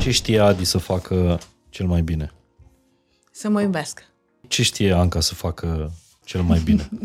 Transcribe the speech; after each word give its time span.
Ce 0.00 0.10
știe 0.10 0.40
Adi 0.40 0.64
să 0.64 0.78
facă 0.78 1.40
cel 1.68 1.86
mai 1.86 2.02
bine? 2.02 2.32
Să 3.32 3.48
mă 3.48 3.60
iubească. 3.62 4.02
Ce 4.48 4.62
știe 4.62 4.92
Anca 4.92 5.20
să 5.20 5.34
facă 5.34 5.92
cel 6.24 6.42
mai 6.42 6.60
bine? 6.64 6.88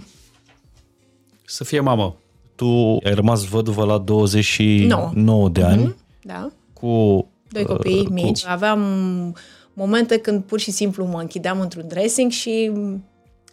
Să 1.46 1.64
fie 1.64 1.80
mamă. 1.80 2.16
Tu 2.56 2.98
ai 3.04 3.14
rămas 3.14 3.44
văduvă 3.46 3.86
la 3.86 3.98
29 3.98 5.12
Nouă. 5.14 5.50
de 5.50 5.64
ani 5.64 5.82
Mhm, 5.84 5.96
Da. 6.22 6.52
cu... 6.74 7.26
Doi 7.50 7.64
copii 7.66 8.00
uh, 8.00 8.08
mici. 8.10 8.46
Aveam 8.46 8.82
momente 9.74 10.18
când 10.18 10.44
pur 10.44 10.60
și 10.60 10.72
simplu 10.72 11.06
mă 11.06 11.20
închideam 11.20 11.60
într-un 11.60 11.88
dressing 11.88 12.32
și 12.32 12.72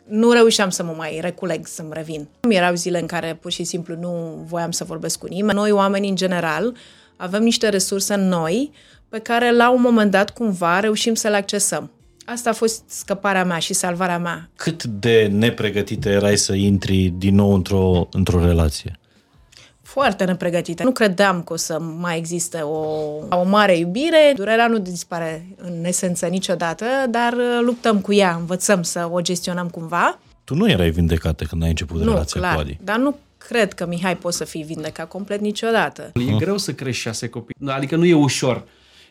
nu 0.09 0.30
reușeam 0.30 0.70
să 0.70 0.82
mă 0.82 0.95
mai 0.96 1.18
reculeg, 1.20 1.66
să-mi 1.66 1.88
revin. 1.93 2.29
Erau 2.48 2.75
zile 2.75 3.00
în 3.00 3.07
care 3.07 3.38
pur 3.40 3.52
și 3.52 3.64
simplu 3.64 3.95
nu 3.95 4.43
voiam 4.46 4.70
să 4.70 4.84
vorbesc 4.84 5.18
cu 5.18 5.27
nimeni. 5.27 5.58
Noi, 5.58 5.70
oamenii 5.70 6.08
în 6.08 6.16
general, 6.16 6.75
avem 7.16 7.43
niște 7.43 7.68
resurse 7.68 8.14
noi 8.14 8.71
pe 9.08 9.18
care 9.18 9.52
la 9.52 9.71
un 9.71 9.80
moment 9.80 10.11
dat 10.11 10.30
cumva 10.30 10.80
reușim 10.80 11.14
să 11.14 11.29
le 11.29 11.36
accesăm. 11.36 11.90
Asta 12.25 12.50
a 12.50 12.52
fost 12.52 12.82
scăparea 12.86 13.44
mea 13.44 13.58
și 13.58 13.72
salvarea 13.72 14.18
mea. 14.18 14.50
Cât 14.57 14.85
de 14.85 15.30
nepregătită 15.32 16.08
erai 16.08 16.36
să 16.36 16.52
intri 16.52 17.13
din 17.18 17.35
nou 17.35 17.54
într-o, 17.54 18.08
într-o 18.13 18.44
relație? 18.44 18.99
Foarte 19.89 20.25
nepregătită. 20.25 20.83
Nu 20.83 20.93
credeam 20.93 21.43
că 21.43 21.53
o 21.53 21.57
să 21.57 21.79
mai 21.81 22.17
existe 22.19 22.59
o, 22.59 22.79
o 23.31 23.45
mare 23.45 23.77
iubire. 23.77 24.33
Durerea 24.37 24.67
nu 24.67 24.79
dispare 24.79 25.47
în 25.57 25.85
esență 25.85 26.27
niciodată, 26.27 26.85
dar 27.11 27.33
uh, 27.33 27.59
luptăm 27.61 28.01
cu 28.01 28.13
ea, 28.13 28.35
învățăm 28.35 28.83
să 28.83 29.09
o 29.13 29.21
gestionăm 29.21 29.69
cumva. 29.69 30.19
Tu 30.45 30.55
nu 30.55 30.71
erai 30.71 30.91
vindecată 30.91 31.45
când 31.45 31.63
ai 31.63 31.69
început 31.69 32.01
Nu, 32.01 32.11
relația 32.11 32.41
clar. 32.41 32.55
cu 32.55 32.61
Adi. 32.61 32.78
Dar 32.81 32.97
nu 32.97 33.19
cred 33.39 33.73
că 33.73 33.87
Mihai 33.87 34.17
poți 34.17 34.37
să 34.37 34.45
fii 34.45 34.62
vindecat 34.62 35.09
complet 35.09 35.41
niciodată. 35.41 36.12
E 36.14 36.36
greu 36.39 36.56
să 36.56 36.73
crești 36.73 37.03
șase 37.03 37.28
copii. 37.28 37.56
Adică 37.67 37.97
nu 37.97 38.05
e 38.05 38.14
ușor. 38.14 38.64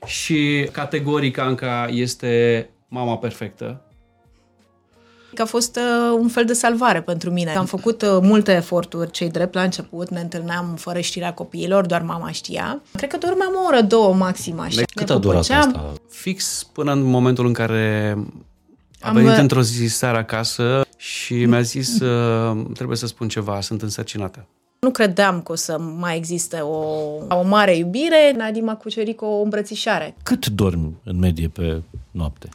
Și 0.06 0.70
categoric 0.72 1.38
Anca 1.38 1.88
este 1.92 2.70
mama 2.88 3.18
perfectă. 3.18 3.82
Că 5.38 5.44
a 5.44 5.46
fost 5.46 5.76
uh, 5.76 6.18
un 6.20 6.28
fel 6.28 6.46
de 6.46 6.54
salvare 6.54 7.02
pentru 7.02 7.30
mine. 7.32 7.56
Am 7.56 7.66
făcut 7.66 8.02
uh, 8.02 8.18
multe 8.22 8.52
eforturi, 8.52 9.12
cei 9.12 9.30
drept 9.30 9.54
la 9.54 9.62
început, 9.62 10.10
ne 10.10 10.20
întâlneam 10.20 10.76
fără 10.76 11.00
știrea 11.00 11.34
copiilor, 11.34 11.86
doar 11.86 12.02
mama 12.02 12.32
știa. 12.32 12.82
Cred 12.96 13.10
că 13.10 13.18
dormeam 13.18 13.52
o 13.56 13.66
oră, 13.68 13.82
două 13.82 14.14
maxim 14.14 14.60
așa. 14.60 14.82
Cât 14.96 15.08
Ne 15.08 15.14
a 15.14 15.18
durat 15.18 15.48
păpăceam. 15.48 15.68
asta? 15.68 15.94
Fix 16.10 16.64
până 16.74 16.92
în 16.92 17.02
momentul 17.02 17.46
în 17.46 17.54
care 17.54 18.16
a 19.02 19.08
Am- 19.08 19.16
venit 19.16 19.38
într-o 19.38 19.62
zi 19.62 19.86
seara 19.88 20.18
acasă 20.18 20.86
și 20.98 21.46
mi-a 21.46 21.62
zis 21.62 22.00
uh, 22.00 22.66
trebuie 22.74 22.98
să 22.98 23.08
spun 23.08 23.28
ceva, 23.28 23.62
sunt 23.62 23.82
însărcinată. 23.82 24.46
Nu 24.80 24.90
credeam 24.92 25.42
că 25.42 25.52
o 25.52 25.56
să 25.56 25.78
mai 25.80 26.18
existe 26.18 26.58
o, 26.58 26.78
o 27.30 27.44
mare 27.44 27.76
iubire. 27.78 28.34
Nadi 28.38 28.60
m-a 28.60 28.76
cucerit 28.76 29.18
cu 29.18 29.26
o 29.26 29.42
îmbrățișare. 29.42 30.16
Cât 30.24 30.48
dormi 30.48 30.94
în 31.04 31.20
medie 31.20 31.48
pe 31.48 31.82
noapte? 32.12 32.50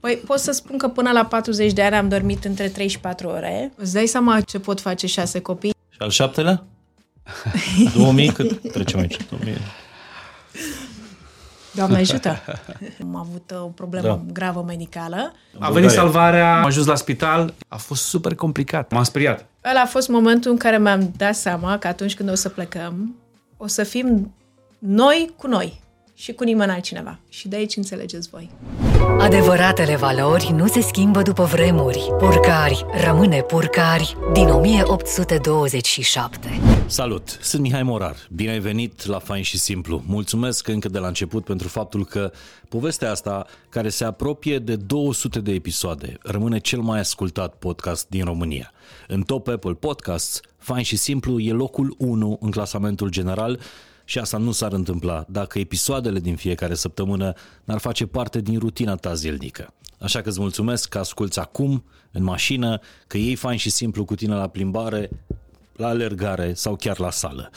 Păi 0.00 0.22
pot 0.26 0.38
să 0.38 0.52
spun 0.52 0.78
că 0.78 0.88
până 0.88 1.10
la 1.10 1.24
40 1.24 1.72
de 1.72 1.82
ani 1.82 1.94
am 1.94 2.08
dormit 2.08 2.44
între 2.44 2.68
3 2.68 2.88
și 2.88 2.98
4 3.00 3.28
ore. 3.28 3.72
Îți 3.76 3.92
dai 3.92 4.06
seama 4.06 4.40
ce 4.40 4.58
pot 4.58 4.80
face 4.80 5.06
șase 5.06 5.40
copii? 5.40 5.74
Și 5.90 5.98
al 5.98 6.10
șaptelea? 6.10 6.64
2000? 7.96 8.32
Cât 8.32 8.72
trecem 8.72 8.98
aici? 8.98 9.16
2000. 9.30 9.56
Doamne 11.74 11.96
ajută! 11.98 12.36
Am 13.02 13.16
avut 13.16 13.50
uh, 13.54 13.62
o 13.62 13.66
problemă 13.66 14.06
Da. 14.06 14.12
da. 14.14 14.32
gravă 14.32 14.64
medicală. 14.66 15.16
A 15.16 15.32
Bulgaria. 15.52 15.74
venit 15.74 15.90
salvarea, 15.90 16.58
am 16.58 16.64
ajuns 16.64 16.86
la 16.86 16.94
spital, 16.94 17.54
a 17.68 17.76
fost 17.76 18.02
super 18.02 18.34
complicat, 18.34 18.90
m-am 18.92 19.02
speriat. 19.02 19.46
Ăla 19.70 19.80
a 19.80 19.86
fost 19.86 20.08
momentul 20.08 20.50
în 20.50 20.56
care 20.56 20.78
mi-am 20.78 21.12
dat 21.16 21.34
seama 21.34 21.78
că 21.78 21.86
atunci 21.86 22.14
când 22.14 22.30
o 22.30 22.34
să 22.34 22.48
plecăm, 22.48 23.14
o 23.56 23.66
să 23.66 23.82
fim 23.82 24.34
noi 24.78 25.32
cu 25.36 25.46
noi 25.46 25.80
și 26.20 26.32
cu 26.32 26.44
nimeni 26.44 26.70
altcineva. 26.70 27.18
Și 27.28 27.48
de 27.48 27.56
aici 27.56 27.76
înțelegeți 27.76 28.28
voi. 28.28 28.50
Adevăratele 29.18 29.96
valori 29.96 30.52
nu 30.52 30.66
se 30.66 30.80
schimbă 30.80 31.22
după 31.22 31.44
vremuri. 31.44 32.08
Purcari 32.18 32.84
rămâne 33.04 33.40
purcari 33.40 34.16
din 34.32 34.48
1827. 34.48 36.60
Salut! 36.86 37.38
Sunt 37.40 37.62
Mihai 37.62 37.82
Morar. 37.82 38.16
Bine 38.34 38.50
ai 38.50 38.58
venit 38.58 39.06
la 39.06 39.18
Fain 39.18 39.42
și 39.42 39.58
Simplu. 39.58 40.02
Mulțumesc 40.06 40.68
încă 40.68 40.88
de 40.88 40.98
la 40.98 41.06
început 41.06 41.44
pentru 41.44 41.68
faptul 41.68 42.04
că 42.04 42.32
povestea 42.68 43.10
asta, 43.10 43.46
care 43.68 43.88
se 43.88 44.04
apropie 44.04 44.58
de 44.58 44.76
200 44.76 45.40
de 45.40 45.52
episoade, 45.52 46.18
rămâne 46.22 46.58
cel 46.58 46.80
mai 46.80 46.98
ascultat 46.98 47.54
podcast 47.54 48.08
din 48.08 48.24
România. 48.24 48.72
În 49.08 49.22
Top 49.22 49.48
Apple 49.48 49.74
Podcasts, 49.74 50.40
Fain 50.58 50.82
și 50.82 50.96
Simplu 50.96 51.38
e 51.38 51.52
locul 51.52 51.94
1 51.98 52.38
în 52.40 52.50
clasamentul 52.50 53.08
general 53.08 53.60
și 54.10 54.18
asta 54.18 54.36
nu 54.36 54.52
s-ar 54.52 54.72
întâmpla 54.72 55.24
dacă 55.28 55.58
episoadele 55.58 56.20
din 56.20 56.36
fiecare 56.36 56.74
săptămână 56.74 57.32
n-ar 57.64 57.78
face 57.78 58.06
parte 58.06 58.40
din 58.40 58.58
rutina 58.58 58.94
ta 58.94 59.14
zilnică. 59.14 59.74
Așa 60.00 60.20
că 60.20 60.28
îți 60.28 60.40
mulțumesc 60.40 60.88
că 60.88 60.98
asculți 60.98 61.38
acum, 61.38 61.84
în 62.12 62.22
mașină, 62.22 62.80
că 63.06 63.16
iei 63.16 63.34
fain 63.34 63.58
și 63.58 63.70
simplu 63.70 64.04
cu 64.04 64.14
tine 64.14 64.34
la 64.34 64.48
plimbare, 64.48 65.10
la 65.76 65.86
alergare 65.86 66.54
sau 66.54 66.76
chiar 66.76 66.98
la 66.98 67.10
sală. 67.10 67.50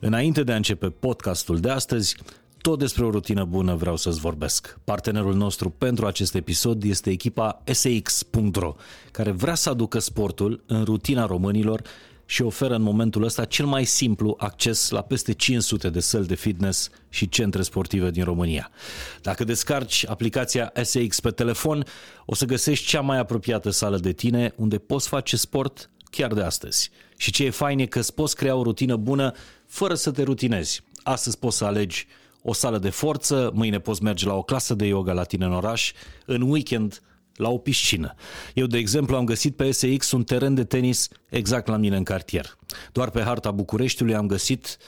Înainte 0.00 0.42
de 0.42 0.52
a 0.52 0.56
începe 0.56 0.90
podcastul 0.90 1.58
de 1.58 1.70
astăzi, 1.70 2.16
tot 2.60 2.78
despre 2.78 3.04
o 3.04 3.10
rutină 3.10 3.44
bună 3.44 3.74
vreau 3.74 3.96
să-ți 3.96 4.20
vorbesc. 4.20 4.78
Partenerul 4.84 5.34
nostru 5.34 5.70
pentru 5.70 6.06
acest 6.06 6.34
episod 6.34 6.82
este 6.82 7.10
echipa 7.10 7.62
SAX.ro, 7.64 8.74
care 9.10 9.30
vrea 9.30 9.54
să 9.54 9.70
aducă 9.70 9.98
sportul 9.98 10.62
în 10.66 10.84
rutina 10.84 11.26
românilor 11.26 11.82
și 12.26 12.42
oferă 12.42 12.74
în 12.74 12.82
momentul 12.82 13.22
ăsta 13.22 13.44
cel 13.44 13.66
mai 13.66 13.84
simplu 13.84 14.34
acces 14.38 14.90
la 14.90 15.02
peste 15.02 15.32
500 15.32 15.90
de 15.90 16.00
săli 16.00 16.26
de 16.26 16.34
fitness 16.34 16.90
și 17.08 17.28
centre 17.28 17.62
sportive 17.62 18.10
din 18.10 18.24
România. 18.24 18.70
Dacă 19.22 19.44
descarci 19.44 20.06
aplicația 20.08 20.72
SAX 20.82 21.20
pe 21.20 21.30
telefon, 21.30 21.84
o 22.26 22.34
să 22.34 22.44
găsești 22.44 22.86
cea 22.86 23.00
mai 23.00 23.18
apropiată 23.18 23.70
sală 23.70 23.98
de 23.98 24.12
tine 24.12 24.52
unde 24.56 24.78
poți 24.78 25.08
face 25.08 25.36
sport 25.36 25.90
chiar 26.10 26.32
de 26.32 26.42
astăzi. 26.42 26.90
Și 27.16 27.32
ce 27.32 27.44
e 27.44 27.50
fain 27.50 27.78
e 27.78 27.86
că 27.86 27.98
îți 27.98 28.14
poți 28.14 28.36
crea 28.36 28.54
o 28.54 28.62
rutină 28.62 28.96
bună 28.96 29.32
fără 29.66 29.94
să 29.94 30.10
te 30.10 30.22
rutinezi. 30.22 30.82
Astăzi 31.02 31.38
poți 31.38 31.56
să 31.56 31.64
alegi 31.64 32.06
o 32.42 32.52
sală 32.52 32.78
de 32.78 32.90
forță, 32.90 33.50
mâine 33.54 33.78
poți 33.78 34.02
merge 34.02 34.26
la 34.26 34.34
o 34.34 34.42
clasă 34.42 34.74
de 34.74 34.86
yoga 34.86 35.12
la 35.12 35.24
tine 35.24 35.44
în 35.44 35.52
oraș, 35.52 35.92
în 36.26 36.42
weekend 36.42 37.02
la 37.36 37.48
o 37.48 37.58
piscină. 37.58 38.14
Eu, 38.54 38.66
de 38.66 38.78
exemplu, 38.78 39.16
am 39.16 39.24
găsit 39.24 39.56
pe 39.56 39.70
SX 39.70 40.10
un 40.10 40.24
teren 40.24 40.54
de 40.54 40.64
tenis 40.64 41.08
exact 41.28 41.66
la 41.66 41.76
mine 41.76 41.96
în 41.96 42.02
cartier. 42.02 42.58
Doar 42.92 43.10
pe 43.10 43.22
harta 43.22 43.50
Bucureștiului 43.50 44.14
am 44.14 44.26
găsit 44.26 44.78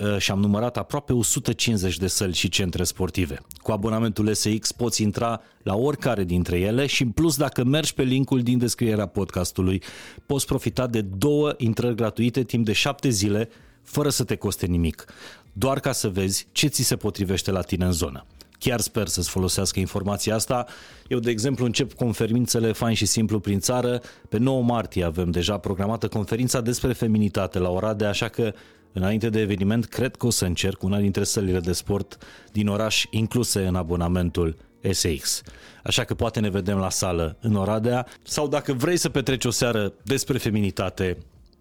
uh, 0.00 0.18
și 0.18 0.30
am 0.30 0.40
numărat 0.40 0.76
aproape 0.76 1.12
150 1.12 1.98
de 1.98 2.06
săli 2.06 2.34
și 2.34 2.48
centre 2.48 2.84
sportive. 2.84 3.38
Cu 3.62 3.72
abonamentul 3.72 4.34
SX 4.34 4.72
poți 4.72 5.02
intra 5.02 5.40
la 5.62 5.74
oricare 5.74 6.24
dintre 6.24 6.58
ele 6.58 6.86
și 6.86 7.02
în 7.02 7.10
plus 7.10 7.36
dacă 7.36 7.64
mergi 7.64 7.94
pe 7.94 8.02
linkul 8.02 8.42
din 8.42 8.58
descrierea 8.58 9.06
podcastului 9.06 9.82
poți 10.26 10.46
profita 10.46 10.86
de 10.86 11.00
două 11.00 11.54
intrări 11.56 11.94
gratuite 11.94 12.42
timp 12.42 12.64
de 12.64 12.72
șapte 12.72 13.08
zile 13.08 13.48
fără 13.82 14.08
să 14.08 14.24
te 14.24 14.36
coste 14.36 14.66
nimic, 14.66 15.04
doar 15.52 15.80
ca 15.80 15.92
să 15.92 16.08
vezi 16.08 16.46
ce 16.52 16.66
ți 16.66 16.82
se 16.82 16.96
potrivește 16.96 17.50
la 17.50 17.60
tine 17.60 17.84
în 17.84 17.92
zonă. 17.92 18.26
Chiar 18.64 18.80
sper 18.80 19.06
să-ți 19.06 19.30
folosească 19.30 19.78
informația 19.78 20.34
asta. 20.34 20.66
Eu, 21.08 21.18
de 21.18 21.30
exemplu, 21.30 21.64
încep 21.64 21.92
conferințele 21.92 22.72
fain 22.72 22.94
și 22.94 23.06
simplu 23.06 23.40
prin 23.40 23.58
țară. 23.58 24.00
Pe 24.28 24.38
9 24.38 24.62
martie 24.62 25.04
avem 25.04 25.30
deja 25.30 25.58
programată 25.58 26.08
conferința 26.08 26.60
despre 26.60 26.92
feminitate 26.92 27.58
la 27.58 27.70
Oradea, 27.70 28.08
așa 28.08 28.28
că 28.28 28.52
Înainte 28.96 29.28
de 29.28 29.40
eveniment, 29.40 29.84
cred 29.84 30.16
că 30.16 30.26
o 30.26 30.30
să 30.30 30.44
încerc 30.44 30.82
una 30.82 30.98
dintre 30.98 31.24
sălile 31.24 31.60
de 31.60 31.72
sport 31.72 32.18
din 32.52 32.68
oraș 32.68 33.04
incluse 33.10 33.66
în 33.66 33.74
abonamentul 33.74 34.56
SX. 34.90 35.42
Așa 35.84 36.04
că 36.04 36.14
poate 36.14 36.40
ne 36.40 36.50
vedem 36.50 36.78
la 36.78 36.90
sală 36.90 37.36
în 37.40 37.54
Oradea 37.54 38.06
sau 38.22 38.48
dacă 38.48 38.72
vrei 38.72 38.96
să 38.96 39.08
petreci 39.08 39.44
o 39.44 39.50
seară 39.50 39.92
despre 40.02 40.38
feminitate, 40.38 41.18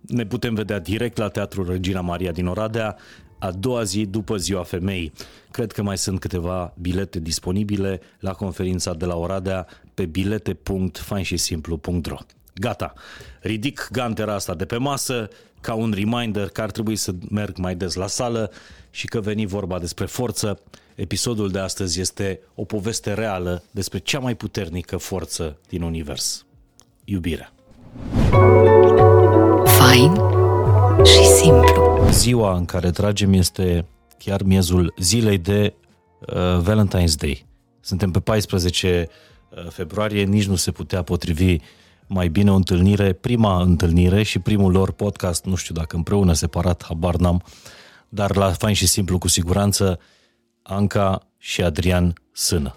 ne 0.07 0.25
putem 0.25 0.53
vedea 0.53 0.79
direct 0.79 1.17
la 1.17 1.27
Teatrul 1.27 1.67
Regina 1.69 2.01
Maria 2.01 2.31
din 2.31 2.45
Oradea, 2.47 2.97
a 3.43 3.51
doua 3.51 3.83
zi 3.83 4.05
după 4.05 4.37
Ziua 4.37 4.63
Femeii. 4.63 5.13
Cred 5.51 5.71
că 5.71 5.81
mai 5.81 5.97
sunt 5.97 6.19
câteva 6.19 6.73
bilete 6.79 7.19
disponibile 7.19 8.01
la 8.19 8.33
conferința 8.33 8.93
de 8.93 9.05
la 9.05 9.15
Oradea 9.15 9.67
pe 9.93 10.05
bilete.fainșisimplu.ro 10.05 12.17
Gata, 12.55 12.93
ridic 13.39 13.87
gantera 13.91 14.33
asta 14.33 14.53
de 14.53 14.65
pe 14.65 14.77
masă 14.77 15.29
ca 15.61 15.73
un 15.73 15.93
reminder 15.95 16.47
că 16.47 16.61
ar 16.61 16.71
trebui 16.71 16.95
să 16.95 17.13
merg 17.29 17.57
mai 17.57 17.75
des 17.75 17.93
la 17.93 18.07
sală 18.07 18.51
și 18.91 19.07
că 19.07 19.19
veni 19.19 19.45
vorba 19.45 19.79
despre 19.79 20.05
forță. 20.05 20.59
Episodul 20.95 21.49
de 21.49 21.59
astăzi 21.59 21.99
este 21.99 22.39
o 22.55 22.63
poveste 22.63 23.13
reală 23.13 23.63
despre 23.71 23.99
cea 23.99 24.19
mai 24.19 24.35
puternică 24.35 24.97
forță 24.97 25.57
din 25.67 25.81
univers. 25.81 26.45
Iubirea. 27.03 27.53
Fain 29.65 30.13
și 31.03 31.25
simplu. 31.25 31.92
Ziua 32.11 32.55
în 32.55 32.65
care 32.65 32.91
tragem 32.91 33.33
este 33.33 33.85
chiar 34.17 34.43
miezul 34.43 34.93
zilei 34.97 35.37
de 35.37 35.73
uh, 36.19 36.61
Valentine's 36.61 37.15
Day. 37.17 37.45
Suntem 37.79 38.11
pe 38.11 38.19
14 38.19 39.09
uh, 39.49 39.69
februarie, 39.69 40.23
nici 40.23 40.45
nu 40.45 40.55
se 40.55 40.71
putea 40.71 41.03
potrivi 41.03 41.57
mai 42.07 42.27
bine 42.27 42.51
o 42.51 42.55
întâlnire, 42.55 43.13
prima 43.13 43.61
întâlnire 43.61 44.23
și 44.23 44.39
primul 44.39 44.71
lor 44.71 44.91
podcast, 44.91 45.45
nu 45.45 45.55
știu 45.55 45.75
dacă 45.75 45.95
împreună, 45.95 46.33
separat, 46.33 46.83
habar 46.83 47.15
n-am, 47.15 47.43
dar 48.09 48.35
la 48.35 48.51
fain 48.51 48.73
și 48.73 48.87
simplu, 48.87 49.17
cu 49.17 49.27
siguranță, 49.27 49.99
Anca 50.61 51.27
și 51.37 51.61
Adrian 51.61 52.13
Sână. 52.31 52.73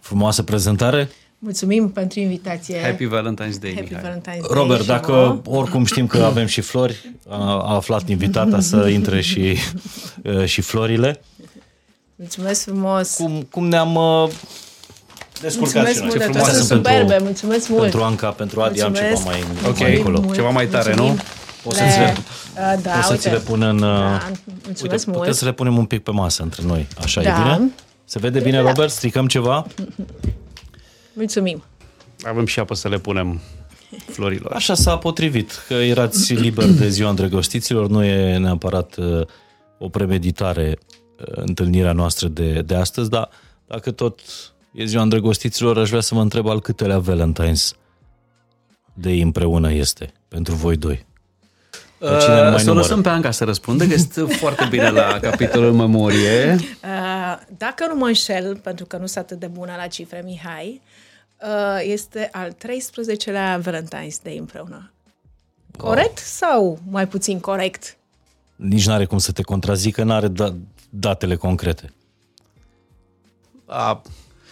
Frumoasă 0.00 0.42
prezentare? 0.42 1.08
Mulțumim 1.44 1.90
pentru 1.90 2.20
invitație. 2.20 2.80
Happy 2.82 3.06
Valentine's 3.06 3.58
Day, 3.60 3.74
Happy 3.74 3.88
Mihai. 3.94 4.10
Valentine's 4.10 4.24
Day 4.24 4.40
Robert, 4.50 4.80
și 4.80 4.86
dacă 4.86 5.40
vouă. 5.42 5.58
oricum 5.58 5.84
știm 5.84 6.06
că 6.06 6.22
avem 6.22 6.46
și 6.46 6.60
flori, 6.60 7.10
a, 7.28 7.36
a 7.36 7.74
aflat 7.74 8.08
invitata 8.08 8.60
să 8.60 8.76
intre 8.98 9.20
și, 9.20 9.56
uh, 10.22 10.44
și 10.44 10.60
florile. 10.60 11.20
Mulțumesc 12.16 12.62
frumos. 12.64 13.14
Cum, 13.16 13.46
cum 13.50 13.68
ne-am 13.68 13.94
uh, 13.94 14.28
descurcat 15.40 15.74
Mulțumesc 15.84 15.92
și 15.92 15.98
noi. 15.98 16.06
mult, 16.08 16.12
Ce 16.12 16.18
de 16.18 16.24
frumoase 16.24 16.50
toate 16.50 16.56
sunt 16.56 16.66
sunt 16.66 16.84
superbe, 16.84 17.06
pentru, 17.08 17.24
mulțumesc 17.24 17.68
mult. 17.68 17.80
pentru 17.82 18.02
Anca, 18.02 18.28
pentru 18.30 18.60
Adi 18.60 18.82
am 18.82 18.92
ceva 18.92 19.08
Mulțumesc. 19.08 19.24
mai, 19.60 19.70
Ok. 19.70 19.78
mai 19.78 19.96
încolo. 19.96 20.20
Mult, 20.20 20.34
Ceva 20.34 20.50
mai 20.50 20.66
tare, 20.66 20.94
nu? 20.94 21.02
mulțumim. 21.02 21.24
Poți 21.62 21.76
să 21.78 21.84
ți 21.90 21.98
le, 21.98 22.14
Uh, 22.52 22.82
da, 22.82 22.90
poți 22.90 23.06
să 23.06 23.16
ți 23.16 23.26
uite. 23.28 23.30
le 23.38 23.38
pun 23.38 23.62
în... 23.62 23.76
uh, 23.76 23.80
Da, 23.82 24.22
Uite, 24.28 24.40
mulțumesc 24.64 25.04
putem 25.04 25.20
mult. 25.24 25.34
să 25.36 25.44
le 25.44 25.52
punem 25.52 25.76
un 25.76 25.84
pic 25.84 26.02
pe 26.02 26.10
masă 26.10 26.42
între 26.42 26.62
noi. 26.66 26.86
Așa 27.04 27.20
e 27.20 27.24
Da. 27.24 27.42
bine? 27.56 27.70
Se 28.04 28.18
vede 28.18 28.38
bine, 28.40 28.62
Da. 28.62 28.68
Robert? 28.68 28.90
Stricăm 28.90 29.26
ceva? 29.26 29.66
Mulțumim. 31.12 31.62
Avem 32.22 32.46
și 32.46 32.58
apă 32.58 32.74
să 32.74 32.88
le 32.88 32.98
punem 32.98 33.40
florilor. 34.06 34.52
Așa 34.52 34.74
s-a 34.74 34.98
potrivit, 34.98 35.64
că 35.68 35.74
erați 35.74 36.34
liberi 36.34 36.72
de 36.72 36.88
ziua 36.88 37.10
îndrăgostiților, 37.10 37.88
nu 37.88 38.04
e 38.04 38.36
neapărat 38.36 38.96
uh, 38.96 39.26
o 39.78 39.88
premeditare 39.88 40.78
uh, 41.18 41.26
întâlnirea 41.34 41.92
noastră 41.92 42.28
de, 42.28 42.62
de 42.62 42.74
astăzi, 42.74 43.10
dar 43.10 43.28
dacă 43.66 43.90
tot 43.90 44.20
e 44.72 44.84
ziua 44.84 45.02
îndrăgostiților, 45.02 45.78
aș 45.78 45.88
vrea 45.88 46.00
să 46.00 46.14
mă 46.14 46.20
întreb 46.20 46.48
al 46.48 46.60
câtelea 46.60 47.00
Valentine's 47.00 47.76
de 48.94 49.10
împreună 49.10 49.72
este 49.72 50.12
pentru 50.28 50.54
voi 50.54 50.76
doi. 50.76 51.06
Pe 51.98 52.16
cine 52.20 52.34
nu 52.34 52.42
mai 52.42 52.52
Uh, 52.52 52.58
să 52.58 52.62
o 52.62 52.66
numără? 52.66 52.78
lăsăm 52.78 53.02
pe 53.02 53.08
Anca 53.08 53.30
să 53.30 53.44
răspundă, 53.44 53.86
că 53.86 53.92
este 53.92 54.20
foarte 54.20 54.66
bine 54.70 54.90
la 54.90 55.18
capitolul 55.28 55.72
memorie. 55.72 56.54
Uh, 56.54 57.38
dacă 57.58 57.86
nu 57.88 57.94
mă 57.94 58.06
înșel, 58.06 58.56
pentru 58.56 58.84
că 58.84 58.96
nu 58.96 59.06
sunt 59.06 59.24
atât 59.24 59.38
de 59.38 59.46
bună 59.46 59.72
la 59.76 59.86
cifre, 59.86 60.22
Mihai, 60.24 60.80
uh, 60.84 60.91
este 61.82 62.28
al 62.32 62.52
13-lea 62.54 63.60
Valentine's 63.60 64.22
Day 64.22 64.36
împreună. 64.36 64.90
Corect 65.76 66.18
sau 66.18 66.78
mai 66.90 67.08
puțin 67.08 67.40
corect? 67.40 67.96
Nici 68.56 68.86
n-are 68.86 69.04
cum 69.04 69.18
să 69.18 69.32
te 69.32 69.42
contrazică, 69.42 70.02
n-are 70.04 70.28
da- 70.28 70.54
datele 70.90 71.36
concrete. 71.36 71.92
A, 73.66 74.02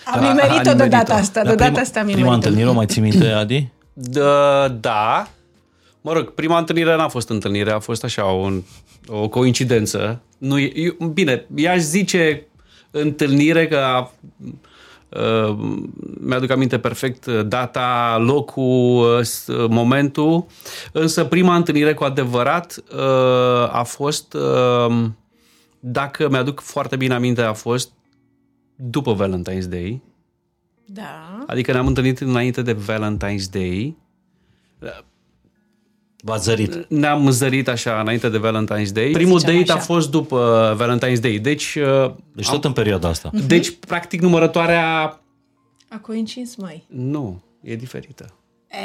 Am 0.04 0.20
Da, 0.20 0.28
nimerit-o 0.28 0.54
a 0.58 0.62
de 0.62 0.70
nimerit-o. 0.70 0.96
data 0.96 1.14
asta, 1.14 1.40
de 1.42 1.46
Dar 1.48 1.56
data 1.56 1.64
prima, 1.70 1.80
asta 1.82 1.98
am 2.00 2.04
prima 2.06 2.18
nimerit-o. 2.20 2.34
întâlnire 2.46 2.68
o 2.68 2.72
mai 2.72 2.86
ții 2.86 3.00
minte, 3.00 3.26
Adi? 3.26 3.68
da, 3.92 4.68
da. 4.68 5.28
Mă 6.00 6.12
rog, 6.12 6.30
prima 6.34 6.58
întâlnire 6.58 6.96
n-a 6.96 7.08
fost 7.08 7.28
întâlnire, 7.28 7.70
a 7.70 7.78
fost 7.78 8.04
așa 8.04 8.24
un, 8.24 8.62
o 9.06 9.28
coincidență. 9.28 10.20
Nu, 10.38 10.58
e- 10.58 10.72
eu, 10.74 11.06
bine, 11.06 11.46
i-aș 11.54 11.78
zice 11.80 12.46
întâlnire 12.90 13.68
că 13.68 13.76
a, 13.76 13.98
uh, 14.44 14.52
mi-aduc 16.20 16.50
aminte 16.50 16.78
perfect 16.78 17.26
data, 17.26 18.18
locul, 18.18 19.16
uh, 19.16 19.22
s- 19.24 19.48
momentul, 19.68 20.46
însă 20.92 21.24
prima 21.24 21.54
întâlnire 21.56 21.94
cu 21.94 22.04
adevărat 22.04 22.84
uh, 22.94 23.74
a 23.74 23.82
fost, 23.86 24.34
uh, 24.34 25.04
dacă 25.80 26.28
mi-aduc 26.28 26.60
foarte 26.60 26.96
bine 26.96 27.14
aminte, 27.14 27.42
a 27.42 27.52
fost 27.52 27.92
după 28.76 29.14
Valentine's 29.16 29.68
Day, 29.68 30.02
Da. 30.84 31.44
adică 31.46 31.72
ne-am 31.72 31.86
întâlnit 31.86 32.18
înainte 32.20 32.62
de 32.62 32.74
Valentine's 32.76 33.50
Day, 33.50 33.96
V-ați 36.22 36.44
zărit. 36.44 36.86
ne-am 36.88 37.30
zărit 37.30 37.68
așa 37.68 38.00
înainte 38.00 38.28
de 38.28 38.38
Valentine's 38.38 38.92
Day. 38.92 39.10
Primul 39.10 39.38
Zicem 39.38 39.56
date 39.58 39.70
a 39.70 39.74
așa. 39.74 39.84
fost 39.84 40.10
după 40.10 40.76
Valentine's 40.82 41.20
Day, 41.20 41.38
deci, 41.38 41.74
uh, 41.74 42.12
Deci 42.34 42.48
tot 42.48 42.64
în 42.64 42.72
perioada 42.72 43.08
asta. 43.08 43.30
deci 43.46 43.70
practic 43.70 44.20
numărătoarea 44.20 45.20
A 45.88 45.98
coincis, 46.02 46.56
mai. 46.56 46.84
nu, 46.88 47.42
e 47.62 47.76
diferită. 47.76 48.34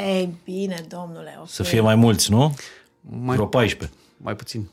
Ei, 0.06 0.34
bine, 0.44 0.84
domnule, 0.88 1.36
ok. 1.40 1.48
Să 1.48 1.62
fie 1.62 1.80
mai 1.80 1.94
mulți, 1.94 2.30
nu? 2.30 2.54
Mai, 3.00 3.34
Vreo 3.36 3.46
14. 3.46 3.98
mai 4.16 4.36
puțin. 4.36 4.68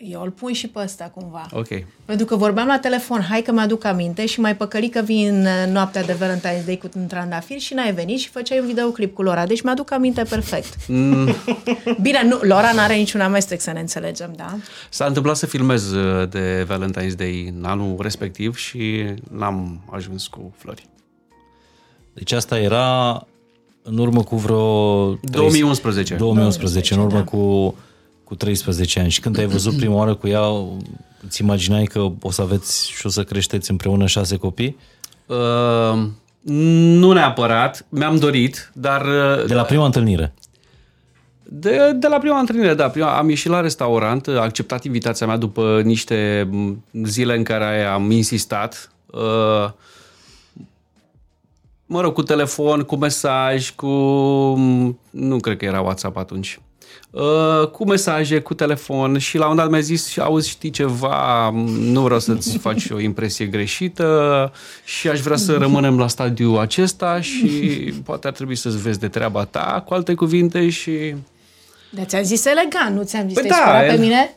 Eu 0.00 0.22
îl 0.22 0.30
pun 0.30 0.52
și 0.52 0.68
pe 0.68 0.78
ăsta 0.82 1.04
cumva. 1.14 1.46
Ok. 1.52 1.68
Pentru 2.04 2.26
că 2.26 2.36
vorbeam 2.36 2.66
la 2.66 2.78
telefon, 2.78 3.20
hai 3.20 3.42
că 3.42 3.52
mi-aduc 3.52 3.84
aminte 3.84 4.26
și 4.26 4.40
mai 4.40 4.56
păcăli 4.56 4.88
că 4.88 5.00
vin 5.00 5.46
uh, 5.46 5.72
noaptea 5.72 6.04
de 6.04 6.12
Valentine's 6.12 6.64
Day 6.64 6.78
cu 6.78 6.88
un 6.96 7.06
trandafir 7.06 7.58
și 7.58 7.74
n-ai 7.74 7.92
venit 7.92 8.18
și 8.18 8.28
făceai 8.28 8.58
un 8.58 8.66
videoclip 8.66 9.14
cu 9.14 9.22
Lora. 9.22 9.46
Deci 9.46 9.62
mi-aduc 9.62 9.92
aminte 9.92 10.22
perfect. 10.22 10.76
Mm. 10.88 11.28
Bine, 12.02 12.24
nu, 12.24 12.38
Lora 12.42 12.72
n-are 12.72 12.94
niciun 12.94 13.20
amestec 13.20 13.60
să 13.60 13.72
ne 13.72 13.80
înțelegem, 13.80 14.32
da? 14.36 14.56
S-a 14.90 15.04
întâmplat 15.04 15.36
să 15.36 15.46
filmez 15.46 15.92
uh, 15.92 16.28
de 16.28 16.66
Valentine's 16.66 17.16
Day 17.16 17.52
în 17.56 17.64
anul 17.64 17.96
respectiv 18.00 18.56
și 18.56 19.04
n-am 19.30 19.80
ajuns 19.90 20.26
cu 20.26 20.54
flori. 20.56 20.88
Deci 22.14 22.32
asta 22.32 22.58
era 22.58 23.26
în 23.82 23.98
urmă 23.98 24.22
cu 24.22 24.36
vreo... 24.36 25.14
2011. 25.14 26.14
2011, 26.14 26.94
în 26.94 27.00
urmă 27.00 27.18
da. 27.18 27.24
cu, 27.24 27.74
cu 28.28 28.34
13 28.34 29.00
ani. 29.00 29.10
Și 29.10 29.20
când 29.20 29.38
ai 29.38 29.46
văzut 29.46 29.76
prima 29.76 29.94
oară 29.94 30.14
cu 30.14 30.26
ea, 30.26 30.42
îți 31.26 31.42
imaginai 31.42 31.84
că 31.84 32.08
o 32.20 32.30
să 32.30 32.42
aveți 32.42 32.90
și 32.90 33.06
o 33.06 33.08
să 33.08 33.24
creșteți 33.24 33.70
împreună 33.70 34.06
șase 34.06 34.36
copii? 34.36 34.76
Uh, 35.26 36.06
nu 37.00 37.12
neapărat, 37.12 37.86
mi-am 37.88 38.16
dorit, 38.16 38.70
dar 38.74 39.00
uh, 39.00 39.46
De 39.46 39.54
la 39.54 39.62
prima 39.62 39.84
întâlnire. 39.84 40.34
De, 41.42 41.92
de 41.92 42.08
la 42.08 42.18
prima 42.18 42.38
întâlnire, 42.38 42.74
da. 42.74 42.88
Prima, 42.88 43.18
am 43.18 43.28
ieșit 43.28 43.50
la 43.50 43.60
restaurant, 43.60 44.26
a 44.26 44.40
acceptat 44.40 44.84
invitația 44.84 45.26
mea 45.26 45.36
după 45.36 45.80
niște 45.84 46.48
m, 46.50 46.84
zile 47.04 47.36
în 47.36 47.42
care 47.42 47.84
am 47.84 48.10
insistat. 48.10 48.90
Uh, 49.06 49.70
mă 51.86 52.00
rog, 52.00 52.12
cu 52.12 52.22
telefon, 52.22 52.82
cu 52.82 52.96
mesaj, 52.96 53.70
cu... 53.70 53.86
Nu 55.10 55.36
cred 55.40 55.56
că 55.56 55.64
era 55.64 55.80
WhatsApp 55.80 56.16
atunci. 56.16 56.60
Uh, 57.10 57.68
cu 57.72 57.86
mesaje, 57.86 58.40
cu 58.40 58.54
telefon 58.54 59.18
și 59.18 59.38
la 59.38 59.48
un 59.48 59.56
dat 59.56 59.70
mi-a 59.70 59.80
zis, 59.80 60.18
auzi, 60.18 60.48
știi 60.48 60.70
ceva, 60.70 61.50
nu 61.80 62.00
vreau 62.02 62.18
să-ți 62.20 62.58
faci 62.66 62.90
o 62.90 62.98
impresie 63.00 63.46
greșită 63.46 64.52
și 64.84 65.08
aș 65.08 65.20
vrea 65.20 65.36
să 65.36 65.56
rămânem 65.56 65.98
la 65.98 66.06
stadiul 66.08 66.58
acesta 66.58 67.20
și 67.20 67.46
poate 68.04 68.26
ar 68.26 68.32
trebui 68.32 68.54
să-ți 68.54 68.78
vezi 68.82 68.98
de 68.98 69.08
treaba 69.08 69.44
ta, 69.44 69.82
cu 69.86 69.94
alte 69.94 70.14
cuvinte 70.14 70.68
și... 70.68 71.14
Dar 71.90 72.04
ți-am 72.04 72.22
zis 72.22 72.44
elegant, 72.44 72.96
nu 72.96 73.02
ți-am 73.02 73.24
zis 73.28 73.38
Păi 73.38 73.48
te-ai 73.48 73.60
da, 73.60 73.66
supărat 73.66 73.86
pe 73.86 73.94
e- 73.94 73.98
mine? 74.04 74.30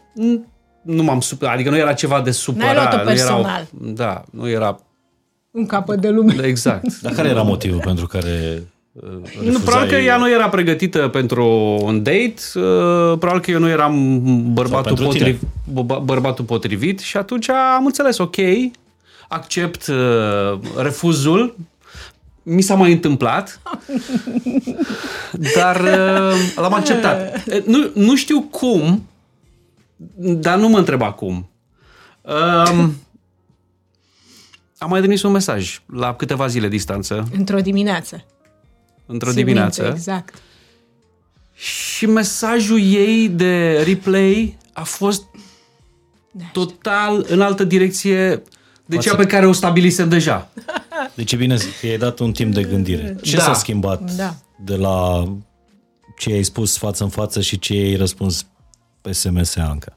Nu 0.81 1.03
m-am 1.03 1.19
supărat, 1.19 1.53
adică 1.53 1.69
nu 1.69 1.77
era 1.77 1.93
ceva 1.93 2.21
de 2.21 2.31
supărat. 2.31 2.73
luat-o 2.73 2.95
nu 2.95 3.01
era, 3.01 3.11
personal. 3.11 3.67
da, 3.71 4.23
nu 4.31 4.49
era 4.49 4.79
Un 5.51 5.65
capăt 5.65 5.99
de 6.01 6.09
lume. 6.09 6.35
exact. 6.45 6.99
Dar 7.01 7.13
care 7.13 7.29
era 7.29 7.41
motivul 7.41 7.79
pentru 7.79 8.07
care 8.07 8.53
uh, 8.55 8.61
Nu, 8.91 9.21
refuzai? 9.23 9.61
probabil 9.63 9.89
că 9.89 9.95
ea 9.95 10.17
nu 10.17 10.29
era 10.31 10.49
pregătită 10.49 11.07
pentru 11.07 11.45
un 11.81 12.03
date, 12.03 12.33
uh, 12.55 13.17
probabil 13.17 13.39
că 13.41 13.51
eu 13.51 13.59
nu 13.59 13.69
eram 13.69 14.19
bărbatul, 14.53 14.83
pentru 14.95 15.07
tine. 15.07 15.31
potriv, 15.31 15.49
bă- 15.71 16.03
bărbatul 16.03 16.45
potrivit 16.45 16.99
și 16.99 17.17
atunci 17.17 17.49
am 17.49 17.85
înțeles, 17.85 18.17
ok, 18.17 18.35
accept 19.29 19.87
uh, 19.87 20.59
refuzul, 20.77 21.55
mi 22.43 22.61
s-a 22.61 22.75
mai 22.75 22.91
întâmplat, 22.91 23.61
dar 25.55 25.79
uh, 25.81 26.33
l-am 26.55 26.73
acceptat. 26.73 27.47
E, 27.47 27.63
Nu, 27.65 27.89
nu 27.93 28.15
știu 28.15 28.41
cum, 28.41 29.07
dar 30.15 30.57
nu 30.57 30.69
mă 30.69 30.77
întreb 30.77 31.01
acum. 31.01 31.49
Um, 32.21 32.95
am 34.77 34.89
mai 34.89 34.99
trimis 34.99 35.23
un 35.23 35.31
mesaj 35.31 35.81
la 35.93 36.15
câteva 36.15 36.47
zile 36.47 36.67
distanță, 36.67 37.27
Într-o 37.37 37.59
dimineață. 37.59 38.23
Într-o 39.05 39.27
Țin 39.31 39.37
dimineață. 39.37 39.81
Minte, 39.81 39.97
exact. 39.97 40.33
Și 41.53 42.05
mesajul 42.05 42.79
ei 42.81 43.29
de 43.29 43.81
replay 43.85 44.57
a 44.73 44.83
fost 44.83 45.23
total 46.51 47.25
în 47.29 47.41
altă 47.41 47.63
direcție 47.63 48.41
de 48.85 48.97
cea 48.97 49.15
pe 49.15 49.25
care 49.25 49.47
o 49.47 49.51
stabilisem 49.51 50.09
deja. 50.09 50.49
Deci 51.15 51.31
e 51.31 51.35
bine 51.35 51.57
că 51.79 51.85
i-ai 51.87 51.97
dat 51.97 52.19
un 52.19 52.31
timp 52.31 52.53
de 52.53 52.63
gândire. 52.63 53.15
Ce 53.21 53.35
Da. 53.35 53.41
s-a 53.43 53.53
schimbat 53.53 54.11
Da. 54.15 54.35
de 54.63 54.75
la 54.75 55.23
ce 56.17 56.31
ai 56.31 56.43
spus 56.43 56.77
față 56.77 57.03
în 57.03 57.09
față 57.09 57.41
și 57.41 57.59
ce 57.59 57.73
ai 57.73 57.95
răspuns 57.95 58.45
pe 59.01 59.11
SMS 59.11 59.55
Anca? 59.55 59.95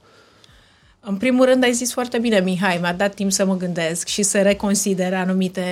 În 1.00 1.16
primul 1.16 1.44
rând 1.44 1.62
ai 1.64 1.72
zis 1.72 1.92
foarte 1.92 2.18
bine, 2.18 2.40
Mihai, 2.40 2.78
mi-a 2.80 2.92
dat 2.92 3.14
timp 3.14 3.32
să 3.32 3.44
mă 3.44 3.56
gândesc 3.56 4.06
și 4.06 4.22
să 4.22 4.42
reconsider 4.42 5.14
anumite 5.14 5.62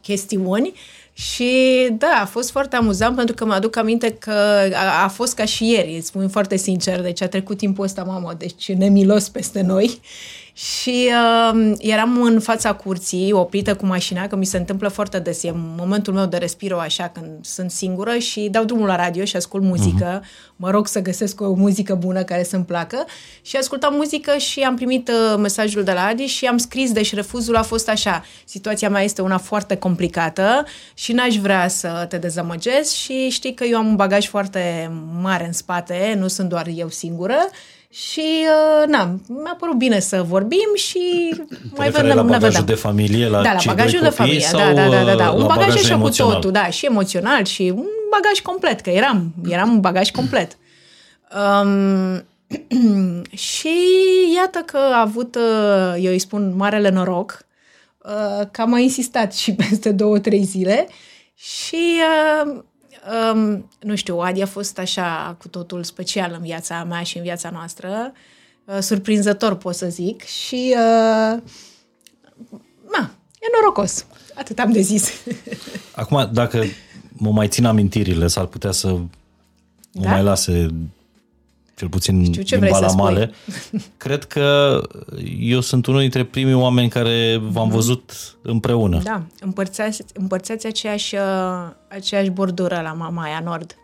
chestiuni 0.00 0.72
și 1.12 1.88
da, 1.98 2.18
a 2.22 2.24
fost 2.24 2.50
foarte 2.50 2.76
amuzant 2.76 3.16
pentru 3.16 3.34
că 3.34 3.44
mă 3.44 3.52
aduc 3.52 3.76
aminte 3.76 4.12
că 4.12 4.32
a, 4.74 5.02
a 5.04 5.08
fost 5.08 5.34
ca 5.34 5.44
și 5.44 5.70
ieri, 5.70 5.96
îți 5.96 6.06
spun 6.06 6.28
foarte 6.28 6.56
sincer, 6.56 7.00
deci 7.00 7.22
a 7.22 7.28
trecut 7.28 7.56
timpul 7.56 7.84
ăsta, 7.84 8.02
mamă, 8.02 8.34
deci 8.38 8.72
nemilos 8.72 9.28
peste 9.28 9.60
noi 9.60 10.00
Și 10.52 11.10
uh, 11.52 11.72
eram 11.78 12.22
în 12.22 12.40
fața 12.40 12.74
curții, 12.74 13.32
oprită 13.32 13.74
cu 13.74 13.86
mașina, 13.86 14.26
că 14.26 14.36
mi 14.36 14.44
se 14.44 14.56
întâmplă 14.56 14.88
foarte 14.88 15.18
des. 15.18 15.42
E 15.42 15.52
momentul 15.54 16.14
meu 16.14 16.26
de 16.26 16.36
respiro 16.36 16.78
așa 16.78 17.08
când 17.08 17.44
sunt 17.44 17.70
singură 17.70 18.18
și 18.18 18.48
dau 18.50 18.64
drumul 18.64 18.86
la 18.86 18.96
radio 18.96 19.24
și 19.24 19.36
ascult 19.36 19.62
muzică. 19.62 20.20
Uh-huh. 20.20 20.52
Mă 20.56 20.70
rog 20.70 20.86
să 20.86 21.00
găsesc 21.00 21.40
o 21.40 21.52
muzică 21.52 21.94
bună 21.94 22.22
care 22.22 22.42
să-mi 22.42 22.64
placă. 22.64 23.04
Și 23.42 23.56
ascultam 23.56 23.94
muzică 23.94 24.36
și 24.36 24.60
am 24.60 24.76
primit 24.76 25.08
uh, 25.08 25.38
mesajul 25.38 25.82
de 25.82 25.92
la 25.92 26.04
Adi 26.04 26.24
și 26.24 26.46
am 26.46 26.56
scris, 26.56 26.92
deci 26.92 27.14
refuzul 27.14 27.56
a 27.56 27.62
fost 27.62 27.88
așa. 27.88 28.24
Situația 28.44 28.88
mea 28.88 29.02
este 29.02 29.22
una 29.22 29.38
foarte 29.38 29.76
complicată 29.76 30.64
și 30.94 31.12
n-aș 31.12 31.36
vrea 31.36 31.68
să 31.68 32.06
te 32.08 32.18
dezamăgesc 32.18 32.94
și 32.94 33.28
știi 33.28 33.54
că 33.54 33.64
eu 33.64 33.78
am 33.78 33.86
un 33.86 33.96
bagaj 33.96 34.26
foarte 34.26 34.90
mare 35.20 35.46
în 35.46 35.52
spate, 35.52 36.16
nu 36.18 36.28
sunt 36.28 36.48
doar 36.48 36.66
eu 36.74 36.88
singură 36.88 37.36
și, 37.92 38.46
uh, 38.46 38.88
na, 38.88 39.18
mi-a 39.28 39.56
părut 39.58 39.76
bine 39.76 40.00
să 40.00 40.22
vorbim 40.22 40.68
și 40.74 41.34
Te 41.48 41.56
mai 41.76 41.90
vedem. 41.90 42.16
La 42.16 42.22
bagajul 42.22 42.48
vedem. 42.48 42.64
de 42.64 42.74
familie, 42.74 43.28
la 43.28 43.42
Da, 43.42 43.52
la 43.52 43.60
bagajul 43.66 44.00
de 44.00 44.08
familie, 44.08 44.46
da, 44.52 44.72
da, 44.72 44.88
da, 44.88 45.04
da, 45.04 45.14
da. 45.14 45.30
Un 45.30 45.46
bagaj 45.46 45.74
așa 45.74 45.98
cu 45.98 46.08
totul, 46.08 46.50
da, 46.50 46.66
și 46.66 46.86
emoțional 46.86 47.44
și 47.44 47.72
un 47.76 47.86
bagaj 48.10 48.40
complet, 48.42 48.80
că 48.80 48.90
eram, 48.90 49.34
eram 49.48 49.70
un 49.70 49.80
bagaj 49.80 50.10
complet. 50.10 50.58
Um, 51.62 52.24
și 53.50 53.74
iată 54.36 54.58
că 54.58 54.76
a 54.76 55.00
avut, 55.00 55.34
uh, 55.34 55.94
eu 55.98 56.10
îi 56.10 56.18
spun, 56.18 56.56
marele 56.56 56.90
noroc, 56.90 57.46
uh, 57.98 58.46
că 58.50 58.60
am 58.60 58.70
mai 58.70 58.82
insistat 58.82 59.34
și 59.34 59.54
peste 59.68 59.92
două, 59.92 60.18
trei 60.18 60.42
zile 60.42 60.88
și 61.34 62.00
uh, 62.46 62.62
um, 63.32 63.68
nu 63.80 63.94
știu, 63.94 64.18
Adi 64.18 64.42
a 64.42 64.46
fost 64.46 64.78
așa 64.78 65.36
cu 65.38 65.48
totul 65.48 65.84
special 65.84 66.32
în 66.32 66.42
viața 66.42 66.84
mea 66.84 67.02
și 67.02 67.16
în 67.16 67.22
viața 67.22 67.50
noastră, 67.50 68.12
uh, 68.64 68.78
surprinzător 68.80 69.54
pot 69.54 69.74
să 69.74 69.88
zic 69.88 70.22
și 70.22 70.74
uh, 70.76 71.42
na, 72.92 73.10
e 73.40 73.46
norocos. 73.60 74.06
Atât 74.34 74.58
am 74.58 74.72
de 74.72 74.80
zis. 74.80 75.10
Acum, 75.94 76.30
dacă 76.32 76.64
mă 77.12 77.30
mai 77.30 77.48
țin 77.48 77.64
amintirile, 77.64 78.26
s-ar 78.26 78.46
putea 78.46 78.70
să 78.70 78.88
mă 79.92 80.02
da? 80.02 80.10
mai 80.10 80.22
lase 80.22 80.70
cel 81.74 81.88
puțin 81.88 82.24
Știu 82.24 82.42
ce 82.42 82.58
din 82.58 82.68
Balamale. 82.70 83.30
Cred 83.96 84.24
că 84.24 84.80
eu 85.38 85.60
sunt 85.60 85.86
unul 85.86 86.00
dintre 86.00 86.24
primii 86.24 86.54
oameni 86.54 86.88
care 86.88 87.40
v-am 87.42 87.66
mhm. 87.66 87.74
văzut 87.74 88.36
împreună. 88.42 89.00
Da, 89.02 89.22
împărțați, 89.40 90.04
împărțați 90.14 90.66
aceeași, 90.66 91.14
uh, 91.14 91.20
aceeași 91.88 92.30
bordură 92.30 92.80
la 92.84 92.92
Mamaia 92.92 93.40
Nord. 93.44 93.76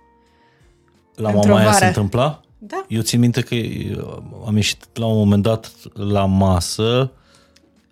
La 1.14 1.30
Mamaia 1.30 1.72
se 1.72 1.86
întâmpla? 1.86 2.40
Da. 2.58 2.84
Eu 2.88 3.00
țin 3.00 3.20
minte 3.20 3.40
că 3.40 3.54
uh, 3.54 4.16
am 4.46 4.56
ieșit 4.56 4.84
la 4.94 5.06
un 5.06 5.16
moment 5.16 5.42
dat 5.42 5.72
la 5.92 6.24
masă 6.24 7.10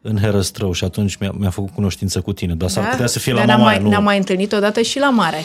în 0.02 0.18
Herăstrău 0.18 0.72
și 0.72 0.84
atunci 0.84 1.16
mi-a, 1.16 1.32
mi-a 1.38 1.50
făcut 1.50 1.70
cunoștință 1.74 2.20
cu 2.20 2.32
tine, 2.32 2.54
dar 2.54 2.68
da? 2.68 2.74
s-ar 2.74 2.90
putea 2.90 3.06
să 3.06 3.18
fie 3.18 3.32
dar 3.32 3.46
la 3.46 3.56
Mamaia. 3.56 3.74
Mai, 3.74 3.82
nu... 3.82 3.88
Ne-am 3.88 4.04
mai 4.04 4.16
întâlnit 4.16 4.52
odată 4.52 4.80
și 4.80 4.98
la 4.98 5.10
mare. 5.10 5.44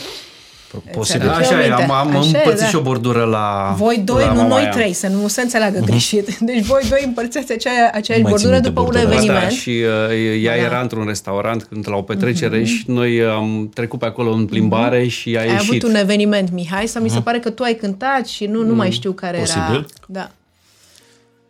Posibil. 0.91 1.29
Așa 1.29 1.65
e, 1.65 1.71
am, 1.71 1.91
am 1.91 2.07
Așa 2.07 2.19
împărțit 2.19 2.59
da. 2.59 2.65
și 2.65 2.75
o 2.75 2.81
bordură 2.81 3.23
la 3.23 3.73
Voi 3.77 4.01
doi, 4.05 4.23
la 4.23 4.33
nu 4.33 4.47
noi 4.47 4.69
trei, 4.71 4.93
să 4.93 5.07
nu 5.07 5.27
se 5.27 5.41
înțeleagă 5.41 5.79
uh-huh. 5.79 5.85
greșit. 5.85 6.37
Deci 6.37 6.65
voi 6.65 6.81
doi 6.89 7.03
împărțeați 7.05 7.51
acea, 7.51 7.69
aceeași 7.93 8.23
bordură 8.23 8.59
după 8.59 8.81
un 8.81 8.95
eveniment. 8.95 9.37
Asta, 9.37 9.49
și 9.49 9.83
uh, 10.09 10.43
ea 10.43 10.55
da. 10.55 10.61
era 10.61 10.81
într-un 10.81 11.05
restaurant 11.05 11.63
când 11.63 11.85
la 11.89 11.95
o 11.95 12.01
petrecere 12.01 12.61
uh-huh. 12.61 12.65
și 12.65 12.83
noi 12.87 13.23
am 13.23 13.69
trecut 13.73 13.99
pe 13.99 14.05
acolo 14.05 14.31
în 14.31 14.45
plimbare 14.45 15.05
uh-huh. 15.05 15.09
și 15.09 15.35
a 15.37 15.39
ai 15.39 15.45
ieșit. 15.45 15.59
Ai 15.59 15.77
avut 15.77 15.89
un 15.89 15.95
eveniment, 15.95 16.51
Mihai, 16.51 16.87
sau 16.87 17.01
uh-huh. 17.01 17.05
mi 17.05 17.09
se 17.09 17.19
pare 17.19 17.39
că 17.39 17.49
tu 17.49 17.63
ai 17.63 17.73
cântat 17.73 18.27
și 18.27 18.45
nu, 18.45 18.63
nu 18.63 18.73
uh-huh. 18.73 18.77
mai 18.77 18.91
știu 18.91 19.11
care 19.11 19.37
Posibil. 19.37 19.73
era. 19.73 19.85
Da. 20.07 20.29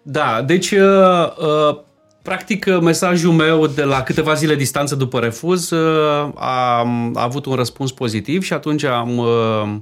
Da, 0.01 0.43
deci 0.45 0.71
uh, 0.71 0.79
uh, 0.79 1.77
Practic, 2.21 2.79
mesajul 2.79 3.31
meu 3.31 3.67
de 3.67 3.83
la 3.83 4.03
câteva 4.03 4.33
zile 4.33 4.55
distanță 4.55 4.95
după 4.95 5.19
refuz 5.19 5.69
uh, 5.69 6.31
a, 6.35 6.79
a 7.13 7.23
avut 7.23 7.45
un 7.45 7.55
răspuns 7.55 7.91
pozitiv 7.91 8.43
și 8.43 8.53
atunci 8.53 8.83
am 8.83 9.17
uh, 9.17 9.75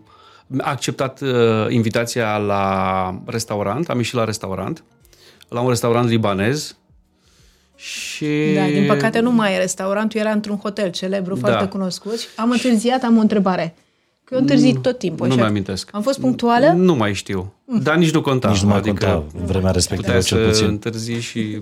acceptat 0.58 1.22
uh, 1.22 1.30
invitația 1.70 2.38
la 2.38 3.16
restaurant, 3.26 3.90
am 3.90 3.98
ieșit 3.98 4.14
la 4.14 4.24
restaurant, 4.24 4.84
la 5.48 5.62
un 5.62 5.70
restaurant 5.70 6.10
libanez 6.10 6.78
și... 7.76 8.28
Da, 8.56 8.66
din 8.66 8.86
păcate 8.88 9.20
nu 9.20 9.32
mai 9.32 9.54
e 9.54 9.58
restaurantul, 9.58 10.20
era 10.20 10.32
într-un 10.32 10.58
hotel 10.58 10.90
celebru, 10.90 11.36
da. 11.36 11.40
foarte 11.40 11.68
cunoscut. 11.68 12.20
Am 12.36 12.52
întârziat, 12.52 13.04
am 13.04 13.18
o 13.18 13.22
întrebare. 13.22 13.76
Că 14.24 14.36
eu 14.36 14.42
întârzi 14.42 14.74
tot 14.74 14.98
timpul. 14.98 15.28
Nu 15.28 15.36
mi-amintesc. 15.36 15.90
Am 15.92 16.02
fost 16.02 16.20
punctuală? 16.20 16.68
Nu 16.68 16.96
mai 16.96 17.14
știu. 17.14 17.54
Mm. 17.66 17.80
Dar 17.80 17.96
nici 17.96 18.12
nu 18.12 18.22
conta. 18.22 18.50
Nici 18.50 18.62
nu 18.62 18.68
mai 18.68 18.78
adică 18.78 19.06
conta 19.06 19.46
vremea 19.46 19.72
respectivă 19.72 20.20
cel 20.20 20.48
puțin. 20.48 20.66
întârzi 20.66 21.14
și 21.14 21.62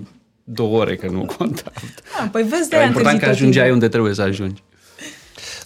două 0.50 0.78
ore, 0.78 0.96
că 0.96 1.08
nu 1.08 1.26
conta. 1.36 1.72
Ah, 2.20 2.28
păi 2.32 2.42
vezi 2.42 2.68
de 2.68 2.76
E 2.76 2.84
important 2.84 3.20
că 3.20 3.28
ajungeai 3.28 3.70
unde 3.70 3.88
trebuie 3.88 4.14
să 4.14 4.22
ajungi. 4.22 4.62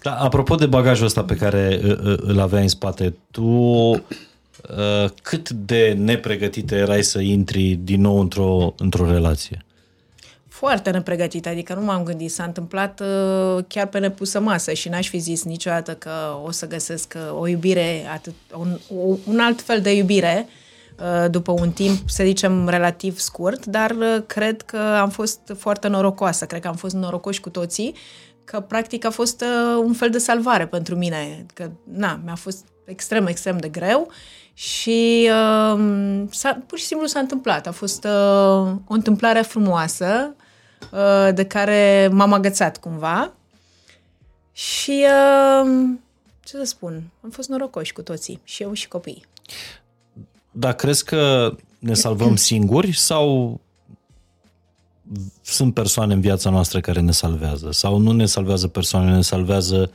Da, 0.03 0.15
apropo 0.15 0.55
de 0.55 0.67
bagajul 0.67 1.07
ăsta 1.07 1.25
pe 1.25 1.35
care 1.35 1.81
îl 2.17 2.41
aveai 2.41 2.62
în 2.62 2.69
spate, 2.69 3.15
tu 3.31 4.05
cât 5.23 5.51
de 5.51 5.95
nepregătită 5.99 6.75
erai 6.75 7.03
să 7.03 7.21
intri 7.21 7.79
din 7.83 8.01
nou 8.01 8.21
într-o, 8.21 8.75
într-o 8.79 9.11
relație? 9.11 9.65
Foarte 10.49 10.91
nepregătită, 10.91 11.49
adică 11.49 11.75
nu 11.75 11.85
m-am 11.85 12.03
gândit. 12.03 12.31
S-a 12.31 12.45
întâmplat 12.45 13.03
chiar 13.67 13.87
pe 13.87 13.99
nepusă 13.99 14.41
masă 14.41 14.73
și 14.73 14.89
n-aș 14.89 15.09
fi 15.09 15.19
zis 15.19 15.45
niciodată 15.45 15.93
că 15.93 16.11
o 16.45 16.51
să 16.51 16.67
găsesc 16.67 17.15
o 17.39 17.49
iubire, 17.49 18.07
atât, 18.12 18.35
un, 18.57 18.79
un 19.25 19.39
alt 19.39 19.61
fel 19.61 19.81
de 19.81 19.97
iubire 19.97 20.47
Uh, 20.49 20.62
după 21.30 21.52
un 21.52 21.71
timp, 21.71 22.09
să 22.09 22.25
zicem, 22.25 22.68
relativ 22.68 23.18
scurt, 23.18 23.66
dar 23.66 23.90
uh, 23.90 24.23
cred 24.26 24.62
că 24.62 24.76
am 24.76 25.11
fost 25.11 25.40
foarte 25.59 25.88
norocoasă, 25.88 26.47
cred 26.47 26.61
că 26.61 26.68
am 26.68 26.75
fost 26.75 26.94
norocoși 26.94 27.40
cu 27.40 27.50
toții, 27.50 27.94
că 28.44 28.61
practic 28.61 29.04
a 29.04 29.11
fost 29.11 29.40
uh, 29.40 29.82
un 29.85 29.92
fel 29.92 30.11
de 30.11 30.18
salvare 30.18 30.66
pentru 30.66 30.94
mine, 30.97 31.47
că 31.54 31.71
na, 31.85 32.21
mi-a 32.25 32.35
fost 32.35 32.64
extrem, 32.85 33.26
extrem 33.26 33.59
de 33.59 33.68
greu 33.68 34.11
și 34.54 35.30
uh, 35.30 35.80
s-a, 36.30 36.59
pur 36.66 36.78
și 36.78 36.85
simplu 36.85 37.06
s-a 37.06 37.18
întâmplat. 37.18 37.66
A 37.66 37.73
fost 37.73 38.04
uh, 38.04 38.73
o 38.87 38.94
întâmplare 38.94 39.40
frumoasă 39.40 40.35
uh, 40.92 41.35
de 41.35 41.44
care 41.47 42.09
m-am 42.12 42.32
agățat 42.32 42.78
cumva 42.78 43.32
și 44.52 45.06
uh, 45.62 45.88
ce 46.44 46.56
să 46.56 46.64
spun, 46.64 47.02
am 47.25 47.30
fost 47.30 47.49
norocoși 47.49 47.92
cu 47.92 48.02
toții, 48.02 48.40
și 48.44 48.62
eu 48.62 48.73
și 48.73 48.88
copiii. 48.88 49.25
Dar 50.52 50.75
crezi 50.75 51.04
că 51.04 51.54
ne 51.78 51.94
salvăm 51.94 52.37
singuri 52.50 52.97
sau 52.97 53.61
sunt 55.42 55.75
persoane 55.75 56.14
în 56.14 56.21
viața 56.21 56.50
noastră 56.50 56.80
care 56.80 57.00
ne 57.00 57.12
salvează? 57.12 57.73
Sau 57.73 57.99
nu 57.99 58.12
ne 58.12 58.26
salvează 58.26 58.68
persoane, 58.68 59.14
ne 59.14 59.23
salvează 59.23 59.90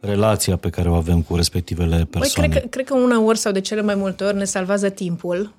relația 0.00 0.56
pe 0.56 0.70
care 0.70 0.90
o 0.90 0.94
avem 0.94 1.22
cu 1.22 1.36
respectivele 1.36 2.04
persoane? 2.10 2.48
Băi, 2.48 2.48
cred, 2.48 2.62
că, 2.62 2.68
cred 2.68 2.86
că 2.86 2.94
uneori 2.94 3.38
sau 3.38 3.52
de 3.52 3.60
cele 3.60 3.82
mai 3.82 3.94
multe 3.94 4.24
ori 4.24 4.36
ne 4.36 4.44
salvează 4.44 4.88
timpul. 4.88 5.54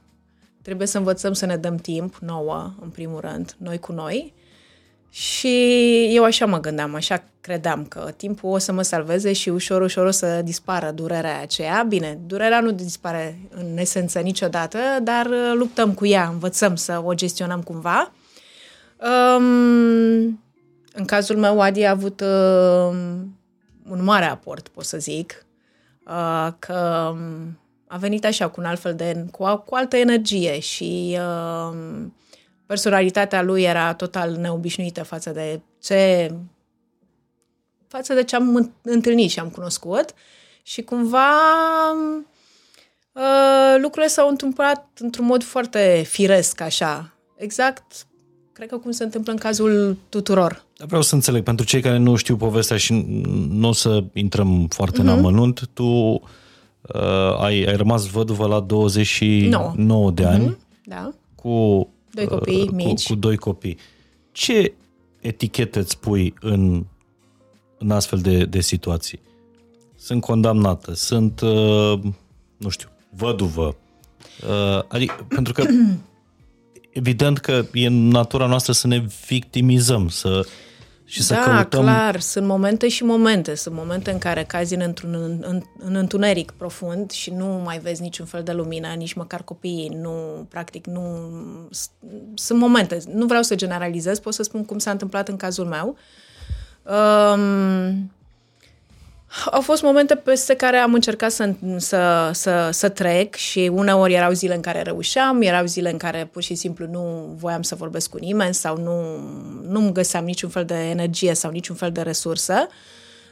Trebuie 0.62 0.88
să 0.88 0.98
învățăm 0.98 1.34
să 1.34 1.46
ne 1.46 1.56
dăm 1.56 1.76
timp 1.76 2.18
nouă, 2.18 2.74
în 2.82 2.90
primul 2.90 3.20
rând, 3.20 3.56
noi 3.58 3.80
cu 3.80 3.92
noi. 3.92 4.34
Și 5.14 5.56
eu 6.12 6.24
așa 6.24 6.46
mă 6.46 6.60
gândeam, 6.60 6.96
așa 6.96 7.24
credeam 7.42 7.86
că 7.86 8.14
timpul 8.18 8.50
o 8.50 8.58
să 8.58 8.72
mă 8.72 8.82
salveze 8.82 9.34
și 9.34 9.50
ușor, 9.50 9.82
ușor 9.82 10.06
o 10.06 10.12
să 10.12 10.42
dispară 10.42 10.92
durerea 10.92 11.42
aceea. 11.42 11.86
Bine, 11.88 12.20
durerea 12.28 12.60
nu 12.60 12.72
dispare 12.72 13.40
în 13.50 13.78
esență 13.78 14.20
niciodată, 14.20 14.78
dar 15.04 15.26
uh, 15.26 15.52
luptăm 15.56 15.94
cu 15.94 16.06
ea, 16.06 16.28
învățăm 16.28 16.76
să 16.76 17.02
o 17.06 17.14
gestionăm 17.14 17.62
cumva. 17.62 18.12
Um, 18.98 19.44
în 20.94 21.06
cazul 21.06 21.38
meu, 21.38 21.62
Adi 21.62 21.84
a 21.84 21.90
avut 21.90 22.22
uh, 22.22 22.96
un 23.90 24.04
mare 24.04 24.26
aport, 24.26 24.68
pot 24.68 24.84
să 24.84 24.98
zic, 24.98 25.46
uh, 26.08 26.48
că 26.60 27.10
um, 27.12 27.60
a 27.88 27.98
venit 27.98 28.26
așa 28.26 28.50
cu 28.50 28.62
un 28.62 28.66
alt 28.66 28.80
fel 28.80 28.96
de, 28.96 29.26
cu, 29.32 29.64
cu 29.66 29.76
altă 29.76 29.98
energie 29.98 30.60
și 30.60 31.18
uh, 31.20 31.78
personalitatea 32.66 33.42
lui 33.42 33.64
era 33.64 33.94
total 33.94 34.32
neobișnuită 34.32 35.04
față 35.04 35.30
de 35.30 35.62
ce 35.82 36.32
față 37.88 38.14
de 38.14 38.24
ce 38.24 38.36
am 38.36 38.74
întâlnit 38.82 39.30
și 39.30 39.40
am 39.40 39.50
cunoscut 39.50 40.14
și 40.64 40.82
cumva 40.82 41.30
uh, 43.12 43.76
lucrurile 43.82 44.08
s-au 44.08 44.30
întâmplat 44.30 44.88
într-un 45.00 45.26
mod 45.26 45.44
foarte 45.44 46.04
firesc, 46.08 46.62
așa. 46.62 47.14
Exact, 47.36 48.08
cred 48.54 48.68
că 48.68 48.78
cum 48.78 48.92
se 48.92 49.04
întâmplă 49.04 49.32
în 49.32 49.38
cazul 49.38 49.98
tuturor. 50.10 50.66
Vreau 50.78 51.02
să 51.02 51.16
înțeleg, 51.16 51.44
pentru 51.44 51.66
cei 51.66 51.82
care 51.82 51.98
nu 51.98 52.16
știu 52.16 52.38
povestea 52.38 52.78
și 52.78 53.06
nu 53.50 53.68
o 53.68 53.72
să 53.72 54.04
intrăm 54.14 54.68
foarte 54.68 54.98
uh-huh. 54.98 55.04
în 55.04 55.10
mhm. 55.10 55.18
amănunt, 55.18 55.70
tu 55.74 55.84
uh, 55.84 56.22
ai, 57.40 57.64
ai 57.64 57.76
rămas 57.76 58.06
văduvă 58.06 58.48
la 58.48 58.60
29 58.60 59.74
no. 59.76 60.12
de 60.12 60.26
ani. 60.26 60.50
Uh-huh. 60.50 60.84
Da. 60.84 61.14
Cu 61.36 61.88
Doi 62.14 62.26
copii 62.26 62.62
uh, 62.62 62.70
mici. 62.72 63.06
Cu, 63.06 63.14
cu 63.14 63.20
doi 63.20 63.38
copii. 63.38 63.78
Ce 64.32 64.74
etichete 65.22 65.80
îți 65.80 66.00
pui 66.00 66.34
în, 66.40 66.86
în 67.78 67.92
astfel 67.92 68.20
de, 68.20 68.46
de 68.46 68.62
situații? 68.62 69.20
Sunt 69.96 70.22
condamnată, 70.22 70.94
sunt, 70.94 71.42
uh, 71.42 72.00
nu 72.58 72.70
știu, 72.70 72.90
văduvă. 73.16 73.76
Uh, 74.48 74.84
adică, 74.88 75.26
pentru 75.36 75.54
că 75.54 75.64
evident 76.92 77.38
că 77.38 77.66
e 77.74 77.86
în 77.86 78.08
natura 78.08 78.48
noastră 78.48 78.74
să 78.74 78.88
ne 78.88 79.06
victimizăm, 79.28 80.08
să 80.08 80.46
și 81.14 81.22
să 81.22 81.34
da, 81.34 81.42
căutăm... 81.42 81.82
clar, 81.82 82.20
sunt 82.20 82.46
momente 82.46 82.88
și 82.88 83.04
momente. 83.04 83.56
Sunt 83.56 83.76
momente 83.76 84.12
în 84.12 84.18
care 84.18 84.44
cazi 84.44 84.74
în, 84.74 84.82
într-un, 84.82 85.14
în, 85.14 85.44
în, 85.48 85.62
în 85.78 85.96
întuneric 85.96 86.52
profund 86.52 87.12
și 87.12 87.30
nu 87.30 87.46
mai 87.46 87.80
vezi 87.80 88.02
niciun 88.02 88.26
fel 88.26 88.44
de 88.44 88.52
lumină, 88.52 88.88
nici 88.88 89.14
măcar 89.14 89.42
copiii, 89.42 89.98
nu, 90.02 90.46
practic, 90.50 90.86
nu... 90.86 91.30
Sunt 92.34 92.60
momente, 92.60 92.98
nu 93.14 93.26
vreau 93.26 93.42
să 93.42 93.56
generalizez, 93.56 94.20
pot 94.20 94.34
să 94.34 94.44
spun 94.44 94.66
cum 94.66 94.78
s-a 94.78 94.92
întâmplat 94.92 95.28
în 95.28 95.36
cazul 95.36 95.66
meu. 95.66 95.98
Um, 96.84 98.12
au 99.52 99.62
fost 99.62 99.82
momente 99.82 100.16
peste 100.16 100.54
care 100.54 100.78
am 100.78 100.94
încercat 100.94 101.32
să, 101.32 101.54
să, 101.78 102.30
să, 102.34 102.70
să 102.72 102.90
trec 102.90 103.36
și 103.36 103.72
uneori 103.74 104.14
erau 104.14 104.32
zile 104.32 104.56
în 104.56 104.62
care 104.62 104.82
reușeam, 104.82 105.42
erau 105.42 105.66
zile 105.66 105.92
în 105.92 105.98
care 105.98 106.30
pur 106.32 106.42
și 106.42 106.56
simplu 106.56 106.86
nu 106.86 107.34
voiam 107.38 107.62
să 107.62 107.76
vorbesc 107.76 108.10
cu 108.10 108.18
nimeni 108.18 108.54
sau 108.54 108.78
nu, 108.78 109.18
nu 109.68 109.80
îmi 109.80 109.94
găseam 109.94 110.26
niciun 110.26 110.50
fel 110.50 110.66
de 110.66 110.90
energie 110.90 111.34
sau 111.34 111.52
niciun 111.52 111.76
fel 111.76 111.92
de 111.92 112.02
resursă, 112.02 112.68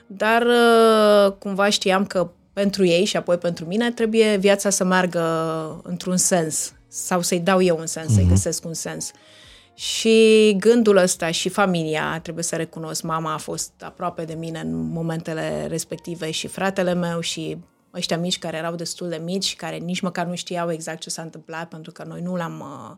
dar 0.07 0.41
uh, 0.41 1.31
cumva 1.39 1.69
știam 1.69 2.05
că 2.05 2.29
pentru 2.53 2.85
ei 2.85 3.05
și 3.05 3.17
apoi 3.17 3.37
pentru 3.37 3.65
mine 3.65 3.91
trebuie 3.91 4.37
viața 4.37 4.69
să 4.69 4.83
meargă 4.83 5.21
într-un 5.83 6.17
sens 6.17 6.73
sau 6.87 7.21
să-i 7.21 7.39
dau 7.39 7.61
eu 7.61 7.77
un 7.77 7.85
sens, 7.85 8.05
mm-hmm. 8.05 8.13
să-i 8.13 8.23
mhm. 8.23 8.31
găsesc 8.31 8.65
un 8.65 8.73
sens. 8.73 9.11
Și 9.73 10.55
gândul 10.59 10.97
ăsta 10.97 11.31
și 11.31 11.49
familia, 11.49 12.19
trebuie 12.23 12.43
să 12.43 12.55
recunosc, 12.55 13.01
mama 13.01 13.33
a 13.33 13.37
fost 13.37 13.71
aproape 13.81 14.25
de 14.25 14.33
mine 14.33 14.59
în 14.59 14.75
momentele 14.75 15.65
respective 15.67 16.31
și 16.31 16.47
fratele 16.47 16.93
meu 16.93 17.19
și 17.19 17.57
ăștia 17.93 18.17
mici 18.17 18.39
care 18.39 18.57
erau 18.57 18.75
destul 18.75 19.09
de 19.09 19.21
mici, 19.23 19.55
care 19.55 19.77
nici 19.77 19.99
măcar 19.99 20.25
nu 20.25 20.35
știau 20.35 20.71
exact 20.71 20.99
ce 20.99 21.09
s-a 21.09 21.21
întâmplat, 21.21 21.67
pentru 21.67 21.91
că 21.91 22.03
noi 22.03 22.21
nu 22.21 22.35
le-am, 22.35 22.59
uh, 22.59 22.97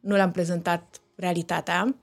nu 0.00 0.14
le-am 0.14 0.30
prezentat 0.30 1.00
realitatea. 1.14 1.96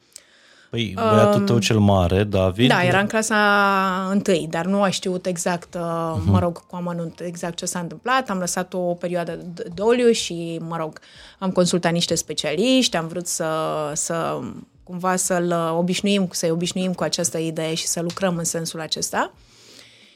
Păi, 0.76 0.92
băiatul 0.96 1.42
tău 1.42 1.60
cel 1.60 1.80
mare, 1.80 2.24
David... 2.24 2.70
Da, 2.70 2.84
era 2.84 3.00
în 3.00 3.08
clasa 3.08 4.08
întâi, 4.12 4.48
dar 4.50 4.66
nu 4.66 4.82
a 4.82 4.90
știut 4.90 5.26
exact, 5.26 5.78
uh-huh. 5.78 6.26
mă 6.26 6.40
rog, 6.40 6.66
cu 6.66 6.76
amănunt 6.76 7.20
exact 7.20 7.56
ce 7.56 7.66
s-a 7.66 7.80
întâmplat. 7.80 8.30
Am 8.30 8.38
lăsat 8.38 8.74
o 8.74 8.80
perioadă 8.80 9.40
de 9.54 9.68
doliu 9.74 10.12
și, 10.12 10.60
mă 10.68 10.78
rog, 10.78 11.00
am 11.40 11.52
consultat 11.52 11.92
niște 11.92 12.16
specialiști, 12.16 12.98
am 12.98 13.08
vrut 13.08 13.28
să, 13.28 13.46
să 13.94 14.40
cumva 14.84 15.16
să-l 15.16 15.52
obișnuim, 15.78 16.28
să-i 16.32 16.52
obișnuim 16.52 16.94
cu 16.94 17.04
această 17.04 17.38
idee 17.38 17.74
și 17.74 17.86
să 17.86 18.02
lucrăm 18.02 18.38
în 18.38 18.44
sensul 18.44 18.80
acesta. 18.80 19.34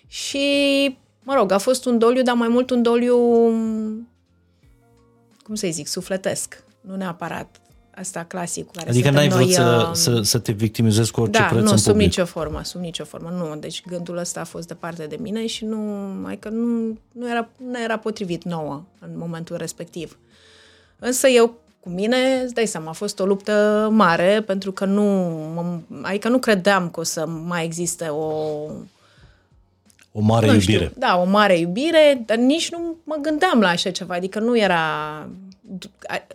Și, 0.08 0.40
mă 1.24 1.34
rog, 1.34 1.52
a 1.52 1.58
fost 1.58 1.86
un 1.86 1.98
doliu, 1.98 2.22
dar 2.22 2.36
mai 2.36 2.48
mult 2.48 2.70
un 2.70 2.82
doliu, 2.82 3.18
cum 5.44 5.56
să-i 5.56 5.72
zic, 5.72 5.88
sufletesc. 5.88 6.64
Nu 6.82 6.96
neapărat 6.96 7.62
asta 8.00 8.24
clasic. 8.24 8.72
Care 8.72 8.90
adică 8.90 9.10
n-ai 9.10 9.30
vrut 9.30 9.42
noi, 9.42 9.54
să, 9.54 9.86
uh, 9.90 9.96
să, 9.96 10.22
să 10.22 10.40
te 10.40 10.52
victimizezi 10.52 11.12
cu 11.12 11.22
orice 11.22 11.40
da, 11.40 11.46
preț 11.46 11.64
nu, 11.64 11.72
în 11.72 11.78
sub 11.78 11.92
public. 11.92 12.08
nicio 12.08 12.26
formă, 12.26 12.62
sub 12.64 12.82
nicio 12.82 13.04
formă, 13.04 13.30
nu. 13.30 13.60
Deci 13.60 13.84
gândul 13.88 14.18
ăsta 14.18 14.40
a 14.40 14.44
fost 14.44 14.68
departe 14.68 15.06
de 15.06 15.18
mine 15.22 15.46
și 15.46 15.66
nu, 15.66 15.78
mai 16.22 16.38
că 16.38 16.50
nu, 16.50 16.98
nu, 17.12 17.30
era, 17.30 17.50
nu 17.72 17.84
era 17.84 17.98
potrivit 17.98 18.44
nouă 18.44 18.84
în 19.00 19.10
momentul 19.18 19.56
respectiv. 19.56 20.18
Însă 21.00 21.28
eu 21.28 21.58
cu 21.80 21.90
mine, 21.90 22.42
îți 22.44 22.54
dai 22.54 22.66
seama, 22.66 22.90
a 22.90 22.94
fost 22.94 23.20
o 23.20 23.26
luptă 23.26 23.88
mare 23.92 24.44
pentru 24.46 24.72
că 24.72 24.86
nu, 24.86 25.04
mă, 25.56 25.80
adică 26.02 26.30
nu 26.30 26.40
credeam 26.40 26.90
că 26.90 27.00
o 27.00 27.04
să 27.04 27.26
mai 27.28 27.66
existe 27.66 28.06
o... 28.06 28.26
O 30.12 30.22
mare 30.22 30.46
nu 30.46 30.54
iubire. 30.54 30.86
Știu, 30.86 31.00
da, 31.00 31.18
o 31.18 31.26
mare 31.26 31.58
iubire, 31.58 32.24
dar 32.26 32.38
nici 32.38 32.72
nu 32.72 32.96
mă 33.04 33.18
gândeam 33.22 33.60
la 33.60 33.68
așa 33.68 33.92
ceva, 33.92 34.14
adică 34.14 34.40
nu 34.40 34.58
era 34.58 34.82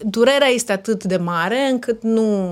durerea 0.00 0.48
este 0.48 0.72
atât 0.72 1.04
de 1.04 1.16
mare 1.16 1.68
încât 1.70 2.02
nu 2.02 2.50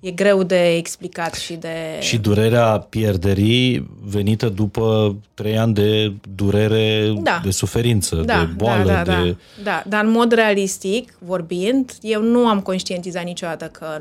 e 0.00 0.10
greu 0.10 0.42
de 0.42 0.74
explicat 0.74 1.34
și 1.34 1.54
de... 1.54 1.98
Și 2.00 2.18
durerea 2.18 2.78
pierderii 2.78 3.90
venită 4.02 4.48
după 4.48 5.16
trei 5.34 5.58
ani 5.58 5.74
de 5.74 6.12
durere, 6.34 7.12
da. 7.22 7.40
de 7.44 7.50
suferință, 7.50 8.16
da, 8.16 8.38
de 8.38 8.52
boală, 8.56 8.92
da, 8.92 9.02
da, 9.02 9.22
de... 9.22 9.30
Da, 9.30 9.36
da, 9.64 9.82
dar 9.86 10.04
în 10.04 10.10
mod 10.10 10.32
realistic, 10.32 11.14
vorbind, 11.18 11.92
eu 12.00 12.22
nu 12.22 12.48
am 12.48 12.60
conștientizat 12.60 13.24
niciodată 13.24 13.64
că 13.64 13.98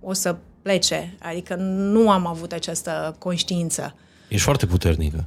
o 0.00 0.12
să 0.12 0.36
plece, 0.62 1.14
adică 1.18 1.54
nu 1.54 2.10
am 2.10 2.26
avut 2.26 2.52
această 2.52 3.16
conștiință. 3.18 3.94
Ești 4.28 4.44
foarte 4.44 4.66
puternică. 4.66 5.24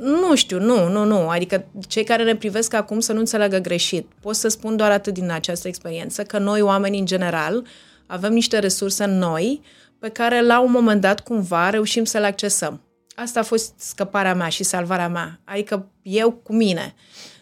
Nu 0.00 0.34
știu, 0.34 0.60
nu, 0.60 0.88
nu, 0.88 1.04
nu. 1.04 1.28
Adică 1.28 1.64
cei 1.88 2.04
care 2.04 2.24
ne 2.24 2.36
privesc 2.36 2.74
acum 2.74 3.00
să 3.00 3.12
nu 3.12 3.18
înțeleagă 3.18 3.58
greșit. 3.58 4.06
Pot 4.20 4.34
să 4.34 4.48
spun 4.48 4.76
doar 4.76 4.90
atât 4.90 5.14
din 5.14 5.30
această 5.30 5.68
experiență, 5.68 6.22
că 6.22 6.38
noi, 6.38 6.60
oamenii 6.60 6.98
în 6.98 7.06
general, 7.06 7.64
avem 8.06 8.32
niște 8.32 8.58
resurse 8.58 9.04
noi 9.04 9.60
pe 9.98 10.08
care 10.08 10.42
la 10.42 10.60
un 10.60 10.70
moment 10.70 11.00
dat 11.00 11.20
cumva 11.20 11.70
reușim 11.70 12.04
să 12.04 12.18
le 12.18 12.26
accesăm. 12.26 12.80
Asta 13.14 13.40
a 13.40 13.42
fost 13.42 13.72
scăparea 13.76 14.34
mea 14.34 14.48
și 14.48 14.62
salvarea 14.62 15.08
mea. 15.08 15.40
Adică 15.44 15.86
eu 16.02 16.30
cu 16.30 16.52
mine. 16.52 16.94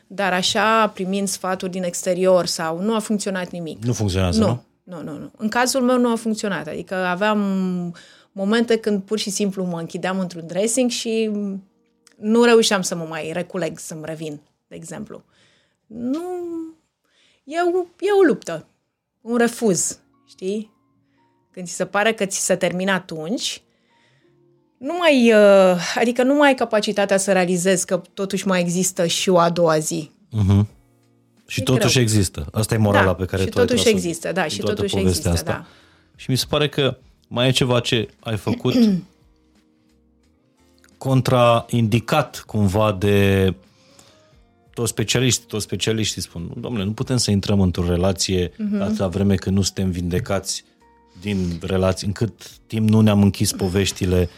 Dar 0.07 0.33
așa, 0.33 0.88
primind 0.88 1.29
sfaturi 1.29 1.71
din 1.71 1.83
exterior 1.83 2.47
sau 2.47 2.83
nu 2.83 2.95
a 2.95 2.99
funcționat 2.99 3.51
nimic. 3.51 3.85
Nu 3.85 3.93
funcționează, 3.93 4.41
nu? 4.41 4.47
Nu, 4.83 5.03
nu, 5.03 5.03
nu. 5.03 5.19
nu. 5.19 5.31
În 5.37 5.49
cazul 5.49 5.83
meu 5.83 5.99
nu 5.99 6.12
a 6.12 6.17
funcționat. 6.17 6.67
Adică 6.67 6.95
aveam 6.95 7.41
momente 8.33 8.77
când 8.77 9.03
pur 9.03 9.19
și 9.19 9.31
simplu 9.31 9.65
mă 9.65 9.79
închideam 9.79 10.19
într-un 10.19 10.47
dressing 10.47 10.91
și 10.91 11.31
nu 12.23 12.43
reușeam 12.43 12.83
să 12.83 12.95
mă 12.95 13.05
mai 13.05 13.31
reculeg, 13.33 13.79
să-mi 13.79 14.05
revin, 14.05 14.41
de 14.69 14.75
exemplu. 14.75 15.25
Nu... 15.87 16.21
E 17.45 17.57
o, 17.61 17.85
e 18.01 18.13
o 18.21 18.23
luptă, 18.27 18.67
un 19.21 19.37
refuz, 19.37 19.99
știi? 20.29 20.71
Când 21.51 21.67
ți 21.67 21.75
se 21.75 21.87
pare 21.87 22.13
că 22.13 22.27
ți 22.27 22.45
se 22.45 22.57
termină 22.57 22.93
atunci, 22.93 23.63
nu 24.79 24.97
mai, 24.99 25.33
uh, 25.33 25.95
adică 25.95 26.23
nu 26.23 26.35
mai 26.35 26.49
ai 26.49 26.55
capacitatea 26.55 27.17
să 27.17 27.33
realizezi 27.33 27.87
că 27.87 28.03
totuși 28.15 28.47
mai 28.47 28.61
există 28.61 29.07
și 29.07 29.29
o 29.29 29.39
a 29.39 29.51
doua 29.51 29.79
zi. 29.79 30.11
Uh-huh. 30.29 30.67
Și 31.47 31.61
e 31.61 31.63
totuși 31.63 31.93
greu. 31.93 32.03
există. 32.03 32.47
Asta 32.53 32.75
e 32.75 32.79
morala 32.79 33.05
da, 33.05 33.15
pe 33.15 33.25
care 33.25 33.43
și 33.43 33.49
tu 33.49 33.59
ai 33.59 33.67
totuși 33.67 33.89
există, 33.89 34.33
da, 34.33 34.47
și 34.47 34.59
totuși 34.59 34.99
există, 34.99 35.29
asta. 35.29 35.53
da. 35.53 35.67
Și 36.17 36.31
mi 36.31 36.37
se 36.37 36.47
pare 36.49 36.69
că 36.69 36.99
mai 37.29 37.49
e 37.49 37.51
ceva 37.51 37.81
ce 37.81 38.09
ai 38.21 38.37
făcut 38.37 38.75
contraindicat 41.03 42.45
cumva 42.47 42.93
de 42.93 43.55
toți 44.75 44.91
specialiștii, 44.91 45.47
toți 45.47 45.65
specialiștii 45.65 46.23
spun, 46.23 46.51
domnule, 46.57 46.85
nu 46.85 46.93
putem 46.93 47.17
să 47.17 47.31
intrăm 47.31 47.61
într-o 47.61 47.88
relație 47.88 48.49
uh-huh. 48.49 48.81
atâta 48.81 49.09
vreme 49.09 49.35
când 49.35 49.57
nu 49.57 49.62
suntem 49.62 49.91
vindecați 49.91 50.65
din 51.21 51.59
relații, 51.62 52.07
încât 52.07 52.51
timp 52.67 52.88
nu 52.88 53.01
ne-am 53.01 53.23
închis 53.23 53.53
poveștile 53.53 54.29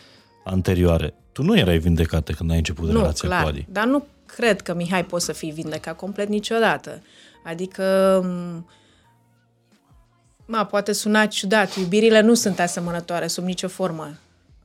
anterioare. 0.45 1.15
Tu 1.33 1.43
nu 1.43 1.59
erai 1.59 1.79
vindecată 1.79 2.33
când 2.33 2.51
ai 2.51 2.57
început 2.57 2.89
nu, 2.89 2.99
relația 2.99 3.29
clar, 3.29 3.43
cu 3.43 3.49
Adi. 3.49 3.67
dar 3.69 3.87
nu 3.87 4.07
cred 4.27 4.61
că 4.61 4.75
Mihai 4.75 5.05
poți 5.05 5.25
să 5.25 5.33
fii 5.33 5.51
vindecat 5.51 5.97
complet 5.97 6.29
niciodată. 6.29 7.03
Adică 7.45 7.85
Ma, 10.47 10.65
poate 10.65 10.93
suna 10.93 11.27
ciudat, 11.27 11.77
iubirile 11.77 12.21
nu 12.21 12.35
sunt 12.35 12.59
asemănătoare 12.61 13.27
sub 13.27 13.45
nicio 13.45 13.69
formă 13.69 14.19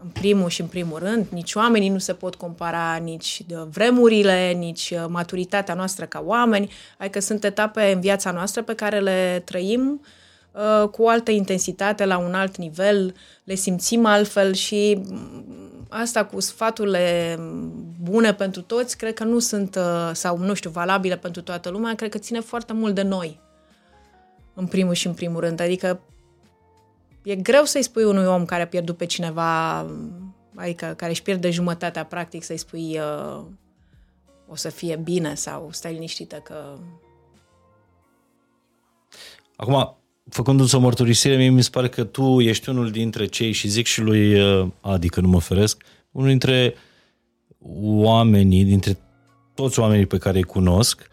în 0.03 0.09
primul 0.09 0.49
și 0.49 0.61
în 0.61 0.67
primul 0.67 0.99
rând, 0.99 1.25
nici 1.29 1.53
oamenii 1.53 1.89
nu 1.89 1.97
se 1.97 2.13
pot 2.13 2.35
compara, 2.35 2.95
nici 2.95 3.41
vremurile, 3.69 4.51
nici 4.51 4.89
uh, 4.93 5.05
maturitatea 5.07 5.73
noastră 5.73 6.05
ca 6.05 6.23
oameni, 6.25 6.71
adică 6.97 7.19
sunt 7.19 7.43
etape 7.43 7.91
în 7.91 7.99
viața 7.99 8.31
noastră 8.31 8.61
pe 8.61 8.75
care 8.75 8.99
le 8.99 9.41
trăim 9.45 10.01
uh, 10.51 10.89
cu 10.89 11.03
o 11.03 11.09
altă 11.09 11.31
intensitate, 11.31 12.05
la 12.05 12.17
un 12.17 12.33
alt 12.33 12.57
nivel, 12.57 13.15
le 13.43 13.55
simțim 13.55 14.05
altfel 14.05 14.53
și 14.53 15.01
mm, 15.09 15.85
asta 15.89 16.25
cu 16.25 16.39
sfaturile 16.39 17.37
bune 18.01 18.33
pentru 18.33 18.61
toți, 18.61 18.97
cred 18.97 19.13
că 19.13 19.23
nu 19.23 19.39
sunt, 19.39 19.75
uh, 19.75 20.09
sau 20.13 20.37
nu 20.37 20.53
știu, 20.53 20.69
valabile 20.69 21.17
pentru 21.17 21.41
toată 21.41 21.69
lumea, 21.69 21.95
cred 21.95 22.09
că 22.09 22.17
ține 22.17 22.39
foarte 22.39 22.73
mult 22.73 22.95
de 22.95 23.01
noi, 23.01 23.39
în 24.53 24.65
primul 24.65 24.93
și 24.93 25.07
în 25.07 25.13
primul 25.13 25.39
rând. 25.39 25.59
Adică 25.59 25.99
e 27.29 27.35
greu 27.35 27.63
să-i 27.63 27.83
spui 27.83 28.03
unui 28.03 28.25
om 28.25 28.45
care 28.45 28.61
a 28.61 28.67
pierdut 28.67 28.97
pe 28.97 29.05
cineva, 29.05 29.79
adică 30.55 30.93
care 30.97 31.11
își 31.11 31.21
pierde 31.21 31.49
jumătatea, 31.49 32.05
practic, 32.05 32.43
să-i 32.43 32.57
spui 32.57 32.99
uh, 32.99 33.43
o 34.47 34.55
să 34.55 34.69
fie 34.69 34.95
bine 34.95 35.35
sau 35.35 35.69
stai 35.71 35.93
liniștită 35.93 36.35
că... 36.35 36.77
Acum, 39.55 39.97
făcându-ți 40.29 40.75
o 40.75 40.79
mărturisire, 40.79 41.35
mie 41.35 41.49
mi 41.49 41.63
se 41.63 41.69
pare 41.69 41.89
că 41.89 42.03
tu 42.03 42.39
ești 42.39 42.69
unul 42.69 42.91
dintre 42.91 43.25
cei, 43.25 43.51
și 43.51 43.67
zic 43.67 43.85
și 43.85 44.01
lui 44.01 44.41
uh, 44.41 44.67
Adi, 44.81 45.09
că 45.09 45.21
nu 45.21 45.27
mă 45.27 45.39
feresc, 45.39 45.83
unul 46.11 46.27
dintre 46.27 46.73
oamenii, 47.81 48.63
dintre 48.63 48.97
toți 49.53 49.79
oamenii 49.79 50.05
pe 50.05 50.17
care 50.17 50.37
îi 50.37 50.43
cunosc, 50.43 51.09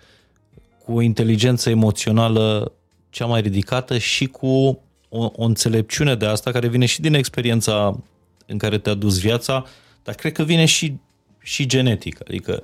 cu 0.85 0.93
o 0.93 1.01
inteligență 1.01 1.71
emoțională 1.71 2.73
cea 3.11 3.27
mai 3.27 3.41
ridicată 3.41 3.99
și 3.99 4.27
cu 4.27 4.81
o, 5.17 5.31
o 5.37 5.45
înțelepciune 5.45 6.15
de 6.15 6.27
asta 6.27 6.51
care 6.51 6.69
vine 6.69 6.87
și 6.87 7.01
din 7.01 7.15
experiența 7.15 7.99
în 8.47 8.59
care 8.59 8.79
te-a 8.79 8.95
dus 8.95 9.19
viața, 9.21 9.67
dar 10.03 10.15
cred 10.15 10.33
că 10.33 10.43
vine 10.43 10.65
și, 10.65 10.97
și 11.39 11.67
genetic. 11.67 12.19
Adică 12.29 12.63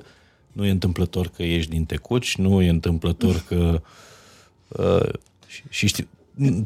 nu 0.53 0.65
e 0.67 0.71
întâmplător 0.71 1.29
că 1.29 1.43
ești 1.43 1.71
din 1.71 1.85
Tecuci, 1.85 2.37
nu 2.37 2.63
e 2.63 2.69
întâmplător 2.69 3.45
că... 3.49 3.83
Uh, 4.69 5.09
și, 5.47 5.63
și 5.69 5.87
știi, 5.87 6.09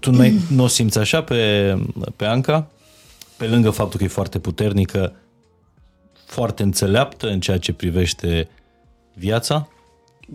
tu 0.01 0.11
n-ai, 0.11 0.40
nu 0.51 0.62
o 0.62 0.66
simți 0.66 0.99
așa 0.99 1.22
pe, 1.22 1.75
pe 2.16 2.25
Anca? 2.25 2.70
Pe 3.37 3.46
lângă 3.46 3.70
faptul 3.70 3.99
că 3.99 4.05
e 4.05 4.09
foarte 4.09 4.38
puternică, 4.38 5.12
foarte 6.27 6.62
înțeleaptă 6.62 7.29
în 7.29 7.40
ceea 7.40 7.59
ce 7.59 7.72
privește 7.72 8.49
viața? 9.14 9.68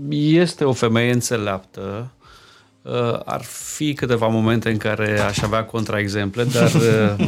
Este 0.10 0.64
o 0.64 0.74
femeie 0.74 1.12
înțeleaptă. 1.12 2.12
Uh, 2.84 3.20
ar 3.26 3.42
fi 3.44 3.94
câteva 3.94 4.28
momente 4.28 4.70
în 4.70 4.78
care 4.78 5.20
aș 5.20 5.42
avea 5.42 5.64
contraexemple, 5.66 6.44
dar 6.44 6.72
uh, 6.74 7.14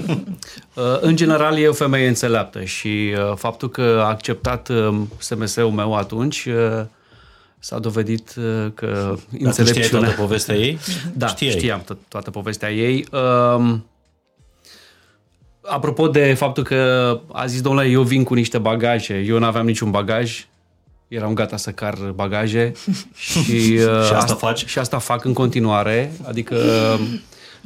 uh, 0.73 0.97
în 1.01 1.15
general 1.15 1.57
e 1.57 1.67
o 1.67 1.73
femeie 1.73 2.07
înțeleaptă 2.07 2.63
și 2.63 3.13
faptul 3.35 3.69
că 3.69 3.99
a 4.03 4.07
acceptat 4.07 4.69
SMS-ul 5.17 5.69
meu 5.69 5.95
atunci 5.95 6.47
s-a 7.59 7.79
dovedit 7.79 8.33
că 8.73 9.15
înțelepciunea... 9.39 9.89
Dar 9.89 9.99
toată 9.99 10.21
povestea 10.21 10.55
ei? 10.55 10.79
Da, 11.17 11.27
Știai. 11.27 11.51
știam 11.51 11.81
to- 11.81 12.07
toată 12.07 12.31
povestea 12.31 12.71
ei. 12.71 13.05
Um, 13.11 13.85
apropo 15.61 16.07
de 16.07 16.33
faptul 16.33 16.63
că 16.63 17.19
a 17.31 17.45
zis, 17.45 17.61
domnule, 17.61 17.87
eu 17.87 18.01
vin 18.01 18.23
cu 18.23 18.33
niște 18.33 18.57
bagaje, 18.57 19.23
eu 19.27 19.39
nu 19.39 19.45
aveam 19.45 19.65
niciun 19.65 19.91
bagaj, 19.91 20.45
eram 21.13 21.34
gata 21.34 21.58
să 21.58 21.71
car 21.71 21.97
bagaje 22.15 22.71
și, 23.15 23.41
și 23.43 23.80
asta 23.80 24.15
asta 24.17 24.34
faci? 24.34 24.65
Și 24.65 24.80
asta 24.80 24.97
fac 24.97 25.26
în 25.26 25.34
continuare, 25.34 26.12
adică 26.28 26.56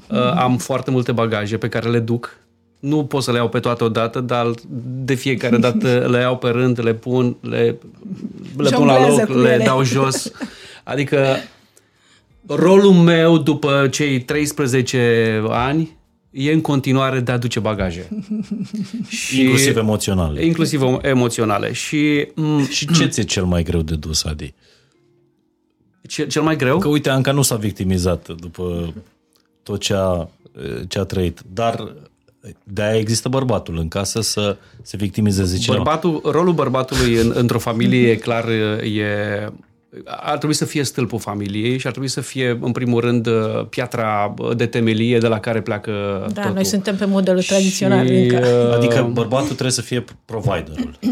uh, 0.10 0.32
am 0.36 0.58
foarte 0.58 0.92
multe 0.92 1.12
bagaje 1.12 1.58
pe 1.58 1.70
care 1.70 1.90
le 1.90 2.00
duc. 2.00 2.38
Nu 2.80 3.06
pot 3.06 3.24
să 3.24 3.32
le 3.32 3.38
iau 3.38 3.50
pe 3.50 3.60
toate 3.60 3.84
odată, 3.84 4.20
dar 4.20 4.52
de 4.84 5.14
fiecare 5.14 5.58
dată 5.58 5.88
le 6.12 6.20
iau 6.20 6.38
pe 6.38 6.50
rând, 6.50 6.84
le 6.84 6.94
pun, 6.94 7.36
le, 7.42 7.78
le 8.58 8.70
pun 8.70 8.86
la 8.86 9.08
loc, 9.08 9.28
le 9.28 9.52
ele. 9.52 9.64
dau 9.64 9.84
jos. 9.84 10.32
Adică 10.84 11.38
rolul 12.48 12.94
meu 12.94 13.38
după 13.38 13.88
cei 13.92 14.22
13 14.22 15.44
ani 15.50 15.97
e 16.38 16.52
în 16.52 16.62
continuare 16.62 17.19
de 17.19 17.32
a 17.32 17.38
duce 17.38 17.60
bagaje. 17.60 18.10
și, 19.08 19.41
inclusiv 19.41 19.78
emoționale. 19.78 20.45
Inclusiv 20.45 20.82
emoționale. 21.02 21.73
Și, 21.73 22.28
m- 22.32 22.69
și 22.69 22.88
ce 22.93 23.08
ți-e 23.08 23.23
cel 23.23 23.45
mai 23.45 23.63
greu 23.63 23.82
de 23.82 23.95
dus, 23.95 24.23
Adi? 24.23 24.54
Ce, 26.08 26.28
cel 26.28 26.41
mai 26.41 26.56
greu? 26.56 26.78
Că 26.78 26.88
uite, 26.88 27.10
Anca 27.10 27.32
nu 27.32 27.41
s-a 27.41 27.56
victimizat 27.56 28.28
după 28.28 28.93
tot 29.63 29.80
ce 29.80 29.93
a, 29.93 30.28
ce 30.88 31.00
a 31.00 31.04
trăit, 31.04 31.41
dar 31.54 31.93
de-aia 32.63 33.00
există 33.00 33.30
bărbatul 33.30 33.78
în 33.78 33.88
casă 33.88 34.21
să 34.21 34.58
se 34.82 34.97
victimizeze 34.97 35.58
cineva. 35.58 35.84
Bărbatul, 35.84 36.21
rolul 36.32 36.54
bărbatului 36.54 37.15
în, 37.15 37.32
într-o 37.36 37.60
familie, 37.60 38.17
clar, 38.17 38.50
e 38.84 39.50
ar 40.06 40.38
trebui 40.38 40.56
să 40.56 40.65
fie 40.65 40.84
stâlpul 40.84 41.19
familiei 41.19 41.78
și 41.78 41.86
ar 41.86 41.91
trebui 41.91 42.10
să 42.10 42.21
fie, 42.21 42.58
în 42.62 42.71
primul 42.71 43.02
rând, 43.02 43.30
piatra 43.69 44.34
de 44.56 44.65
temelie 44.65 45.17
de 45.17 45.28
la 45.28 45.39
care 45.39 45.62
pleacă 45.62 45.91
Da, 46.34 46.41
totul. 46.41 46.54
noi 46.54 46.65
suntem 46.65 46.95
pe 46.95 47.06
modelul 47.06 47.41
și, 47.41 47.47
tradițional. 47.47 48.08
Încă. 48.08 48.67
Uh, 48.67 48.76
adică 48.76 49.10
bărbatul 49.13 49.47
trebuie 49.47 49.71
să 49.71 49.82
fie 49.82 50.04
providerul. 50.26 51.00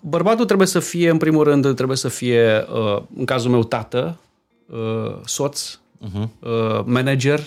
Bărbatul 0.00 0.44
trebuie 0.44 0.66
să 0.66 0.78
fie, 0.78 1.10
în 1.10 1.16
primul 1.16 1.44
rând, 1.44 1.74
trebuie 1.74 1.96
să 1.96 2.08
fie, 2.08 2.64
uh, 2.74 3.02
în 3.16 3.24
cazul 3.24 3.50
meu, 3.50 3.64
tată, 3.64 4.18
uh, 4.66 5.14
soț, 5.24 5.78
uh-huh. 6.04 6.28
manager, 6.84 7.40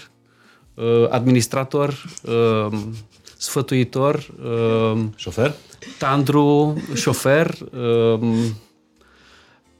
administrator, 1.09 2.05
sfătuitor, 3.37 4.33
șofer, 5.15 5.53
tandru, 5.97 6.77
șofer, 6.93 7.57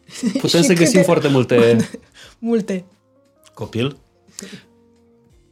Putem 0.42 0.62
să 0.62 0.74
găsim 0.74 1.04
foarte 1.04 1.28
multe... 1.28 1.90
multe. 2.40 2.86
Copil? 3.54 3.98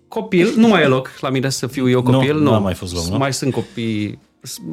Copil, 0.08 0.54
nu 0.56 0.68
mai 0.68 0.82
e 0.82 0.88
loc 0.88 1.12
la 1.20 1.30
mine 1.30 1.50
să 1.50 1.68
fiu 1.68 1.90
eu 1.90 2.04
copil. 2.04 2.34
Nu, 2.34 2.44
nu, 2.44 2.54
nu 2.54 2.60
mai 2.60 2.74
fost 2.74 2.94
loc, 2.94 3.06
nu? 3.06 3.18
Mai 3.18 3.34
sunt 3.34 3.54
copii, 3.54 4.20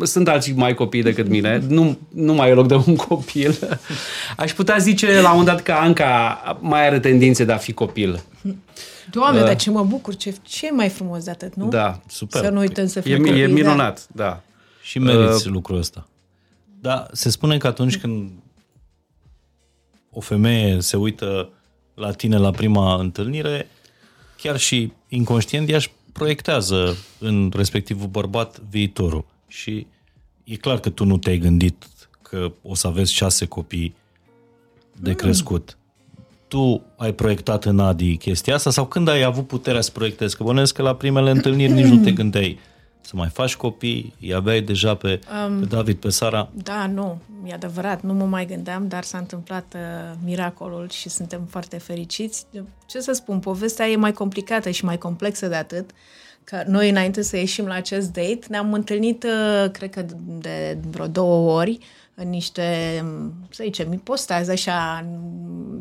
sunt 0.03 0.29
alții 0.29 0.53
mai 0.53 0.75
copii 0.75 1.03
decât 1.03 1.29
mine, 1.29 1.63
nu, 1.69 1.99
nu 2.09 2.35
mai 2.35 2.51
e 2.51 2.53
loc 2.53 2.67
de 2.67 2.75
un 2.75 2.97
copil. 2.97 3.59
Aș 4.37 4.53
putea 4.53 4.77
zice 4.77 5.21
la 5.21 5.35
un 5.35 5.45
dat 5.45 5.63
că 5.63 5.73
Anca 5.73 6.59
mai 6.61 6.87
are 6.87 7.01
tendințe 7.01 7.45
de 7.45 7.53
a 7.53 7.57
fi 7.57 7.73
copil. 7.73 8.23
Doamne, 9.11 9.41
uh, 9.41 9.47
dar 9.47 9.57
ce 9.57 9.71
mă 9.71 9.85
bucur, 9.85 10.17
ce, 10.17 10.35
ce 10.43 10.71
mai 10.73 10.89
frumos 10.89 11.25
de 11.25 11.31
atât, 11.31 11.55
nu? 11.55 11.69
Da, 11.69 12.01
super. 12.09 12.45
Să 12.45 12.51
nu 12.51 12.59
uităm 12.59 12.87
să 12.87 13.01
fim 13.01 13.13
e, 13.13 13.17
copii, 13.17 13.41
e 13.41 13.47
minunat, 13.47 14.07
da. 14.13 14.25
da. 14.25 14.41
Și 14.83 14.99
meriți 14.99 15.47
uh, 15.47 15.53
lucrul 15.53 15.79
ăsta. 15.79 16.07
Da, 16.81 17.07
se 17.13 17.31
spune 17.31 17.59
că 17.59 17.67
atunci 17.67 17.99
când 17.99 18.31
o 20.13 20.21
femeie 20.21 20.81
se 20.81 20.97
uită 20.97 21.49
la 21.95 22.13
tine 22.13 22.37
la 22.37 22.51
prima 22.51 22.95
întâlnire, 22.95 23.69
chiar 24.37 24.59
și 24.59 24.93
inconștient 25.09 25.69
ea 25.69 25.77
își 25.77 25.91
proiectează 26.13 26.97
în 27.19 27.53
respectivul 27.55 28.07
bărbat 28.07 28.61
viitorul. 28.71 29.25
Și 29.49 29.87
e 30.45 30.57
clar 30.57 30.79
că 30.79 30.91
tu 30.91 31.05
nu 31.05 31.19
te-ai 31.19 31.39
gândit 31.39 31.89
că 32.23 32.53
o 32.63 32.75
să 32.75 32.87
aveți 32.87 33.13
șase 33.13 33.47
copii 33.47 33.95
de 35.01 35.11
mm. 35.11 35.17
crescut. 35.17 35.77
Tu 36.49 36.83
ai 36.97 37.15
proiectat 37.15 37.65
în 37.65 37.79
Adi 37.79 38.17
chestia 38.17 38.55
asta 38.55 38.71
sau 38.71 38.87
când 38.87 39.09
ai 39.09 39.23
avut 39.23 39.47
puterea 39.47 39.81
să 39.81 39.91
proiectezi? 39.91 40.37
Că 40.37 40.43
bănesc 40.43 40.75
că 40.75 40.83
la 40.83 40.95
primele 40.95 41.31
întâlniri 41.31 41.73
nici 41.73 41.87
nu 41.87 42.03
te 42.03 42.13
gândeai 42.13 42.59
să 43.05 43.13
mai 43.17 43.29
faci 43.29 43.57
copii, 43.57 44.15
îi 44.21 44.35
aveai 44.35 44.61
deja 44.61 44.95
pe, 44.95 45.21
um, 45.47 45.59
pe 45.59 45.65
David, 45.65 45.97
pe 45.97 46.11
Sara? 46.11 46.49
Da, 46.55 46.87
nu, 46.87 47.19
e 47.47 47.53
adevărat, 47.53 48.03
nu 48.03 48.13
mă 48.13 48.25
mai 48.25 48.47
gândeam, 48.47 48.89
dar 48.89 49.03
s-a 49.03 49.19
întâmplat 49.19 49.75
uh, 49.75 50.17
miracolul 50.25 50.89
și 50.89 51.09
suntem 51.09 51.47
foarte 51.51 51.79
fericiți. 51.79 52.47
Ce 52.87 53.01
să 53.01 53.13
spun, 53.13 53.39
povestea 53.39 53.89
e 53.89 53.97
mai 53.97 54.13
complicată 54.13 54.71
și 54.71 54.85
mai 54.85 54.99
complexă 54.99 55.47
de 55.47 55.55
atât, 55.55 55.91
că 56.45 56.63
noi 56.67 56.91
înainte 56.91 57.23
să 57.23 57.37
ieșim 57.37 57.67
la 57.67 57.75
acest 57.75 58.13
date 58.13 58.47
ne-am 58.49 58.73
întâlnit, 58.73 59.25
uh, 59.25 59.71
cred 59.71 59.91
că 59.91 60.05
de 60.39 60.79
vreo 60.91 61.07
două 61.07 61.59
ori, 61.59 61.79
în 62.15 62.29
niște, 62.29 62.65
să 63.51 63.63
zicem, 63.65 64.01
postaze 64.05 64.53
așa, 64.53 65.07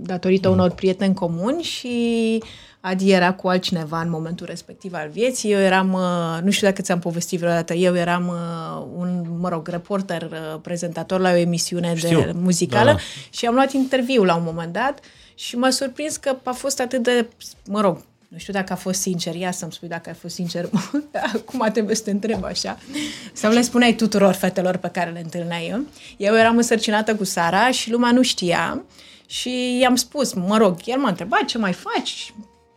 datorită 0.01 0.47
mm. 0.47 0.53
unor 0.53 0.71
prieteni 0.71 1.13
comuni 1.13 1.61
și 1.61 2.37
Adi 2.81 3.11
era 3.11 3.33
cu 3.33 3.47
altcineva 3.47 4.01
în 4.01 4.09
momentul 4.09 4.45
respectiv 4.45 4.93
al 4.93 5.09
vieții. 5.09 5.51
Eu 5.51 5.59
eram, 5.59 5.93
uh, 5.93 6.43
nu 6.43 6.51
știu 6.51 6.67
dacă 6.67 6.81
ți-am 6.81 6.99
povestit 6.99 7.39
vreodată, 7.39 7.73
eu 7.73 7.95
eram 7.95 8.27
uh, 8.27 8.85
un, 8.97 9.25
mă 9.39 9.49
rog, 9.49 9.67
reporter, 9.67 10.21
uh, 10.21 10.59
prezentator 10.61 11.19
la 11.19 11.31
o 11.31 11.35
emisiune 11.35 11.95
știu, 11.95 12.21
de 12.21 12.31
muzicală 12.35 12.91
da. 12.91 12.97
și 13.29 13.45
am 13.45 13.53
luat 13.53 13.73
interviu 13.73 14.23
la 14.23 14.35
un 14.35 14.43
moment 14.45 14.73
dat 14.73 14.99
și 15.35 15.57
m-a 15.57 15.69
surprins 15.69 16.17
că 16.17 16.35
a 16.43 16.51
fost 16.51 16.79
atât 16.79 17.03
de, 17.03 17.27
mă 17.65 17.81
rog, 17.81 18.03
nu 18.27 18.37
știu 18.37 18.53
dacă 18.53 18.73
a 18.73 18.75
fost 18.75 19.01
sincer, 19.01 19.35
ia 19.35 19.51
să-mi 19.51 19.71
spui 19.71 19.87
dacă 19.87 20.09
a 20.09 20.13
fost 20.13 20.33
sincer, 20.33 20.69
acum 21.35 21.69
trebuie 21.73 21.95
să 21.95 22.03
te 22.03 22.11
întreb 22.11 22.43
așa. 22.43 22.77
Sau 23.33 23.51
le 23.51 23.61
spuneai 23.61 23.93
tuturor 23.93 24.33
fetelor 24.33 24.77
pe 24.77 24.87
care 24.87 25.11
le 25.11 25.19
întâlneai 25.23 25.67
eu. 25.69 25.81
Eu 26.17 26.35
eram 26.35 26.57
însărcinată 26.57 27.15
cu 27.15 27.23
Sara 27.23 27.71
și 27.71 27.91
lumea 27.91 28.11
nu 28.11 28.21
știa 28.21 28.81
și 29.25 29.77
i-am 29.79 29.95
spus, 29.95 30.33
mă 30.33 30.57
rog, 30.57 30.77
el 30.85 30.99
m-a 30.99 31.09
întrebat 31.09 31.45
ce 31.45 31.57
mai 31.57 31.73
faci, 31.73 32.33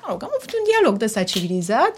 mă 0.06 0.10
rog, 0.12 0.22
am 0.22 0.30
avut 0.38 0.52
un 0.52 0.64
dialog 0.70 0.98
de 0.98 1.04
ăsta 1.04 1.22
civilizat 1.22 1.92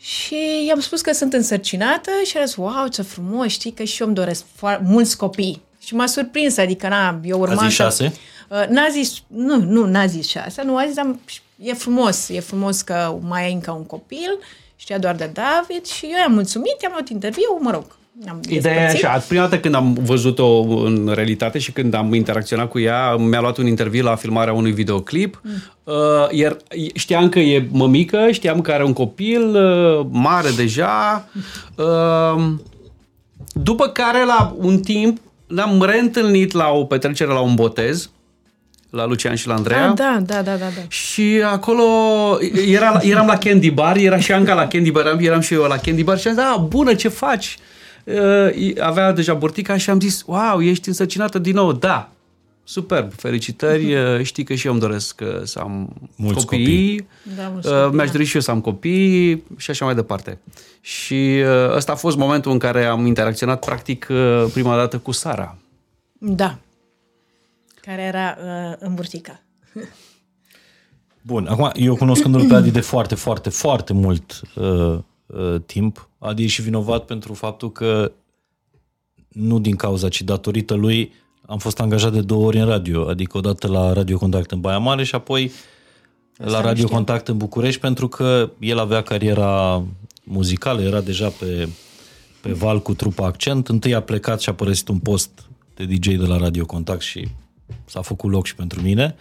și 0.00 0.64
i-am 0.66 0.80
spus 0.80 1.00
că 1.00 1.12
sunt 1.12 1.32
însărcinată 1.32 2.10
și 2.24 2.38
a 2.38 2.44
zis, 2.44 2.56
wow, 2.56 2.86
ce 2.92 3.02
frumos, 3.02 3.48
știi 3.48 3.72
că 3.72 3.84
și 3.84 4.00
eu 4.00 4.06
îmi 4.06 4.16
doresc 4.16 4.44
foarte, 4.54 4.84
mulți 4.86 5.16
copii. 5.16 5.62
Și 5.78 5.94
m-a 5.94 6.06
surprins, 6.06 6.56
adică, 6.56 6.88
na, 6.88 7.20
eu 7.24 7.40
urmam 7.40 7.58
A 7.58 7.66
zis 7.66 7.74
șase? 7.74 8.12
Uh, 8.48 8.66
n-a 8.68 8.88
zis, 8.90 9.22
nu, 9.26 9.56
nu, 9.56 9.84
n-a 9.84 10.06
zis 10.06 10.28
șase, 10.28 10.62
nu, 10.62 10.76
a 10.76 10.86
zis, 10.86 10.98
am, 10.98 11.20
e 11.56 11.74
frumos, 11.74 12.28
e 12.28 12.40
frumos 12.40 12.80
că 12.80 13.18
mai 13.20 13.44
ai 13.44 13.52
încă 13.52 13.70
un 13.70 13.84
copil, 13.84 14.38
știa 14.76 14.98
doar 14.98 15.14
de 15.14 15.30
David 15.32 15.84
și 15.84 16.04
eu 16.04 16.18
i-am 16.18 16.32
mulțumit, 16.32 16.80
i-am 16.82 16.92
luat 16.92 17.08
interviu, 17.08 17.58
mă 17.60 17.70
rog, 17.70 17.96
am 18.28 18.40
Ideea 18.48 18.82
e 18.82 18.86
așa, 18.86 19.24
prima 19.28 19.42
dată 19.42 19.58
când 19.58 19.74
am 19.74 19.92
văzut-o 19.92 20.60
în 20.60 21.10
realitate 21.14 21.58
și 21.58 21.72
când 21.72 21.94
am 21.94 22.14
interacționat 22.14 22.68
cu 22.68 22.78
ea, 22.78 23.16
mi-a 23.16 23.40
luat 23.40 23.56
un 23.56 23.66
interviu 23.66 24.02
la 24.02 24.14
filmarea 24.14 24.52
unui 24.52 24.72
videoclip, 24.72 25.40
mm. 25.42 25.52
uh, 25.84 25.94
iar 26.30 26.56
știam 26.94 27.28
că 27.28 27.38
e 27.38 27.68
mămică, 27.70 28.28
știam 28.30 28.60
că 28.60 28.72
are 28.72 28.84
un 28.84 28.92
copil 28.92 29.56
uh, 29.56 30.06
mare 30.10 30.48
deja, 30.56 31.28
uh, 31.76 32.44
după 33.52 33.88
care 33.88 34.24
la 34.24 34.54
un 34.58 34.78
timp 34.80 35.18
ne-am 35.46 35.82
reîntâlnit 35.82 36.52
la 36.52 36.68
o 36.68 36.84
petrecere 36.84 37.32
la 37.32 37.40
un 37.40 37.54
botez, 37.54 38.10
la 38.90 39.06
Lucian 39.06 39.34
și 39.34 39.46
la 39.46 39.54
Andreea. 39.54 39.88
Ah, 39.88 39.94
da, 39.94 40.18
da, 40.26 40.42
da, 40.42 40.56
da, 40.56 40.56
da. 40.56 40.82
Și 40.88 41.42
acolo 41.44 41.84
era, 42.68 43.00
eram 43.02 43.26
la 43.26 43.38
Candy 43.38 43.70
Bar, 43.70 43.96
era 43.96 44.18
și 44.18 44.32
Anca 44.32 44.54
la 44.54 44.66
Candy 44.66 44.90
Bar, 44.90 45.16
eram 45.18 45.40
și 45.40 45.54
eu 45.54 45.62
la 45.62 45.76
Candy 45.76 46.02
Bar 46.02 46.18
și 46.18 46.28
am 46.28 46.34
zis, 46.34 46.42
da, 46.42 46.56
bună, 46.68 46.94
ce 46.94 47.08
faci? 47.08 47.58
Uh, 48.04 48.80
avea 48.80 49.12
deja 49.12 49.34
burtica 49.34 49.76
și 49.76 49.90
am 49.90 50.00
zis, 50.00 50.22
wow, 50.26 50.62
ești 50.62 50.88
însăcinată 50.88 51.38
din 51.38 51.54
nou. 51.54 51.72
Da, 51.72 52.10
superb, 52.64 53.12
felicitări, 53.12 53.94
uh, 54.16 54.22
știi 54.22 54.44
că 54.44 54.54
și 54.54 54.66
eu 54.66 54.72
îmi 54.72 54.80
doresc 54.80 55.20
uh, 55.22 55.42
să 55.42 55.58
am 55.58 55.92
Mulți 56.16 56.46
copii, 56.46 56.64
copii. 56.64 57.06
Da, 57.36 57.48
mulți 57.48 57.68
uh, 57.68 57.74
copii, 57.74 57.96
mi-aș 57.96 58.06
da. 58.06 58.12
dori 58.12 58.24
și 58.24 58.34
eu 58.34 58.40
să 58.40 58.50
am 58.50 58.60
copii 58.60 59.42
și 59.56 59.70
așa 59.70 59.84
mai 59.84 59.94
departe. 59.94 60.38
Și 60.80 61.42
uh, 61.44 61.74
ăsta 61.74 61.92
a 61.92 61.94
fost 61.94 62.16
momentul 62.16 62.52
în 62.52 62.58
care 62.58 62.84
am 62.84 63.06
interacționat 63.06 63.64
practic 63.64 64.06
uh, 64.10 64.44
prima 64.52 64.76
dată 64.76 64.98
cu 64.98 65.10
Sara. 65.10 65.56
Da. 66.18 66.58
Care 67.80 68.02
era 68.02 68.36
uh, 68.38 68.76
în 68.78 68.94
burtica. 68.94 69.40
Bun, 71.22 71.46
acum 71.46 71.70
eu 71.74 71.96
cunoscându-l 71.96 72.48
pe 72.48 72.54
Adi 72.54 72.70
de 72.70 72.80
foarte, 72.80 73.14
foarte, 73.14 73.48
foarte 73.48 73.92
mult 73.92 74.40
uh, 74.54 74.98
uh, 75.26 75.60
timp, 75.66 76.08
Adi 76.24 76.42
e 76.44 76.46
și 76.46 76.62
vinovat 76.62 77.04
pentru 77.04 77.34
faptul 77.34 77.72
că 77.72 78.12
nu 79.28 79.58
din 79.58 79.76
cauza, 79.76 80.08
ci 80.08 80.22
datorită 80.22 80.74
lui 80.74 81.12
am 81.46 81.58
fost 81.58 81.80
angajat 81.80 82.12
de 82.12 82.20
două 82.20 82.44
ori 82.44 82.58
în 82.58 82.66
radio, 82.66 83.08
adică 83.08 83.38
odată 83.38 83.68
la 83.68 83.92
Radio 83.92 84.18
Contact 84.18 84.50
în 84.50 84.60
Baia 84.60 84.78
Mare 84.78 85.04
și 85.04 85.14
apoi 85.14 85.52
Asta 86.38 86.50
la 86.50 86.60
Radio 86.60 86.84
știu. 86.84 86.94
Contact 86.94 87.28
în 87.28 87.36
București 87.36 87.80
pentru 87.80 88.08
că 88.08 88.50
el 88.58 88.78
avea 88.78 89.02
cariera 89.02 89.82
muzicală, 90.24 90.80
era 90.80 91.00
deja 91.00 91.28
pe, 91.28 91.68
pe 92.40 92.52
val 92.52 92.82
cu 92.82 92.94
trupa 92.94 93.26
Accent. 93.26 93.68
Întâi 93.68 93.94
a 93.94 94.00
plecat 94.00 94.40
și 94.40 94.48
a 94.48 94.54
părăsit 94.54 94.88
un 94.88 94.98
post 94.98 95.30
de 95.74 95.84
DJ 95.84 96.06
de 96.06 96.26
la 96.26 96.36
Radio 96.36 96.66
Contact 96.66 97.00
și 97.00 97.28
s-a 97.84 98.00
făcut 98.00 98.30
loc 98.30 98.46
și 98.46 98.54
pentru 98.54 98.80
mine. 98.80 99.16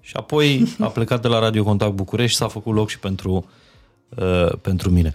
Și 0.00 0.12
apoi 0.16 0.74
a 0.78 0.86
plecat 0.86 1.22
de 1.22 1.28
la 1.28 1.38
Radio 1.38 1.64
Contact 1.64 1.92
București 1.92 2.30
și 2.30 2.36
s-a 2.36 2.48
făcut 2.48 2.74
loc 2.74 2.88
și 2.88 2.98
pentru, 2.98 3.48
uh, 4.08 4.52
pentru 4.60 4.90
mine. 4.90 5.14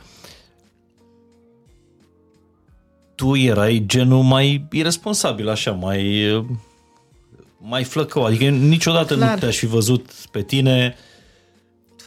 Tu 3.22 3.36
erai 3.36 3.84
genul 3.86 4.24
mai 4.24 4.66
irresponsabil, 4.72 5.50
așa, 5.50 5.72
mai, 5.72 6.32
uh, 6.32 6.46
mai 7.58 7.84
flăcău. 7.84 8.26
Adică 8.26 8.44
niciodată 8.44 9.16
Clar. 9.16 9.34
nu 9.34 9.40
te-aș 9.40 9.58
fi 9.58 9.66
văzut 9.66 10.12
pe 10.32 10.42
tine. 10.42 10.96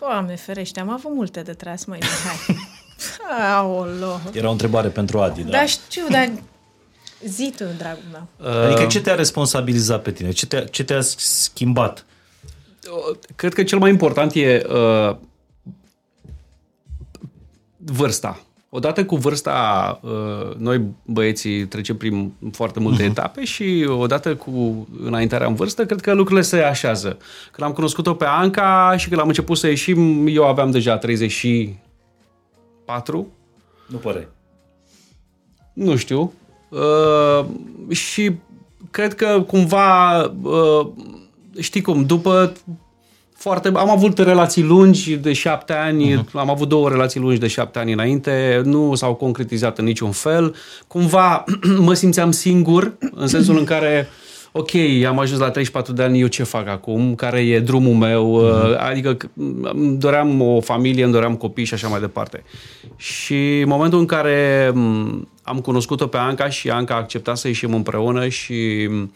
Doamne 0.01 0.37
ferește, 0.37 0.81
am 0.81 0.91
avut 0.91 1.15
multe 1.15 1.43
de 1.43 1.53
tras, 1.53 1.85
mai 1.85 1.99
hai. 2.25 2.57
Aolo. 3.55 4.21
Era 4.33 4.49
o 4.49 4.51
întrebare 4.51 4.89
pentru 4.89 5.21
Adi, 5.21 5.43
da? 5.43 5.51
Da, 5.51 5.67
știu, 5.67 6.03
dar 6.11 6.31
zi 7.27 7.53
tu, 7.57 7.65
dragul 7.79 8.05
meu. 8.13 8.53
Adică 8.65 8.87
ce 8.87 9.01
te-a 9.01 9.15
responsabilizat 9.15 10.03
pe 10.03 10.11
tine? 10.13 10.31
Ce 10.31 10.47
te-a, 10.47 10.65
ce 10.65 10.85
te-a 10.85 11.01
schimbat? 11.01 12.07
Cred 13.37 13.55
că 13.55 13.63
cel 13.63 13.79
mai 13.79 13.91
important 13.91 14.33
e 14.35 14.67
uh, 14.69 15.17
vârsta. 17.77 18.41
Odată 18.77 19.05
cu 19.05 19.17
vârsta, 19.17 20.01
uh, 20.03 20.55
noi 20.57 20.85
băieții 21.05 21.67
trecem 21.67 21.97
prin 21.97 22.33
foarte 22.53 22.81
multe 22.81 23.03
uh-huh. 23.03 23.09
etape 23.09 23.45
și 23.45 23.87
odată 23.89 24.37
cu 24.37 24.89
înaintarea 25.03 25.47
în 25.47 25.55
vârstă, 25.55 25.87
cred 25.87 26.01
că 26.01 26.13
lucrurile 26.13 26.47
se 26.47 26.57
așează. 26.57 27.19
Când 27.53 27.69
am 27.69 27.75
cunoscut-o 27.75 28.15
pe 28.15 28.25
Anca 28.25 28.95
și 28.97 29.09
când 29.09 29.21
am 29.21 29.27
început 29.27 29.57
să 29.57 29.67
ieșim, 29.67 30.27
eu 30.27 30.47
aveam 30.47 30.71
deja 30.71 30.99
34. 30.99 33.29
Nu 33.87 33.97
pare. 33.97 34.29
Nu 35.73 35.97
știu. 35.97 36.33
Uh, 36.69 37.45
și 37.91 38.33
cred 38.91 39.15
că 39.15 39.45
cumva, 39.47 40.23
uh, 40.43 40.87
știi 41.59 41.83
cum, 41.83 42.05
după 42.05 42.53
foarte... 43.45 43.71
Am 43.75 43.91
avut 43.91 44.19
relații 44.19 44.63
lungi 44.63 45.17
de 45.17 45.33
șapte 45.33 45.73
ani, 45.73 46.15
uh-huh. 46.15 46.33
am 46.33 46.51
avut 46.51 46.69
două 46.69 46.89
relații 46.89 47.21
lungi 47.21 47.39
de 47.39 47.47
șapte 47.47 47.79
ani 47.79 47.93
înainte, 47.93 48.63
nu 48.65 48.95
s-au 48.95 49.15
concretizat 49.15 49.79
în 49.79 49.85
niciun 49.85 50.11
fel. 50.11 50.55
Cumva 50.87 51.45
mă 51.87 51.95
simțeam 51.95 52.31
singur, 52.31 52.93
în 53.15 53.27
sensul 53.27 53.59
în 53.59 53.65
care 53.65 54.09
ok, 54.53 54.71
am 55.07 55.19
ajuns 55.19 55.41
la 55.41 55.51
34 55.51 55.93
de 55.93 56.03
ani, 56.03 56.21
eu 56.21 56.27
ce 56.27 56.43
fac 56.43 56.69
acum? 56.69 57.15
Care 57.15 57.41
e 57.41 57.61
drumul 57.61 57.95
meu? 57.95 58.43
Uh-huh. 58.43 58.79
Adică 58.79 59.17
îmi 59.63 59.97
doream 59.99 60.41
o 60.41 60.61
familie, 60.61 61.05
îmi 61.05 61.13
doream 61.13 61.37
copii 61.37 61.65
și 61.65 61.75
așa 61.75 61.89
mai 61.89 62.01
departe. 62.01 62.43
Și 62.97 63.61
în 63.61 63.69
momentul 63.69 63.99
în 63.99 64.07
care 64.07 64.73
am 65.43 65.61
cunoscut-o 65.63 66.07
pe 66.07 66.17
Anca 66.17 66.49
și 66.49 66.71
Anca 66.71 66.95
a 66.95 66.99
acceptat 66.99 67.37
să 67.37 67.47
ieșim 67.47 67.75
împreună 67.75 68.29
și 68.29 68.53
Ehm, 68.55 69.13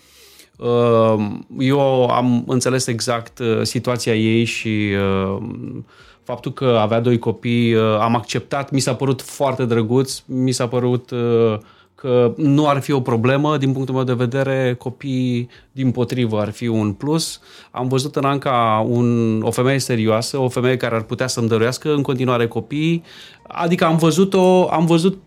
eu 1.59 2.07
am 2.07 2.44
înțeles 2.47 2.87
exact 2.87 3.38
uh, 3.38 3.62
situația 3.62 4.14
ei 4.14 4.44
și 4.44 4.90
ehm, 4.90 5.87
faptul 6.23 6.53
că 6.53 6.79
avea 6.81 7.01
doi 7.01 7.18
copii, 7.18 7.75
uh, 7.75 7.99
am 8.01 8.16
acceptat, 8.16 8.71
mi 8.71 8.81
s-a 8.81 8.94
părut 8.94 9.23
foarte 9.23 9.64
drăguț, 9.64 10.23
mi 10.27 10.53
s-a 10.53 10.68
părut 10.68 11.11
uh, 11.11 11.59
că 11.94 12.33
nu 12.37 12.68
ar 12.68 12.81
fi 12.81 12.92
o 12.92 13.01
problemă 13.01 13.57
din 13.57 13.73
punctul 13.73 13.94
meu 13.94 14.05
de 14.05 14.12
vedere, 14.12 14.75
copiii 14.79 15.49
din 15.73 15.90
potrivă 15.90 16.40
ar 16.40 16.51
fi 16.51 16.66
un 16.66 16.92
plus. 16.92 17.40
Am 17.71 17.88
văzut 17.88 18.16
în 18.16 18.25
Anca 18.25 18.85
un, 18.88 19.40
o 19.42 19.51
femeie 19.51 19.79
serioasă, 19.79 20.38
o 20.38 20.49
femeie 20.49 20.77
care 20.77 20.94
ar 20.94 21.03
putea 21.03 21.27
să-mi 21.27 21.49
dăruiască 21.49 21.92
în 21.92 22.03
continuare 22.03 22.47
copii, 22.47 23.03
adică 23.42 23.85
am 23.85 23.97
văzut-o, 23.97 24.71
am 24.71 24.87
văzut, 24.87 25.18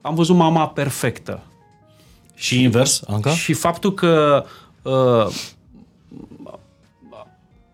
am 0.00 0.14
văzut 0.14 0.36
mama 0.36 0.68
perfectă. 0.68 1.42
Și 2.34 2.62
invers, 2.62 3.02
Anca? 3.06 3.30
Și 3.30 3.52
faptul 3.52 3.94
că 3.94 4.44
uh, 4.44 4.50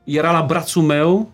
era 0.04 0.32
la 0.32 0.44
brațul 0.46 0.82
meu, 0.82 1.30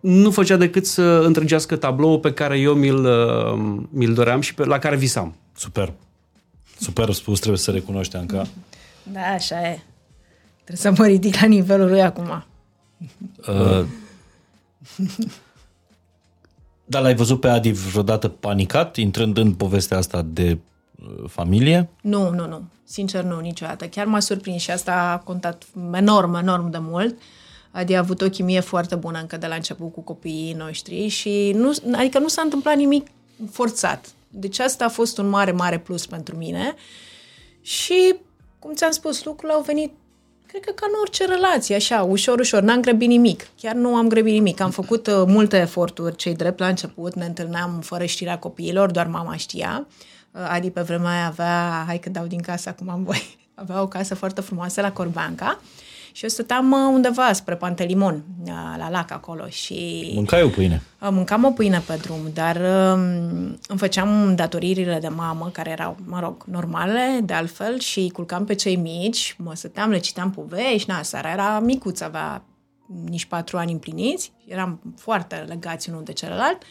nu 0.00 0.30
făcea 0.30 0.56
decât 0.56 0.86
să 0.86 1.02
întregească 1.02 1.76
tabloul 1.76 2.18
pe 2.18 2.32
care 2.32 2.58
eu 2.58 2.74
mi-l, 2.74 3.04
uh, 3.04 3.82
mi-l 3.90 4.14
doream 4.14 4.40
și 4.40 4.54
pe, 4.54 4.64
la 4.64 4.78
care 4.78 4.96
visam. 4.96 5.34
Super. 5.56 5.92
Super 6.78 7.12
spus, 7.12 7.38
trebuie 7.38 7.58
să 7.58 7.70
recunoști, 7.70 8.16
Anca. 8.16 8.46
Da, 9.02 9.20
așa 9.20 9.68
e. 9.68 9.80
Trebuie 10.64 10.94
să 10.94 11.02
mă 11.02 11.06
ridic 11.06 11.40
la 11.40 11.46
nivelul 11.46 11.88
lui 11.88 12.02
acum. 12.02 12.44
Uh, 13.48 13.84
dar 16.84 17.02
l-ai 17.02 17.14
văzut 17.14 17.40
pe 17.40 17.48
Adi 17.48 17.70
vreodată 17.70 18.28
panicat, 18.28 18.96
intrând 18.96 19.36
în 19.36 19.54
povestea 19.54 19.96
asta 19.96 20.22
de 20.22 20.58
uh, 21.02 21.28
familie? 21.28 21.88
Nu, 22.02 22.30
nu, 22.30 22.46
nu. 22.46 22.62
Sincer, 22.90 23.22
nu, 23.22 23.40
niciodată. 23.40 23.86
Chiar 23.86 24.06
m-a 24.06 24.20
surprins 24.20 24.62
și 24.62 24.70
asta 24.70 24.92
a 24.92 25.18
contat 25.18 25.64
enorm, 25.92 26.34
enorm 26.34 26.70
de 26.70 26.78
mult. 26.80 27.18
Adi 27.70 27.94
a 27.94 27.98
avut 27.98 28.20
o 28.20 28.28
chimie 28.28 28.60
foarte 28.60 28.94
bună 28.94 29.18
încă 29.18 29.36
de 29.36 29.46
la 29.46 29.54
început 29.54 29.92
cu 29.92 30.00
copiii 30.00 30.52
noștri 30.52 31.08
și 31.08 31.52
nu, 31.54 31.72
adică 31.92 32.18
nu 32.18 32.28
s-a 32.28 32.42
întâmplat 32.42 32.76
nimic 32.76 33.06
forțat. 33.50 34.06
Deci 34.28 34.58
asta 34.58 34.84
a 34.84 34.88
fost 34.88 35.18
un 35.18 35.28
mare, 35.28 35.52
mare 35.52 35.78
plus 35.78 36.06
pentru 36.06 36.36
mine 36.36 36.74
și, 37.60 38.14
cum 38.58 38.74
ți-am 38.74 38.90
spus, 38.90 39.24
lucrurile 39.24 39.52
au 39.52 39.62
venit 39.62 39.92
cred 40.46 40.64
că 40.64 40.72
ca 40.72 40.86
în 40.88 40.94
orice 41.00 41.24
relație, 41.24 41.74
așa, 41.74 42.02
ușor, 42.02 42.38
ușor. 42.38 42.62
N-am 42.62 42.80
grăbit 42.80 43.08
nimic. 43.08 43.46
Chiar 43.60 43.74
nu 43.74 43.94
am 43.94 44.08
grăbit 44.08 44.32
nimic. 44.32 44.60
Am 44.60 44.70
făcut 44.70 45.06
uh, 45.06 45.22
multe 45.26 45.56
eforturi, 45.56 46.16
cei 46.16 46.34
drept 46.34 46.58
la 46.58 46.66
început. 46.66 47.14
Ne 47.14 47.24
întâlneam 47.24 47.80
fără 47.80 48.04
știrea 48.04 48.38
copiilor, 48.38 48.90
doar 48.90 49.06
mama 49.06 49.36
știa. 49.36 49.86
Uh, 49.86 50.09
Adi 50.32 50.70
pe 50.70 50.80
vremea 50.80 51.10
aia 51.10 51.26
avea, 51.26 51.84
hai 51.86 51.98
că 51.98 52.10
dau 52.10 52.26
din 52.26 52.40
casă 52.40 52.68
acum 52.68 52.88
am 52.88 53.02
voi, 53.02 53.38
avea 53.54 53.82
o 53.82 53.86
casă 53.86 54.14
foarte 54.14 54.40
frumoasă 54.40 54.80
la 54.80 54.92
Corbanca 54.92 55.60
și 56.12 56.22
eu 56.22 56.28
stăteam 56.28 56.72
uh, 56.72 56.78
undeva 56.92 57.32
spre 57.32 57.56
Pantelimon, 57.56 58.24
uh, 58.44 58.52
la 58.78 58.90
lac 58.90 59.10
acolo 59.10 59.48
și... 59.48 60.10
Mâncai 60.14 60.42
o 60.42 60.48
pâine? 60.48 60.82
Mâncam 60.98 61.44
o 61.44 61.50
pâine 61.50 61.82
pe 61.86 61.98
drum, 62.02 62.18
dar 62.34 62.56
um, 62.56 63.00
îmi 63.68 63.78
făceam 63.78 64.34
datoririle 64.34 64.98
de 65.00 65.08
mamă, 65.08 65.50
care 65.52 65.70
erau, 65.70 65.96
mă 66.06 66.20
rog, 66.20 66.44
normale, 66.44 67.20
de 67.24 67.32
altfel, 67.32 67.78
și 67.78 68.10
culcam 68.12 68.44
pe 68.44 68.54
cei 68.54 68.76
mici, 68.76 69.34
mă 69.38 69.54
stăteam, 69.54 69.90
le 69.90 69.98
citeam 69.98 70.30
povești, 70.30 70.90
na, 70.90 71.02
Sara 71.02 71.30
era 71.30 71.60
micuță, 71.60 72.04
avea 72.04 72.42
nici 73.04 73.24
patru 73.24 73.58
ani 73.58 73.72
împliniți, 73.72 74.32
eram 74.46 74.94
foarte 74.96 75.44
legați 75.48 75.90
unul 75.90 76.04
de 76.04 76.12
celălalt 76.12 76.62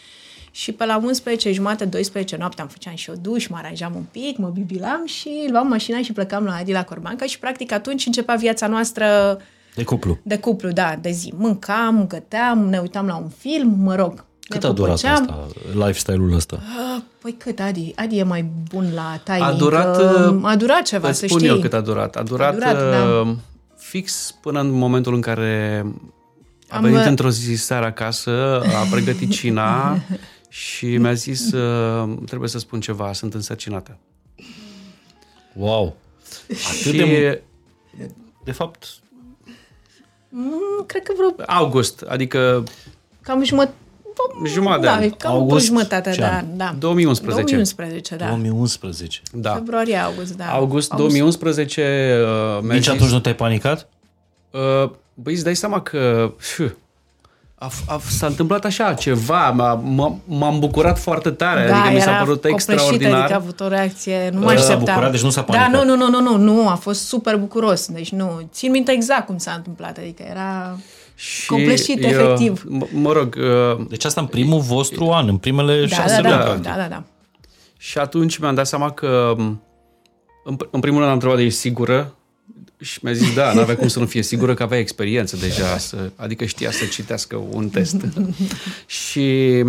și 0.51 0.71
pe 0.71 0.85
la 0.85 1.01
11 1.03 1.51
jumate, 1.51 1.85
12 1.85 2.35
noaptea 2.37 2.63
îmi 2.63 2.71
făceam 2.71 2.95
și 2.95 3.09
o 3.09 3.13
duș, 3.21 3.47
mă 3.47 3.57
aranjam 3.57 3.93
un 3.95 4.05
pic, 4.11 4.37
mă 4.37 4.49
bibilam 4.53 5.05
și 5.05 5.47
luam 5.51 5.67
mașina 5.67 6.01
și 6.01 6.13
plecam 6.13 6.43
la 6.43 6.55
Adi 6.55 6.71
la 6.71 6.83
Corbanca 6.83 7.25
și 7.25 7.39
practic 7.39 7.71
atunci 7.71 8.05
începea 8.05 8.35
viața 8.35 8.67
noastră 8.67 9.37
de 9.75 9.83
cuplu. 9.83 10.17
De 10.23 10.37
cuplu, 10.37 10.69
da, 10.69 10.95
de 11.01 11.11
zi. 11.11 11.33
Mâncam, 11.37 12.05
găteam, 12.07 12.69
ne 12.69 12.77
uitam 12.77 13.07
la 13.07 13.15
un 13.15 13.29
film, 13.37 13.75
mă 13.79 13.95
rog. 13.95 14.25
Cât 14.39 14.63
a 14.63 14.71
durat 14.71 15.03
asta, 15.03 15.47
lifestyle-ul 15.73 16.33
ăsta? 16.33 16.55
Uh, 16.55 17.01
păi 17.21 17.35
cât, 17.37 17.59
Adi? 17.59 17.91
Adi 17.95 18.17
e 18.17 18.23
mai 18.23 18.51
bun 18.69 18.91
la 18.93 19.21
timing. 19.23 19.43
A 19.43 19.51
durat, 19.51 20.01
uh, 20.01 20.39
a 20.41 20.55
durat 20.55 20.81
ceva, 20.81 21.11
să 21.11 21.25
spun 21.25 21.37
știi. 21.37 21.49
eu 21.49 21.59
cât 21.59 21.73
a 21.73 21.81
durat. 21.81 22.15
A 22.15 22.23
durat, 22.23 22.49
a 22.49 22.53
durat 22.53 22.75
uh, 22.75 23.25
da. 23.25 23.35
fix 23.77 24.35
până 24.41 24.59
în 24.59 24.69
momentul 24.69 25.13
în 25.13 25.21
care 25.21 25.85
a 26.69 26.75
Am 26.75 26.83
venit 26.83 27.05
într-o 27.05 27.29
zi 27.29 27.55
seara 27.55 27.85
acasă, 27.85 28.61
a 28.61 28.87
pregătit 28.91 29.31
cina 29.31 29.97
și 30.49 30.97
mi-a 30.97 31.13
zis, 31.13 31.51
uh, 31.51 32.17
trebuie 32.25 32.49
să 32.49 32.59
spun 32.59 32.79
ceva, 32.79 33.13
sunt 33.13 33.33
însărcinată. 33.33 33.97
Wow! 35.53 35.95
Atât 36.49 36.91
și... 36.91 36.97
de... 36.97 37.41
De 38.43 38.51
fapt... 38.51 38.87
Mm, 40.29 40.83
cred 40.85 41.03
că 41.03 41.13
vreo... 41.17 41.45
August, 41.47 42.01
adică... 42.01 42.63
Cam 43.21 43.43
jumătate 43.43 43.73
Jumătate 44.45 45.07
da, 45.07 45.15
cam 45.17 45.31
August, 45.31 45.65
jumătate 45.65 46.09
de 46.09 46.23
an, 46.23 46.57
da. 46.57 46.75
2011. 46.77 47.41
2011, 47.41 48.15
da. 48.15 48.25
2011. 48.25 49.21
Da. 49.31 49.53
Februarie, 49.53 49.95
august, 49.95 50.37
da. 50.37 50.45
August, 50.45 50.91
august. 50.91 51.13
2011. 51.19 52.17
Uh, 52.57 52.71
Nici 52.71 52.87
atunci 52.87 53.11
nu 53.11 53.19
te-ai 53.19 53.35
panicat? 53.35 53.89
Uh, 54.51 54.91
băi, 55.13 55.33
îți 55.33 55.43
dai 55.43 55.55
seama 55.55 55.81
că... 55.81 56.33
Fiu, 56.37 56.77
a, 57.59 57.69
a, 57.87 57.99
s-a 58.09 58.25
întâmplat 58.27 58.65
așa 58.65 58.93
ceva, 58.93 59.49
m-a, 59.49 60.15
m-am 60.25 60.59
bucurat 60.59 60.99
foarte 60.99 61.29
tare, 61.29 61.67
da, 61.67 61.75
adică 61.79 61.93
mi 61.93 62.01
s-a 62.01 62.11
părut 62.11 62.45
extraordinar. 62.45 63.19
Adică 63.19 63.33
a 63.33 63.35
avut 63.35 63.59
o 63.59 63.67
reacție, 63.67 64.29
nu 64.33 64.39
mă 64.39 64.49
așteptam. 64.49 64.79
bucurat, 64.79 65.11
deci 65.11 65.21
nu 65.21 65.29
s-a 65.29 65.41
da, 65.41 65.45
panicat. 65.45 65.71
Da, 65.71 65.83
nu, 65.83 65.95
nu, 65.95 66.09
nu, 66.09 66.21
nu, 66.21 66.37
nu, 66.37 66.53
nu, 66.53 66.69
a 66.69 66.73
fost 66.75 67.07
super 67.07 67.35
bucuros, 67.37 67.87
deci 67.87 68.09
nu, 68.11 68.49
țin 68.51 68.71
minte 68.71 68.91
exact 68.91 69.25
cum 69.25 69.37
s-a 69.37 69.51
întâmplat, 69.51 69.97
adică 69.97 70.23
era... 70.29 70.77
Și 71.15 71.47
Compleșit, 71.47 72.03
eu- 72.03 72.09
efectiv. 72.09 72.63
M- 72.65 72.87
mă 72.91 73.11
rog, 73.11 73.35
uh, 73.39 73.85
Deci 73.89 74.05
asta 74.05 74.21
în 74.21 74.27
primul 74.27 74.59
vostru 74.59 75.09
an, 75.11 75.27
în 75.27 75.37
primele 75.37 75.79
Da, 75.85 75.95
șase 75.95 76.21
da, 76.21 76.29
luni. 76.29 76.37
da, 76.39 76.43
practic. 76.43 76.63
da, 76.63 76.75
da, 76.75 76.87
da. 76.89 77.03
Și 77.77 77.97
atunci 77.97 78.37
mi-am 78.37 78.55
dat 78.55 78.67
seama 78.67 78.91
că, 78.91 79.33
în, 80.43 80.57
în 80.71 80.79
primul 80.79 80.97
rând 80.97 81.09
am 81.09 81.13
întrebat, 81.13 81.39
ești 81.39 81.59
sigură? 81.59 82.13
Și 82.81 82.99
mi-a 83.01 83.13
zis, 83.13 83.33
da, 83.33 83.53
n-avea 83.53 83.75
cum 83.77 83.87
să 83.87 83.99
nu 83.99 84.05
fie 84.05 84.21
sigură 84.23 84.53
că 84.53 84.63
avea 84.63 84.77
experiență 84.77 85.35
deja, 85.37 85.77
să, 85.77 86.09
adică 86.15 86.45
știa 86.45 86.71
să 86.71 86.85
citească 86.85 87.35
un 87.51 87.69
test. 87.69 87.95
și 88.85 89.63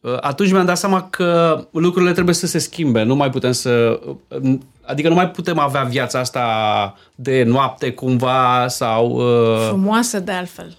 uh, 0.00 0.16
atunci 0.20 0.50
mi-am 0.50 0.64
dat 0.66 0.78
seama 0.78 1.08
că 1.10 1.64
lucrurile 1.72 2.12
trebuie 2.12 2.34
să 2.34 2.46
se 2.46 2.58
schimbe, 2.58 3.02
nu 3.02 3.14
mai 3.14 3.30
putem 3.30 3.52
să... 3.52 4.00
uh, 4.42 4.58
Adică 4.84 5.08
nu 5.08 5.14
mai 5.14 5.30
putem 5.30 5.58
avea 5.58 5.82
viața 5.82 6.18
asta 6.18 6.96
de 7.14 7.42
noapte 7.42 7.92
cumva 7.92 8.68
sau... 8.68 9.10
Uh, 9.10 9.66
Frumoasă 9.68 10.20
de 10.20 10.32
altfel. 10.32 10.76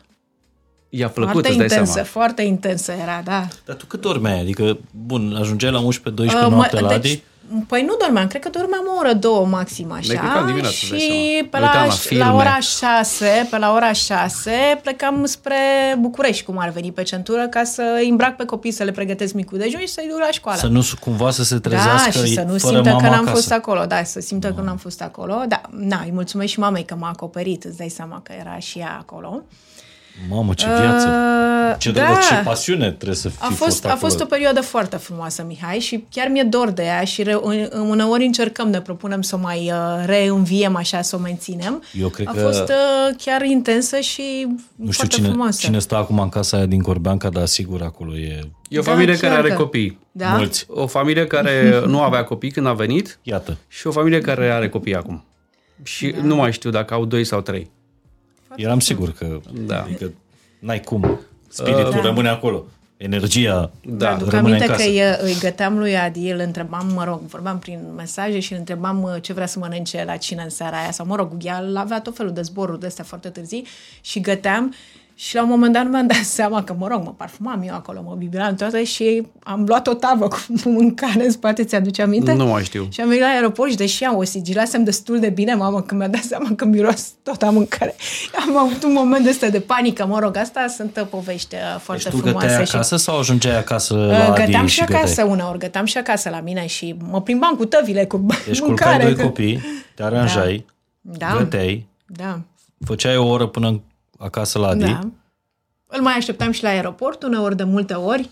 i-a 0.90 1.10
plăcut, 1.10 1.32
Foarte 1.32 1.50
îți 1.50 1.58
dai 1.58 1.68
intensă, 1.68 1.92
seama. 1.92 2.08
foarte 2.08 2.42
intensă 2.42 2.92
era, 3.02 3.22
da. 3.24 3.48
Dar 3.66 3.76
tu 3.76 3.86
cât 3.86 4.02
dormeai? 4.02 4.40
Adică, 4.40 4.78
bun, 5.06 5.36
ajungeai 5.40 5.72
la 5.72 5.80
11-12 5.82 5.84
Uh, 5.84 6.48
noapte 6.50 6.80
mă- 6.80 6.88
la 6.88 6.94
Adi? 6.94 7.22
Deci, 7.54 7.64
Păi 7.68 7.82
nu 7.84 7.96
dormeam, 8.02 8.28
cred 8.28 8.42
că 8.42 8.50
dormeam 8.50 8.84
o 8.96 8.98
oră, 9.00 9.14
două 9.14 9.46
maxim 9.46 9.88
Deci 10.02 10.10
așa. 10.10 10.20
plecam 10.20 10.46
dimineața, 10.46 10.76
îți 10.82 10.90
dai 10.90 11.00
și 11.00 11.06
seama. 11.08 11.48
pe 11.52 11.58
Ne 11.58 11.64
uitam 11.64 11.74
la, 11.74 11.80
la 11.80 11.86
la, 11.86 11.92
filme. 11.94 12.30
ora 12.30 12.60
6, 12.60 13.48
pe 13.50 13.58
la 13.58 13.74
ora 13.74 13.92
6 13.94 14.52
plecam 14.82 15.26
spre 15.26 15.56
București, 16.00 16.44
cum 16.44 16.58
ar 16.60 16.70
veni 16.70 16.92
pe 16.92 17.04
centură, 17.04 17.48
ca 17.48 17.64
să 17.64 17.84
îi 18.02 18.10
îmbrac 18.10 18.36
pe 18.36 18.46
copii, 18.46 18.72
să 18.72 18.84
le 18.84 18.92
pregătesc 18.92 19.34
micul 19.34 19.58
dejun 19.58 19.80
și 19.80 19.88
să-i 19.88 20.08
duc 20.10 20.20
la 20.20 20.32
școală. 20.32 20.60
Să 20.60 20.68
nu 20.68 20.84
cumva 21.00 21.32
să 21.32 21.44
se 21.44 21.58
da, 21.58 21.70
trezească 21.70 22.26
și 22.26 22.34
să 22.34 22.42
nu 22.42 22.58
fără 22.58 22.74
simtă 22.74 22.90
mama 22.90 23.02
că 23.02 23.06
n-am 23.10 23.14
acasă. 23.20 23.32
fost 23.36 23.52
acolo. 23.52 23.86
Da, 23.86 24.04
să 24.04 24.20
simtă 24.20 24.52
că 24.54 24.62
n-am 24.62 24.78
fost 24.78 25.02
acolo. 25.02 25.44
Da, 25.48 25.62
na, 25.70 26.02
îi 26.06 26.12
mulțumesc 26.14 26.52
și 26.52 26.60
mamei 26.60 26.84
că 26.86 26.96
m-a 27.00 27.10
acoperit, 27.10 27.64
îți 27.64 27.78
dai 27.78 27.90
seama 27.90 28.22
că 28.24 28.32
era 28.40 28.58
și 28.60 28.80
ea 28.80 28.98
acolo. 29.00 29.42
Mamă, 30.30 30.54
ce 30.54 30.66
viață! 30.66 31.08
Uh, 31.08 31.76
Ce, 31.78 31.92
da. 31.92 32.02
da. 32.02 32.20
ce 32.20 32.36
pasiune 32.44 32.92
trebuie 32.92 33.16
să 33.18 33.30
fi 33.30 33.36
A 33.40 33.50
fost, 33.50 33.86
a 33.86 33.90
acolo. 33.90 34.08
fost 34.08 34.22
o 34.22 34.26
perioadă 34.26 34.62
foarte 34.62 34.96
frumoasă, 34.98 35.44
Mihai, 35.48 35.80
și 35.80 36.06
chiar 36.10 36.28
mi-e 36.28 36.44
dor 36.44 36.70
de 36.70 36.84
ea 36.84 37.04
și 37.04 37.24
re, 37.24 37.38
în- 37.42 37.70
uneori 37.90 38.26
încercăm, 38.26 38.70
ne 38.70 38.82
propunem 38.82 39.22
să 39.22 39.36
o 39.36 39.40
mai 39.40 39.72
uh, 39.72 40.04
reînviem 40.06 40.76
așa, 40.76 41.02
să 41.02 41.16
o 41.16 41.20
menținem. 41.20 41.84
Eu 42.00 42.08
cred 42.10 42.28
a 42.28 42.32
că- 42.32 42.40
fost 42.40 42.62
uh, 42.62 43.16
chiar 43.26 43.42
intensă 43.44 44.00
și 44.00 44.22
Nu 44.76 44.92
știu 44.92 44.92
foarte 44.92 45.16
cine, 45.16 45.28
frumoasă. 45.28 45.60
cine 45.62 45.80
stă 45.80 45.96
acum 45.96 46.20
în 46.20 46.30
casa 46.30 46.58
aia 46.58 46.66
din 46.66 46.82
Corbeanca, 46.82 47.30
dar 47.30 47.46
sigur 47.46 47.82
acolo 47.82 48.16
e... 48.18 48.40
E 48.70 48.80
o 48.80 48.82
Da, 48.82 48.92
familie 48.92 49.14
chiar 49.18 49.30
care 49.32 49.42
are 49.42 49.50
că- 49.50 49.62
copii. 49.62 50.00
Da? 50.12 50.28
Mulți. 50.36 50.66
O 50.70 50.88
familie 50.88 51.28
care 51.28 51.72
nu 51.86 52.02
avea 52.02 52.24
copii 52.24 52.52
când 52.52 52.66
a 52.68 52.74
venit 52.74 53.20
Iată. 53.24 53.58
și 53.68 53.88
o 53.88 53.92
familie 53.92 54.22
care 54.22 54.50
are 54.52 54.70
copii 54.70 54.96
acum. 54.96 55.24
Și 55.84 56.08
da. 56.08 56.22
nu 56.24 56.36
mai 56.36 56.52
știu 56.52 56.70
dacă 56.70 56.94
au 56.94 57.06
doi 57.06 57.24
sau 57.24 57.42
trei. 57.42 57.72
Eram 58.56 58.80
sigur 58.80 59.12
că... 59.12 59.40
Da. 59.54 59.82
Adică 59.82 60.12
n-ai 60.60 60.80
cum. 60.80 61.20
Spiritul 61.48 61.92
Da. 61.94 62.02
rămâne 62.02 62.30
acolo. 62.30 62.66
Energia 62.98 63.72
Da. 63.82 64.14
Aduc 64.14 64.30
rămâne 64.30 64.56
aminte 64.56 64.66
în 64.66 64.70
că 64.72 64.76
casă. 64.76 64.90
îi, 64.90 65.32
îi 65.32 65.40
găteam 65.40 65.78
lui 65.78 65.98
Adi, 65.98 66.30
îl 66.30 66.40
întrebam, 66.40 66.92
mă 66.94 67.04
rog, 67.04 67.20
vorbeam 67.22 67.60
prin 67.60 67.80
mesaje 67.96 68.40
și 68.40 68.52
îl 68.52 68.60
întrebam 68.60 69.04
uh, 69.04 69.16
ce 69.22 69.34
vrea 69.34 69.46
să 69.46 69.60
mănânce 69.60 70.04
la 70.06 70.18
cină 70.18 70.44
în 70.44 70.50
seara 70.50 70.78
aia, 70.78 70.92
sau 70.92 71.06
mă 71.06 71.16
rog, 71.16 71.32
el 71.42 71.78
avea 71.78 72.02
tot 72.02 72.16
felul 72.16 72.34
de 72.34 72.42
zboruri 72.42 72.80
de 72.80 72.86
astea 72.86 73.04
foarte 73.04 73.30
târzii 73.30 73.68
și 74.02 74.20
găteam 74.20 74.74
și 75.16 75.36
la 75.36 75.44
un 75.44 75.50
moment 75.50 75.74
dat 75.74 75.84
nu 75.84 75.90
mi-am 75.90 76.08
dat 76.08 76.18
seama 76.38 76.64
că, 76.64 76.76
mă 76.78 76.88
rog, 76.88 77.04
mă 77.04 77.14
parfumam 77.18 77.64
eu 77.68 77.74
acolo, 77.74 78.02
mă 78.06 78.16
biberam 78.18 78.56
toate 78.56 78.84
și 78.84 79.28
am 79.44 79.64
luat 79.68 79.88
o 79.88 79.94
tavă 79.94 80.28
cu 80.28 80.38
mâncare 80.70 81.26
în 81.26 81.32
spate, 81.32 81.64
ți-aduce 81.64 82.02
aminte? 82.02 82.34
Nu 82.34 82.46
mai 82.46 82.64
știu. 82.64 82.88
Și 82.92 83.02
am 83.02 83.08
venit 83.08 83.24
la 83.24 83.28
aeroport 83.30 83.70
și 83.70 83.76
deși 83.78 84.04
am 84.04 84.16
o 84.18 84.24
sigilasem 84.24 84.84
destul 84.84 85.20
de 85.20 85.30
bine, 85.30 85.54
mamă, 85.54 85.82
când 85.82 86.00
mi-a 86.00 86.10
dat 86.10 86.22
seama 86.24 86.50
că 86.56 86.66
miros 86.66 87.12
tot 87.24 87.42
a 87.42 87.50
mâncare. 87.50 87.96
Am 88.48 88.58
avut 88.58 88.84
un 88.84 88.94
moment 88.94 89.28
ăsta 89.28 89.50
de 89.50 89.60
panică, 89.60 90.06
mă 90.06 90.20
rog, 90.20 90.38
asta 90.38 90.68
sunt 90.68 90.98
uh, 91.02 91.08
povești 91.10 91.56
uh, 91.56 91.80
foarte 91.80 92.04
Deci 92.04 92.12
tu 92.12 92.18
frumoase. 92.20 92.48
găteai 92.48 92.66
și 92.66 92.76
acasă 92.76 92.96
sau 92.96 93.20
ajungeai 93.20 93.58
acasă 93.58 93.94
la 93.94 94.02
Uh, 94.18 94.30
Adi 94.30 94.46
Găteam 94.46 94.66
și 94.66 94.74
și 94.76 94.82
acasă 94.82 95.06
găteai? 95.08 95.28
uneori, 95.30 95.58
găteam 95.58 95.86
și 95.86 95.98
acasă 95.98 96.30
la 96.30 96.40
mine 96.40 96.66
și 96.66 96.96
mă 97.10 97.22
plimbam 97.22 97.56
cu 97.56 97.66
tăvile, 97.66 98.06
cu 98.06 98.26
Deci 98.46 98.60
culcai 98.60 98.88
mâncare. 98.88 99.04
doi 99.04 99.16
că- 99.16 99.24
copii, 99.24 99.62
te 99.96 100.04
aranjai, 100.04 100.66
Da, 101.02 101.36
găteai, 101.38 101.88
da, 102.06 102.40
făceai 102.86 103.18
o 103.18 103.28
oră 103.28 103.48
până 103.48 103.82
acasă 104.24 104.60
la 104.60 104.68
Adi. 104.68 104.84
da. 104.86 105.00
Îl 105.88 106.02
mai 106.02 106.14
așteptam 106.14 106.52
și 106.52 106.64
la 106.64 106.70
aeroport 106.70 107.24
uneori, 107.24 107.56
de 107.56 107.64
multe 107.64 107.94
ori, 107.94 108.24
cu 108.24 108.30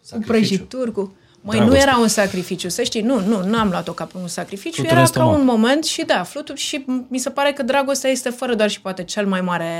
Sacrificiu. 0.00 0.32
prăjituri, 0.32 0.92
cu... 0.92 1.14
Măi, 1.40 1.56
Dragoste. 1.56 1.78
nu 1.84 1.88
era 1.90 1.98
un 1.98 2.08
sacrificiu, 2.08 2.68
să 2.68 2.82
știi, 2.82 3.00
nu, 3.00 3.20
nu, 3.20 3.44
nu 3.44 3.58
am 3.58 3.68
luat-o 3.68 3.92
ca 3.92 4.04
pe 4.04 4.18
un 4.18 4.28
sacrificiu, 4.28 4.74
Fluturi 4.74 4.92
era 4.92 5.00
în 5.00 5.06
ca 5.06 5.12
stomac. 5.12 5.38
un 5.38 5.44
moment 5.44 5.84
și 5.84 6.04
da, 6.04 6.22
flutul 6.22 6.56
și 6.56 6.84
mi 7.08 7.18
se 7.18 7.30
pare 7.30 7.52
că 7.52 7.62
dragostea 7.62 8.10
este 8.10 8.30
fără 8.30 8.54
doar 8.54 8.70
și 8.70 8.80
poate 8.80 9.04
cel 9.04 9.26
mai 9.26 9.40
mare, 9.40 9.70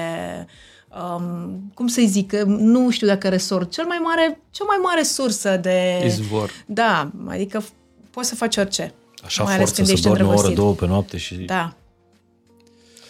um, 1.16 1.70
cum 1.74 1.86
să-i 1.86 2.06
zic, 2.06 2.32
nu 2.46 2.90
știu 2.90 3.06
dacă 3.06 3.28
resort, 3.28 3.70
cel 3.70 3.84
mai 3.86 3.98
mare, 4.02 4.40
cea 4.50 4.64
mai 4.64 4.76
mare 4.82 5.02
sursă 5.02 5.56
de... 5.56 6.02
Izvor. 6.04 6.50
Da, 6.66 7.10
adică 7.28 7.62
f- 7.62 7.72
poți 8.10 8.28
să 8.28 8.34
faci 8.34 8.56
orice. 8.56 8.94
Așa 9.24 9.42
mai 9.42 9.54
ales 9.54 9.64
forță 9.64 9.74
când 9.82 9.86
să 9.86 9.92
ești 9.92 10.06
dormi 10.06 10.22
o 10.22 10.24
oră, 10.26 10.32
îndrăgostit. 10.34 10.62
două 10.64 10.74
pe 10.74 10.86
noapte 10.86 11.16
și... 11.16 11.34
Da. 11.34 11.72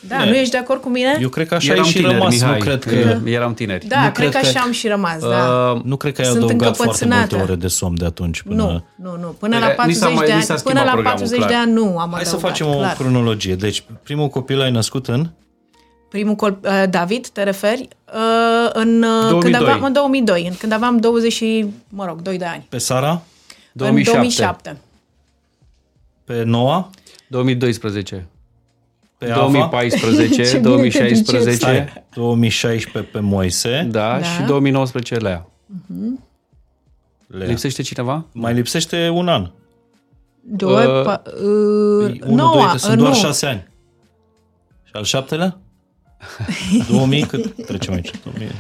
Da, 0.09 0.17
Bine. 0.17 0.31
nu 0.31 0.37
ești 0.37 0.51
de 0.51 0.57
acord 0.57 0.81
cu 0.81 0.89
mine? 0.89 1.19
Eu 1.21 1.29
cred 1.29 1.49
că 1.49 1.55
așa 1.55 1.73
eram 1.73 1.85
ai 1.85 1.91
și 1.91 1.97
tineri, 1.97 2.15
rămas, 2.15 2.33
Mihai. 2.33 2.53
nu 2.59 2.65
cred 2.65 2.85
că... 2.85 3.21
Eram 3.31 3.55
tineri. 3.55 3.87
da, 3.87 4.05
nu 4.05 4.11
cred 4.11 4.31
că 4.31 4.31
cred 4.39 4.43
că- 4.53 4.59
așa 4.59 4.61
am 4.61 4.73
și 4.73 4.89
rămas, 4.89 5.19
da. 5.21 5.73
Uh, 5.77 5.83
Nu 5.85 5.97
cred 5.97 6.15
că 6.15 6.21
ai 6.21 6.27
Sunt 6.27 6.43
adăugat 6.43 6.77
foarte 6.77 7.05
multe 7.05 7.05
încăpățânată. 7.05 7.51
ore 7.51 7.61
de 7.61 7.69
somn 7.69 7.97
de 7.99 8.05
atunci 8.05 8.43
până... 8.43 8.63
Nu, 8.63 8.85
nu, 9.11 9.17
nu. 9.21 9.27
Până 9.39 9.59
la 9.59 9.67
Ni 9.87 9.93
s-a 9.95 10.07
40 10.07 10.15
mai- 10.17 10.27
de 10.27 10.33
ni 10.35 10.43
s-a 10.43 10.53
ani, 10.53 10.63
până 10.63 10.79
schimbat 10.79 10.85
la 10.85 10.91
programul, 10.93 11.03
40 11.21 11.39
de 11.39 11.47
clar. 11.47 11.61
ani 11.61 11.73
nu 11.73 11.99
am 11.99 12.11
Hai 12.13 12.25
să 12.25 12.29
adăugat, 12.29 12.51
facem 12.51 12.67
o 12.67 12.77
clar. 12.77 12.95
cronologie. 12.95 13.55
Deci, 13.55 13.85
primul 14.03 14.29
copil 14.29 14.61
ai 14.61 14.71
născut 14.71 15.09
în... 15.09 15.27
Primul 16.09 16.35
col, 16.35 16.59
uh, 16.65 16.83
David, 16.91 17.27
te 17.29 17.43
referi? 17.43 17.89
Uh, 18.15 18.71
în, 18.73 19.03
uh, 19.03 19.19
când 19.29 19.31
2002. 19.31 19.61
aveam, 19.61 19.83
în 19.85 19.93
2002, 19.93 20.47
în, 20.49 20.55
când 20.59 20.73
aveam 20.73 20.97
20, 20.97 21.33
și, 21.33 21.67
mă 21.89 22.05
rog, 22.05 22.23
2 22.23 22.39
de 22.39 22.45
ani. 22.45 22.67
Pe 22.69 22.79
Sara? 22.79 23.23
2007. 23.73 24.17
În 24.17 24.23
2007. 24.23 24.77
Pe 26.25 26.43
Noa? 26.45 26.91
2012. 27.29 28.27
Pe 29.19 29.31
Ava? 29.31 29.41
2014, 29.41 30.35
Ce 30.45 30.51
bine 30.51 30.61
2016, 30.61 31.51
Stai, 31.53 32.05
2016 32.15 33.11
pe 33.13 33.21
Moise. 33.21 33.87
da, 33.91 34.19
Da. 34.19 34.23
și 34.23 34.43
2019 34.43 35.15
Lea. 35.17 35.47
Lea. 37.27 37.47
Lipsește 37.47 37.83
cineva? 37.83 38.25
Mai 38.33 38.55
lipsește 38.55 39.09
un 39.09 39.29
an. 39.29 39.51
Doi, 40.41 40.87
Uh, 40.87 41.03
pa, 41.03 41.23
uh, 41.27 41.43
1, 41.43 42.09
2, 42.09 42.21
noua, 42.35 42.71
că 42.71 42.79
sunt 42.79 42.93
uh, 42.93 42.99
doar 42.99 43.11
nu. 43.13 43.17
6 43.19 43.47
ani. 43.47 43.69
Și 44.85 44.91
al 44.93 45.05
șaptelea? 45.05 45.59
2000, 46.91 47.23
cât 47.27 47.65
trecem 47.67 47.93
aici? 47.95 48.11
2000. 48.25 48.51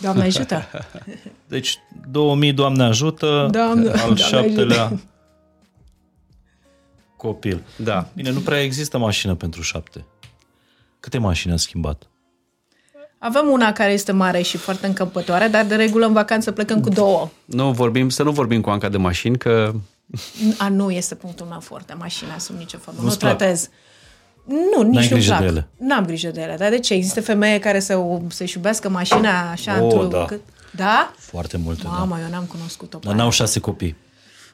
Doamne 0.00 0.22
ajută. 0.24 0.62
Deci 1.48 1.78
2000, 2.10 2.52
Doamne 2.52 2.82
ajută, 2.84 3.48
Doamne- 3.50 3.88
al 3.90 3.96
Doamne 3.96 4.16
șaptelea 4.16 4.92
copil. 7.18 7.62
Da. 7.76 8.08
Bine, 8.14 8.30
nu 8.30 8.40
prea 8.40 8.62
există 8.62 8.98
mașină 8.98 9.34
pentru 9.34 9.62
șapte. 9.62 10.04
Câte 11.00 11.18
mașini 11.18 11.52
a 11.52 11.56
schimbat? 11.56 12.02
Avem 13.18 13.46
una 13.48 13.72
care 13.72 13.92
este 13.92 14.12
mare 14.12 14.42
și 14.42 14.56
foarte 14.56 14.86
încăpătoare, 14.86 15.48
dar 15.48 15.64
de 15.66 15.74
regulă 15.74 16.06
în 16.06 16.12
vacanță 16.12 16.52
plecăm 16.52 16.80
cu 16.80 16.88
două. 16.88 17.28
Nu 17.44 17.72
vorbim, 17.72 18.08
să 18.08 18.22
nu 18.22 18.30
vorbim 18.30 18.60
cu 18.60 18.70
Anca 18.70 18.88
de 18.88 18.96
mașini, 18.96 19.38
că 19.38 19.74
A, 20.58 20.68
nu 20.68 20.90
este 20.90 21.14
punctul 21.14 21.46
meu 21.46 21.60
foarte, 21.60 21.94
mașina 21.94 22.38
sub 22.38 22.56
nicio 22.56 22.78
formă. 22.78 23.00
Nu-ți 23.02 23.12
Nu 23.12 23.18
plac? 23.20 23.36
tratez. 23.36 23.68
Nu, 24.44 24.82
nici 24.82 24.94
N-ai 24.94 25.08
nu 25.08 25.14
grijă 25.14 25.28
plac. 25.30 25.40
de 25.40 25.46
ele? 25.46 25.68
N-am 25.78 26.04
grijă 26.04 26.30
de 26.30 26.40
ele. 26.40 26.56
Dar 26.58 26.70
de 26.70 26.78
ce? 26.78 26.94
Există 26.94 27.20
femeie 27.20 27.58
care 27.58 27.80
să, 27.80 28.18
să-și 28.28 28.56
iubească 28.56 28.88
mașina 28.88 29.50
așa 29.50 29.76
Oh, 29.76 29.82
într-un... 29.82 30.08
da. 30.08 30.24
cât- 30.24 30.40
Da? 30.70 31.12
Foarte 31.16 31.56
multe, 31.56 31.82
da. 31.82 31.88
Mamă, 31.88 32.18
eu 32.24 32.30
n-am 32.30 32.44
cunoscut-o. 32.44 32.98
pe 32.98 33.04
Dar 33.06 33.14
aia. 33.14 33.22
n-au 33.22 33.30
șase 33.32 33.60
copii. 33.60 33.96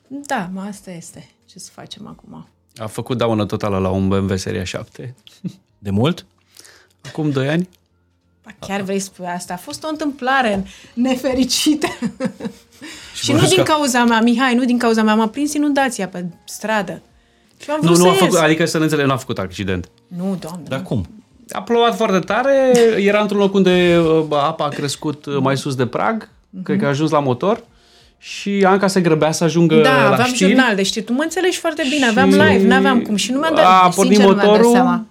Da, 0.09 0.51
mă, 0.53 0.61
asta 0.69 0.91
este. 0.91 1.29
Ce 1.47 1.59
să 1.59 1.71
facem 1.73 2.07
acum? 2.07 2.49
A 2.77 2.87
făcut 2.87 3.17
daună 3.19 3.47
totală 3.47 3.79
la 3.79 3.89
un 3.91 4.09
BMW 4.09 4.37
seria 4.37 4.65
7. 4.65 5.15
De 5.79 5.91
mult? 5.91 6.27
Acum 7.09 7.31
2 7.31 7.49
ani? 7.49 7.69
Ba, 8.45 8.51
chiar 8.67 8.81
vrei 8.81 8.99
să 8.99 9.05
spui 9.15 9.27
asta? 9.27 9.53
A 9.53 9.57
fost 9.57 9.85
o 9.85 9.89
întâmplare 9.89 10.65
nefericită. 10.95 11.87
și 13.15 13.31
nu 13.31 13.33
bănuiesc 13.33 13.55
din 13.55 13.65
că- 13.65 13.71
cauza 13.73 14.05
mea, 14.05 14.21
Mihai, 14.21 14.55
nu 14.55 14.65
din 14.65 14.79
cauza 14.79 15.03
mea. 15.03 15.15
M-a 15.15 15.29
prins 15.29 15.55
inundația 15.55 16.09
pe 16.09 16.25
stradă. 16.45 17.03
Și 17.63 17.71
am 17.71 17.79
Nu, 17.83 17.87
vrut 17.87 17.97
nu 17.99 18.03
să 18.05 18.09
a 18.09 18.13
ies. 18.13 18.21
făcut, 18.21 18.39
adică 18.39 18.65
să 18.65 18.77
ne 18.79 18.85
înțeleg, 18.85 19.07
nu 19.07 19.13
a 19.13 19.17
făcut 19.17 19.39
accident. 19.39 19.89
Nu, 20.07 20.37
doamne. 20.41 20.63
Dar 20.69 20.83
cum? 20.83 21.07
A 21.53 21.63
plouat 21.63 21.97
foarte 21.97 22.19
tare, 22.19 22.73
era 22.99 23.21
într-un 23.21 23.39
loc 23.39 23.55
unde 23.55 23.99
uh, 23.99 24.25
apa 24.31 24.65
a 24.65 24.69
crescut 24.69 25.27
uh, 25.27 25.37
mai 25.41 25.57
sus 25.57 25.75
de 25.75 25.87
prag, 25.87 26.29
cred 26.63 26.79
că 26.79 26.85
a 26.85 26.89
ajuns 26.89 27.11
la 27.11 27.21
motor 27.21 27.65
și 28.27 28.65
Anca 28.67 28.87
se 28.87 29.01
grăbea 29.01 29.33
să 29.33 29.45
ajungă 29.45 29.75
Da, 29.81 29.97
la 30.03 30.11
aveam 30.13 30.27
știri. 30.29 30.51
jurnal 30.51 30.75
de 30.75 30.83
știri. 30.83 31.05
Tu 31.05 31.13
mă 31.13 31.23
înțelegi 31.23 31.59
foarte 31.59 31.83
bine. 31.91 32.07
Aveam 32.07 32.31
Și 32.31 32.37
live, 32.39 32.67
n-aveam 32.67 33.03
cum. 33.03 33.17
Și 33.17 33.33
nu 33.33 33.39
mi-am 33.39 33.55
dat, 33.55 33.65
A 33.65 33.89
pornit 33.95 34.17
sincer, 34.17 34.19
nu 34.19 34.25
mi-am 34.35 34.37
dat 34.37 34.47
motorul 34.47 34.73
seama. 34.73 35.07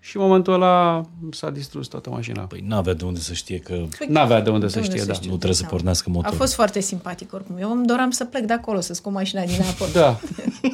și 0.00 0.16
în 0.16 0.22
momentul 0.22 0.52
ăla 0.52 1.02
s-a 1.30 1.50
distrus 1.50 1.86
toată 1.86 2.10
mașina. 2.10 2.42
Păi 2.42 2.64
n-avea 2.68 2.94
de 2.94 3.04
unde 3.04 3.20
să 3.20 3.32
știe 3.32 3.58
că 3.58 3.84
N-avea 4.08 4.40
de 4.40 4.50
unde 4.50 4.68
să 4.68 4.72
De 4.74 4.78
unde 4.80 4.90
știe, 4.90 5.00
să 5.00 5.06
da. 5.06 5.12
știe? 5.12 5.30
nu 5.30 5.36
trebuie 5.36 5.56
să 5.58 5.64
pornească 5.64 6.06
A 6.08 6.12
motorul. 6.12 6.36
fost 6.36 6.54
foarte 6.54 6.80
simpatic 6.80 7.32
oricum. 7.32 7.56
Eu 7.60 7.70
îmi 7.70 7.86
doream 7.86 8.10
să 8.10 8.24
plec 8.24 8.42
de 8.44 8.52
acolo, 8.52 8.80
să 8.80 8.94
scot 8.94 9.12
mașina 9.12 9.42
din 9.44 9.60
apă. 9.70 9.84
Da. 9.92 10.18
Și 10.30 10.72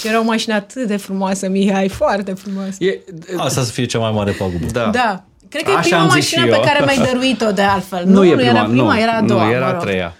Și 0.00 0.06
era 0.08 0.20
o 0.20 0.24
mașină 0.24 0.54
atât 0.54 0.86
de 0.86 0.96
frumoasă, 0.96 1.48
Mihai, 1.48 1.88
foarte 1.88 2.32
frumoasă. 2.32 2.84
E, 2.84 3.00
Asta 3.36 3.62
să 3.62 3.70
fie 3.72 3.84
cea 3.84 3.98
mai 3.98 4.10
mare 4.12 4.32
pagubă. 4.32 4.66
da. 4.72 4.90
Da. 4.90 5.24
Cred 5.48 5.62
că 5.62 5.70
e 5.70 5.74
Așa 5.74 5.80
prima 5.88 6.00
am 6.00 6.06
zis 6.06 6.14
mașină 6.14 6.42
și 6.44 6.48
pe 6.48 6.54
eu. 6.56 6.62
care 6.62 6.84
mi-ai 6.84 7.06
dăruit-o 7.12 7.52
de 7.52 7.62
altfel. 7.62 8.04
Nu, 8.06 8.24
e 8.24 8.34
prima, 8.34 8.50
era 8.50 8.64
prima, 8.64 8.82
nu, 8.94 8.98
era 9.00 9.12
a 9.12 9.22
doua. 9.22 9.44
Nu, 9.44 9.50
era 9.50 9.60
mă 9.60 9.66
a 9.66 9.72
rog. 9.72 9.80
treia. 9.80 10.16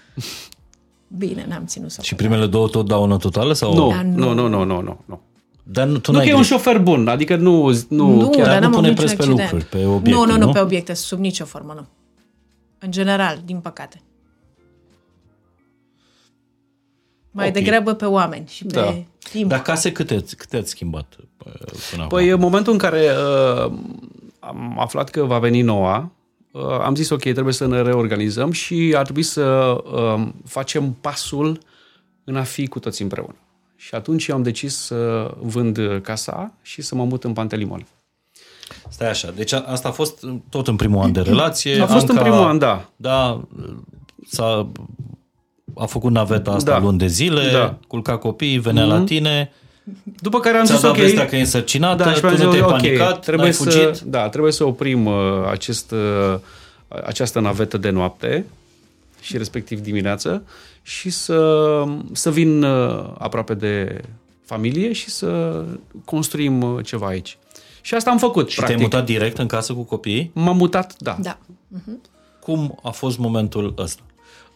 Bine, 1.17 1.45
n-am 1.49 1.65
ținut 1.65 1.91
să 1.91 2.01
Și 2.01 2.15
primele 2.15 2.45
două 2.45 2.67
tot 2.67 2.87
daună 2.87 3.17
totală? 3.17 3.53
Sau? 3.53 3.73
Nu, 3.73 3.89
Da, 3.89 4.01
nu, 4.03 4.33
nu. 4.33 4.33
nu, 4.33 4.47
nu, 4.47 4.63
nu, 4.63 4.81
nu. 4.81 4.99
nu. 5.05 5.21
Dar 5.63 5.87
nu, 5.87 5.97
tu 5.97 6.11
Nu 6.11 6.17
n-ai 6.17 6.25
că 6.25 6.31
e 6.31 6.35
un 6.35 6.39
grijă. 6.41 6.55
șofer 6.55 6.79
bun, 6.79 7.07
adică 7.07 7.35
nu, 7.35 7.65
nu, 7.89 8.15
Nu, 8.19 8.29
chiar. 8.29 8.45
dar 8.45 8.55
nu 8.55 8.61
n-am 8.61 8.71
pune 8.71 8.87
avut 8.87 8.97
preț 8.99 9.09
niciun 9.11 9.25
pe 9.35 9.41
accident. 9.41 9.51
lucruri, 9.51 9.65
pe 9.81 9.85
obiecte, 9.85 10.09
Nu, 10.19 10.25
nu, 10.25 10.37
nu, 10.37 10.45
nu? 10.45 10.51
pe 10.51 10.59
obiecte, 10.59 10.93
sub 10.93 11.19
nicio 11.19 11.45
formă, 11.45 11.73
nu. 11.75 11.87
În 12.79 12.91
general, 12.91 13.41
din 13.45 13.57
păcate. 13.59 14.01
Mai 17.31 17.47
Ok. 17.47 17.53
degrabă 17.53 17.93
pe 17.93 18.05
oameni 18.05 18.45
și 18.49 18.63
pe 18.65 18.79
Da. 18.79 19.03
timp. 19.31 19.49
Dar 19.49 19.61
case 19.61 19.91
câte, 19.91 20.23
câte 20.37 20.57
ați 20.57 20.69
schimbat 20.69 21.15
uh, 21.19 21.51
până 21.89 22.03
acum? 22.03 22.07
Păi 22.17 22.29
în 22.29 22.39
momentul 22.39 22.71
în 22.73 22.77
care 22.79 23.07
uh, 23.65 23.71
am 24.49 24.79
aflat 24.79 25.09
că 25.09 25.23
va 25.23 25.39
veni 25.39 25.61
noua, 25.61 26.11
uh, 26.51 26.61
am 26.83 26.95
zis 26.95 27.09
ok, 27.09 27.21
trebuie 27.21 27.53
să 27.53 27.67
ne 27.67 27.81
reorganizăm 27.81 28.51
și 28.51 28.93
ar 28.97 29.03
trebui 29.03 29.23
să 29.23 29.43
uh, 29.93 30.27
facem 30.45 30.91
pasul 31.01 31.59
în 32.23 32.35
a 32.35 32.43
fi 32.43 32.67
cu 32.67 32.79
toți 32.79 33.01
împreună. 33.01 33.35
Și 33.75 33.95
atunci 33.95 34.27
eu 34.27 34.35
am 34.35 34.43
decis 34.43 34.77
să 34.77 35.31
vând 35.41 35.79
casa 36.03 36.53
și 36.61 36.81
să 36.81 36.95
mă 36.95 37.03
mut 37.05 37.23
în 37.23 37.33
Pantelimon. 37.33 37.85
Stai 38.89 39.09
așa, 39.09 39.31
deci 39.31 39.53
a- 39.53 39.63
asta 39.67 39.87
a 39.87 39.91
fost 39.91 40.25
tot 40.49 40.67
în 40.67 40.75
primul 40.75 41.01
an 41.03 41.11
de 41.11 41.21
relație. 41.31 41.81
A 41.81 41.85
fost 41.87 42.07
în 42.07 42.15
primul 42.17 42.37
an, 42.43 42.57
da. 42.57 42.89
Da, 42.95 43.41
s-a, 44.27 44.71
a 45.75 45.85
făcut 45.85 46.11
naveta 46.11 46.51
asta 46.51 46.71
Da. 46.71 46.79
luni 46.79 46.97
de 46.97 47.07
zile, 47.07 47.51
Da. 47.51 47.77
culca 47.87 48.17
copiii, 48.17 48.57
venea 48.57 48.83
la 48.85 49.01
tine, 49.03 49.51
După 50.03 50.39
care 50.39 50.57
am 50.57 50.65
ți-a 50.65 50.73
zis 50.75 50.83
dat 50.83 50.91
ok, 50.91 50.97
vestea 50.97 51.25
că 51.25 51.35
e 51.35 51.39
însărcinată, 51.39 52.03
da, 52.03 52.13
și 52.13 52.19
tu 52.19 52.25
mi-am 52.25 52.37
nu 52.37 52.41
zis, 52.43 52.49
te-ai 52.51 52.61
ok, 52.61 52.69
panicat, 52.69 53.19
trebuie 53.21 53.49
n-ai 53.49 53.53
să, 53.53 53.63
fugit. 53.63 53.99
da, 53.99 54.29
trebuie 54.29 54.51
să 54.51 54.63
oprim 54.63 55.05
uh, 55.05 55.13
acest, 55.49 55.91
uh, 55.91 56.39
această 57.05 57.39
navetă 57.39 57.77
de 57.77 57.89
noapte 57.89 58.45
și 59.21 59.37
respectiv 59.37 59.79
dimineață 59.79 60.43
și 60.81 61.09
să, 61.09 61.83
să 62.11 62.31
vin 62.31 62.63
uh, 62.63 63.09
aproape 63.17 63.53
de 63.53 64.01
familie 64.45 64.91
și 64.93 65.09
să 65.09 65.63
construim 66.05 66.61
uh, 66.61 66.85
ceva 66.85 67.07
aici. 67.07 67.37
Și 67.81 67.93
asta 67.93 68.09
am 68.09 68.17
făcut, 68.17 68.49
Și 68.49 68.55
practic. 68.55 68.77
te-ai 68.77 68.89
mutat 68.91 69.05
direct 69.05 69.37
în 69.37 69.47
casă 69.47 69.73
cu 69.73 69.81
copiii? 69.83 70.31
M-am 70.33 70.57
mutat, 70.57 70.95
da. 70.97 71.17
Da. 71.21 71.37
Cum 72.39 72.79
a 72.83 72.89
fost 72.89 73.17
momentul 73.17 73.73
ăsta? 73.77 74.01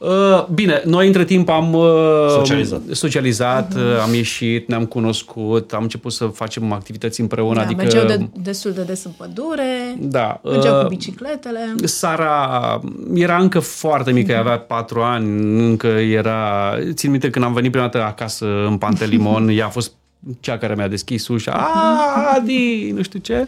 Uh, 0.03 0.45
bine, 0.53 0.81
noi 0.85 1.07
între 1.07 1.25
timp 1.25 1.49
am 1.49 1.73
uh, 1.73 1.85
Socializat. 2.29 2.81
socializat 2.91 3.73
uh, 3.75 3.81
am 4.03 4.13
ieșit, 4.13 4.67
ne-am 4.67 4.85
cunoscut, 4.85 5.73
am 5.73 5.81
început 5.83 6.11
să 6.11 6.25
facem 6.25 6.71
activități 6.71 7.21
împreună. 7.21 7.53
da 7.55 7.61
adică, 7.61 7.81
Mergeau 7.81 8.05
de, 8.05 8.27
destul 8.41 8.71
de 8.71 8.81
des 8.81 9.03
în 9.03 9.11
pădure, 9.17 9.95
da, 9.99 10.41
mergeau 10.43 10.75
uh, 10.77 10.81
cu 10.83 10.87
bicicletele. 10.89 11.75
Sara 11.83 12.81
era 13.13 13.37
încă 13.37 13.59
foarte 13.59 14.11
mică, 14.11 14.37
avea 14.37 14.57
patru 14.59 15.01
ani, 15.01 15.27
încă 15.65 15.87
era... 15.87 16.73
Țin 16.93 17.11
minte 17.11 17.29
când 17.29 17.45
am 17.45 17.53
venit 17.53 17.71
prima 17.71 17.87
dată 17.87 18.05
acasă 18.05 18.45
în 18.67 18.77
Pantelimon, 18.77 19.47
ea 19.57 19.65
a 19.65 19.69
fost 19.69 19.91
cea 20.39 20.57
care 20.57 20.75
mi-a 20.75 20.87
deschis 20.87 21.27
ușa, 21.27 21.51
"A, 21.51 22.33
Adi, 22.35 22.91
nu 22.95 23.01
știu 23.01 23.19
ce. 23.19 23.47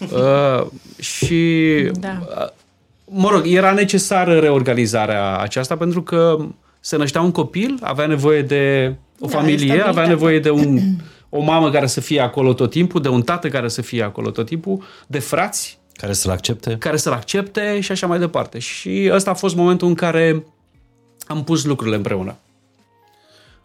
Uh, 0.00 0.66
și, 0.98 1.64
Da. 2.00 2.18
Uh, 3.12 3.22
mă 3.22 3.28
rog, 3.30 3.42
era 3.46 3.72
necesară 3.72 4.38
reorganizarea 4.38 5.36
aceasta 5.36 5.76
pentru 5.76 6.02
că 6.02 6.36
se 6.80 6.96
năștea 6.96 7.20
un 7.20 7.30
copil, 7.30 7.78
avea 7.80 8.06
nevoie 8.06 8.42
de 8.42 8.94
o 9.20 9.26
Da, 9.26 9.36
familie, 9.36 9.70
avea 9.72 9.82
stabilitate. 9.82 10.08
nevoie 10.08 10.38
de 10.40 10.50
un, 10.50 10.78
o 11.28 11.40
mamă 11.40 11.70
care 11.70 11.86
să 11.86 12.00
fie 12.00 12.20
acolo 12.20 12.52
tot 12.52 12.70
timpul, 12.70 13.00
de 13.02 13.08
un 13.08 13.22
tată 13.22 13.48
care 13.48 13.68
să 13.68 13.82
fie 13.82 14.02
acolo 14.02 14.30
tot 14.30 14.46
timpul, 14.46 14.82
de 15.06 15.18
frați 15.18 15.78
Care 15.92 16.12
să-l 16.12 16.30
accepte? 16.30 16.76
care 16.78 16.96
să-l 16.96 17.12
accepte 17.12 17.80
și 17.80 17.92
așa 17.92 18.06
mai 18.06 18.18
departe. 18.18 18.58
Și 18.58 19.10
ăsta 19.12 19.30
a 19.30 19.34
fost 19.34 19.54
momentul 19.56 19.88
în 19.88 19.94
care 19.94 20.44
am 21.26 21.44
pus 21.44 21.64
lucrurile 21.64 21.96
împreună. 21.96 22.36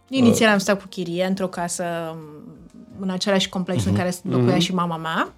Inițial 0.08 0.50
am 0.52 0.58
stat 0.58 0.80
cu 0.80 0.86
chirie 0.86 1.24
într-o 1.24 1.46
casă 1.46 1.84
în 3.00 3.10
același 3.10 3.48
complex 3.48 3.84
în 3.84 3.94
care 3.94 4.14
locuia 4.30 4.58
și 4.58 4.74
mama 4.74 4.96
mea. 4.96 5.32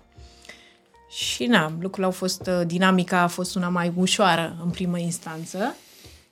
Și 1.11 1.44
na, 1.44 1.72
lucrurile 1.72 2.04
au 2.04 2.11
fost, 2.11 2.46
uh, 2.46 2.66
dinamica 2.66 3.20
a 3.20 3.26
fost 3.26 3.54
una 3.54 3.68
mai 3.68 3.92
ușoară 3.96 4.56
în 4.64 4.70
primă 4.70 4.98
instanță. 4.98 5.74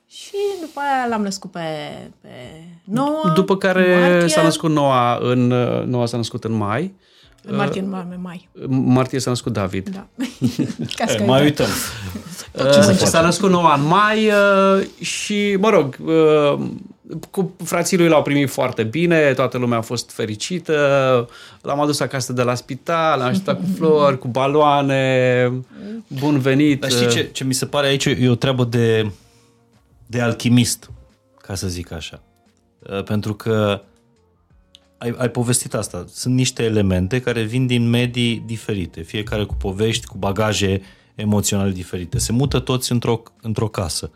Și 0.07 0.31
după 0.61 0.79
aia 0.79 1.07
l-am 1.09 1.21
născut 1.21 1.51
pe, 1.51 1.59
pe 2.21 2.29
Noa. 2.83 3.31
După 3.35 3.57
care 3.57 3.93
în 3.95 4.09
martie. 4.11 4.27
s-a 4.27 4.41
născut 4.41 4.69
Noa, 4.71 5.17
în, 5.21 5.47
Noa 5.89 6.05
s-a 6.05 6.17
născut 6.17 6.43
în 6.43 6.51
mai, 6.51 6.93
În 7.43 7.55
martie, 7.55 7.81
în 7.81 7.89
mai. 7.89 8.05
mai. 8.21 8.49
în 8.53 8.83
martie 8.91 9.19
s-a 9.19 9.29
născut 9.29 9.53
David. 9.53 9.89
Da. 9.89 10.07
Ca 10.95 11.05
să 11.07 11.13
E, 11.13 11.17
că 11.17 11.23
mai 11.23 11.43
uitam. 11.43 11.67
uităm. 12.53 12.87
Uh, 12.89 12.95
s-a 12.95 13.21
născut 13.21 13.49
Noa 13.49 13.73
în 13.75 13.85
mai 13.87 14.27
uh, 14.27 14.87
și, 15.05 15.57
mă 15.59 15.69
rog, 15.69 15.97
uh, 16.05 16.59
cu 17.31 17.55
frații 17.63 17.97
lui 17.97 18.07
l-au 18.07 18.21
primit 18.21 18.49
foarte 18.49 18.83
bine, 18.83 19.33
toată 19.33 19.57
lumea 19.57 19.77
a 19.77 19.81
fost 19.81 20.11
fericită, 20.11 21.29
l-am 21.61 21.79
adus 21.79 21.99
acasă 21.99 22.33
de 22.33 22.41
la 22.41 22.55
spital, 22.55 23.19
l-am 23.19 23.27
ajutat 23.27 23.59
cu 23.59 23.65
flori, 23.75 24.19
cu 24.19 24.27
baloane, 24.27 25.51
bun 26.07 26.39
venit. 26.39 26.81
Dar 26.81 26.89
știi 26.89 27.09
ce, 27.09 27.29
ce 27.31 27.43
mi 27.43 27.53
se 27.53 27.65
pare 27.65 27.87
aici? 27.87 28.05
E 28.05 28.29
o 28.29 28.35
treabă 28.35 28.63
de, 28.63 29.11
de 30.05 30.21
alchimist, 30.21 30.89
ca 31.41 31.55
să 31.55 31.67
zic 31.67 31.91
așa. 31.91 32.21
Uh, 32.79 33.03
Pentru 33.03 33.33
că 33.33 33.81
ai, 34.97 35.13
ai 35.17 35.29
povestit 35.29 35.73
asta. 35.73 36.05
Sunt 36.13 36.33
niște 36.33 36.63
elemente 36.63 37.21
care 37.21 37.41
vin 37.41 37.67
din 37.67 37.89
medii 37.89 38.43
diferite, 38.45 39.01
fiecare 39.01 39.43
cu 39.43 39.53
povești, 39.53 40.05
cu 40.05 40.17
bagaje 40.17 40.81
emoționale 41.15 41.71
diferite. 41.71 42.17
Se 42.17 42.31
mută 42.31 42.59
toți 42.59 42.91
într-o, 42.91 43.23
într-o 43.41 43.67
casă. 43.67 44.11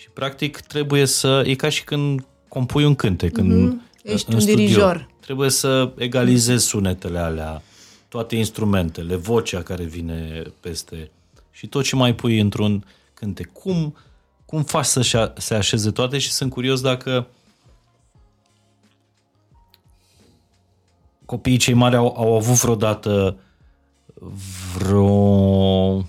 Și 0.00 0.08
practic 0.10 0.60
trebuie 0.60 1.04
să... 1.06 1.42
E 1.46 1.54
ca 1.54 1.68
și 1.68 1.84
când 1.84 2.26
compui 2.48 2.84
un 2.84 2.94
cântec 2.94 3.36
în, 3.36 3.62
Mhm. 3.64 3.82
Ești 4.02 4.28
în 4.28 4.34
un 4.34 4.40
studio. 4.40 4.56
dirijor. 4.64 5.08
Trebuie 5.20 5.50
să 5.50 5.92
egalizezi 5.96 6.66
sunetele 6.66 7.18
alea, 7.18 7.62
toate 8.08 8.36
instrumentele, 8.36 9.16
vocea 9.16 9.62
care 9.62 9.84
vine 9.84 10.42
peste 10.60 11.10
și 11.50 11.66
tot 11.66 11.84
ce 11.84 11.96
mai 11.96 12.14
pui 12.14 12.40
într-un 12.40 12.84
cântec. 13.14 13.52
Cum, 13.52 13.96
cum 14.44 14.62
faci 14.62 14.84
să 14.84 15.00
șa- 15.02 15.32
se 15.36 15.54
așeze 15.54 15.90
toate 15.90 16.18
și 16.18 16.30
sunt 16.32 16.50
curios 16.50 16.80
dacă 16.80 17.26
copiii 21.24 21.56
cei 21.56 21.74
mari 21.74 21.96
au, 21.96 22.14
au 22.16 22.34
avut 22.36 22.54
vreodată 22.60 23.36
vreo 24.76 26.06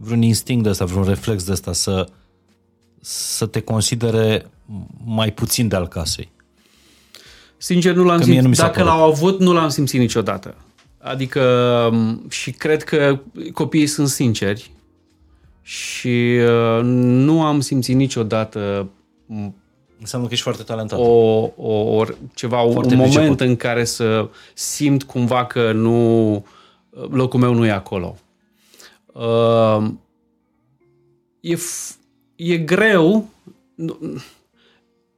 vreun 0.00 0.22
instinct 0.22 0.62
de 0.62 0.68
ăsta, 0.68 0.84
vreun 0.84 1.04
reflex 1.04 1.44
de 1.44 1.52
ăsta 1.52 1.72
să, 1.72 2.06
să 3.00 3.46
te 3.46 3.60
considere 3.60 4.46
mai 5.04 5.32
puțin 5.32 5.68
de 5.68 5.76
al 5.76 5.88
casei. 5.88 6.30
Sincer, 7.56 7.94
nu 7.94 8.04
l-am 8.04 8.18
Că 8.18 8.24
mie 8.26 8.40
nu 8.40 8.40
simțit. 8.40 8.48
mi 8.48 8.54
s-a 8.56 8.62
Dacă 8.62 8.78
părut. 8.78 8.92
l-au 8.92 9.08
avut, 9.10 9.40
nu 9.40 9.52
l-am 9.52 9.68
simțit 9.68 10.00
niciodată. 10.00 10.54
Adică 10.98 11.42
m, 11.92 12.28
și 12.30 12.50
cred 12.50 12.82
că 12.84 13.20
copiii 13.52 13.86
sunt 13.86 14.08
sinceri 14.08 14.70
și 15.62 16.38
uh, 16.78 16.80
nu 16.82 17.42
am 17.42 17.60
simțit 17.60 17.96
niciodată 17.96 18.88
m, 19.26 19.54
Înseamnă 20.00 20.26
că 20.26 20.32
ești 20.32 20.44
foarte 20.44 20.62
talentat. 20.62 20.98
o, 20.98 21.02
o, 21.56 21.72
o 21.96 22.04
ceva, 22.34 22.60
un 22.60 22.72
Foarte 22.72 22.94
moment 22.94 23.14
priceput. 23.14 23.40
în 23.40 23.56
care 23.56 23.84
să 23.84 24.28
simt 24.54 25.02
cumva 25.02 25.46
că 25.46 25.72
nu 25.72 26.44
locul 27.10 27.40
meu 27.40 27.54
nu 27.54 27.66
e 27.66 27.70
acolo. 27.70 28.16
Uh, 29.18 29.90
e, 31.40 31.54
f- 31.54 31.96
e 32.36 32.56
greu 32.56 33.28
nu- 33.74 33.98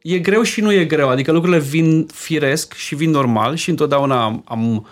e 0.02 0.18
greu 0.18 0.42
și 0.42 0.60
nu 0.60 0.72
e 0.72 0.84
greu, 0.84 1.08
adică 1.08 1.32
lucrurile 1.32 1.60
vin 1.60 2.06
firesc 2.06 2.74
și 2.74 2.94
vin 2.94 3.10
normal 3.10 3.54
și 3.56 3.70
întotdeauna 3.70 4.24
am, 4.24 4.44
am, 4.46 4.86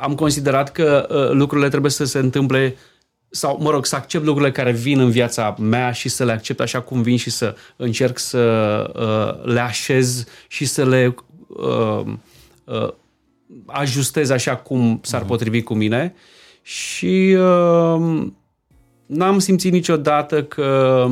am 0.00 0.14
considerat 0.14 0.72
că 0.72 1.06
uh, 1.10 1.36
lucrurile 1.36 1.68
trebuie 1.68 1.90
să 1.90 2.04
se 2.04 2.18
întâmple 2.18 2.76
sau, 3.30 3.58
mă 3.60 3.70
rog, 3.70 3.86
să 3.86 3.96
accept 3.96 4.24
lucrurile 4.24 4.52
care 4.52 4.72
vin 4.72 4.98
în 4.98 5.10
viața 5.10 5.54
mea 5.58 5.92
și 5.92 6.08
să 6.08 6.24
le 6.24 6.32
accept 6.32 6.60
așa 6.60 6.80
cum 6.80 7.02
vin 7.02 7.16
și 7.16 7.30
să 7.30 7.54
încerc 7.76 8.18
să 8.18 8.40
uh, 8.94 9.52
le 9.52 9.60
așez 9.60 10.24
și 10.48 10.64
să 10.64 10.84
le 10.84 11.14
uh, 11.46 12.04
uh, 12.64 12.88
ajustez 13.66 14.30
așa 14.30 14.56
cum 14.56 15.00
s-ar 15.02 15.24
potrivi 15.24 15.62
cu 15.62 15.74
mine. 15.74 16.14
Și 16.62 17.36
uh, 17.38 18.26
n-am 19.12 19.38
simțit 19.38 19.72
niciodată 19.72 20.44
că 20.44 21.06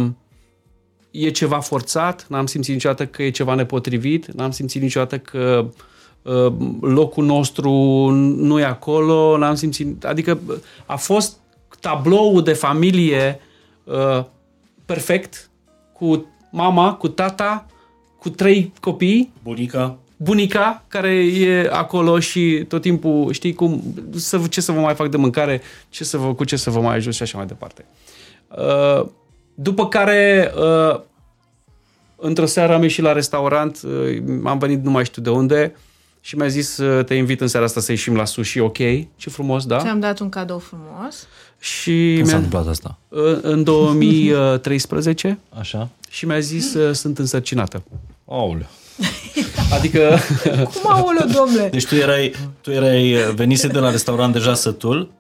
e 1.11 1.31
ceva 1.31 1.61
forțat, 1.61 2.27
n-am 2.29 2.47
simțit 2.47 2.73
niciodată 2.73 3.07
că 3.07 3.23
e 3.23 3.31
ceva 3.31 3.55
nepotrivit, 3.55 4.27
n-am 4.27 4.51
simțit 4.51 4.83
niciodată 4.83 5.19
că 5.19 5.71
uh, 6.23 6.53
locul 6.81 7.25
nostru 7.25 7.73
nu 8.37 8.59
e 8.59 8.65
acolo, 8.65 9.37
n-am 9.37 9.55
simțit, 9.55 10.05
adică 10.05 10.41
a 10.87 10.97
fost 10.97 11.37
tabloul 11.81 12.43
de 12.43 12.53
familie 12.53 13.41
uh, 13.85 14.25
perfect 14.85 15.51
cu 15.93 16.27
mama, 16.51 16.95
cu 16.95 17.09
tata, 17.09 17.67
cu 18.19 18.29
trei 18.29 18.73
copii, 18.81 19.33
Bunica? 19.43 19.99
Bunica 20.23 20.85
care 20.89 21.15
e 21.27 21.69
acolo 21.73 22.19
și 22.19 22.65
tot 22.69 22.81
timpul, 22.83 23.33
știi 23.33 23.55
cum, 23.55 23.83
să, 24.17 24.41
ce 24.49 24.61
să 24.61 24.73
vă 24.73 24.81
mai 24.81 24.95
fac 24.95 25.09
de 25.09 25.17
mâncare, 25.17 25.61
ce 25.89 26.05
să 26.05 26.17
vă, 26.17 26.35
cu 26.35 26.45
ce 26.45 26.57
să 26.57 26.71
vă 26.71 26.81
mai 26.81 26.95
ajut 26.95 27.15
și 27.15 27.23
așa 27.23 27.39
mai 27.39 27.47
departe. 27.47 27.85
Uh, 28.49 29.07
după 29.55 29.89
care, 29.89 30.53
uh, 30.93 31.01
într-o 32.17 32.47
seară 32.47 32.75
am 32.75 32.83
ieșit 32.83 33.05
la 33.05 33.13
restaurant, 33.13 33.81
uh, 33.85 34.19
am 34.45 34.59
venit 34.59 34.85
nu 34.85 34.91
mai 34.91 35.05
știu 35.05 35.23
de 35.23 35.31
unde 35.31 35.77
și 36.21 36.37
mi-a 36.37 36.47
zis 36.49 36.77
uh, 36.79 37.05
te 37.05 37.15
invit 37.15 37.41
în 37.41 37.49
seara 37.49 37.67
asta 37.67 37.81
să 37.81 37.91
ieșim 37.91 38.17
la 38.17 38.25
sushi, 38.25 38.59
ok, 38.59 38.77
ce 39.17 39.31
frumos, 39.31 39.67
da? 39.67 39.79
Ți-am 39.79 40.01
dat 40.01 40.19
un 40.19 40.29
cadou 40.29 40.59
frumos. 40.59 41.27
Și 41.59 42.13
Când 42.15 42.27
s-a 42.27 42.37
mi-a, 42.37 42.45
întâmplat 42.45 42.67
asta? 42.67 42.99
uh, 43.09 43.39
în 43.43 43.63
2013 43.65 45.39
Așa? 45.59 45.89
și 46.11 46.27
mi-a 46.27 46.39
zis 46.41 46.75
uh, 46.75 46.95
sunt 46.95 47.19
însărcinată. 47.19 47.83
Aoleu. 48.29 48.67
Adică 49.77 50.19
Cum 50.55 50.93
aoleu, 50.93 51.27
domnule? 51.35 51.69
Deci 51.69 51.87
tu 51.87 51.95
erai, 51.95 52.35
tu 52.61 52.71
erai 52.71 53.17
venise 53.35 53.67
de 53.69 53.79
la 53.79 53.91
restaurant 53.91 54.33
deja 54.33 54.55
sătul? 54.55 55.11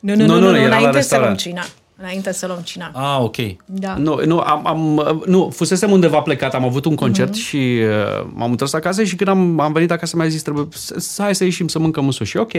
Nu, 0.00 0.14
nu, 0.14 0.26
Nu, 0.26 0.34
nu, 0.34 0.40
nu, 0.40 0.50
nu, 0.50 0.56
era 0.56 0.68
la 0.68 0.76
înainte 0.76 1.00
să 1.00 1.16
luăm 1.16 1.28
restaurant. 1.34 1.38
cina. 1.38 1.64
Înainte 2.00 2.32
să 2.32 2.46
luăm 2.46 2.60
cina. 2.64 2.90
Ah, 2.94 3.18
ok. 3.22 3.36
Da. 3.64 3.94
Nu, 3.96 4.20
nu, 4.24 4.38
am, 4.38 4.66
am, 4.66 5.02
nu, 5.26 5.50
fusesem 5.54 5.90
undeva 5.90 6.20
plecat, 6.20 6.54
am 6.54 6.64
avut 6.64 6.84
un 6.84 6.94
concert 6.94 7.28
Mhm. 7.30 7.38
uh-huh. 7.38 7.44
și 7.46 7.56
uh, 7.56 8.26
m-am 8.34 8.50
întors 8.50 8.72
acasă 8.72 9.04
și 9.04 9.16
când 9.16 9.28
am, 9.30 9.60
am 9.60 9.72
venit 9.72 9.90
acasă 9.90 10.16
mi-a 10.16 10.28
zis 10.28 10.42
trebuie 10.42 10.66
să, 10.72 10.94
să- 10.98 11.22
hai 11.22 11.34
să 11.34 11.44
ieșim 11.44 11.68
să 11.68 11.78
mâncăm 11.78 12.04
un 12.04 12.10
sushi. 12.12 12.36
Ok. 12.36 12.52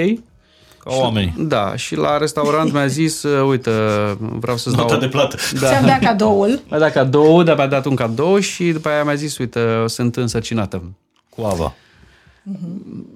Ca 0.79 0.93
oamenii. 0.93 1.33
Da, 1.37 1.75
și 1.75 1.95
la 1.95 2.17
restaurant 2.17 2.73
mi-a 2.73 2.87
zis, 2.87 3.23
uh, 3.23 3.47
uite, 3.49 3.71
vreau 4.19 4.57
să-ți 4.57 4.75
Nota 4.75 4.89
dau... 4.89 4.99
de 4.99 5.07
plată. 5.07 5.37
Ți-am 5.55 5.85
dat 5.85 5.99
cadoul. 5.99 6.59
Mi-a 6.69 6.79
dat 6.79 6.91
cadou, 6.91 7.43
dar 7.43 7.55
mi-a 7.55 7.67
dat 7.67 7.85
un 7.85 7.95
cadou 7.95 8.39
și 8.39 8.71
după 8.71 8.89
aia 8.89 9.03
mi-a 9.03 9.13
zis, 9.13 9.37
uite, 9.37 9.83
sunt 9.85 10.15
însărcinată. 10.15 10.83
Cu 11.29 11.41
ava. 11.41 11.73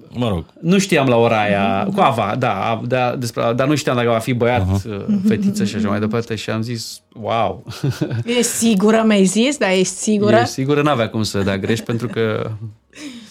Mă 0.08 0.28
rog. 0.28 0.44
Nu 0.60 0.78
știam 0.78 1.08
la 1.08 1.16
ora 1.16 1.42
aia, 1.42 1.88
cu 1.94 2.00
Ava, 2.00 2.34
da, 2.38 2.80
da 2.86 3.16
despre, 3.16 3.52
dar 3.56 3.66
nu 3.66 3.74
știam 3.74 3.96
dacă 3.96 4.08
va 4.08 4.18
fi 4.18 4.32
băiat, 4.32 4.66
uh-huh. 4.66 5.26
fetiță 5.28 5.64
și 5.64 5.76
așa 5.76 5.88
mai 5.88 6.00
departe 6.00 6.34
și 6.34 6.50
am 6.50 6.62
zis, 6.62 7.00
wow, 7.20 7.64
E 8.38 8.42
sigură, 8.42 9.02
mi-ai 9.06 9.24
zis, 9.24 9.56
dar 9.56 9.70
ești 9.70 9.94
sigură? 9.94 10.36
e 10.36 10.44
sigur 10.44 10.82
n-avea 10.82 11.08
cum 11.08 11.22
să 11.22 11.42
dea 11.42 11.58
greș 11.58 11.80
pentru 11.80 12.06
că 12.06 12.50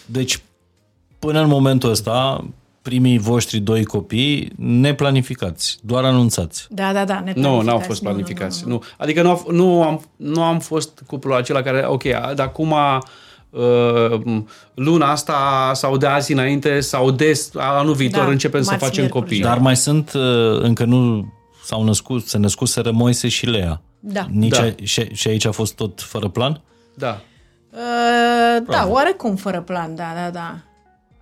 Deci, 0.06 0.42
până 1.18 1.40
în 1.40 1.48
momentul 1.48 1.90
ăsta, 1.90 2.44
primii 2.84 3.18
voștri 3.18 3.58
doi 3.58 3.84
copii 3.84 4.52
neplanificați, 4.56 5.78
doar 5.82 6.04
anunțați. 6.04 6.66
Da, 6.70 6.92
da, 6.92 7.04
da. 7.04 7.24
Nu, 7.34 7.60
n-au 7.60 7.78
fost 7.78 8.02
Nu, 8.02 8.08
nu, 8.08 8.14
planificați. 8.14 8.62
nu, 8.66 8.70
Nu, 8.72 8.82
Adică 8.98 9.22
nu, 9.22 9.28
au- 9.30 9.46
nu, 9.50 9.82
am, 9.82 10.04
nu 10.16 10.42
am 10.42 10.58
fost 10.58 11.02
cuplul 11.06 11.34
acela 11.34 11.62
care, 11.62 11.84
ok, 11.86 12.02
de 12.34 12.42
acum 12.42 12.74
uh, 13.50 14.20
luna 14.74 15.10
asta 15.10 15.70
sau 15.74 15.96
de 15.96 16.06
azi 16.06 16.32
înainte 16.32 16.80
sau 16.80 17.10
de 17.10 17.32
anul 17.54 17.94
viitor 17.94 18.24
Da, 18.24 18.30
începem 18.30 18.62
să 18.62 18.70
marți, 18.70 18.84
facem 18.84 19.00
miercuri, 19.00 19.22
copii. 19.24 19.40
joi. 19.40 19.48
Dar 19.50 19.58
mai 19.58 19.76
sunt, 19.76 20.12
uh, 20.14 20.22
încă 20.60 20.84
nu 20.84 21.32
s-au 21.64 21.84
născut, 21.84 22.26
se 22.26 22.38
născuseră 22.38 22.90
Moise 22.90 23.28
și 23.28 23.46
Lea. 23.46 23.80
Da. 24.00 24.26
Nici 24.30 24.56
Da. 24.56 24.62
A, 24.62 24.72
și, 24.82 25.08
și 25.12 25.28
aici 25.28 25.44
a 25.44 25.50
fost 25.50 25.74
tot 25.74 26.00
fără 26.02 26.28
plan? 26.28 26.60
Da. 26.94 27.20
Uh, 27.70 28.62
da, 28.68 28.86
oarecum 28.88 29.36
fără 29.36 29.60
plan, 29.60 29.94
da, 29.94 30.12
da, 30.14 30.30
da. 30.30 30.54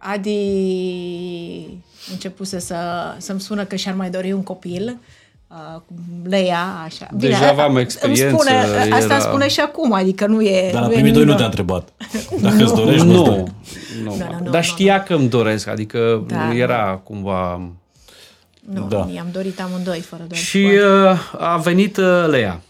Adi 0.04 1.66
începuse 2.10 2.58
să, 2.58 2.76
să-mi 3.16 3.40
spună 3.40 3.64
că 3.64 3.76
și-ar 3.76 3.94
mai 3.94 4.10
dori 4.10 4.32
un 4.32 4.42
copil. 4.42 4.96
Uh, 5.48 5.80
cu 5.86 5.92
Leia, 6.24 6.64
așa. 6.84 7.08
Deja 7.12 7.48
aveam 7.48 7.70
îmi 7.70 7.80
experiență, 7.80 8.36
Spune, 8.36 8.50
Asta 8.56 9.04
era- 9.04 9.14
îmi 9.14 9.22
spune 9.22 9.48
și 9.48 9.60
acum, 9.60 9.92
adică 9.92 10.26
nu 10.26 10.42
e... 10.42 10.70
Dar 10.72 10.80
la 10.80 10.86
nu 10.86 10.92
e 10.92 10.94
primii 10.94 11.12
doi 11.12 11.24
nu 11.24 11.32
nimic 11.32 11.52
te-a 11.52 11.64
nou. 11.66 11.74
întrebat. 11.86 11.88
Dacă 12.40 12.62
îți 12.64 12.74
dorești, 12.74 13.06
nu, 13.06 13.12
Nu, 13.12 13.24
nu. 13.24 13.36
nu, 14.04 14.16
nu, 14.16 14.38
nu, 14.42 14.50
dar 14.50 14.54
nu, 14.54 14.62
știa 14.62 15.02
că 15.02 15.14
îmi 15.14 15.28
doresc, 15.28 15.66
adică 15.66 16.24
Da. 16.26 16.54
era 16.54 17.00
cumva... 17.04 17.60
Nu, 18.72 18.86
Da. 18.88 18.96
da. 18.96 19.08
i-am 19.14 19.26
dorit 19.32 19.60
amândoi, 19.60 20.00
fără 20.00 20.22
doar 20.28 20.40
Și 20.40 20.70
uh, 21.12 21.18
a 21.40 21.56
venit 21.56 21.96
uh, 21.96 22.26
Lea. 22.30 22.60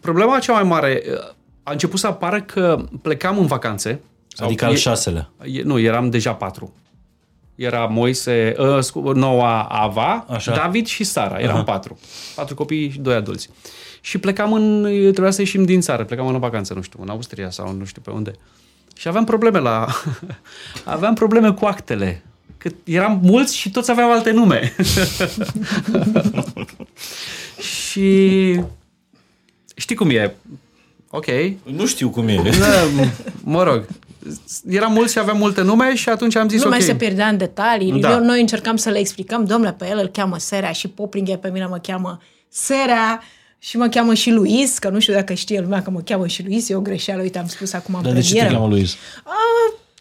Problema 0.00 0.38
cea 0.38 0.52
mai 0.52 0.62
mare 0.62 1.02
uh, 1.12 1.18
a 1.62 1.72
început 1.72 1.98
să 1.98 2.06
apară 2.06 2.40
că 2.40 2.84
plecam 3.02 3.38
în 3.38 3.46
vacanțe. 3.46 4.00
Sau 4.40 4.48
Adică 4.48 4.64
al 4.64 4.72
e- 4.72 4.76
șaselea. 4.76 5.30
E, 5.44 5.62
nu, 5.62 5.78
eram 5.78 6.10
deja 6.10 6.34
patru. 6.34 6.74
Era 7.54 7.84
Moise, 7.84 8.54
uh, 8.58 8.78
scu- 8.80 9.12
noua 9.12 9.62
Ava, 9.62 10.24
Așa. 10.28 10.54
David 10.54 10.86
și 10.86 11.04
Sara. 11.04 11.38
Eram 11.38 11.62
uh-huh. 11.62 11.64
patru. 11.64 11.98
Patru 12.34 12.54
copii 12.54 12.90
și 12.90 12.98
doi 12.98 13.14
adulți. 13.14 13.48
Și 14.00 14.18
plecam 14.18 14.52
în... 14.52 14.82
Trebuia 14.82 15.30
să 15.30 15.40
ieșim 15.40 15.64
din 15.64 15.80
țară. 15.80 16.04
Plecam 16.04 16.26
în 16.26 16.38
vacanță, 16.38 16.74
nu 16.74 16.82
știu, 16.82 16.98
în 17.02 17.08
Austria 17.08 17.50
sau 17.50 17.72
nu 17.72 17.84
știu 17.84 18.02
pe 18.02 18.10
unde. 18.10 18.32
Și 18.96 19.08
aveam 19.08 19.24
probleme 19.24 19.58
la... 19.58 19.86
aveam 20.84 21.14
probleme 21.14 21.52
cu 21.52 21.64
actele. 21.64 22.22
Că 22.58 22.70
eram 22.84 23.20
mulți 23.22 23.56
și 23.56 23.70
toți 23.70 23.90
aveau 23.90 24.12
alte 24.12 24.30
nume. 24.30 24.74
și... 27.88 28.60
Știi 29.76 29.96
cum 29.96 30.10
e? 30.10 30.34
Ok. 31.10 31.26
Nu 31.62 31.86
știu 31.86 32.10
cum 32.10 32.28
e. 32.28 32.34
Da, 32.58 33.04
mă 33.44 33.62
rog. 33.62 33.86
Eram 34.68 34.92
mulți 34.92 35.12
și 35.12 35.18
aveam 35.18 35.36
multe 35.36 35.62
nume 35.62 35.94
și 35.94 36.08
atunci 36.08 36.36
am 36.36 36.48
zis 36.48 36.62
Lumea 36.62 36.78
ok. 36.78 36.84
se 36.84 36.94
pierdea 36.94 37.26
în 37.28 37.36
detalii. 37.36 38.00
Da. 38.00 38.08
Da. 38.08 38.18
Noi 38.18 38.40
încercam 38.40 38.76
să 38.76 38.90
le 38.90 38.98
explicăm, 38.98 39.44
domnule, 39.44 39.72
pe 39.78 39.86
el 39.90 39.98
îl 39.98 40.06
cheamă 40.08 40.38
Serea 40.38 40.72
și 40.72 40.88
Poplinger 40.88 41.36
pe 41.36 41.48
mine 41.52 41.66
mă 41.66 41.78
cheamă 41.82 42.20
Serea 42.48 43.22
și 43.58 43.76
mă 43.76 43.86
cheamă 43.88 44.14
și 44.14 44.30
Luis, 44.30 44.78
că 44.78 44.88
nu 44.88 44.98
știu 44.98 45.12
dacă 45.14 45.32
știe 45.34 45.60
lumea 45.60 45.82
că 45.82 45.90
mă 45.90 46.00
cheamă 46.00 46.26
și 46.26 46.42
Luis, 46.46 46.68
e 46.68 46.74
o 46.74 46.80
greșeală, 46.80 47.22
uite, 47.22 47.38
am 47.38 47.46
spus 47.46 47.72
acum 47.72 47.94
în 47.94 48.02
Dar 48.02 48.12
de 48.12 48.20
ce 48.20 48.26
te 48.26 48.34
premieră. 48.34 48.58
cheamă 48.58 48.74
Luis? 48.74 48.94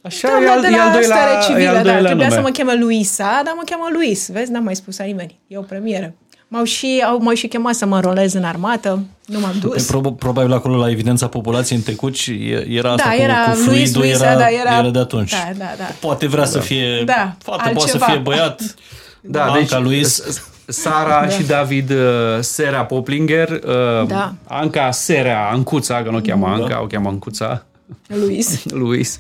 Așa 0.02 0.28
Doamna 0.28 0.48
e 0.48 0.52
al, 0.52 0.62
de 0.62 0.68
e 0.68 0.70
la 0.70 0.84
al 0.84 0.92
doilea, 0.92 1.16
stare 1.16 1.32
e 1.32 1.36
al 1.36 1.44
civilă, 1.44 1.72
da, 1.72 1.82
doilea 1.82 2.04
trebuia 2.04 2.28
nume. 2.28 2.40
să 2.40 2.42
mă 2.42 2.50
cheme 2.50 2.76
Luisa, 2.76 3.42
dar 3.46 3.54
mă 3.56 3.62
cheamă 3.66 3.88
Luis, 3.94 4.30
vezi, 4.30 4.52
n-am 4.52 4.64
mai 4.64 4.76
spus 4.76 4.98
la 4.98 5.06
nimeni, 5.06 5.40
e 5.48 5.58
o 5.58 5.62
premieră. 5.62 6.14
M-au 6.52 6.64
și, 6.64 7.04
au, 7.08 7.20
m-au 7.22 7.34
și 7.34 7.48
chemat 7.48 7.76
să 7.76 7.86
mă 7.86 7.96
înrolez 7.96 8.34
în 8.34 8.44
armată, 8.44 9.04
nu 9.26 9.40
m-am 9.40 9.52
Pe 9.52 9.68
dus. 9.68 9.86
prob- 9.92 10.18
probabil 10.20 10.54
acolo 10.54 10.78
la 10.78 10.90
evidența 10.90 11.28
populației 11.28 11.78
în 11.78 11.84
Tecuci 11.84 12.28
e- 12.28 12.66
era 12.70 12.92
asta 12.92 13.10
Da, 13.10 13.16
cu, 13.16 13.22
era 13.22 13.34
cu 13.44 13.50
Luis, 13.50 13.64
fluidul, 13.64 14.02
Luisa, 14.02 14.26
era, 14.26 14.38
da, 14.40 14.48
era- 14.50 14.78
era 14.80 14.90
de 14.90 15.00
atunci. 15.00 15.32
Da, 15.32 15.50
da, 15.58 15.66
da. 15.78 15.84
Poate 16.00 16.28
vrea 16.28 16.46
să 16.46 16.60
fie 16.60 17.04
Da, 17.06 17.36
fată, 17.44 17.62
altceva. 17.64 17.74
poate 17.78 17.92
să 17.92 17.98
fie 17.98 18.18
băiat. 18.18 18.62
Da, 19.22 19.44
Anca, 19.44 19.58
deci 19.60 19.78
Luis. 19.80 20.16
S- 20.16 20.44
Sara 20.66 21.28
și 21.28 21.44
David 21.44 21.90
uh, 21.90 21.98
Serea 22.40 22.86
Poplinger, 22.86 23.50
uh, 23.50 24.08
Da. 24.08 24.34
Anca 24.48 24.92
Serea 24.92 25.50
Ancuța, 25.52 26.04
că 26.04 26.10
nu 26.10 26.18
o 26.18 26.20
cheamă 26.20 26.48
Anca, 26.48 26.82
o 26.82 26.86
cheamă 26.86 27.10
Ancuța, 27.10 27.66
Luis. 28.08 28.64
Luis. 28.84 29.18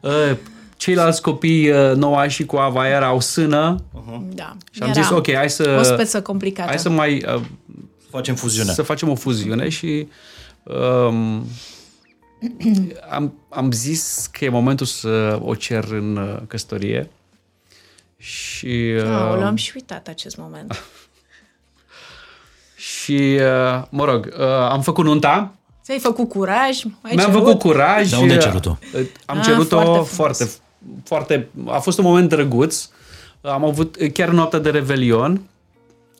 Uh, 0.00 0.10
Ceilalți 0.78 1.22
copii, 1.22 1.70
uh, 1.70 1.92
Noa 1.94 2.28
și 2.28 2.46
cu 2.46 2.56
Ava, 2.56 2.88
erau 2.88 3.20
sână 3.20 3.82
Da. 4.34 4.56
și 4.70 4.82
am 4.82 4.92
zis, 4.92 5.10
ok, 5.10 5.32
hai 5.34 5.50
să, 5.50 5.76
O 5.78 5.82
speță 5.82 6.22
complicată. 6.22 6.68
hai 6.68 6.78
să 6.78 6.88
mai 6.88 7.24
uh, 7.34 7.40
Facem 8.10 8.34
fuziunea. 8.34 8.72
să 8.74 8.82
facem 8.82 9.08
o 9.08 9.14
fuziune 9.14 9.68
și 9.68 10.08
um, 10.62 11.46
am, 13.10 13.32
am 13.48 13.72
zis 13.72 14.28
că 14.32 14.44
e 14.44 14.48
momentul 14.48 14.86
să 14.86 15.38
o 15.42 15.54
cer 15.54 15.84
în 15.90 16.16
uh, 16.16 16.36
căsătorie 16.46 17.10
și, 18.16 18.66
Ah, 18.98 19.32
uh, 19.34 19.38
l-am 19.40 19.56
și 19.56 19.72
uitat 19.74 20.08
acest 20.08 20.36
moment. 20.36 20.76
și 22.96 23.38
uh, 23.40 23.82
mă 23.90 24.04
rog, 24.04 24.34
uh, 24.38 24.44
am 24.46 24.80
făcut 24.82 25.04
nunta, 25.04 25.52
Ți-ai 25.84 25.98
făcut 26.00 26.28
curaj? 26.28 26.82
Ai 27.02 27.14
mi-am 27.14 27.30
cerut? 27.30 27.44
făcut 27.44 27.58
curaj. 27.58 28.10
Dar 28.10 28.20
unde 28.20 28.32
ai 28.32 28.38
uh, 28.38 28.44
cerut-o? 28.44 28.78
uh, 28.94 29.00
Am 29.26 29.38
Ah, 29.38 29.44
cerut-o 29.44 29.76
foarte 29.80 29.86
foarte, 29.86 30.08
frumos. 30.14 30.36
foarte, 30.36 30.50
foarte, 31.04 31.48
a 31.66 31.78
fost 31.78 31.98
un 31.98 32.04
moment 32.04 32.28
drăguț. 32.28 32.88
Am 33.40 33.64
avut 33.64 33.96
uh, 34.00 34.12
chiar 34.12 34.28
noaptea 34.28 34.58
de 34.58 34.70
Revelion, 34.70 35.40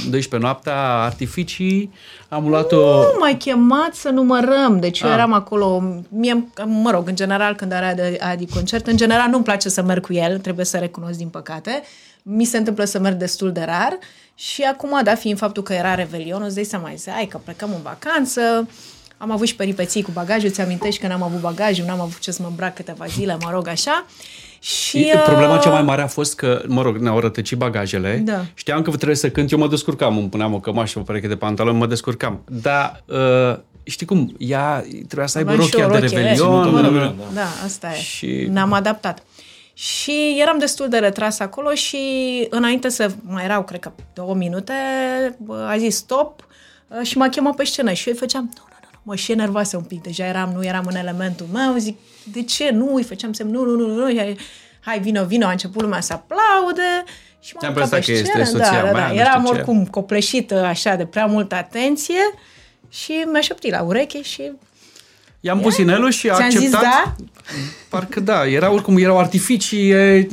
12 0.10 0.38
noaptea, 0.38 0.78
artificii, 1.04 1.92
am 2.30 2.48
luat-o... 2.48 2.78
Nu 3.02 3.16
m-ai 3.20 3.38
chemat 3.38 3.94
să 3.94 4.10
numărăm, 4.10 4.80
deci 4.80 5.00
eu 5.02 5.08
Ah. 5.10 5.14
eram 5.16 5.34
acolo, 5.34 5.84
mie, 6.10 6.48
mă 6.66 6.92
rog, 6.92 7.08
în 7.08 7.16
general 7.16 7.56
când 7.56 7.72
are 7.72 7.86
Adi, 7.86 8.20
Adi 8.20 8.46
concert, 8.46 8.88
în 8.88 8.98
general 8.98 9.30
nu-mi 9.30 9.44
place 9.44 9.70
să 9.70 9.82
merg 9.82 10.06
cu 10.06 10.14
el, 10.14 10.40
trebuie 10.40 10.66
să 10.66 10.78
recunosc 10.78 11.18
din 11.18 11.28
păcate, 11.28 11.82
mi 12.24 12.46
se 12.46 12.58
întâmplă 12.58 12.84
să 12.84 13.00
merg 13.00 13.16
destul 13.18 13.52
de 13.52 13.62
rar 13.66 13.98
și 14.36 14.62
acum, 14.62 15.00
da, 15.04 15.16
fiind 15.16 15.38
faptul 15.38 15.64
că 15.64 15.74
era 15.74 15.96
Revelion, 15.96 16.42
îți 16.42 16.56
dai 16.56 16.64
seama, 16.64 16.92
zice, 16.96 17.12
hai 17.12 17.26
că 17.26 17.40
plecăm 17.44 17.70
în 17.76 17.82
vacanță, 17.82 18.68
am 19.18 19.32
avut 19.32 19.48
și 19.48 19.56
peripeții 19.56 20.02
cu 20.02 20.12
bagajul, 20.14 20.50
ți 20.50 20.62
amintești 20.62 21.02
că 21.02 21.08
n-am 21.08 21.24
avut 21.24 21.40
bagajul, 21.40 21.86
n-am 21.86 22.00
avut 22.02 22.20
ce 22.20 22.32
să 22.32 22.42
mă 22.42 22.48
îmbrac 22.48 22.76
câteva 22.76 23.06
zile, 23.06 23.38
mă 23.44 23.50
rog, 23.52 23.68
așa. 23.68 24.06
Și, 24.66 24.98
E, 25.00 25.18
Problema 25.26 25.58
cea 25.58 25.70
uh, 25.70 25.74
mai 25.76 25.84
mare 25.84 26.02
a 26.02 26.08
fost 26.08 26.36
că, 26.36 26.62
mă 26.68 26.82
rog, 26.82 26.98
ne-au 26.98 27.20
rătăcit 27.20 27.58
bagajele. 27.58 28.22
Da. 28.26 28.46
Știam 28.54 28.82
că 28.82 28.90
trebuie 28.92 29.16
să 29.16 29.30
cânt, 29.30 29.52
eu 29.52 29.58
mă 29.58 29.68
descurcam, 29.68 30.18
îmi 30.18 30.30
puneam 30.30 30.54
o 30.54 30.60
cămașă, 30.60 31.00
o 31.00 31.02
pereche 31.02 31.28
de 31.28 31.36
pantaloni, 31.36 31.78
mă 31.78 31.88
descurcam. 31.88 32.42
Dar, 32.62 33.04
uh, 33.06 33.58
știi 33.84 34.06
cum, 34.06 34.36
ea 34.38 34.86
trebuia 35.08 35.28
să 35.28 35.38
aibă 35.38 35.50
Aveam 35.52 35.68
și 35.68 35.72
rochia 35.72 35.88
o 35.88 35.92
de 35.92 36.00
rochie, 36.00 36.18
Revelion. 36.18 36.72
mă 36.72 36.82
rog, 36.82 36.94
uh, 36.96 37.12
Da, 37.34 37.48
asta 37.66 37.88
e. 37.92 38.00
Și- 38.02 38.48
Ne-am 38.52 38.74
adaptat. 38.74 39.24
Și 39.74 40.38
eram 40.42 40.58
destul 40.60 40.90
de 40.90 40.98
retras 40.98 41.40
acolo 41.40 41.74
și 41.74 41.98
înainte 42.50 42.90
să 42.90 43.12
mai 43.22 43.44
erau, 43.44 43.64
cred 43.64 43.80
că 43.80 43.92
două 44.14 44.34
minute, 44.34 44.74
a 45.68 45.78
zis 45.78 45.96
stop 45.96 46.48
uh, 46.88 47.06
și 47.08 47.18
m-a 47.18 47.30
chemat 47.30 47.56
pe 47.56 47.64
scenă 47.66 47.92
și 47.94 48.08
eu 48.08 48.14
îi 48.14 48.20
făceam, 48.20 48.44
nu, 48.56 48.64
nu, 48.64 48.65
nu, 48.65 48.65
mă 49.06 49.16
și 49.16 49.32
enervase 49.32 49.76
un 49.76 49.84
pic, 49.84 50.02
deja 50.02 50.26
eram, 50.26 50.52
nu 50.56 50.64
eram 50.66 50.86
în 50.90 50.96
elementul 50.96 51.48
meu, 51.54 51.76
zic, 51.78 51.98
de 52.24 52.44
ce 52.44 52.70
nu? 52.70 52.94
Îi 52.96 53.04
făceam 53.04 53.34
semn, 53.34 53.52
nu, 53.52 53.64
nu, 53.64 53.76
nu, 53.76 53.88
nu, 53.88 54.08
nu, 54.08 54.36
hai, 54.80 55.00
vino, 55.00 55.26
vino, 55.26 55.46
a 55.46 55.52
început 55.52 55.82
lumea 55.82 56.02
să 56.02 56.14
aplaude 56.14 57.04
și 57.40 57.54
m-am 57.54 57.74
Ți-am 57.74 57.90
pe 57.90 57.90
că 57.90 58.12
este 58.12 58.24
scenă, 58.26 58.44
soția 58.44 58.82
da, 58.82 58.86
da, 58.86 58.92
mea, 58.92 59.08
da. 59.08 59.14
nu 59.14 59.20
Eram 59.20 59.42
știu 59.42 59.54
ce. 59.54 59.58
oricum 59.58 59.86
copleșită 59.86 60.64
așa 60.64 60.96
de 60.96 61.06
prea 61.06 61.26
multă 61.26 61.56
atenție 61.56 62.34
și 62.90 63.26
mi-a 63.32 63.42
șoptit 63.42 63.72
la 63.72 63.82
ureche 63.82 64.22
și 64.22 64.52
I-am 65.40 65.60
pus 65.60 65.78
inelul 65.78 66.12
și 66.12 66.30
a 66.30 66.36
ți-am 66.36 66.46
acceptat. 66.46 66.82
zis 66.82 66.90
da? 66.90 67.16
Parcă 67.90 68.20
da, 68.20 68.48
era 68.48 68.72
oricum, 68.72 68.98
erau 68.98 69.20
artificii. 69.20 69.90
E, 69.90 70.28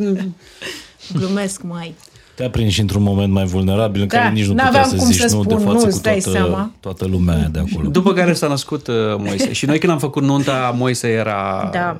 Glumesc, 1.13 1.63
mai. 1.63 1.95
Te-a 2.43 2.51
prins 2.51 2.73
și 2.73 2.81
într-un 2.81 3.03
moment 3.03 3.33
mai 3.33 3.45
vulnerabil 3.45 4.01
în 4.03 4.09
Da, 4.09 4.19
care 4.19 4.33
nici 4.33 4.47
nu 4.47 4.55
n-aveam 4.55 4.83
putea 4.83 4.85
să 4.85 4.97
cum 4.97 5.07
zici 5.07 5.21
să 5.21 5.37
nu 5.37 5.45
de 5.45 5.55
spun, 5.55 5.65
față 5.65 5.73
nu, 5.73 5.81
cu 5.81 5.87
îți 5.87 6.03
dai 6.03 6.19
toată, 6.19 6.39
seama. 6.39 6.71
toată 6.81 7.07
lumea 7.07 7.35
aia 7.35 7.49
de 7.53 7.59
acolo. 7.59 7.89
după 7.89 8.13
care 8.13 8.33
s-a 8.33 8.47
născut 8.49 8.87
uh, 8.87 8.95
Moise. 9.19 9.53
Și 9.53 9.67
noi 9.67 9.79
când 9.79 9.93
am 9.93 9.99
făcut 9.99 10.23
nunta, 10.23 10.75
Moise 10.79 11.09
era... 11.09 11.71
Da. 11.73 11.97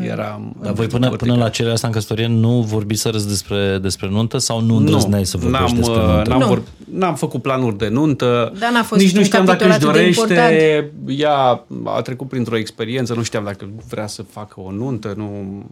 Era 0.00 0.40
Dar 0.62 0.72
voi 0.72 0.86
până, 0.86 1.10
până 1.10 1.36
la 1.36 1.48
cererea 1.48 1.74
asta 1.74 1.86
în 1.86 1.92
căsătorie 1.92 2.26
nu 2.26 2.60
vorbiserăți 2.60 3.28
despre, 3.28 3.78
despre 3.82 4.08
nuntă 4.08 4.38
sau 4.38 4.60
nu 4.60 4.76
îndrăzneai 4.76 5.26
să 5.26 5.36
vorbești 5.36 5.64
n-am, 5.64 5.76
despre 5.76 5.96
uh, 5.96 6.06
nuntă? 6.06 6.28
N-am, 6.28 6.40
Nu. 6.40 6.46
vor, 6.46 6.62
n-am 6.92 7.14
făcut 7.14 7.42
planuri 7.42 7.78
de 7.78 7.88
nuntă. 7.88 8.52
Da, 8.58 8.70
n-a 8.70 8.82
fost 8.82 9.00
Nici 9.00 9.12
nu 9.12 9.18
un 9.18 9.24
știam 9.24 9.44
dacă 9.44 9.64
capitol 9.66 9.90
își 9.94 10.18
atât 10.18 10.28
de 10.28 10.38
dorește. 10.38 10.92
Ea 11.22 11.64
a 11.84 12.00
trecut 12.00 12.28
printr-o 12.28 12.56
experiență, 12.56 13.14
nu 13.14 13.22
știam 13.22 13.44
dacă 13.44 13.68
vrea 13.88 14.06
să 14.06 14.22
facă 14.22 14.60
o 14.60 14.70
nuntă, 14.70 15.14
nu... 15.16 15.62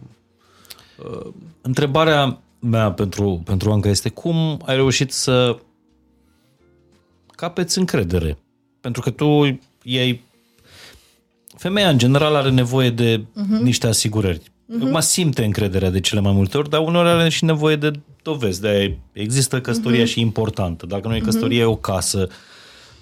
Întrebarea 1.61 2.39
mea 2.65 2.91
pentru, 2.91 3.41
pentru 3.45 3.71
Anca 3.71 3.89
este 3.89 4.09
cum 4.09 4.61
ai 4.65 4.75
reușit 4.75 5.11
să 5.11 5.57
capeți 7.35 7.77
încredere? 7.77 8.37
Pentru 8.81 9.01
că 9.01 9.09
tu 9.09 9.59
ei 9.83 10.23
Femeia, 11.57 11.89
în 11.89 11.97
general, 11.97 12.35
are 12.35 12.49
nevoie 12.49 12.89
de 12.89 13.19
uh-huh. 13.19 13.61
niște 13.61 13.87
asigurări. 13.87 14.39
Uh-huh. 14.39 14.83
Acum 14.83 14.99
simte 14.99 15.43
încrederea 15.43 15.89
de 15.89 15.99
cele 15.99 16.19
mai 16.21 16.31
multe 16.31 16.57
ori, 16.57 16.69
dar 16.69 16.81
uneori 16.81 17.07
are 17.07 17.29
și 17.29 17.43
nevoie 17.43 17.75
de 17.75 17.91
dovezi. 18.21 18.61
de 18.61 18.97
există 19.11 19.61
căsătoria 19.61 20.03
uh-huh. 20.03 20.07
și 20.07 20.19
importantă. 20.19 20.85
Dacă 20.85 21.07
nu 21.07 21.15
e 21.15 21.19
căsătorie, 21.19 21.59
uh-huh. 21.59 21.63
e 21.63 21.65
o 21.65 21.75
casă, 21.75 22.27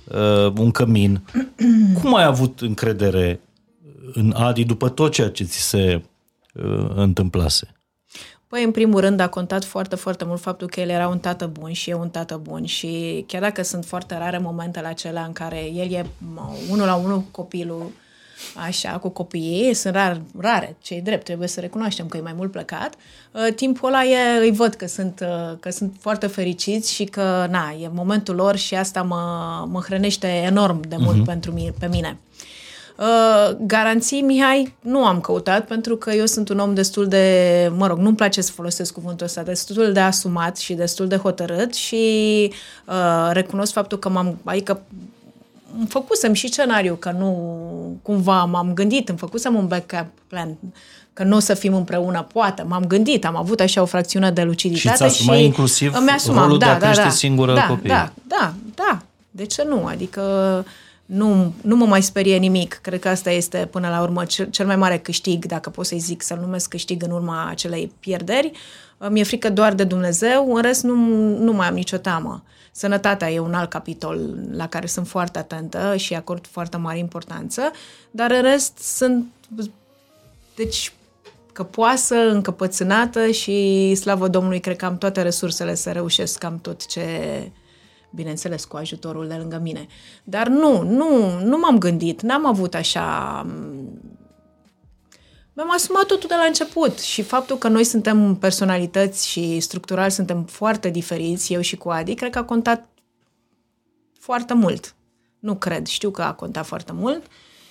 uh, 0.08 0.54
un 0.58 0.72
cămin. 0.72 1.22
Cum 2.02 2.16
ai 2.16 2.24
avut 2.24 2.62
încredere 2.62 3.40
în 4.14 4.34
Adi 4.38 4.64
după 4.64 4.90
tot 4.90 5.12
ceea 5.12 5.30
ce 5.30 5.44
ți 5.44 5.62
se 5.62 6.02
uh, 6.54 6.90
întâmplase? 6.96 7.68
Păi, 8.54 8.64
în 8.64 8.72
primul 8.72 9.00
rând, 9.00 9.20
a 9.20 9.30
contat 9.30 9.64
foarte, 9.64 9.96
foarte 9.96 10.26
mult 10.26 10.42
faptul 10.42 10.68
că 10.68 10.80
el 10.80 10.90
era 10.90 11.08
un 11.08 11.20
tată 11.20 11.48
bun 11.60 11.72
și 11.72 11.90
eu 11.90 12.00
un 12.00 12.10
tată 12.10 12.40
bun 12.44 12.66
și 12.66 13.24
chiar 13.28 13.42
dacă 13.42 13.64
sunt 13.64 13.86
foarte 13.86 14.18
rare 14.18 14.38
momentele 14.38 14.88
acelea 14.88 15.24
în 15.24 15.34
care 15.34 15.66
el 15.74 15.92
e 15.92 16.06
mă, 16.34 16.42
unul 16.70 16.86
la 16.86 16.96
unul 16.96 17.18
cu 17.18 17.28
copilul, 17.32 17.92
așa, 18.56 18.90
cu 18.90 19.10
copiii, 19.10 19.74
sunt 19.74 19.94
rar, 19.94 20.22
rare, 20.40 20.76
cei 20.82 21.02
drept, 21.02 21.24
trebuie 21.24 21.48
să 21.48 21.60
recunoaștem 21.60 22.08
că 22.08 22.18
e 22.18 22.22
mai 22.22 22.34
mult 22.36 22.52
plecat, 22.52 22.96
uh, 23.32 23.54
timpul 23.56 23.88
ăla 23.88 24.04
e, 24.04 24.40
îi 24.40 24.52
văd 24.52 24.74
că 24.74 24.88
sunt, 24.88 25.20
uh, 25.22 25.58
că 25.60 25.70
sunt 25.70 25.96
foarte 26.00 26.28
fericiți 26.28 26.94
și 26.94 27.04
că, 27.04 27.48
na, 27.50 27.76
e 27.82 27.90
momentul 27.94 28.36
lor 28.36 28.56
și 28.56 28.76
asta 28.76 29.02
mă, 29.02 29.66
mă 29.70 29.80
hrănește 29.80 30.28
enorm 30.28 30.80
de 30.88 30.96
mult 31.00 31.22
uh-huh. 31.22 31.26
pentru 31.26 31.52
mine, 31.52 31.74
pe 31.80 31.88
mine. 31.88 32.18
Uh, 32.96 33.56
garanții, 33.60 34.22
Mihai, 34.22 34.76
nu 34.82 35.06
am 35.06 35.22
căutat 35.22 35.68
pentru 35.68 35.96
că 35.96 36.12
eu 36.12 36.26
sunt 36.26 36.50
un 36.50 36.60
om 36.60 36.74
destul 36.74 37.08
de, 37.08 37.72
mă 37.78 37.88
rog, 37.88 37.98
nu-mi 37.98 38.16
place 38.16 38.42
să 38.42 38.52
folosesc 38.52 38.94
cuvântul 38.94 39.26
ăsta, 39.26 39.42
destul 39.42 39.94
de 39.94 40.00
asumat 40.00 40.58
și 40.58 40.74
destul 40.74 41.08
de 41.08 41.16
hotărât 41.16 41.74
și 41.74 42.52
uh, 42.86 43.30
recunosc 43.32 43.74
faptul 43.74 44.00
că 44.00 44.10
m-am, 44.10 44.38
adică 44.44 44.82
îmi 45.78 45.88
făcusem 45.88 46.34
și 46.34 46.48
scenariu, 46.48 46.96
că 46.96 47.16
nu 47.18 48.00
cumva 48.02 48.44
m-am 48.44 48.74
gândit, 48.74 49.10
îmi 49.10 49.18
făcusem 49.18 49.56
un 49.56 49.68
backup 49.68 50.08
plan, 50.28 50.58
că 51.14 51.24
nu 51.24 51.36
o 51.36 51.40
să 51.40 51.54
fim 51.54 51.74
împreună, 51.74 52.28
poate, 52.34 52.62
m-am 52.62 52.86
gândit, 52.88 53.26
am 53.26 53.36
avut 53.36 53.60
așa 53.60 53.82
o 53.82 53.86
fracțiune 53.86 54.32
de 54.32 54.44
luciditate 54.44 54.90
Și 54.90 54.98
ți 54.98 55.04
asumai 55.04 55.44
inclusiv 55.44 55.94
îmi 55.96 56.10
asumam, 56.10 56.44
rolul 56.44 56.58
de 56.58 56.66
da, 56.66 56.72
a 56.72 56.78
da, 56.78 56.86
crește 56.86 57.04
da, 57.04 57.10
singură 57.10 57.54
da, 57.54 57.66
copiii. 57.68 57.90
Da, 57.90 58.12
da, 58.28 58.54
da, 58.76 59.02
de 59.32 59.46
ce 59.46 59.66
nu? 59.68 59.86
Adică 59.86 60.22
nu, 61.06 61.54
nu 61.62 61.76
mă 61.76 61.86
mai 61.86 62.02
sperie 62.02 62.38
nimic. 62.38 62.80
Cred 62.82 63.00
că 63.00 63.10
asta 63.10 63.32
este, 63.32 63.68
până 63.72 63.90
la 63.90 64.02
urmă, 64.02 64.26
cel, 64.26 64.50
cel 64.50 64.66
mai 64.66 64.76
mare 64.76 64.98
câștig, 64.98 65.46
dacă 65.46 65.70
pot 65.70 65.86
să-i 65.86 66.00
zic, 66.00 66.22
să-l 66.22 66.40
numesc 66.40 66.70
câștig 66.70 67.04
în 67.04 67.12
urma 67.12 67.48
acelei 67.50 67.92
pierderi. 68.00 68.52
Mi-e 69.10 69.24
frică 69.24 69.50
doar 69.50 69.74
de 69.74 69.84
Dumnezeu, 69.84 70.56
în 70.56 70.62
rest 70.62 70.84
nu, 70.84 70.96
nu 71.38 71.52
mai 71.52 71.68
am 71.68 71.74
nicio 71.74 71.98
teamă. 71.98 72.44
Sănătatea 72.72 73.32
e 73.32 73.40
un 73.40 73.54
alt 73.54 73.70
capitol 73.70 74.38
la 74.52 74.68
care 74.68 74.86
sunt 74.86 75.08
foarte 75.08 75.40
atentă 75.40 75.96
și 75.96 76.14
acord 76.14 76.48
foarte 76.48 76.78
mare 76.78 76.98
importanță, 76.98 77.72
dar 78.12 78.32
în 78.32 78.42
rest 78.42 78.78
sunt, 78.78 79.26
deci, 80.56 80.94
căpoasă, 81.52 82.16
încăpățânată 82.16 83.32
și, 83.32 83.96
slavă 83.96 84.28
Domnului, 84.28 84.60
cred 84.60 84.76
că 84.76 84.86
am 84.86 84.98
toate 84.98 85.22
resursele 85.22 85.76
să 85.76 85.92
reușesc 85.92 86.38
cam 86.38 86.60
tot 86.62 86.86
ce, 86.86 87.08
bineînțeles, 88.16 88.66
cu 88.66 88.78
ajutorul 88.78 89.28
de 89.28 89.34
lângă 89.34 89.60
mine. 89.62 89.88
Dar 90.24 90.48
nu, 90.48 90.82
nu, 90.82 91.40
nu 91.40 91.58
m-am 91.58 91.78
gândit, 91.78 92.22
n-am 92.22 92.46
avut 92.46 92.74
așa... 92.76 93.02
Mi-am 95.56 95.72
asumat 95.74 96.06
totul 96.06 96.28
de 96.28 96.36
la 96.36 96.46
început 96.46 97.00
și 97.00 97.22
faptul 97.22 97.58
că 97.58 97.68
noi 97.68 97.84
suntem 97.84 98.36
personalități 98.36 99.28
și 99.28 99.60
structural 99.60 100.10
suntem 100.10 100.44
foarte 100.44 100.90
diferiți, 100.90 101.54
eu 101.54 101.62
și 101.62 101.78
cu 101.78 101.90
Adi, 101.90 102.14
cred 102.14 102.32
că 102.32 102.38
a 102.38 102.44
contat 102.44 102.88
foarte 104.20 104.54
mult. 104.54 104.96
Nu 105.40 105.56
cred, 105.56 105.86
știu 105.86 106.10
că 106.10 106.22
a 106.22 106.34
contat 106.34 106.66
foarte 106.66 106.92
mult. 106.92 107.22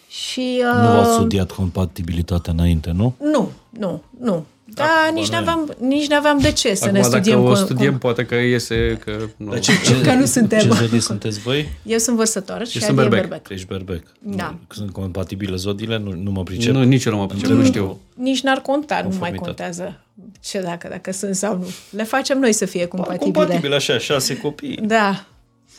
Și, 0.08 0.60
Nu 0.62 1.00
ați 1.00 1.12
studiat 1.12 1.50
compatibilitatea 1.50 2.52
înainte, 2.52 2.90
nu? 2.90 3.14
Nu, 3.18 3.50
nu, 3.70 4.02
nu. 4.18 4.44
Da, 4.74 4.84
Acum 5.04 5.14
nici 5.14 5.28
nu 5.28 5.36
e. 5.36 5.38
n-aveam, 5.38 5.74
nici 5.80 6.06
n-aveam 6.06 6.38
de 6.38 6.52
ce 6.52 6.74
să 6.74 6.84
Acum, 6.84 6.96
ne 6.96 7.02
studiem. 7.02 7.36
dacă 7.36 7.48
o 7.48 7.50
cu- 7.52 7.56
studiem, 7.58 7.92
cu- 7.92 7.98
poate 7.98 8.24
că 8.26 8.34
iese 8.34 8.98
că... 9.04 9.16
Nu. 9.36 9.50
Dar 9.50 9.58
ce, 9.60 9.72
ce, 9.84 10.00
Că 10.00 10.12
nu 10.14 10.24
suntem. 10.24 10.58
Ce 10.60 10.68
zodii 10.68 11.00
sunteți 11.00 11.38
voi? 11.40 11.68
Eu 11.82 11.98
sunt 11.98 12.16
vărsător 12.16 12.66
și 12.66 12.78
sunt 12.82 12.82
Adi 12.82 12.92
e 12.92 12.94
berbec. 13.08 13.20
berbec. 13.20 13.48
Ești 13.48 13.66
berbec. 13.66 14.02
Da. 14.18 14.48
Nu- 14.50 14.74
Sunt 14.74 14.90
compatibile 14.90 15.56
zodiile? 15.56 15.98
Nu, 15.98 16.12
nu 16.22 16.30
mă 16.30 16.42
pricep. 16.42 16.72
Nu, 16.72 16.82
nici 16.82 17.04
eu 17.04 17.12
nu 17.12 17.18
mă 17.18 17.26
pricep, 17.26 17.48
nu 17.48 17.64
știu. 17.64 18.00
Nici 18.14 18.40
n-ar 18.40 18.58
conta, 18.58 18.94
nu 18.94 19.00
mai 19.02 19.08
Conformitate. 19.08 19.44
contează 19.46 20.00
ce 20.40 20.60
dacă, 20.60 20.88
dacă 20.90 21.12
sunt 21.12 21.34
sau 21.34 21.56
nu. 21.56 21.66
Le 21.90 22.02
facem 22.04 22.38
noi 22.38 22.52
să 22.52 22.64
fie 22.66 22.86
compatibile. 22.86 23.30
Compatibile 23.32 23.74
așa, 23.74 23.98
șase 23.98 24.36
copii. 24.36 24.78
Da, 24.82 25.24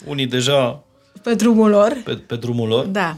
Unii 0.06 0.26
deja 0.26 0.82
pe 1.22 1.34
drumul 1.34 1.70
lor. 1.70 1.96
pe, 2.04 2.12
pe 2.26 2.36
drumul 2.36 2.68
lor. 2.68 2.84
Da. 2.86 3.16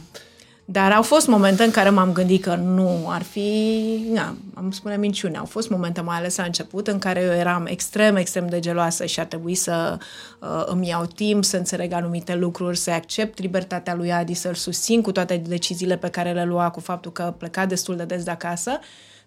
Dar 0.68 0.92
au 0.92 1.02
fost 1.02 1.26
momente 1.26 1.64
în 1.64 1.70
care 1.70 1.90
m-am 1.90 2.12
gândit 2.12 2.42
că 2.42 2.54
nu 2.54 3.06
ar 3.08 3.22
fi, 3.22 4.08
na, 4.12 4.36
am 4.54 4.70
spune 4.70 4.96
minciune, 4.96 5.36
au 5.36 5.44
fost 5.44 5.70
momente 5.70 6.00
mai 6.00 6.16
ales 6.16 6.36
la 6.36 6.42
început 6.44 6.88
în 6.88 6.98
care 6.98 7.20
eu 7.20 7.32
eram 7.32 7.66
extrem, 7.66 8.16
extrem 8.16 8.48
de 8.48 8.60
geloasă 8.60 9.04
și 9.04 9.20
ar 9.20 9.26
trebui 9.26 9.54
să 9.54 9.98
uh, 10.40 10.62
îmi 10.64 10.88
iau 10.88 11.04
timp 11.04 11.44
să 11.44 11.56
înțeleg 11.56 11.92
anumite 11.92 12.34
lucruri, 12.34 12.76
să 12.76 12.90
accept 12.90 13.40
libertatea 13.40 13.94
lui 13.94 14.12
Adi, 14.12 14.34
să-l 14.34 14.54
susțin 14.54 15.02
cu 15.02 15.12
toate 15.12 15.36
deciziile 15.36 15.96
pe 15.96 16.08
care 16.08 16.32
le 16.32 16.44
lua, 16.44 16.70
cu 16.70 16.80
faptul 16.80 17.12
că 17.12 17.34
pleca 17.38 17.66
destul 17.66 17.96
de 17.96 18.04
des 18.04 18.24
de 18.24 18.30
acasă, 18.30 18.78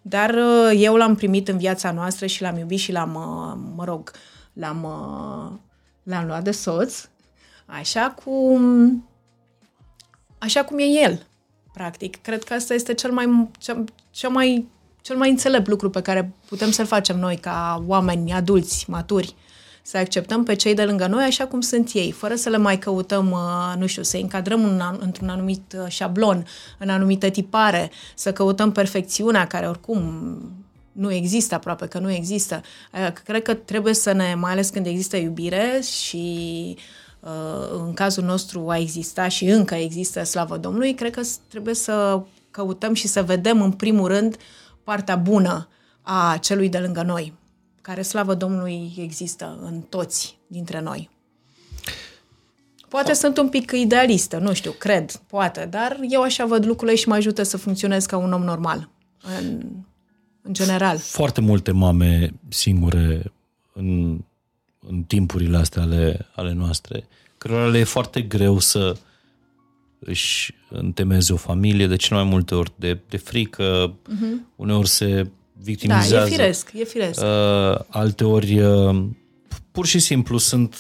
dar 0.02 0.30
uh, 0.30 0.72
eu 0.76 0.96
l-am 0.96 1.16
primit 1.16 1.48
în 1.48 1.58
viața 1.58 1.92
noastră 1.92 2.26
și 2.26 2.42
l-am 2.42 2.58
iubit 2.58 2.80
și 2.80 2.92
l-am, 2.92 3.16
uh, 3.16 3.72
mă 3.76 3.84
rog, 3.84 4.12
l-am, 4.54 4.84
uh, 4.84 5.58
l-am 6.04 6.26
luat 6.26 6.44
de 6.44 6.52
soț, 6.52 7.10
așa 7.66 8.16
cum 8.24 9.04
așa 10.40 10.64
cum 10.64 10.80
e 10.80 10.84
el, 10.84 11.28
practic. 11.80 12.22
Cred 12.22 12.44
că 12.44 12.54
asta 12.54 12.74
este 12.74 12.94
cel 12.94 13.12
mai, 13.12 13.50
cel, 13.60 13.84
cel 14.12 14.30
mai, 14.30 14.68
cel 15.02 15.18
mai 15.18 15.30
înțelept 15.30 15.68
lucru 15.68 15.90
pe 15.90 16.02
care 16.02 16.32
putem 16.48 16.72
să-l 16.72 16.86
facem 16.86 17.20
noi 17.20 17.36
ca 17.36 17.84
oameni 17.88 18.34
adulți, 18.34 18.86
maturi. 18.90 19.36
Să 19.82 19.98
acceptăm 19.98 20.44
pe 20.44 20.56
cei 20.56 20.74
de 20.74 20.84
lângă 20.84 21.08
noi 21.08 21.24
așa 21.24 21.48
cum 21.48 21.62
sunt 21.62 21.90
ei, 21.94 22.12
fără 22.12 22.36
să 22.36 22.50
le 22.50 22.58
mai 22.58 22.80
căutăm, 22.80 23.32
uh, 23.32 23.74
nu 23.78 23.88
știu, 23.88 24.04
să 24.04 24.18
încadrăm 24.18 24.64
în, 24.64 24.82
într-un 25.00 25.30
anumit 25.30 25.76
uh, 25.78 25.88
șablon, 25.88 26.46
în 26.78 26.90
anumită 26.90 27.30
tipare, 27.30 27.92
să 28.16 28.34
căutăm 28.34 28.72
perfecțiunea 28.72 29.48
care 29.48 29.68
oricum 29.68 30.02
nu 30.92 31.12
există 31.12 31.56
aproape, 31.56 31.88
că 31.88 32.00
nu 32.00 32.12
există. 32.12 32.62
Uh, 32.94 33.12
Cred 33.24 33.42
că 33.42 33.54
trebuie 33.54 33.94
să 33.94 34.12
ne, 34.12 34.36
mai 34.36 34.52
ales 34.52 34.70
când 34.70 34.86
există 34.86 35.18
iubire 35.18 35.80
și 35.82 36.76
uh, 36.78 36.82
în 37.86 37.94
cazul 37.94 38.24
nostru 38.24 38.70
a 38.70 38.78
existat 38.78 39.32
și 39.32 39.46
încă 39.46 39.76
există, 39.76 40.24
slavă 40.24 40.58
Domnului, 40.58 40.94
cred 40.94 41.12
că 41.12 41.22
s- 41.22 41.40
trebuie 41.48 41.74
să 41.74 42.22
căutăm 42.52 42.94
și 42.94 43.08
să 43.08 43.24
vedem 43.24 43.62
în 43.62 43.72
primul 43.72 44.08
rând 44.08 44.38
partea 44.84 45.16
bună 45.16 45.68
a 46.02 46.38
celui 46.42 46.70
de 46.70 46.78
lângă 46.78 47.02
noi, 47.02 47.34
care, 47.82 48.02
slavă 48.02 48.34
Domnului, 48.34 48.94
există 48.98 49.60
în 49.64 49.82
toți 49.82 50.38
dintre 50.48 50.82
noi. 50.82 51.10
Poate 52.88 53.14
sunt 53.14 53.38
un 53.38 53.50
pic 53.50 53.72
idealistă, 53.72 54.38
nu 54.38 54.54
știu, 54.54 54.72
cred, 54.72 55.12
poate, 55.12 55.68
dar 55.72 56.00
eu 56.10 56.22
așa 56.22 56.46
văd 56.46 56.66
lucrurile 56.66 56.98
și 56.98 57.08
mă 57.08 57.14
ajută 57.16 57.44
să 57.44 57.58
funcționez 57.58 58.06
ca 58.06 58.18
un 58.18 58.34
om 58.34 58.42
normal. 58.44 58.90
În... 59.40 59.62
în 60.42 60.54
general. 60.54 60.98
Foarte 60.98 61.42
multe 61.42 61.72
mame 61.72 62.34
singure 62.50 63.34
în, 63.74 64.20
în 64.90 65.04
timpurile 65.04 65.58
astea 65.58 65.82
ale, 65.82 66.28
ale 66.36 66.54
noastre, 66.54 67.08
cărora 67.38 67.68
le 67.68 67.78
e 67.78 67.84
foarte 67.84 68.22
greu 68.22 68.60
să 68.60 68.96
își 70.00 70.54
întemeze 70.70 71.34
o 71.34 71.36
familie, 71.36 71.88
de 71.88 71.96
cele 71.96 72.20
mai 72.20 72.30
multe 72.30 72.56
ori 72.56 72.72
de, 72.76 73.00
de 73.10 73.18
frică, 73.18 73.94
uh-huh. 73.94 74.54
uneori 74.56 74.88
se 74.88 75.28
victimizează. 75.54 76.16
Da, 76.16 76.26
e 76.26 76.30
firesc, 76.30 76.72
e 76.74 76.84
firesc. 76.84 77.22
Uh, 77.22 77.80
alte 77.88 78.24
ori 78.24 78.60
uh, 78.60 79.04
pur 79.72 79.86
și 79.86 80.00
simplu 80.00 80.38
sunt 80.38 80.76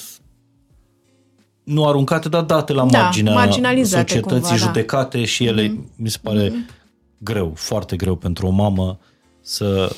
nu 1.64 1.88
aruncate, 1.88 2.30
dar 2.30 2.43
date 2.43 2.74
la 2.74 2.86
Da, 2.86 3.01
marginea 3.01 3.34
marginalizate 3.34 4.07
societății, 4.07 4.39
cumva, 4.39 4.49
da. 4.49 4.66
judecate 4.66 5.26
și 5.26 5.45
ele, 5.45 5.68
mm-hmm. 5.68 5.95
mi 5.95 6.10
se 6.10 6.18
pare 6.22 6.49
mm-hmm. 6.49 6.74
greu, 7.18 7.53
foarte 7.55 7.95
greu 7.95 8.16
pentru 8.16 8.47
o 8.47 8.49
mamă 8.49 8.99
să 9.41 9.95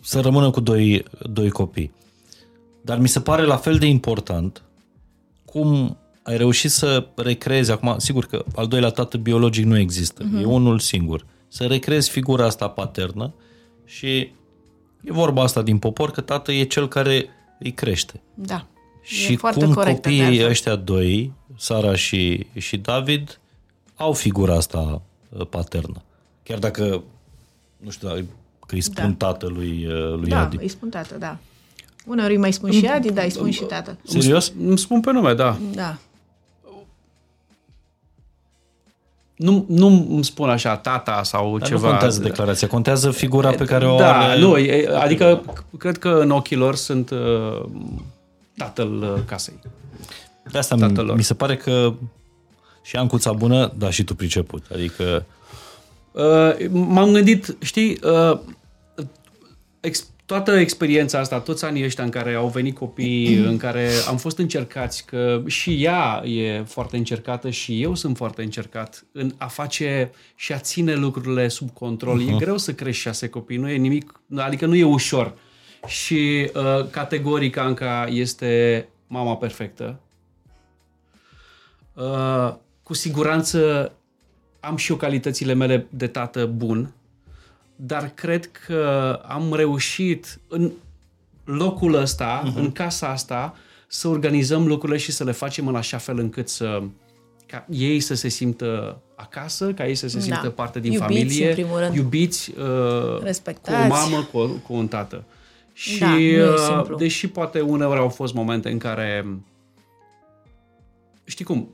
să 0.00 0.20
rămână 0.20 0.50
cu 0.50 0.60
doi, 0.60 1.04
doi 1.30 1.50
copii. 1.50 1.92
Dar 2.82 2.98
mi 2.98 3.08
se 3.08 3.20
pare 3.20 3.42
la 3.44 3.56
fel 3.56 3.78
de 3.78 3.86
important 3.86 4.62
cum 5.44 5.96
ai 6.22 6.36
reușit 6.36 6.70
să 6.70 7.06
recreezi 7.16 7.70
acum, 7.70 7.94
sigur 7.98 8.24
că 8.26 8.44
al 8.54 8.66
doilea 8.66 8.90
tată 8.90 9.16
biologic 9.16 9.64
nu 9.64 9.78
există, 9.78 10.22
Mhm. 10.24 10.36
mm-hmm. 10.38 10.42
e 10.42 10.44
unul 10.44 10.78
singur. 10.78 11.26
Să 11.48 11.66
recreezi 11.66 12.10
figura 12.10 12.44
asta 12.44 12.68
paternă 12.68 13.34
și 13.84 14.16
e 15.00 15.12
vorba 15.12 15.42
asta 15.42 15.62
din 15.62 15.78
popor 15.78 16.10
că 16.10 16.20
tată 16.20 16.52
e 16.52 16.62
cel 16.64 16.88
care 16.88 17.26
îi 17.58 17.72
crește. 17.72 18.20
Da. 18.34 18.66
Și 19.02 19.32
e 19.32 19.36
foarte 19.36 19.64
cum 19.64 19.74
corectă, 19.74 20.08
de 20.08 20.14
copiii 20.16 20.28
altfel. 20.30 20.48
ăștia 20.48 20.76
doi, 20.76 21.32
Sara 21.56 21.94
și, 21.94 22.46
și 22.56 22.76
David, 22.76 23.40
au 23.96 24.12
figura 24.12 24.54
asta 24.54 25.02
uh, 25.38 25.46
paternă. 25.46 26.02
Chiar 26.42 26.58
dacă, 26.58 27.02
nu 27.76 27.90
știu, 27.90 28.08
dacă 28.08 28.24
îi 28.68 28.80
spun 28.80 29.14
Da. 29.18 29.26
tatălui 29.26 29.86
uh, 29.86 30.14
lui 30.18 30.28
Da, 30.28 30.40
Adi. 30.40 30.56
îi 30.60 30.68
spun 30.68 30.88
tată, 30.88 31.16
da. 31.18 31.38
Uneori 32.08 32.32
îi 32.32 32.38
mai 32.38 32.52
spun 32.52 32.70
și 32.70 32.86
Adi, 32.86 33.12
dar 33.12 33.24
îi 33.24 33.30
spun 33.30 33.50
și 33.50 33.62
tată. 33.62 33.96
Serios? 34.04 34.52
Îmi 34.64 34.78
spun 34.78 35.00
pe 35.00 35.10
nume, 35.12 35.34
da. 35.34 35.56
Da. 35.74 35.96
Nu, 39.36 39.64
nu 39.68 39.86
îmi 40.10 40.24
spun 40.24 40.48
așa 40.50 40.76
tata 40.76 41.22
sau 41.22 41.58
Dar 41.58 41.68
ceva. 41.68 41.80
nu 41.80 41.88
contează 41.88 42.20
declarația, 42.22 42.68
contează 42.68 43.10
figura 43.10 43.50
pe 43.50 43.64
care 43.64 43.86
o 43.86 43.96
da, 43.98 44.18
are. 44.18 44.40
nu, 44.40 44.56
e- 44.56 44.88
adică 44.96 45.42
cred 45.78 45.98
că 45.98 46.08
în 46.08 46.30
ochii 46.30 46.56
lor 46.56 46.74
sunt 46.74 47.10
uh, 47.10 47.64
tatăl 48.56 49.02
uh, 49.02 49.22
casei. 49.26 49.58
De 50.52 50.58
asta 50.58 50.74
tatăl 50.76 51.02
mi, 51.02 51.08
lor. 51.08 51.16
mi 51.16 51.22
se 51.22 51.34
pare 51.34 51.56
că 51.56 51.92
și 52.82 52.96
Ancuța 52.96 53.32
bună, 53.32 53.72
dar 53.78 53.92
și 53.92 54.04
tu 54.04 54.14
priceput. 54.14 54.64
Adică 54.72 55.24
Uh, 56.12 56.68
m-am 56.70 57.12
gândit, 57.12 57.56
știi, 57.60 57.98
uh, 58.04 58.38
ex, 59.80 60.06
toată 60.28 60.58
experiența 60.58 61.18
asta, 61.18 61.40
toți 61.40 61.64
anii 61.64 61.84
ăștia 61.84 62.04
în 62.04 62.10
care 62.10 62.34
au 62.34 62.48
venit 62.48 62.76
copii, 62.76 63.34
în 63.34 63.56
care 63.56 63.90
am 64.08 64.16
fost 64.16 64.38
încercați, 64.38 65.04
că 65.04 65.42
și 65.46 65.84
ea 65.84 66.22
e 66.24 66.62
foarte 66.62 66.96
încercată 66.96 67.50
și 67.50 67.82
eu 67.82 67.94
sunt 67.94 68.16
foarte 68.16 68.42
încercat 68.42 69.06
în 69.12 69.34
a 69.38 69.46
face 69.46 70.10
și 70.34 70.52
a 70.52 70.58
ține 70.58 70.94
lucrurile 70.94 71.48
sub 71.48 71.70
control. 71.70 72.20
Uh-huh. 72.22 72.32
E 72.32 72.36
greu 72.36 72.56
să 72.56 72.72
crești 72.74 73.02
șase 73.02 73.28
copii, 73.28 73.56
nu 73.56 73.68
e 73.68 73.76
nimic, 73.76 74.20
adică 74.36 74.66
nu 74.66 74.74
e 74.74 74.84
ușor. 74.84 75.34
Și 75.86 76.50
uh, 76.54 76.88
categoric 76.90 77.56
Anca 77.56 78.06
este 78.10 78.88
mama 79.06 79.36
perfectă. 79.36 80.00
Uh, 81.94 82.54
cu 82.82 82.94
siguranță 82.94 83.92
am 84.60 84.76
și 84.76 84.90
eu 84.90 84.96
calitățile 84.96 85.54
mele 85.54 85.86
de 85.90 86.06
tată 86.06 86.46
bun, 86.46 86.92
dar 87.80 88.10
cred 88.14 88.50
că 88.66 89.12
am 89.28 89.54
reușit 89.54 90.40
în 90.48 90.70
locul 91.44 91.94
ăsta, 91.94 92.42
uh-huh. 92.42 92.56
în 92.56 92.72
casa 92.72 93.08
asta, 93.08 93.54
să 93.86 94.08
organizăm 94.08 94.66
lucrurile 94.66 94.98
și 94.98 95.12
să 95.12 95.24
le 95.24 95.32
facem 95.32 95.66
în 95.66 95.74
așa 95.76 95.96
fel 95.98 96.18
încât 96.18 96.48
să 96.48 96.82
ca 97.46 97.66
ei 97.70 98.00
să 98.00 98.14
se 98.14 98.28
simtă 98.28 99.00
acasă, 99.16 99.72
ca 99.72 99.86
ei 99.86 99.94
să 99.94 100.08
se 100.08 100.16
Da. 100.16 100.22
simtă 100.22 100.50
parte 100.50 100.80
din 100.80 100.92
Iubiți, 100.92 101.12
familie, 101.12 101.48
în 101.48 101.54
primul 101.54 101.78
rând. 101.78 101.94
iubiți, 101.94 102.50
uh, 102.58 103.16
cu 103.18 103.24
Respectați. 103.24 103.84
o 103.84 103.88
mamă, 103.88 104.22
cu, 104.32 104.38
o- 104.38 104.46
cu 104.46 104.74
un 104.74 104.88
tată. 104.88 105.24
Și 105.72 105.98
Da, 105.98 106.08
nu 106.10 106.18
e 106.18 106.48
uh, 106.48 106.54
simplu. 106.68 106.96
deși 106.96 107.28
poate 107.28 107.60
uneori 107.60 107.98
au 107.98 108.08
fost 108.08 108.34
momente 108.34 108.70
în 108.70 108.78
care 108.78 109.26
știi 111.24 111.44
cum, 111.44 111.68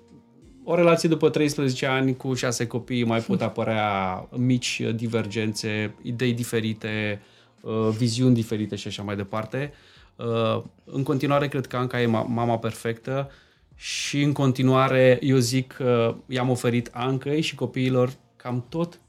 o 0.65 0.75
relație 0.75 1.09
după 1.09 1.29
13 1.29 1.87
ani 1.87 2.17
cu 2.17 2.35
șase 2.35 2.67
copii 2.67 3.05
mai 3.05 3.21
pot 3.21 3.43
apărea 3.43 4.15
mici 4.37 4.83
divergențe, 4.95 5.95
idei 6.03 6.33
diferite, 6.33 7.21
uh, 7.61 7.89
viziuni 7.97 8.35
diferite 8.35 8.77
și 8.77 8.89
așa 8.89 9.03
mai 9.03 9.17
departe. 9.17 9.73
Uh, 10.17 10.62
În 10.85 11.03
continuare, 11.03 11.49
cred 11.49 11.67
că 11.67 11.77
Anca 11.77 12.01
e 12.01 12.07
ma- 12.07 12.27
mama 12.27 12.59
perfectă 12.59 13.31
și 13.77 14.23
în 14.23 14.33
continuare 14.33 15.19
eu 15.23 15.37
zic 15.37 15.73
că 15.73 16.15
i-am 16.27 16.51
oferit 16.51 16.91
Ancăi 16.93 17.41
și 17.41 17.55
copiilor 17.55 18.12
cam 18.37 18.65
tot, 18.69 19.01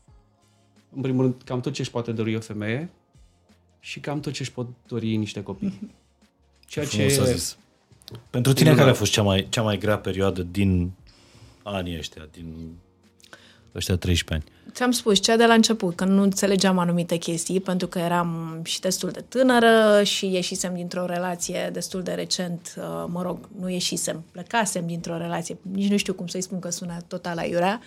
în 0.96 1.02
primul 1.02 1.22
rând, 1.22 1.36
cam 1.46 1.60
tot 1.62 1.74
ce 1.74 1.82
își 1.82 1.92
poate 1.92 2.12
dori 2.12 2.36
o 2.36 2.40
femeie 2.40 2.90
și 3.80 4.00
cam 4.00 4.20
tot 4.20 4.34
ce 4.34 4.42
își 4.42 4.52
pot 4.52 4.68
dori 4.88 5.16
niște 5.16 5.44
copii. 5.44 5.80
Ceea 6.68 6.86
ce 6.86 7.08
frumos 7.08 7.28
a 7.30 7.32
zis. 7.32 7.58
Pentru 8.30 8.54
tine 8.54 8.70
Minunat. 8.70 8.78
care 8.86 8.90
a 8.90 9.00
fost 9.00 9.12
cea 9.12 9.22
mai, 9.22 9.48
cea 9.50 9.62
mai 9.62 9.78
grea 9.78 9.98
perioadă 9.98 10.42
din 10.44 10.92
anii 11.74 11.98
ăștia, 11.98 12.28
din 12.32 12.78
ăștia 13.76 13.96
13 13.96 14.34
ani? 14.34 14.72
Ți-am 14.72 14.92
spus, 14.92 15.20
cea 15.20 15.36
de 15.36 15.46
la 15.46 15.54
început, 15.54 15.96
că 15.96 16.06
nu 16.06 16.22
înțelegeam 16.22 16.78
anumite 16.78 17.16
chestii, 17.16 17.60
pentru 17.60 17.88
că 17.88 18.00
eram 18.00 18.62
și 18.64 18.80
destul 18.80 19.10
de 19.10 19.24
tânără 19.28 20.04
și 20.04 20.32
ieșisem 20.32 20.74
dintr-o 20.74 21.06
relație 21.06 21.70
destul 21.74 22.02
de 22.04 22.12
recent, 22.12 22.74
uh, 22.78 23.06
mă 23.08 23.22
rog, 23.22 23.50
nu 23.60 23.70
ieșisem, 23.70 24.24
plecasem 24.32 24.88
dintr-o 24.88 25.18
relație, 25.18 25.58
nici 25.72 25.90
nu 25.90 25.98
știu 25.98 26.14
cum 26.14 26.28
să-i 26.28 26.42
spun 26.42 26.60
că 26.60 26.70
sună 26.70 26.98
total 27.08 27.38
aiurea, 27.38 27.82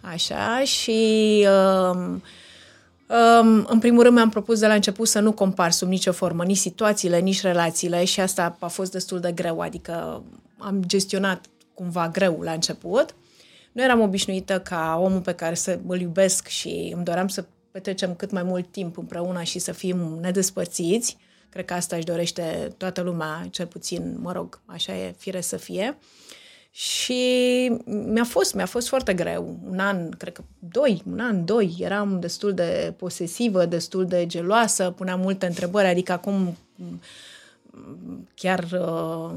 așa, 0.00 0.62
și 0.64 1.46
um, 1.92 2.22
um, 3.06 3.66
în 3.68 3.78
primul 3.78 4.02
rând 4.02 4.14
mi-am 4.14 4.30
propus 4.30 4.58
de 4.58 4.66
la 4.66 4.74
început 4.74 5.08
să 5.08 5.20
nu 5.20 5.32
compar 5.32 5.70
sub 5.70 5.88
nicio 5.88 6.12
formă 6.12 6.44
nici 6.44 6.56
situațiile, 6.56 7.18
nici 7.18 7.42
relațiile 7.42 8.04
și 8.04 8.20
asta 8.20 8.56
a 8.60 8.66
fost 8.66 8.92
destul 8.92 9.20
de 9.20 9.32
greu, 9.32 9.60
adică 9.60 10.22
am 10.58 10.82
gestionat 10.86 11.46
cumva 11.80 12.08
greu 12.08 12.40
la 12.40 12.52
început. 12.52 13.14
Nu 13.72 13.82
eram 13.82 14.00
obișnuită 14.00 14.60
ca 14.60 15.00
omul 15.02 15.20
pe 15.20 15.32
care 15.32 15.54
să 15.54 15.78
îl 15.86 16.00
iubesc 16.00 16.46
și 16.46 16.92
îmi 16.94 17.04
doream 17.04 17.28
să 17.28 17.44
petrecem 17.70 18.14
cât 18.14 18.30
mai 18.30 18.42
mult 18.42 18.70
timp 18.70 18.98
împreună 18.98 19.42
și 19.42 19.58
să 19.58 19.72
fim 19.72 19.96
nedespărțiți. 20.20 21.16
Cred 21.48 21.64
că 21.64 21.74
asta 21.74 21.96
își 21.96 22.04
dorește 22.04 22.74
toată 22.76 23.00
lumea, 23.00 23.46
cel 23.50 23.66
puțin, 23.66 24.16
mă 24.22 24.32
rog, 24.32 24.60
așa 24.66 24.96
e 24.96 25.14
fire 25.18 25.40
să 25.40 25.56
fie. 25.56 25.98
Și 26.70 27.22
mi-a 27.84 28.24
fost, 28.24 28.54
mi-a 28.54 28.66
fost 28.66 28.88
foarte 28.88 29.14
greu. 29.14 29.58
Un 29.70 29.78
an, 29.78 30.10
cred 30.10 30.32
că 30.32 30.42
doi, 30.58 31.02
un 31.10 31.20
an, 31.20 31.44
doi, 31.44 31.76
eram 31.78 32.20
destul 32.20 32.52
de 32.52 32.94
posesivă, 32.96 33.64
destul 33.64 34.06
de 34.06 34.26
geloasă, 34.26 34.90
puneam 34.90 35.20
multe 35.20 35.46
întrebări, 35.46 35.86
adică 35.88 36.12
acum 36.12 36.56
chiar 38.34 38.68
uh, 38.72 39.30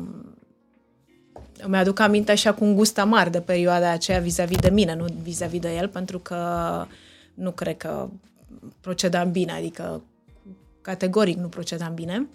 îmi 1.65 1.77
aduc 1.77 1.99
aminte 1.99 2.31
așa 2.31 2.53
cu 2.53 2.63
un 2.63 2.75
gust 2.75 2.99
amar 2.99 3.29
de 3.29 3.39
perioada 3.41 3.89
aceea 3.91 4.19
vis-a-vis 4.19 4.57
de 4.57 4.69
mine, 4.69 4.95
nu 4.95 5.05
vis-a-vis 5.21 5.59
de 5.59 5.75
el, 5.75 5.87
pentru 5.87 6.19
că 6.19 6.37
nu 7.33 7.51
cred 7.51 7.77
că 7.77 8.07
procedam 8.81 9.31
bine, 9.31 9.51
adică 9.51 10.01
categoric 10.81 11.37
nu 11.37 11.47
procedam 11.47 11.93
bine. 11.93 12.27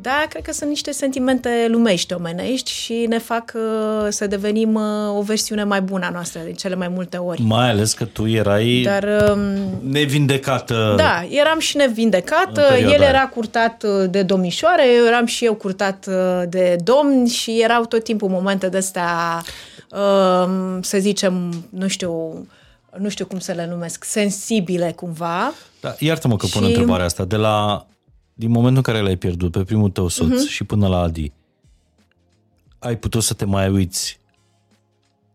Da, 0.00 0.26
cred 0.28 0.42
că 0.42 0.52
sunt 0.52 0.68
niște 0.68 0.90
sentimente 0.92 1.66
lumești, 1.68 2.12
omenești 2.14 2.70
și 2.72 3.06
ne 3.08 3.18
fac 3.18 3.52
uh, 3.54 4.06
să 4.08 4.26
devenim 4.26 4.74
uh, 4.74 5.16
o 5.18 5.22
versiune 5.22 5.64
mai 5.64 5.80
bună 5.80 6.06
a 6.06 6.10
noastră 6.10 6.40
de 6.44 6.52
cele 6.52 6.74
mai 6.74 6.88
multe 6.88 7.16
ori. 7.16 7.42
Mai 7.42 7.70
ales 7.70 7.92
că 7.92 8.04
tu 8.04 8.26
erai 8.28 8.80
Dar, 8.84 9.04
Dar 9.04 9.30
um, 9.30 9.40
nevindecată. 9.90 10.94
da, 10.96 11.26
eram 11.30 11.58
și 11.58 11.76
nevindecată, 11.76 12.60
În 12.60 12.68
perioada 12.68 12.94
el 12.94 13.00
aia. 13.00 13.08
era 13.08 13.26
curtat 13.28 13.82
uh, 13.82 14.10
de 14.10 14.22
domnișoare, 14.22 14.82
eu 14.98 15.04
eram 15.06 15.26
și 15.26 15.44
eu 15.44 15.54
curtat 15.54 16.06
uh, 16.08 16.42
de 16.48 16.76
domni 16.84 17.28
și 17.28 17.60
erau 17.62 17.84
tot 17.84 18.04
timpul 18.04 18.28
momente 18.28 18.68
de 18.68 18.76
astea, 18.76 19.42
uh, 19.90 20.78
să 20.80 20.98
zicem, 20.98 21.64
nu 21.70 21.88
știu, 21.88 22.46
nu 22.98 23.08
știu 23.08 23.26
cum 23.26 23.38
să 23.38 23.52
le 23.52 23.66
numesc, 23.70 24.04
sensibile 24.04 24.92
cumva. 24.96 25.52
Da, 25.80 25.94
iartă-mă 25.98 26.36
că 26.36 26.46
pun 26.52 26.62
Și- 26.62 26.68
întrebarea 26.68 27.04
asta. 27.04 27.24
De 27.24 27.36
la, 27.36 27.86
din 28.38 28.50
momentul 28.50 28.76
în 28.86 28.92
care 28.92 29.00
l-ai 29.04 29.16
pierdut 29.16 29.50
pe 29.52 29.64
primul 29.64 29.90
tău 29.90 30.08
soț 30.08 30.26
Mhm. 30.26 30.36
uh-huh. 30.36 30.48
și 30.50 30.64
până 30.64 30.86
la 30.88 30.98
Adi, 31.00 31.32
ai 32.78 32.96
putut 32.96 33.22
să 33.22 33.34
te 33.34 33.44
mai 33.44 33.68
uiți 33.70 34.18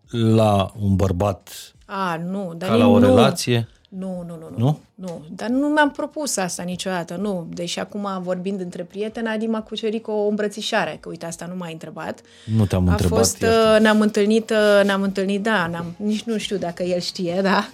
la 0.10 0.72
un 0.82 0.96
bărbat 0.96 1.50
A, 1.86 2.22
nu, 2.30 2.54
dar 2.58 2.70
ca 2.70 2.76
la 2.76 2.86
nici 2.86 2.96
o 2.96 3.00
nu, 3.00 3.06
relație? 3.06 3.68
Nu, 3.90 4.24
nu, 4.28 4.38
nu, 4.40 4.48
nu. 4.50 4.58
Nu? 4.66 4.80
Nu, 4.96 5.22
dar 5.36 5.50
nu 5.50 5.68
mi-am 5.68 5.92
propus 5.92 6.38
asta 6.38 6.64
niciodată, 6.64 7.16
nu. 7.16 7.48
Deși 7.54 7.80
acum, 7.80 8.08
vorbind 8.22 8.60
între 8.60 8.84
prieteni, 8.84 9.28
Adi 9.28 9.46
m-a 9.46 9.62
cucerit 9.62 10.04
cu 10.04 10.12
o 10.12 10.28
îmbrățișare, 10.28 10.98
că 11.00 11.10
uite, 11.10 11.26
asta 11.26 11.46
nu 11.46 11.56
m-a 11.56 11.68
întrebat. 11.72 12.22
Nu 12.46 12.66
te-am 12.66 12.88
întrebat. 12.88 13.14
A 13.14 13.18
fost, 13.18 13.42
iartă. 13.42 13.74
uh, 13.76 13.82
ne-am 13.82 14.02
întâlnit, 14.02 14.50
uh, 14.50 14.86
ne-am 14.86 15.02
întâlnit, 15.02 15.42
da, 15.44 15.68
ne-am, 15.68 15.86
nici 15.98 16.24
nu 16.24 16.38
știu 16.38 16.58
dacă 16.58 16.84
el 16.84 17.00
știe, 17.00 17.40
da. 17.42 17.70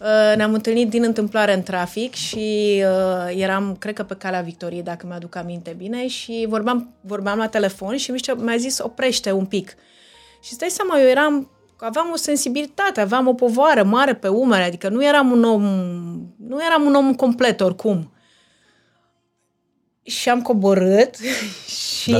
Uh, 0.00 0.36
ne-am 0.36 0.54
întâlnit 0.54 0.88
din 0.88 1.02
întâmplare 1.02 1.54
în 1.54 1.62
trafic 1.62 2.14
și 2.14 2.82
uh, 2.84 3.36
eram, 3.36 3.76
cred 3.78 3.94
că 3.94 4.02
pe 4.02 4.14
calea 4.14 4.40
Victoriei, 4.40 4.82
dacă 4.82 5.06
mi-aduc 5.06 5.34
aminte 5.36 5.74
bine, 5.76 6.06
și 6.06 6.46
vorbeam, 6.48 6.94
vorbeam 7.00 7.38
la 7.38 7.48
telefon 7.48 7.96
și 7.96 8.14
mi-a 8.36 8.56
zis 8.56 8.78
oprește 8.78 9.32
un 9.32 9.44
pic. 9.44 9.76
Și 10.42 10.52
stai 10.52 10.68
seama, 10.68 11.00
eu 11.00 11.08
eram, 11.08 11.50
aveam 11.76 12.10
o 12.12 12.16
sensibilitate, 12.16 13.00
aveam 13.00 13.26
o 13.26 13.34
povoară 13.34 13.82
mare 13.82 14.14
pe 14.14 14.28
umere, 14.28 14.62
adică 14.62 14.88
nu 14.88 15.04
eram 15.04 15.30
un 15.30 15.44
om, 15.44 15.62
nu 16.36 16.64
eram 16.66 16.84
un 16.84 16.94
om 16.94 17.14
complet 17.14 17.60
oricum. 17.60 18.12
Și 20.02 20.28
am 20.28 20.42
coborât 20.42 21.14
și... 22.00 22.10
Da, 22.10 22.18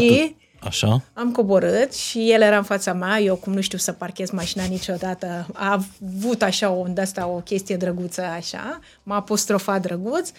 Așa. 0.62 1.02
Am 1.12 1.32
coborât 1.32 1.94
și 1.94 2.32
el 2.32 2.40
era 2.40 2.56
în 2.56 2.62
fața 2.62 2.92
mea, 2.92 3.20
eu 3.20 3.36
cum 3.36 3.52
nu 3.52 3.60
știu 3.60 3.78
să 3.78 3.92
parchez 3.92 4.30
mașina 4.30 4.64
niciodată, 4.64 5.46
a 5.52 5.72
avut 5.72 6.42
așa 6.42 6.70
o, 6.70 6.86
de 6.88 7.00
asta 7.00 7.26
o 7.26 7.36
chestie 7.36 7.76
drăguță 7.76 8.22
așa, 8.22 8.80
m-a 9.02 9.16
apostrofat 9.16 9.82
drăguț 9.82 10.30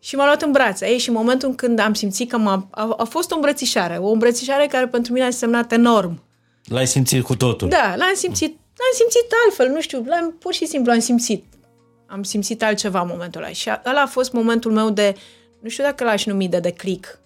și 0.00 0.16
m-a 0.16 0.24
luat 0.24 0.42
în 0.42 0.52
brațe. 0.52 0.86
Ei, 0.86 0.98
și 0.98 1.08
în 1.08 1.14
momentul 1.14 1.54
când 1.54 1.78
am 1.78 1.94
simțit 1.94 2.30
că 2.30 2.36
m-a, 2.36 2.68
a, 2.70 2.94
a 2.96 3.04
fost 3.04 3.30
o 3.30 3.34
îmbrățișare, 3.34 3.96
o 3.96 4.10
îmbrățișare 4.10 4.66
care 4.66 4.86
pentru 4.86 5.12
mine 5.12 5.24
a 5.24 5.30
semnat 5.30 5.72
enorm. 5.72 6.22
L-ai 6.64 6.86
simțit 6.86 7.24
cu 7.24 7.36
totul? 7.36 7.68
Da, 7.68 7.94
l-am 7.96 8.14
simțit, 8.14 8.50
l-am 8.50 8.94
simțit 8.94 9.32
altfel, 9.44 9.68
nu 9.68 9.80
știu, 9.80 10.04
l-am, 10.06 10.36
pur 10.38 10.54
și 10.54 10.66
simplu 10.66 10.92
am 10.92 10.98
simțit. 10.98 11.44
Am 12.06 12.22
simțit 12.22 12.62
altceva 12.62 13.00
în 13.00 13.08
momentul 13.10 13.42
ăla 13.42 13.52
și 13.52 13.70
ăla 13.86 14.00
a 14.00 14.06
fost 14.06 14.32
momentul 14.32 14.72
meu 14.72 14.90
de, 14.90 15.14
nu 15.60 15.68
știu 15.68 15.84
dacă 15.84 16.04
l-aș 16.04 16.24
numi 16.24 16.48
de 16.48 16.58
declic, 16.58 17.20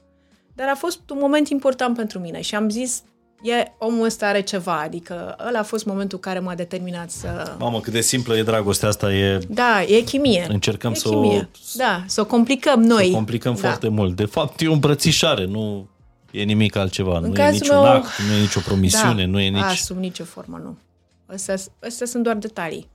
dar 0.54 0.68
a 0.68 0.74
fost 0.74 1.00
un 1.10 1.18
moment 1.20 1.48
important 1.48 1.96
pentru 1.96 2.18
mine 2.18 2.40
și 2.40 2.54
am 2.54 2.68
zis, 2.68 3.02
e, 3.42 3.64
omul 3.78 4.04
ăsta 4.04 4.26
are 4.26 4.40
ceva, 4.40 4.80
adică 4.80 5.36
ăla 5.46 5.58
a 5.58 5.62
fost 5.62 5.84
momentul 5.84 6.18
care 6.18 6.38
m-a 6.38 6.54
determinat 6.54 7.10
să... 7.10 7.54
Mamă, 7.58 7.80
cât 7.80 7.92
de 7.92 8.00
simplă 8.00 8.36
e 8.36 8.42
dragostea 8.42 8.88
asta, 8.88 9.12
e... 9.12 9.38
Da, 9.48 9.82
e 9.82 10.00
chimie. 10.00 10.46
Încercăm 10.48 10.92
e 10.92 10.94
să 10.94 11.08
chimie. 11.08 11.48
o... 11.52 11.58
Da, 11.74 12.04
să 12.06 12.20
o 12.20 12.24
complicăm 12.24 12.82
noi. 12.82 13.04
Să 13.04 13.10
o 13.10 13.14
complicăm 13.14 13.54
da. 13.54 13.60
foarte 13.60 13.88
mult. 13.88 14.16
De 14.16 14.24
fapt, 14.24 14.60
e 14.60 14.68
o 14.68 14.72
îmbrățișare, 14.72 15.44
nu 15.44 15.88
e 16.30 16.42
nimic 16.42 16.76
altceva. 16.76 17.18
În 17.18 17.30
nu 17.30 17.40
e 17.40 17.50
niciun 17.50 17.76
meu... 17.76 17.92
act, 17.92 18.18
nu 18.28 18.34
e 18.34 18.40
nicio 18.40 18.60
promisiune, 18.60 19.24
da, 19.24 19.30
nu 19.30 19.40
e 19.40 19.48
nici... 19.48 19.62
A, 19.62 19.74
sub 19.74 19.96
nicio 19.96 20.24
formă, 20.24 20.60
nu. 20.62 20.76
Astea, 21.26 21.54
astea 21.80 22.06
sunt 22.06 22.22
doar 22.22 22.36
detalii 22.36 22.90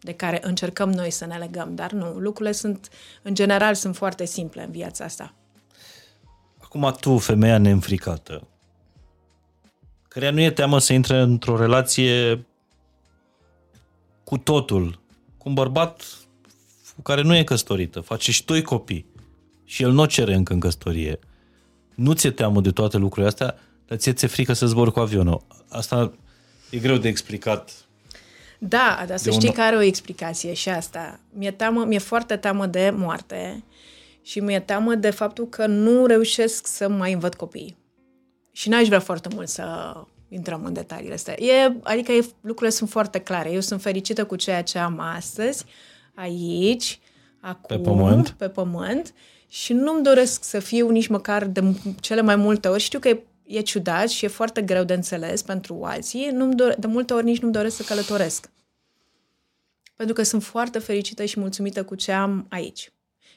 de 0.00 0.12
care 0.12 0.40
încercăm 0.42 0.92
noi 0.92 1.10
să 1.10 1.26
ne 1.26 1.36
legăm, 1.36 1.74
dar 1.74 1.92
nu, 1.92 2.06
lucrurile 2.06 2.54
sunt, 2.54 2.88
în 3.22 3.34
general, 3.34 3.74
sunt 3.74 3.96
foarte 3.96 4.24
simple 4.24 4.62
în 4.62 4.70
viața 4.70 5.04
asta. 5.04 5.34
Acum 6.74 6.96
tu, 7.00 7.18
femeia 7.18 7.58
neînfricată, 7.58 8.46
care 10.08 10.30
nu 10.30 10.40
e 10.40 10.50
teamă 10.50 10.78
să 10.78 10.92
intre 10.92 11.20
într-o 11.20 11.56
relație 11.56 12.46
cu 14.24 14.38
totul, 14.38 15.00
cu 15.38 15.48
un 15.48 15.54
bărbat 15.54 16.02
cu 16.94 17.02
care 17.02 17.22
nu 17.22 17.36
e 17.36 17.44
căsătorită, 17.44 18.00
face 18.00 18.32
și 18.32 18.44
doi 18.44 18.62
copii 18.62 19.06
și 19.64 19.82
el 19.82 19.90
nu 19.90 20.02
o 20.02 20.06
cere 20.06 20.34
încă 20.34 20.52
în 20.52 20.60
căsătorie. 20.60 21.18
Nu 21.94 22.12
ți-e 22.12 22.30
teamă 22.30 22.60
de 22.60 22.70
toate 22.70 22.96
lucrurile 22.96 23.26
astea, 23.26 23.58
dar 23.86 23.98
ție 23.98 24.12
ți-e 24.12 24.28
frică 24.28 24.52
să 24.52 24.66
zbori 24.66 24.92
cu 24.92 25.00
avionul. 25.00 25.46
Asta 25.68 26.12
e 26.70 26.78
greu 26.78 26.96
de 26.96 27.08
explicat. 27.08 27.70
Da, 28.58 29.04
dar 29.06 29.16
să 29.16 29.30
știi 29.30 29.48
un... 29.48 29.54
că 29.54 29.60
are 29.60 29.76
o 29.76 29.82
explicație 29.82 30.52
și 30.52 30.68
asta. 30.68 31.20
Mi-e, 31.32 31.50
teamă, 31.50 31.84
mi-e 31.84 31.98
foarte 31.98 32.36
teamă 32.36 32.66
de 32.66 32.92
moarte 32.96 33.64
și 34.22 34.40
mi-e 34.40 34.60
teamă 34.60 34.94
de 34.94 35.10
faptul 35.10 35.48
că 35.48 35.66
nu 35.66 36.06
reușesc 36.06 36.66
să 36.66 36.88
mai 36.88 37.12
învăț 37.12 37.34
copiii. 37.34 37.76
Și 38.52 38.68
n-aș 38.68 38.86
vrea 38.86 39.00
foarte 39.00 39.28
mult 39.34 39.48
să 39.48 39.94
intrăm 40.28 40.64
în 40.64 40.72
detaliile 40.72 41.14
astea. 41.14 41.42
E, 41.42 41.76
adică 41.82 42.12
e, 42.12 42.24
lucrurile 42.40 42.76
sunt 42.76 42.90
foarte 42.90 43.18
clare. 43.18 43.52
Eu 43.52 43.60
sunt 43.60 43.82
fericită 43.82 44.24
cu 44.24 44.36
ceea 44.36 44.62
ce 44.62 44.78
am 44.78 44.98
astăzi, 44.98 45.64
aici, 46.14 47.00
acum, 47.40 47.76
pe 47.76 47.82
pământ, 47.82 48.30
pe 48.30 48.48
pământ 48.48 49.14
și 49.48 49.72
nu-mi 49.72 50.02
doresc 50.02 50.44
să 50.44 50.58
fiu 50.58 50.90
nici 50.90 51.06
măcar 51.06 51.44
de 51.44 51.62
cele 52.00 52.20
mai 52.20 52.36
multe 52.36 52.68
ori. 52.68 52.82
Știu 52.82 52.98
că 52.98 53.08
e, 53.08 53.22
e 53.44 53.60
ciudat 53.60 54.08
și 54.08 54.24
e 54.24 54.28
foarte 54.28 54.62
greu 54.62 54.84
de 54.84 54.94
înțeles 54.94 55.42
pentru 55.42 55.80
alții. 55.82 56.30
Nu-mi 56.32 56.54
dore, 56.54 56.76
de 56.78 56.86
multe 56.86 57.12
ori 57.12 57.24
nici 57.24 57.40
nu-mi 57.40 57.52
doresc 57.52 57.76
să 57.76 57.82
călătoresc. 57.82 58.50
Pentru 59.96 60.14
că 60.14 60.22
sunt 60.22 60.42
foarte 60.42 60.78
fericită 60.78 61.24
și 61.24 61.40
mulțumită 61.40 61.84
cu 61.84 61.94
ce 61.94 62.12
am 62.12 62.46
aici. 62.48 62.92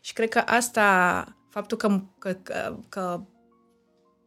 Și 0.06 0.14
cred 0.14 0.30
că 0.30 0.42
asta, 0.46 1.28
faptul 1.50 1.78
că, 1.78 2.02
că, 2.20 2.38
că, 2.44 2.76
că 2.90 3.22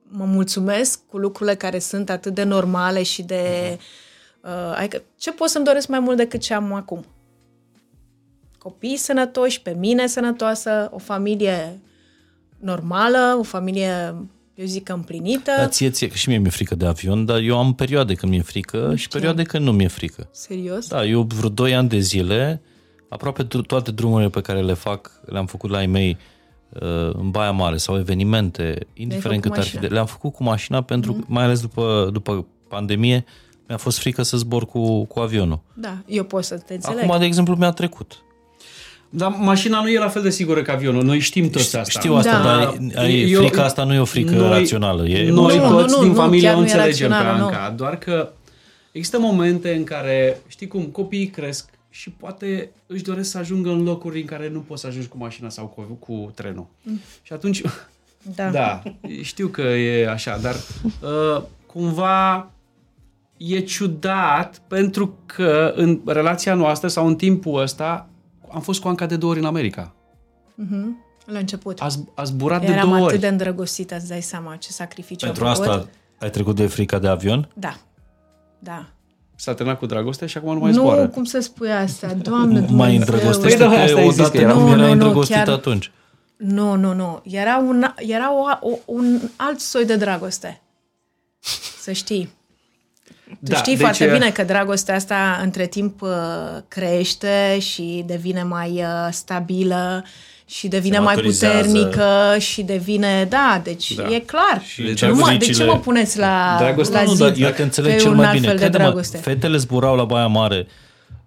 mă 0.02 0.24
mulțumesc 0.24 1.00
cu 1.06 1.18
lucrurile 1.18 1.56
care 1.56 1.78
sunt 1.78 2.10
atât 2.10 2.34
de 2.34 2.42
normale 2.42 3.02
și 3.02 3.22
de... 3.22 3.78
Uh, 4.40 4.74
adică, 4.76 5.02
ce 5.16 5.32
pot 5.32 5.48
să-mi 5.48 5.64
doresc 5.64 5.88
mai 5.88 6.00
mult 6.00 6.16
decât 6.16 6.40
ce 6.40 6.54
am 6.54 6.72
acum? 6.72 7.04
Copii 8.58 8.96
sănătoși, 8.96 9.62
pe 9.62 9.74
mine 9.78 10.06
sănătoasă, 10.06 10.88
o 10.92 10.98
familie 10.98 11.80
normală, 12.58 13.36
o 13.38 13.42
familie, 13.42 14.14
eu 14.54 14.66
zic 14.66 14.84
că 14.84 14.92
împlinită. 14.92 15.52
Da, 15.56 15.68
ție, 15.68 15.90
ție, 15.90 16.08
că 16.08 16.14
și 16.14 16.28
mie 16.28 16.38
mi-e 16.38 16.50
frică 16.50 16.74
de 16.74 16.86
avion, 16.86 17.24
dar 17.24 17.40
eu 17.40 17.58
am 17.58 17.74
perioade 17.74 18.14
când 18.14 18.32
mi-e 18.32 18.42
frică 18.42 18.86
nu 18.86 18.94
și 18.94 19.08
perioade 19.08 19.42
când 19.42 19.64
nu 19.64 19.72
mi-e 19.72 19.88
frică. 19.88 20.28
Serios? 20.32 20.88
Da, 20.88 21.04
eu 21.04 21.22
vreo 21.22 21.48
2 21.48 21.74
ani 21.74 21.88
de 21.88 21.98
zile 21.98 22.62
aproape 23.08 23.42
toate 23.42 23.90
drumurile 23.90 24.28
pe 24.28 24.40
care 24.40 24.60
le 24.60 24.74
fac, 24.74 25.10
le-am 25.24 25.46
făcut 25.46 25.70
la 25.70 25.80
ei 25.80 25.86
mei 25.86 26.16
uh, 26.68 27.10
în 27.12 27.30
Baia 27.30 27.50
Mare 27.50 27.76
sau 27.76 27.98
evenimente, 27.98 28.86
indiferent 28.94 29.42
cât 29.42 29.56
ar 29.56 29.64
fi 29.64 29.78
de... 29.78 29.86
Le-am 29.86 30.06
făcut 30.06 30.32
cu 30.32 30.42
mașina 30.42 30.82
pentru, 30.82 31.12
mm. 31.12 31.24
mai 31.26 31.44
ales 31.44 31.60
după, 31.60 32.08
după 32.12 32.46
pandemie, 32.68 33.24
mi-a 33.68 33.76
fost 33.76 33.98
frică 33.98 34.22
să 34.22 34.36
zbor 34.36 34.66
cu, 34.66 35.04
cu 35.04 35.20
avionul. 35.20 35.60
Da, 35.74 35.96
eu 36.06 36.24
pot 36.24 36.44
să 36.44 36.58
te 36.58 36.74
înțeleg. 36.74 37.04
Acum, 37.04 37.18
de 37.18 37.24
exemplu, 37.24 37.54
mi-a 37.54 37.70
trecut. 37.70 38.22
Dar 39.10 39.34
mașina 39.38 39.80
nu 39.80 39.88
e 39.88 39.98
la 39.98 40.08
fel 40.08 40.22
de 40.22 40.30
sigură 40.30 40.62
ca 40.62 40.72
avionul. 40.72 41.04
Noi 41.04 41.18
știm 41.18 41.50
toți 41.50 41.76
asta. 41.76 41.98
Știu 42.00 42.14
asta, 42.14 42.42
da. 42.42 42.74
dar 42.94 43.04
eu, 43.06 43.40
frica 43.40 43.64
asta 43.64 43.84
nu 43.84 43.94
e 43.94 43.98
o 43.98 44.04
frică 44.04 44.34
noi, 44.34 44.48
rațională. 44.48 45.08
E 45.08 45.30
noi 45.30 45.56
nu, 45.56 45.70
toți 45.70 45.94
nu, 45.94 46.00
nu, 46.00 46.04
din 46.04 46.14
familie 46.14 46.52
nu, 46.52 46.58
înțelegem 46.58 47.08
pe 47.08 47.14
Anca, 47.14 47.74
doar 47.76 47.96
că 47.98 48.32
există 48.92 49.18
momente 49.18 49.74
în 49.74 49.84
care, 49.84 50.40
știi 50.46 50.66
cum, 50.66 50.82
copiii 50.82 51.26
cresc 51.26 51.77
și 51.98 52.10
poate 52.10 52.70
își 52.86 53.02
doresc 53.02 53.30
să 53.30 53.38
ajungă 53.38 53.70
în 53.70 53.82
locuri 53.82 54.20
în 54.20 54.26
care 54.26 54.48
nu 54.48 54.60
poți 54.60 54.80
să 54.80 54.86
ajungi 54.86 55.08
cu 55.08 55.16
mașina 55.16 55.48
sau 55.48 55.66
cu, 55.66 55.82
cu 55.82 56.30
trenul. 56.34 56.66
Mm. 56.82 57.00
Și 57.22 57.32
atunci, 57.32 57.62
da. 58.34 58.50
da, 58.60 58.82
știu 59.22 59.48
că 59.48 59.62
e 59.62 60.08
așa, 60.08 60.38
dar 60.38 60.54
uh, 60.54 61.42
cumva 61.66 62.50
e 63.36 63.60
ciudat 63.60 64.62
pentru 64.66 65.18
că 65.26 65.72
în 65.76 66.00
relația 66.06 66.54
noastră 66.54 66.88
sau 66.88 67.06
în 67.06 67.16
timpul 67.16 67.60
ăsta 67.60 68.08
am 68.52 68.60
fost 68.60 68.80
cu 68.80 68.88
Anca 68.88 69.06
de 69.06 69.16
două 69.16 69.32
ori 69.32 69.40
în 69.40 69.46
America. 69.46 69.94
Mm-hmm. 70.52 70.86
La 71.24 71.38
început. 71.38 71.80
A, 71.80 71.88
a 72.14 72.24
zburat 72.24 72.62
Eram 72.62 72.74
de 72.74 72.80
două 72.80 72.92
ori. 72.92 73.00
Eram 73.00 73.08
atât 73.08 73.20
de 73.20 73.28
îndrăgostită, 73.28 73.96
îți 73.96 74.08
dai 74.08 74.22
seama 74.22 74.56
ce 74.56 74.72
sacrificiu 74.72 75.26
Pentru 75.26 75.46
asta 75.46 75.88
ai 76.18 76.30
trecut 76.30 76.56
de 76.56 76.66
frica 76.66 76.98
de 76.98 77.08
avion? 77.08 77.48
Da. 77.54 77.76
Da 78.58 78.92
s-a 79.40 79.54
terminat 79.54 79.78
cu 79.78 79.86
dragoste 79.86 80.26
și 80.26 80.36
acum 80.36 80.52
nu 80.52 80.58
mai 80.58 80.72
zboară. 80.72 81.00
Nu, 81.00 81.08
cum 81.08 81.24
să 81.24 81.40
spui 81.40 81.72
asta? 81.72 82.14
Doamne 82.22 82.66
Mai 82.70 82.96
îndrăgostește 82.96 83.64
păi, 83.64 83.94
da, 83.94 84.02
odată 84.02 84.42
nu, 84.42 84.68
nu, 84.68 84.82
era 84.82 84.90
îndrăgostit 84.90 85.34
chiar... 85.34 85.48
atunci. 85.48 85.90
Nu, 86.36 86.74
nu, 86.74 86.94
nu. 86.94 87.20
Era 87.24 87.56
un, 87.56 87.94
era 87.96 88.32
o, 88.32 88.68
o, 88.68 88.78
un 88.84 89.20
alt 89.36 89.60
soi 89.60 89.84
de 89.84 89.96
dragoste. 89.96 90.60
Să 91.80 91.92
știi. 91.92 92.36
Tu 93.28 93.34
da, 93.38 93.56
știi 93.56 93.76
deci... 93.76 93.80
foarte 93.80 94.06
bine 94.06 94.30
că 94.30 94.44
dragostea 94.44 94.94
asta 94.94 95.40
între 95.42 95.66
timp 95.66 96.02
uh, 96.02 96.10
crește 96.68 97.58
și 97.58 98.02
devine 98.06 98.42
mai 98.42 98.70
uh, 98.70 99.08
stabilă 99.10 100.04
și 100.48 100.68
devine 100.68 100.98
mai 100.98 101.14
puternică 101.14 102.36
și 102.38 102.62
devine, 102.62 103.26
da, 103.28 103.60
deci 103.64 103.92
da. 103.92 104.14
e 104.14 104.18
clar. 104.18 104.62
Și 104.64 104.82
deci 104.82 105.04
Numai, 105.04 105.36
de 105.36 105.44
ce 105.46 105.64
mă 105.64 105.78
puneți 105.78 106.18
la, 106.18 106.56
Dragostea, 106.58 107.02
la 107.02 107.12
zi? 107.12 107.22
Nu, 107.22 107.28
dar 107.28 107.36
eu 107.36 107.50
te 107.50 107.62
înțeleg 107.62 108.00
cel 108.00 108.10
mai 108.10 108.38
bine. 108.38 108.54
Crede-mă, 108.54 109.02
fetele 109.20 109.56
zburau 109.56 109.96
la 109.96 110.04
Baia 110.04 110.26
Mare 110.26 110.66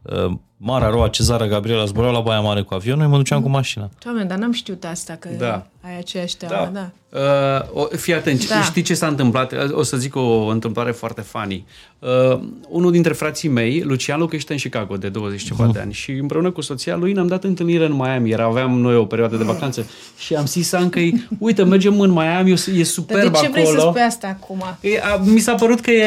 uh, 0.01 0.31
Mara 0.63 0.89
Roa, 0.89 1.07
Cezara, 1.07 1.47
Gabriela 1.47 1.85
zburau 1.85 2.11
la 2.11 2.19
Baia 2.19 2.39
Mare 2.39 2.61
cu 2.61 2.73
avionul, 2.73 3.07
mă 3.07 3.17
duceam 3.17 3.39
mm. 3.39 3.45
cu 3.45 3.51
mașina. 3.51 3.89
Doamne, 4.03 4.23
dar 4.23 4.37
n-am 4.37 4.51
știut 4.51 4.83
asta, 4.83 5.15
că 5.19 5.29
da. 5.37 5.65
ai 5.81 5.97
aceeași 5.97 6.37
teamă, 6.37 6.69
da. 6.73 6.79
da. 6.79 6.91
Uh, 7.11 7.87
fii 7.95 8.13
atent, 8.13 8.47
da. 8.47 8.61
știi 8.61 8.81
ce 8.81 8.93
s-a 8.93 9.07
întâmplat? 9.07 9.53
O 9.71 9.83
să 9.83 9.97
zic 9.97 10.15
o 10.15 10.45
întâmplare 10.45 10.91
foarte 10.91 11.21
funny. 11.21 11.65
Uh, 11.99 12.39
unul 12.69 12.91
dintre 12.91 13.13
frații 13.13 13.49
mei, 13.49 13.81
Lucian, 13.81 14.19
locuiește 14.19 14.53
în 14.53 14.59
Chicago 14.59 14.97
de 14.97 15.09
20 15.09 15.43
ceva 15.43 15.65
uh. 15.65 15.73
de 15.73 15.79
ani 15.79 15.93
și 15.93 16.11
împreună 16.11 16.51
cu 16.51 16.61
soția 16.61 16.95
lui 16.95 17.13
ne-am 17.13 17.27
dat 17.27 17.43
întâlnire 17.43 17.85
în 17.85 17.93
Miami. 17.93 18.31
Era, 18.31 18.43
aveam 18.43 18.79
noi 18.79 18.95
o 18.95 19.05
perioadă 19.05 19.35
de 19.35 19.43
vacanță 19.43 19.89
și 20.17 20.35
am 20.35 20.45
zis 20.45 20.69
că 20.69 20.99
uite, 21.39 21.63
mergem 21.63 21.99
în 21.99 22.11
Miami, 22.11 22.51
e 22.51 22.83
superb 22.83 23.19
acolo. 23.19 23.29
de 23.29 23.37
ce 23.37 23.45
acolo. 23.45 23.51
vrei 23.51 23.65
să 23.65 23.87
spui 23.89 24.01
asta 24.01 24.27
acum? 24.27 24.63
E, 24.81 24.99
a, 24.99 25.15
mi 25.15 25.39
s-a 25.39 25.55
părut 25.55 25.79
că 25.79 25.91
e 25.91 26.05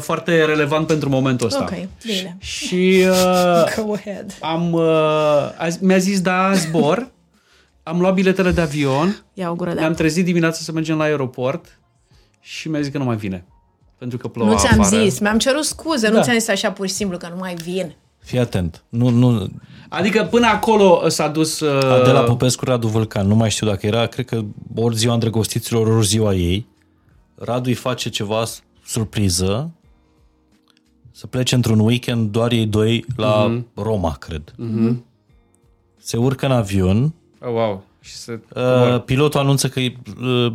foarte 0.00 0.44
relevant 0.44 0.86
pentru 0.86 1.08
momentul 1.08 1.46
ăsta. 1.46 1.68
Ok, 1.70 1.88
bine. 2.04 2.36
Și 2.40 3.04
uh, 3.08 3.63
Go 3.84 3.92
ahead. 3.92 4.38
Am, 4.40 4.72
uh, 4.72 5.68
mi-a 5.80 5.98
zis 5.98 6.20
da, 6.20 6.52
zbor. 6.54 7.10
am 7.82 8.00
luat 8.00 8.14
biletele 8.14 8.50
de 8.50 8.60
avion. 8.60 9.24
Ia 9.34 9.50
o 9.50 9.54
gură 9.54 9.72
de 9.72 9.80
Ne-am 9.80 9.94
trezit 9.94 10.24
dimineața 10.24 10.58
să 10.62 10.72
mergem 10.72 10.96
la 10.96 11.04
aeroport 11.04 11.78
și 12.40 12.68
mi-a 12.68 12.80
zis 12.80 12.92
că 12.92 12.98
nu 12.98 13.04
mai 13.04 13.16
vine. 13.16 13.44
Pentru 13.98 14.18
că 14.18 14.28
ploua 14.28 14.50
Nu 14.50 14.58
ți-am 14.58 14.80
afară. 14.80 15.02
zis, 15.02 15.18
mi-am 15.18 15.38
cerut 15.38 15.64
scuze, 15.64 16.08
da. 16.08 16.16
nu 16.16 16.22
ți-am 16.22 16.38
zis 16.38 16.48
așa 16.48 16.72
pur 16.72 16.86
și 16.86 16.92
simplu 16.92 17.16
că 17.16 17.28
nu 17.28 17.36
mai 17.38 17.54
vin. 17.54 17.94
Fii 18.18 18.38
atent. 18.38 18.82
Nu, 18.88 19.08
nu, 19.08 19.48
Adică 19.88 20.24
până 20.30 20.46
acolo 20.46 21.08
s-a 21.08 21.28
dus... 21.28 21.60
Uh, 21.60 22.04
de 22.04 22.10
la 22.10 22.20
Popescu 22.20 22.64
Radu 22.64 22.86
Vulcan, 22.88 23.26
nu 23.26 23.34
mai 23.34 23.50
știu 23.50 23.66
dacă 23.66 23.86
era, 23.86 24.06
cred 24.06 24.26
că 24.26 24.40
ori 24.74 24.96
ziua 24.96 25.12
îndrăgostiților, 25.14 25.86
ori 25.86 26.06
ziua 26.06 26.34
ei. 26.34 26.66
Radu 27.34 27.68
îi 27.68 27.74
face 27.74 28.08
ceva 28.08 28.44
surpriză 28.86 29.70
să 31.16 31.26
plece 31.26 31.54
într-un 31.54 31.78
weekend 31.78 32.30
doar 32.30 32.52
ei 32.52 32.66
doi 32.66 33.04
la 33.16 33.46
Mhm. 33.46 33.60
mm-hmm. 33.60 33.82
Roma, 33.82 34.12
cred. 34.12 34.54
Mm-hmm. 34.58 34.96
Se 35.96 36.16
urcă 36.16 36.46
în 36.46 36.52
avion, 36.52 37.14
oh, 37.40 37.48
wow. 37.52 37.84
Și 38.00 38.14
se... 38.14 38.40
uh, 38.56 39.02
pilotul 39.04 39.40
anunță 39.40 39.68
că 39.68 39.80
e, 39.80 39.96
uh, 40.22 40.52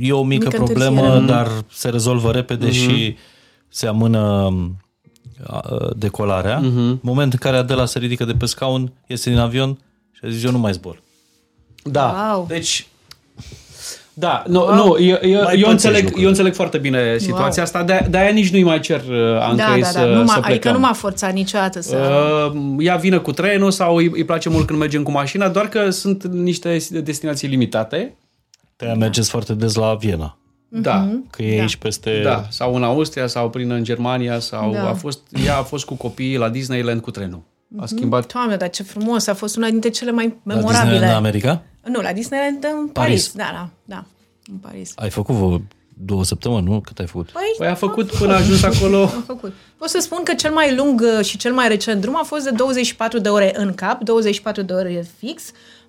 e 0.00 0.12
o 0.12 0.22
mică, 0.22 0.44
Mică 0.44 0.62
problemă, 0.62 1.00
întârziere. 1.00 1.26
dar 1.26 1.48
se 1.70 1.88
rezolvă 1.88 2.30
repede 2.30 2.68
mm-hmm. 2.68 2.72
și 2.72 3.16
se 3.68 3.86
amână 3.86 4.52
uh, 5.50 5.96
decolarea. 5.96 6.60
Mm-hmm. 6.60 7.00
Moment 7.00 7.32
în 7.32 7.38
care 7.38 7.56
Adela 7.56 7.84
se 7.84 7.98
ridică 7.98 8.24
de 8.24 8.32
pe 8.34 8.46
scaun, 8.46 8.92
iese 9.06 9.30
din 9.30 9.38
avion 9.38 9.78
și 10.12 10.20
a 10.24 10.28
zis 10.28 10.44
eu 10.44 10.50
nu 10.50 10.58
mai 10.58 10.72
zbor. 10.72 11.02
Da. 11.82 12.30
Wow. 12.32 12.46
Deci, 12.48 12.86
da, 14.18 14.42
nu, 14.46 14.60
wow. 14.60 14.74
nu 14.74 14.98
eu, 15.00 15.16
eu, 15.22 15.30
Mai 15.30 15.30
eu, 15.32 15.42
pățești 15.42 15.68
înțeleg, 15.70 16.02
lucruri. 16.02 16.22
eu 16.22 16.28
înțeleg 16.28 16.54
foarte 16.54 16.78
bine 16.78 17.18
situația 17.18 17.62
asta, 17.62 17.82
de, 17.82 18.06
de-aia 18.10 18.30
nici 18.30 18.50
nu-i 18.50 18.62
mai 18.62 18.80
cer 18.80 19.00
uh, 19.08 19.40
Ancăi 19.40 19.56
Da, 19.56 19.76
da, 19.80 19.86
să, 19.86 19.98
da. 19.98 20.04
Nu 20.06 20.12
să 20.14 20.18
m-a, 20.18 20.24
plecăm. 20.32 20.50
adică 20.50 20.70
nu 20.72 20.78
m-a 20.78 20.92
forțat 20.92 21.32
niciodată 21.32 21.80
să... 21.80 21.96
Uh, 22.54 22.60
ea 22.78 22.96
vine 22.96 23.16
cu 23.16 23.32
trenul 23.32 23.70
sau 23.70 23.96
îi, 23.96 24.10
îi 24.14 24.24
place 24.24 24.48
mult 24.48 24.66
când 24.66 24.78
mergem 24.78 25.02
cu 25.02 25.10
mașina, 25.10 25.48
doar 25.48 25.68
că 25.68 25.90
sunt 25.90 26.24
niște 26.24 26.78
destinații 27.02 27.48
limitate. 27.48 28.14
Te 28.76 28.86
mergeți 28.98 29.30
foarte 29.30 29.54
des 29.54 29.74
la 29.74 29.94
Viena, 29.94 30.38
Da. 30.68 31.08
că 31.30 31.42
e 31.42 31.56
Da. 31.56 31.60
aici 31.62 31.76
peste... 31.76 32.20
Da, 32.24 32.44
sau 32.50 32.74
în 32.74 32.82
Austria, 32.82 33.26
sau 33.26 33.50
prin 33.50 33.70
în 33.70 33.84
Germania, 33.84 34.38
sau 34.38 34.72
Da. 34.72 34.88
a 34.88 34.94
fost, 34.94 35.20
ea 35.46 35.56
a 35.58 35.62
fost 35.62 35.84
cu 35.84 35.94
copiii 35.94 36.36
la 36.36 36.48
Disneyland 36.48 37.00
cu 37.00 37.10
trenul. 37.10 37.40
A 37.76 37.86
schimbat 37.86 38.32
Doamne, 38.32 38.56
dar 38.56 38.70
ce 38.70 38.82
frumos, 38.82 39.26
a 39.26 39.34
fost 39.34 39.56
una 39.56 39.68
dintre 39.70 39.88
cele 39.90 40.10
mai 40.10 40.24
La 40.42 40.54
memorabile. 40.54 40.80
Disneyland 40.82 41.10
în 41.10 41.16
America? 41.16 41.62
Nu, 41.84 42.00
la 42.00 42.12
Disneyland 42.12 42.64
în 42.64 42.88
Paris. 42.88 42.92
Paris. 42.92 43.32
Da, 43.32 43.50
da, 43.52 43.68
da, 43.84 44.04
în 44.52 44.56
Paris. 44.56 44.92
Ai 44.96 45.10
făcut 45.10 45.34
vreo 45.34 45.60
două 46.04 46.24
săptămâni, 46.24 46.66
nu? 46.66 46.80
Cât 46.80 46.98
ai 46.98 47.06
făcut? 47.06 47.30
Păi, 47.30 47.54
Păi 47.58 47.66
a 47.66 47.74
făcut 47.74 48.10
până 48.10 48.32
a 48.32 48.36
ajuns 48.36 48.62
acolo. 48.62 49.00
am 49.02 49.22
făcut. 49.26 49.52
Pot 49.76 49.88
să 49.88 49.98
spun 50.00 50.20
că 50.24 50.34
cel 50.34 50.52
mai 50.52 50.74
lung 50.74 51.00
uh, 51.18 51.24
și 51.24 51.36
cel 51.36 51.52
mai 51.52 51.68
recent 51.68 52.00
drum 52.00 52.16
a 52.16 52.22
fost 52.22 52.44
de 52.44 52.50
24 52.50 53.18
de 53.18 53.28
ore 53.28 53.52
în 53.54 53.74
cap, 53.74 54.02
24 54.02 54.62
de 54.62 54.72
ore 54.72 55.06
fix, 55.18 55.42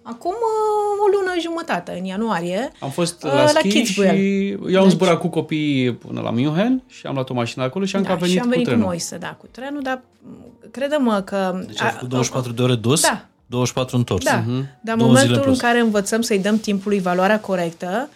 acum 0.10 0.32
uh, 0.32 1.04
o 1.04 1.18
lună 1.18 1.34
jumătate, 1.42 1.96
în 2.00 2.06
ianuarie. 2.06 2.72
Am 2.80 2.90
fost 2.90 3.24
Uh, 3.24 3.32
la 3.32 3.42
la 3.42 3.48
schi 3.48 3.70
Kitzbühel. 3.82 4.16
și 4.16 4.50
eu 4.50 4.78
am 4.82 4.84
Deci- 4.88 4.90
zburat 4.92 5.20
cu 5.20 5.28
copiii 5.28 5.94
până 5.94 6.22
la 6.22 6.30
München 6.30 6.84
și 6.88 7.06
am 7.06 7.14
luat 7.14 7.30
o 7.30 7.34
mașină 7.34 7.64
acolo 7.64 7.86
și 7.86 7.96
am 7.96 8.02
Da, 8.02 8.14
venit, 8.16 8.34
și 8.34 8.40
am 8.40 8.50
venit 8.50 8.64
cu 8.64 8.70
cu, 8.70 8.70
trenul. 8.70 8.86
Moise, 8.92 9.18
da, 9.18 9.28
cu 9.40 9.48
trenul, 9.52 9.82
dar 9.82 10.02
m, 10.22 10.30
crede-mă 10.72 11.22
că... 11.22 11.64
Deci 11.68 11.82
ai 11.82 11.90
făcut 11.90 12.08
24 12.10 12.52
de 12.52 12.62
ore 12.62 12.76
dus, 12.76 13.02
Da. 13.02 13.26
24 13.46 13.98
întors. 13.98 14.26
Da, 14.26 14.36
Mhm. 14.48 14.68
dar 14.82 14.96
în 14.96 15.00
Două 15.00 15.10
zile 15.10 15.20
momentul 15.20 15.36
în 15.36 15.42
plus. 15.42 15.60
care 15.60 15.80
învățăm 15.80 16.22
să-i 16.22 16.40
dăm 16.40 16.60
timpului 16.60 17.00
valoarea 17.00 17.40
corectă, 17.40 18.10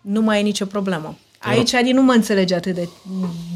nu 0.00 0.20
mai 0.20 0.38
e 0.38 0.42
nicio 0.42 0.64
problemă. 0.64 1.16
Aici 1.40 1.74
Adi 1.74 1.92
nu 1.92 2.02
mă 2.02 2.12
înțelege 2.12 2.54
atât 2.54 2.74
de 2.74 2.88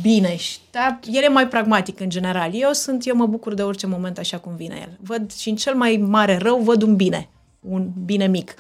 bine, 0.03 0.37
și- 0.37 0.59
dar 0.71 0.99
el 1.13 1.23
e 1.23 1.29
mai 1.29 1.49
pragmatic 1.49 2.01
în 2.01 2.09
general. 2.09 2.51
Eu 2.53 2.71
sunt, 2.73 3.07
eu 3.07 3.17
mă 3.17 3.27
bucur 3.27 3.55
de 3.55 3.63
orice 3.63 3.87
moment 3.87 4.19
așa 4.19 4.37
cum 4.39 4.53
vine 4.57 4.77
el. 4.81 4.97
Văd 5.01 5.33
și 5.33 5.49
în 5.49 5.57
cel 5.57 5.75
mai 5.75 5.97
mare 6.09 6.37
rău 6.43 6.59
văd 6.59 6.83
un 6.83 6.97
bine, 6.97 7.29
un 7.63 7.91
bine 8.05 8.27
mic. 8.27 8.55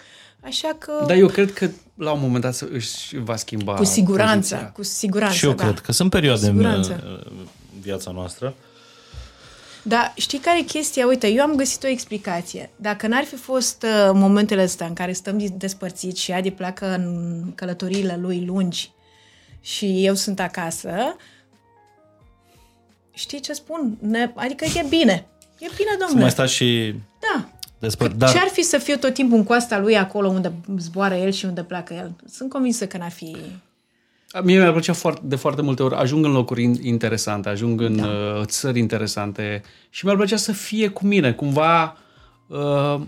Așa 0.44 0.76
că 0.78 1.04
Dar 1.06 1.16
eu 1.16 1.26
cred 1.28 1.52
că 1.52 1.68
la 1.94 2.12
un 2.12 2.20
moment 2.20 2.42
dat 2.42 2.54
să 2.54 2.68
își 2.72 3.16
va 3.18 3.36
schimba 3.36 3.74
cu 3.74 3.84
siguranță, 3.84 4.54
poziția. 4.54 4.70
cu 4.72 4.82
siguranță, 4.82 5.34
Și 5.36 5.44
eu 5.44 5.52
da. 5.52 5.64
cred 5.64 5.78
că 5.78 5.92
sunt 5.92 6.10
perioade 6.10 6.46
în, 6.46 6.52
siguranță. 6.52 7.00
în 7.04 7.46
viața 7.80 8.10
noastră. 8.10 8.54
Da, 9.84 10.12
știi 10.16 10.38
care 10.38 10.58
e 10.58 10.62
chestia? 10.62 11.06
Uite, 11.06 11.28
eu 11.28 11.42
am 11.42 11.54
găsit 11.54 11.82
o 11.82 11.86
explicație. 11.86 12.70
Dacă 12.76 13.06
n-ar 13.06 13.24
fi 13.24 13.36
fost 13.36 13.82
uh, 13.82 14.10
momentele 14.14 14.62
astea 14.62 14.86
în 14.86 14.92
care 14.92 15.12
stăm 15.12 15.38
dis- 15.38 15.50
despărțiți 15.56 16.20
și 16.20 16.32
Adi 16.32 16.50
pleacă 16.50 16.94
în 16.94 17.52
călătoriile 17.54 18.18
lui 18.20 18.44
lungi 18.44 18.90
și 19.60 20.04
eu 20.06 20.14
sunt 20.14 20.40
acasă, 20.40 21.16
știi 23.14 23.40
ce 23.40 23.52
spun? 23.52 23.96
Ne, 24.00 24.32
adică 24.34 24.64
e 24.64 24.84
bine. 24.88 25.26
E 25.58 25.66
bine, 25.76 25.90
Să 25.90 25.96
domnule. 25.98 26.20
mai 26.20 26.30
stați 26.30 26.52
și 26.52 26.94
Da. 27.20 27.48
Despre... 27.82 28.08
Că 28.08 28.14
Dar 28.16 28.30
Ce 28.30 28.38
ar 28.38 28.48
fi 28.52 28.62
să 28.62 28.78
fiu 28.78 28.96
tot 28.96 29.14
timpul 29.14 29.36
în 29.36 29.44
coasta 29.44 29.78
lui 29.78 29.98
acolo 29.98 30.28
unde 30.28 30.52
zboară 30.78 31.14
el 31.14 31.30
și 31.30 31.44
unde 31.44 31.62
pleacă 31.62 31.94
el? 31.94 32.14
Sunt 32.30 32.50
convinsă 32.50 32.86
că 32.86 32.96
n-ar 32.96 33.10
fi... 33.10 33.36
Mie 34.42 34.58
mi-ar 34.58 34.72
plăcea 34.72 34.92
foarte, 34.92 35.20
de 35.24 35.36
foarte 35.36 35.62
multe 35.62 35.82
ori, 35.82 35.94
ajung 35.94 36.24
în 36.24 36.32
locuri 36.32 36.62
in- 36.62 36.82
interesante, 36.82 37.48
ajung 37.48 37.80
în 37.80 37.96
da. 37.96 38.06
uh, 38.06 38.44
țări 38.44 38.78
interesante 38.78 39.62
și 39.90 40.04
mi-ar 40.04 40.16
plăcea 40.16 40.36
să 40.36 40.52
fie 40.52 40.88
cu 40.88 41.06
mine, 41.06 41.32
cumva... 41.32 41.96
Uh, 42.46 43.00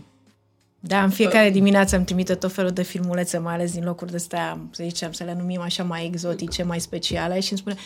Da, 0.81 1.03
în 1.03 1.11
fiecare 1.11 1.51
dimineață 1.51 1.97
îmi 1.97 2.05
trimite 2.05 2.35
tot 2.35 2.53
felul 2.53 2.71
de 2.71 2.83
filmulețe, 2.83 3.39
mai 3.39 3.55
ales 3.55 3.73
din 3.73 3.85
locuri 3.85 4.11
de 4.11 4.17
astea, 4.17 4.59
să 4.71 4.83
zicem, 4.83 5.13
să 5.13 5.25
le 5.25 5.37
numim 5.39 5.61
așa 5.61 5.83
mai 5.83 6.07
exotice, 6.07 6.63
mai 6.63 6.81
speciale 6.81 7.41
și 7.41 7.51
îmi 7.51 7.61
spune 7.61 7.77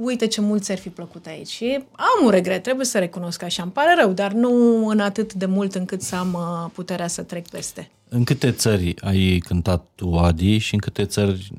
uite 0.00 0.26
ce 0.26 0.40
mult 0.40 0.62
ți-ar 0.62 0.78
fi 0.78 0.88
plăcut 0.88 1.26
aici. 1.26 1.48
Și 1.48 1.84
am 1.92 2.24
un 2.24 2.30
regret, 2.30 2.62
trebuie 2.62 2.86
să 2.86 2.98
recunosc 2.98 3.42
așa, 3.42 3.62
îmi 3.62 3.72
pare 3.72 3.94
rău, 4.00 4.12
dar 4.12 4.32
nu 4.32 4.86
în 4.86 5.00
atât 5.00 5.32
de 5.32 5.46
mult 5.46 5.74
încât 5.74 6.02
să 6.02 6.16
am 6.16 6.32
uh, 6.32 6.70
puterea 6.72 7.06
să 7.06 7.22
trec 7.22 7.48
peste. 7.48 7.90
în 8.08 8.24
câte 8.24 8.52
țări 8.52 8.94
ai 9.00 9.42
cântat 9.44 9.86
tu, 9.94 10.16
Adi, 10.16 10.58
și 10.58 10.74
în 10.74 10.80
câte 10.80 11.04
țări 11.04 11.52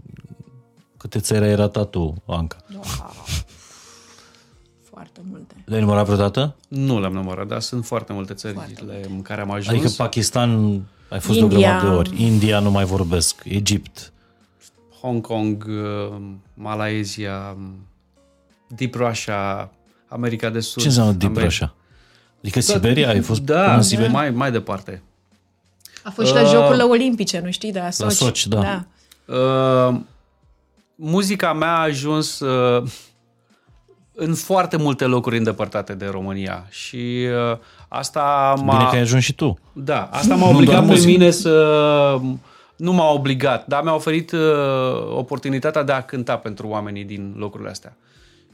câte 0.97 1.19
țări 1.19 1.45
ai 1.45 1.55
ratat 1.55 1.89
tu, 1.89 2.13
Anca? 2.25 2.57
Wow. 2.73 2.83
Foarte 4.83 5.19
multe. 5.29 5.55
Le-ai 5.65 5.81
numărat 5.81 6.05
vreodată? 6.05 6.55
nu 6.67 6.99
le-am 6.99 7.13
numărat, 7.13 7.47
dar 7.47 7.59
sunt 7.59 7.85
foarte 7.85 8.13
multe 8.13 8.33
țările 8.33 9.01
în 9.09 9.21
care 9.21 9.41
am 9.41 9.51
ajuns. 9.51 9.67
Adică 9.67 9.93
Pakistan 9.97 10.81
ai 11.09 11.19
fost 11.19 11.39
India. 11.39 11.57
de 11.57 11.65
o 11.65 11.79
grămadă 11.79 11.89
de 11.89 11.95
ori. 11.95 12.23
India 12.23 12.59
nu 12.59 12.71
mai 12.71 12.85
vorbesc. 12.85 13.41
Egipt. 13.43 14.13
Hong 15.01 15.21
Kong, 15.21 15.65
uh, 15.67 16.17
Malaezia, 16.53 17.57
Deep 18.75 18.93
Russia, 18.95 19.69
America 20.07 20.49
de 20.49 20.59
Sud. 20.59 20.81
Ce 20.81 20.87
înseamnă 20.87 21.11
Deep 21.11 21.31
America- 21.31 21.43
Russia? 21.43 21.73
Adică 22.41 22.59
Siberia? 22.59 23.09
Ai 23.09 23.19
fost 23.21 23.41
până 23.41 23.57
Da, 23.57 23.75
în 23.75 23.81
Siberia? 23.81 24.11
mai, 24.11 24.29
mai 24.29 24.51
departe. 24.51 25.01
A 26.03 26.09
fost 26.09 26.27
și 26.27 26.33
la 26.33 26.43
Jocurile 26.43 26.83
Olimpice, 26.83 27.39
nu 27.39 27.51
știi, 27.51 27.71
de 27.71 27.79
la 27.79 27.89
Sochi. 27.89 28.13
Sochi, 28.13 28.47
da. 28.47 28.61
da. 28.61 28.83
Uh, 29.35 29.95
muzica 30.95 31.53
mea 31.53 31.73
a 31.75 31.81
ajuns 31.81 32.39
uh, 32.39 32.83
în 34.13 34.33
foarte 34.35 34.77
multe 34.77 35.05
locuri 35.05 35.37
îndepărtate 35.37 35.93
de 35.93 36.05
România 36.05 36.65
și 36.69 37.27
uh, 37.51 37.57
asta 37.87 38.53
m-a... 38.63 38.77
Bine 38.77 38.89
că 38.89 38.95
ai 38.95 39.01
ajuns 39.01 39.23
și 39.23 39.33
tu. 39.33 39.59
Da, 39.73 40.09
asta 40.11 40.35
m-a 40.35 40.49
Nu 40.49 40.53
obligat 40.55 40.73
doar 40.75 40.85
pe 40.85 40.91
muzică. 40.91 41.11
mine 41.11 41.31
să... 41.31 42.19
Nu 42.75 42.91
m-a 42.93 43.11
obligat, 43.11 43.67
dar 43.67 43.83
mi-a 43.83 43.93
oferit 43.95 44.31
uh, 44.31 44.39
oportunitatea 45.15 45.83
de 45.83 45.91
a 45.91 46.01
cânta 46.01 46.37
pentru 46.37 46.67
oamenii 46.67 47.03
din 47.03 47.33
locurile 47.37 47.69
astea. 47.69 47.95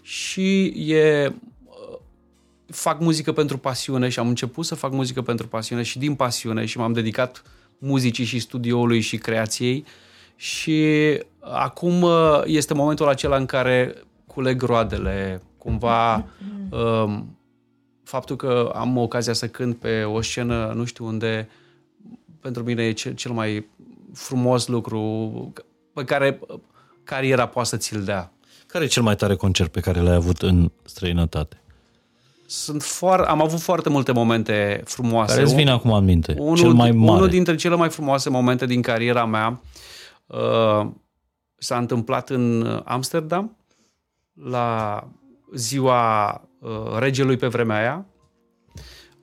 Și 0.06 0.66
e... 0.94 1.34
uh, 1.64 1.98
Fac 2.68 3.00
muzică 3.00 3.32
pentru 3.32 3.58
pasiune 3.58 4.10
și 4.10 4.20
am 4.20 4.28
început 4.28 4.66
să 4.66 4.76
fac 4.76 4.92
muzică 4.92 5.22
pentru 5.22 5.48
pasiune 5.48 5.84
și 5.84 6.00
din 6.00 6.16
pasiune 6.16 6.66
și 6.66 6.78
m-am 6.78 6.94
dedicat 6.94 7.44
muzicii 7.78 8.26
și 8.26 8.40
studioului 8.40 9.00
și 9.00 9.18
creației 9.18 9.86
și 10.36 10.84
acum 11.40 12.02
uh, 12.02 12.42
este 12.46 12.74
momentul 12.74 13.08
acela 13.08 13.36
în 13.36 13.46
care 13.46 13.96
culeg 14.26 14.62
roadele, 14.62 15.42
cumva 15.58 16.26
um, 16.70 17.38
faptul 18.04 18.36
că 18.36 18.72
am 18.76 18.98
ocazia 18.98 19.34
să 19.34 19.48
cânt 19.48 19.78
pe 19.78 20.04
o 20.04 20.22
scenă, 20.22 20.72
nu 20.76 20.86
știu 20.86 21.06
unde, 21.06 21.50
pentru 22.40 22.64
mine 22.64 22.84
e 22.84 22.92
cel, 22.92 23.14
cel 23.14 23.32
mai 23.32 23.68
frumos 24.14 24.68
lucru 24.68 25.54
pe 25.94 26.04
care 26.04 26.40
cariera 27.04 27.48
poate 27.48 27.70
să 27.70 27.78
ți-l 27.78 28.04
dea. 28.04 28.32
Care 28.76 28.88
e 28.88 28.90
cel 28.90 29.04
mai 29.04 29.16
tare 29.16 29.36
concert 29.36 29.72
pe 29.72 29.80
care 29.80 30.00
l-ai 30.00 30.16
avut 30.16 30.42
în 30.42 30.72
străinătate? 30.84 31.62
Sunt 32.46 32.84
foar- 32.84 33.26
am 33.28 33.42
avut 33.42 33.60
foarte 33.60 33.90
multe 33.90 34.12
momente 34.12 34.82
frumoase. 34.86 35.32
Care 35.34 35.46
îți 35.46 35.56
vine 35.56 35.72
acum 35.72 35.92
în 35.92 36.04
minte? 36.04 36.36
unul, 36.38 36.58
cel 36.58 36.72
mai 36.72 36.92
mare. 36.92 37.12
Unul 37.12 37.28
dintre 37.28 37.56
cele 37.56 37.76
mai 37.76 37.90
frumoase 37.90 38.30
momente 38.30 38.66
din 38.66 38.82
cariera 38.82 39.26
mea 39.26 39.62
uh, 40.26 40.88
s-a 41.58 41.78
întâmplat 41.78 42.30
în 42.30 42.82
Amsterdam, 42.86 43.58
la 44.44 45.04
ziua 45.54 46.32
uh, 46.60 46.98
regelui 47.00 47.38
pe 47.38 47.48
vremea 47.48 47.78
aia. 47.78 48.06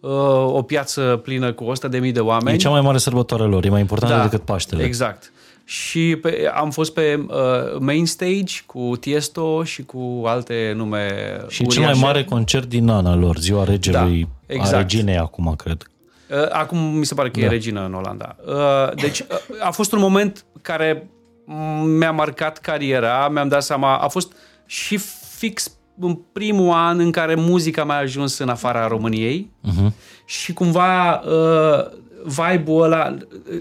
Uh, 0.01 0.55
o 0.55 0.63
piață 0.63 1.21
plină 1.23 1.53
cu 1.53 1.73
100.000 2.01 2.13
de 2.13 2.21
oameni. 2.21 2.57
E 2.57 2.59
cea 2.59 2.71
mai 2.71 2.81
mare 2.81 2.99
sărbătoare 2.99 3.45
lor. 3.45 3.65
E 3.65 3.69
mai 3.69 3.81
importantă 3.81 4.23
decât 4.23 4.45
Paștele. 4.45 4.85
Exact. 4.85 5.33
Și 5.65 6.17
pe, 6.23 6.51
am 6.55 6.71
fost 6.71 6.93
pe 6.93 7.25
uh, 7.29 7.35
main 7.79 8.07
stage 8.07 8.55
cu 8.67 8.97
Tiesto 9.01 9.65
și 9.65 9.83
cu 9.83 10.23
alte 10.27 10.73
nume 10.77 11.11
Și 11.49 11.67
cel 11.67 11.83
mai 11.83 11.99
mare 12.01 12.25
concert 12.25 12.69
din 12.69 12.89
an 12.89 13.07
al 13.07 13.19
lor, 13.19 13.39
ziua 13.39 13.65
regelui, 13.65 14.21
Da, 14.21 14.55
a 14.55 14.57
exact. 14.59 14.77
reginei 14.77 15.17
acum, 15.17 15.55
cred. 15.57 15.87
Uh, 16.31 16.49
Acum 16.51 16.79
mi 16.79 17.05
se 17.07 17.15
pare 17.15 17.31
că 17.31 17.41
da. 17.41 17.47
e 17.47 17.49
regină 17.49 17.85
în 17.85 17.95
Olanda. 17.95 18.37
Uh, 18.47 18.95
Deci 18.95 19.21
uh, 19.21 19.27
a 19.61 19.71
fost 19.71 19.93
un 19.93 19.99
moment 19.99 20.45
care 20.63 21.11
m- 21.45 21.83
mi-a 21.99 22.13
marcat 22.13 22.59
cariera, 22.59 23.29
mi-am 23.29 23.49
dat 23.49 23.63
seama, 23.63 23.97
a 23.97 24.09
fost 24.09 24.33
și 24.67 24.97
fix 25.37 25.73
în 26.01 26.19
primul 26.33 26.71
an 26.73 26.99
în 26.99 27.11
care 27.11 27.35
muzica 27.35 27.85
mea 27.85 27.97
a 27.97 28.01
ajuns 28.01 28.39
în 28.39 28.49
afara 28.49 28.87
României 28.87 29.51
uh-huh. 29.69 29.93
și 30.25 30.53
cumva 30.53 31.15
uh, 31.15 31.87
vibe-ul 32.25 32.83
ăla, 32.83 33.17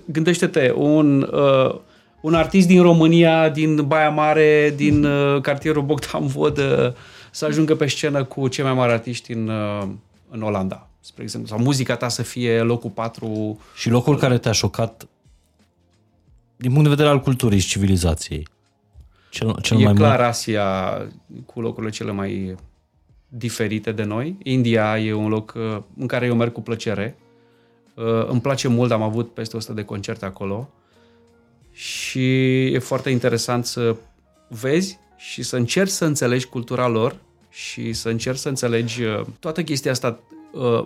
gândește-te, 0.06 0.72
un, 0.76 1.22
uh, 1.22 1.76
un 2.22 2.34
artist 2.34 2.68
din 2.68 2.82
România, 2.82 3.50
din 3.50 3.88
Baia 3.88 4.10
Mare, 4.10 4.74
din 4.76 5.04
uh, 5.04 5.42
cartierul 5.42 5.84
Bogdan 5.84 6.28
Vodă, 6.28 6.96
să 7.32 7.46
ajungă 7.46 7.76
pe 7.76 7.88
scenă 7.88 8.24
cu 8.24 8.48
cei 8.48 8.64
mai 8.64 8.74
mari 8.74 8.92
artiști 8.92 9.32
în, 9.32 9.48
uh, 9.48 9.88
în 10.30 10.42
Olanda, 10.42 10.88
spre 11.00 11.24
exemplu. 11.24 11.50
Sau 11.50 11.60
muzica 11.66 11.96
ta 11.96 12.08
să 12.08 12.24
fie 12.24 12.62
locul 12.62 12.90
4. 12.90 13.60
Și 13.76 13.90
locul 13.90 14.18
care 14.18 14.38
te-a 14.38 14.52
șocat 14.52 15.08
din 16.56 16.70
punct 16.70 16.84
de 16.84 16.90
vedere 16.90 17.10
al 17.10 17.20
culturii 17.20 17.60
și 17.60 17.68
civilizației? 17.68 18.48
Cel, 19.30 19.56
cel 19.62 19.80
e 19.80 19.84
mai 19.84 19.94
clar 19.94 20.18
mult? 20.18 20.30
Asia 20.30 20.98
cu 21.46 21.62
locurile 21.62 21.92
cele 21.92 22.12
mai 22.12 22.56
diferite 23.28 23.92
de 23.92 24.04
noi. 24.04 24.38
India 24.44 25.00
e 25.00 25.14
un 25.14 25.28
loc 25.28 25.54
uh, 25.56 25.78
în 25.98 26.08
care 26.08 26.26
eu 26.26 26.36
merg 26.36 26.52
cu 26.52 26.62
plăcere. 26.62 27.18
Uh, 27.94 28.28
îmi 28.28 28.42
place 28.42 28.68
mult, 28.68 28.92
am 28.92 29.02
avut 29.02 29.34
peste 29.34 29.58
100 29.58 29.74
de 29.74 29.84
concerte 29.84 30.26
acolo 30.26 30.70
și 31.72 32.66
e 32.66 32.80
foarte 32.80 33.10
interesant 33.10 33.66
să 33.66 33.96
vezi 34.48 35.00
și 35.18 35.44
să 35.44 35.56
încerci 35.56 35.92
să 35.92 36.06
înțelegi 36.06 36.46
cultura 36.46 36.88
lor 36.88 37.16
și 37.50 37.94
să 37.94 38.10
încerci 38.10 38.38
să 38.38 38.50
înțelegi 38.50 39.04
uh, 39.04 39.22
toată 39.40 39.64
chestia 39.64 39.92
asta 39.92 40.20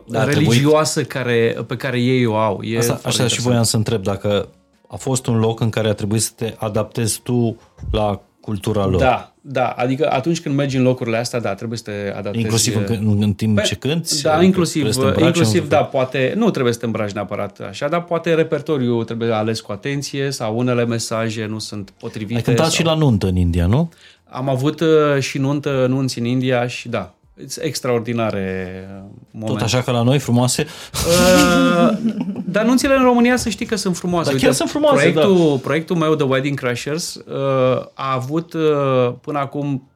da, 0.05 0.23
religioasă 0.23 1.03
care, 1.03 1.57
pe 1.67 1.75
care 1.75 1.99
ei 1.99 2.25
o 2.25 2.36
au. 2.36 2.61
E 2.63 2.77
asta, 2.77 2.99
așa 3.03 3.27
și 3.27 3.41
voiam 3.41 3.63
să 3.63 3.75
întreb 3.75 4.03
dacă 4.03 4.49
a 4.88 4.95
fost 4.95 5.27
un 5.27 5.39
loc 5.39 5.59
în 5.59 5.69
care 5.69 5.89
a 5.89 5.93
trebuit 5.93 6.21
să 6.21 6.31
te 6.36 6.53
adaptezi 6.57 7.19
tu 7.23 7.57
la 7.91 8.21
cultura 8.45 8.85
lor. 8.85 8.99
Da, 8.99 9.33
da. 9.41 9.67
Adică 9.67 10.11
atunci 10.11 10.41
când 10.41 10.55
mergi 10.55 10.77
în 10.77 10.83
locurile 10.83 11.17
astea, 11.17 11.39
da, 11.39 11.53
trebuie 11.53 11.77
să 11.77 11.83
te 11.83 12.09
adaptezi. 12.09 12.43
Inclusiv 12.43 12.75
în, 12.87 13.21
în 13.21 13.33
timp 13.33 13.61
ce 13.61 13.75
cânti? 13.75 14.21
Da, 14.21 14.43
inclusiv, 14.43 14.87
inclusiv 15.17 15.69
da, 15.69 15.83
poate, 15.83 16.33
nu 16.35 16.49
trebuie 16.49 16.73
să 16.73 16.79
te 16.79 16.85
îmbraci 16.85 17.11
neapărat 17.11 17.59
așa, 17.69 17.87
dar 17.87 18.03
poate 18.03 18.33
repertoriul 18.33 19.03
trebuie 19.03 19.31
ales 19.31 19.61
cu 19.61 19.71
atenție 19.71 20.31
sau 20.31 20.57
unele 20.57 20.85
mesaje 20.85 21.45
nu 21.45 21.59
sunt 21.59 21.93
potrivite. 21.99 22.35
Ai 22.35 22.41
cântat 22.41 22.65
sau... 22.65 22.75
și 22.75 22.83
la 22.83 22.93
nuntă 22.93 23.27
în 23.27 23.35
India, 23.35 23.65
nu? 23.65 23.91
Am 24.29 24.49
avut 24.49 24.79
uh, 24.79 24.87
și 25.19 25.37
nuntă, 25.37 25.85
nunți 25.89 26.19
în 26.19 26.25
India 26.25 26.67
și 26.67 26.89
da, 26.89 27.13
extraordinare 27.59 28.88
momente. 29.31 29.53
Tot 29.53 29.61
așa 29.61 29.81
ca 29.81 29.91
la 29.91 30.01
noi, 30.01 30.19
frumoase? 30.19 30.65
Uh, 30.93 31.97
dar 32.45 32.65
nunțile 32.65 32.95
în 32.95 33.03
România 33.03 33.36
să 33.36 33.49
știi 33.49 33.65
că 33.65 33.75
sunt 33.75 33.97
frumoase. 33.97 34.29
Dar 34.29 34.39
chiar 34.39 34.49
Uite, 34.49 34.57
sunt 34.57 34.69
frumoase, 34.69 35.09
proiectul, 35.09 35.49
da. 35.49 35.61
proiectul 35.61 35.95
meu 35.95 36.15
de 36.15 36.23
Wedding 36.23 36.59
Crashers 36.59 37.15
uh, 37.15 37.86
a 37.93 38.13
avut 38.13 38.53
uh, 38.53 39.13
până 39.21 39.39
acum, 39.39 39.89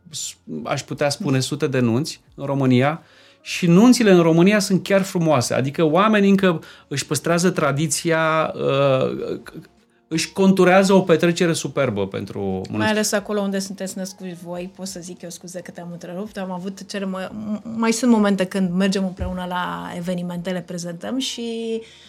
aș 0.64 0.82
putea 0.82 1.10
spune, 1.10 1.40
sute 1.40 1.68
de 1.68 1.80
nunți 1.80 2.22
în 2.36 2.46
România 2.46 3.02
și 3.42 3.68
nunțile 3.68 4.12
în 4.12 4.22
România 4.22 4.60
sunt 4.60 4.84
chiar 4.84 5.02
frumoase. 5.02 5.54
Adică 5.54 5.84
oamenii 5.84 6.30
încă 6.30 6.62
își 6.88 7.06
păstrează 7.06 7.50
tradiția 7.50 8.54
uh, 8.56 9.40
își 10.12 10.32
conturează 10.32 10.94
o 10.94 11.02
petrecere 11.02 11.54
superbă 11.54 12.08
pentru 12.08 12.40
mănăstire. 12.42 12.78
Mai 12.78 12.90
ales 12.90 13.12
acolo 13.12 13.40
unde 13.42 13.60
sunteți 13.60 13.98
născuți 13.98 14.34
voi, 14.44 14.72
pot 14.76 14.88
să 14.88 15.00
zic 15.00 15.22
eu 15.22 15.30
scuze 15.30 15.60
că 15.62 15.72
te-am 15.72 15.90
întrerupt, 15.92 16.38
am 16.38 16.52
avut 16.52 16.86
cele 16.88 17.06
mai, 17.06 17.30
mai 17.64 17.92
sunt 17.92 18.12
momente 18.12 18.46
când 18.46 18.72
mergem 18.72 19.06
împreună 19.06 19.46
la 19.48 19.92
evenimente, 19.96 20.50
le 20.50 20.62
prezentăm 20.62 21.18
și 21.18 21.80
uh, 21.80 22.09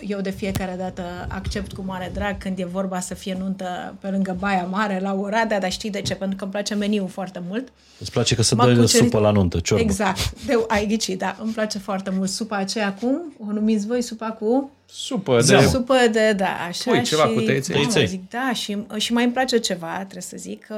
eu 0.00 0.20
de 0.20 0.30
fiecare 0.30 0.74
dată 0.78 1.02
accept 1.28 1.72
cu 1.72 1.82
mare 1.86 2.10
drag 2.14 2.38
când 2.38 2.58
e 2.58 2.64
vorba 2.64 3.00
să 3.00 3.14
fie 3.14 3.36
nuntă 3.38 3.94
pe 4.00 4.08
lângă 4.08 4.36
Baia 4.38 4.66
Mare, 4.70 5.00
la 5.00 5.14
Oradea, 5.14 5.60
dar 5.60 5.72
știi 5.72 5.90
de 5.90 6.00
ce? 6.02 6.14
Pentru 6.14 6.36
că 6.36 6.42
îmi 6.44 6.52
place 6.52 6.74
meniul 6.74 7.08
foarte 7.08 7.42
mult. 7.48 7.72
Îți 7.98 8.10
place 8.10 8.34
că 8.34 8.42
se 8.42 8.54
dă 8.54 8.62
cucerit... 8.62 8.88
supă 8.88 9.18
la 9.18 9.30
nuntă, 9.30 9.60
ciorbă. 9.60 9.84
Exact, 9.84 10.44
de, 10.46 10.64
ai 10.68 10.86
ghicit, 10.86 11.18
da, 11.18 11.36
îmi 11.42 11.52
place 11.52 11.78
foarte 11.78 12.10
mult 12.10 12.30
supa 12.30 12.56
aceea 12.56 12.86
acum, 12.86 13.32
o 13.48 13.52
numiți 13.52 13.86
voi 13.86 14.02
supa 14.02 14.26
cu 14.26 14.70
Supă 14.94 15.42
de... 15.46 15.66
Supă 15.70 15.94
de, 16.12 16.32
da, 16.32 16.66
așa. 16.68 16.90
Pui 16.90 17.02
ceva 17.02 17.26
și, 17.26 17.34
cu 17.34 17.40
teiței. 17.40 17.86
Da, 17.94 18.04
zic, 18.04 18.30
da, 18.30 18.50
și, 18.54 18.78
și 18.96 19.12
mai 19.12 19.24
îmi 19.24 19.32
place 19.32 19.58
ceva, 19.58 19.94
trebuie 19.96 20.22
să 20.22 20.36
zic, 20.36 20.64
că 20.64 20.76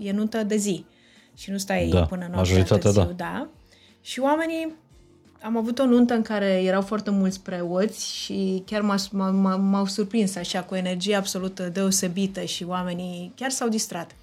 e 0.00 0.12
nuntă 0.12 0.42
de 0.42 0.56
zi. 0.56 0.84
Și 1.36 1.50
nu 1.50 1.58
stai 1.58 1.88
da, 1.92 2.02
până 2.02 2.20
noaptea 2.20 2.38
majoritatea, 2.38 2.90
târziu, 2.90 3.02
da. 3.02 3.12
da. 3.16 3.48
Și 4.00 4.20
oamenii, 4.20 4.74
am 5.44 5.56
avut 5.56 5.78
o 5.78 5.86
nuntă 5.86 6.14
în 6.14 6.22
care 6.22 6.62
erau 6.64 6.82
foarte 6.82 7.10
mulți 7.10 7.40
preoți 7.40 8.14
și 8.16 8.62
chiar 8.66 8.80
m-au 9.60 9.86
surprins 9.86 10.36
așa, 10.36 10.60
cu 10.60 10.74
energie 10.74 11.14
absolut 11.14 11.60
deosebită 11.60 12.40
și 12.40 12.64
oamenii 12.64 13.32
chiar 13.36 13.50
s-au 13.50 13.68
distrat 13.68 14.14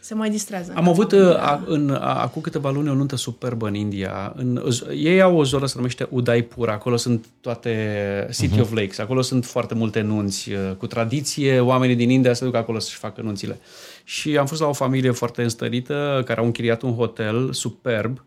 se 0.00 0.14
mai 0.14 0.30
distrează. 0.30 0.72
Am 0.74 0.88
avut 0.88 1.12
uh, 1.12 1.36
a, 1.36 1.64
în, 1.66 1.90
a, 1.90 2.22
acum 2.22 2.42
câteva 2.42 2.70
luni 2.70 2.88
o 2.88 2.94
nuntă 2.94 3.16
superbă 3.16 3.66
în 3.66 3.74
India. 3.74 4.32
În, 4.36 4.62
ei 4.94 5.22
au 5.22 5.36
o 5.36 5.44
zonă 5.44 5.66
se 5.66 5.72
numește 5.76 6.06
Udaipur, 6.10 6.68
acolo 6.68 6.96
sunt 6.96 7.26
toate 7.40 8.28
City 8.32 8.56
uh-huh. 8.56 8.60
of 8.60 8.72
Lakes, 8.72 8.98
acolo 8.98 9.20
sunt 9.20 9.44
foarte 9.44 9.74
multe 9.74 10.00
nunți 10.00 10.50
uh, 10.52 10.58
cu 10.76 10.86
tradiție, 10.86 11.60
oamenii 11.60 11.94
din 11.94 12.10
India 12.10 12.32
se 12.32 12.44
duc 12.44 12.54
acolo 12.54 12.78
să-și 12.78 12.96
facă 12.96 13.20
nunțile. 13.22 13.58
Și 14.04 14.36
am 14.36 14.46
fost 14.46 14.60
la 14.60 14.66
o 14.66 14.72
familie 14.72 15.10
foarte 15.10 15.42
înstărită 15.42 16.22
care 16.24 16.40
au 16.40 16.46
închiriat 16.46 16.82
un 16.82 16.94
hotel 16.94 17.52
superb 17.52 18.22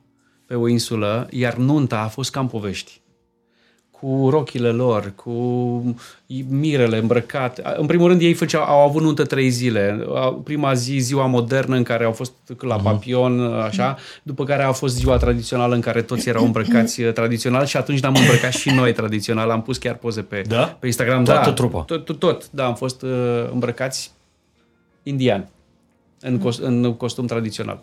pe 0.53 0.59
o 0.59 0.67
insulă, 0.67 1.27
iar 1.31 1.55
nunta 1.55 1.99
a 1.99 2.07
fost 2.07 2.31
cam 2.31 2.47
povești 2.47 3.01
cu 3.91 4.27
rochile 4.29 4.69
lor, 4.69 5.13
cu 5.15 5.31
mirele 6.47 6.97
îmbrăcate. 6.97 7.61
În 7.77 7.85
primul 7.85 8.07
rând, 8.07 8.21
ei 8.21 8.33
făceau, 8.33 8.63
au 8.63 8.87
avut 8.87 9.01
nuntă 9.01 9.23
trei 9.23 9.49
zile. 9.49 10.07
Prima 10.43 10.73
zi, 10.73 10.97
ziua 10.97 11.25
modernă, 11.25 11.75
în 11.75 11.83
care 11.83 12.03
au 12.03 12.11
fost 12.11 12.33
la 12.59 12.75
mhm. 12.75 12.83
papion, 12.83 13.39
așa, 13.53 13.97
după 14.23 14.43
care 14.43 14.63
a 14.63 14.71
fost 14.71 14.95
ziua 14.95 15.17
tradițională 15.17 15.75
în 15.75 15.81
care 15.81 16.01
toți 16.01 16.29
erau 16.29 16.45
îmbrăcați 16.45 17.01
uh, 17.03 17.13
tradițional 17.13 17.65
și 17.65 17.77
atunci 17.77 17.99
ne-am 17.99 18.15
îmbrăcat 18.15 18.53
și 18.53 18.69
noi 18.69 18.93
tradițional. 18.93 19.49
Am 19.49 19.61
pus 19.61 19.77
chiar 19.77 19.95
poze 19.95 20.21
pe, 20.21 20.41
da? 20.47 20.77
pe 20.79 20.85
Instagram. 20.85 21.23
Toată 21.23 21.49
da, 21.49 21.53
trupa? 21.53 21.81
Tot, 21.81 22.05
tot, 22.05 22.19
tot, 22.19 22.51
da, 22.51 22.65
am 22.65 22.75
fost 22.75 23.01
uh, 23.01 23.09
îmbrăcați 23.51 24.11
indian 25.03 25.49
în, 26.19 26.37
cost, 26.37 26.61
în 26.61 26.93
costum 26.93 27.25
tradițional. 27.25 27.79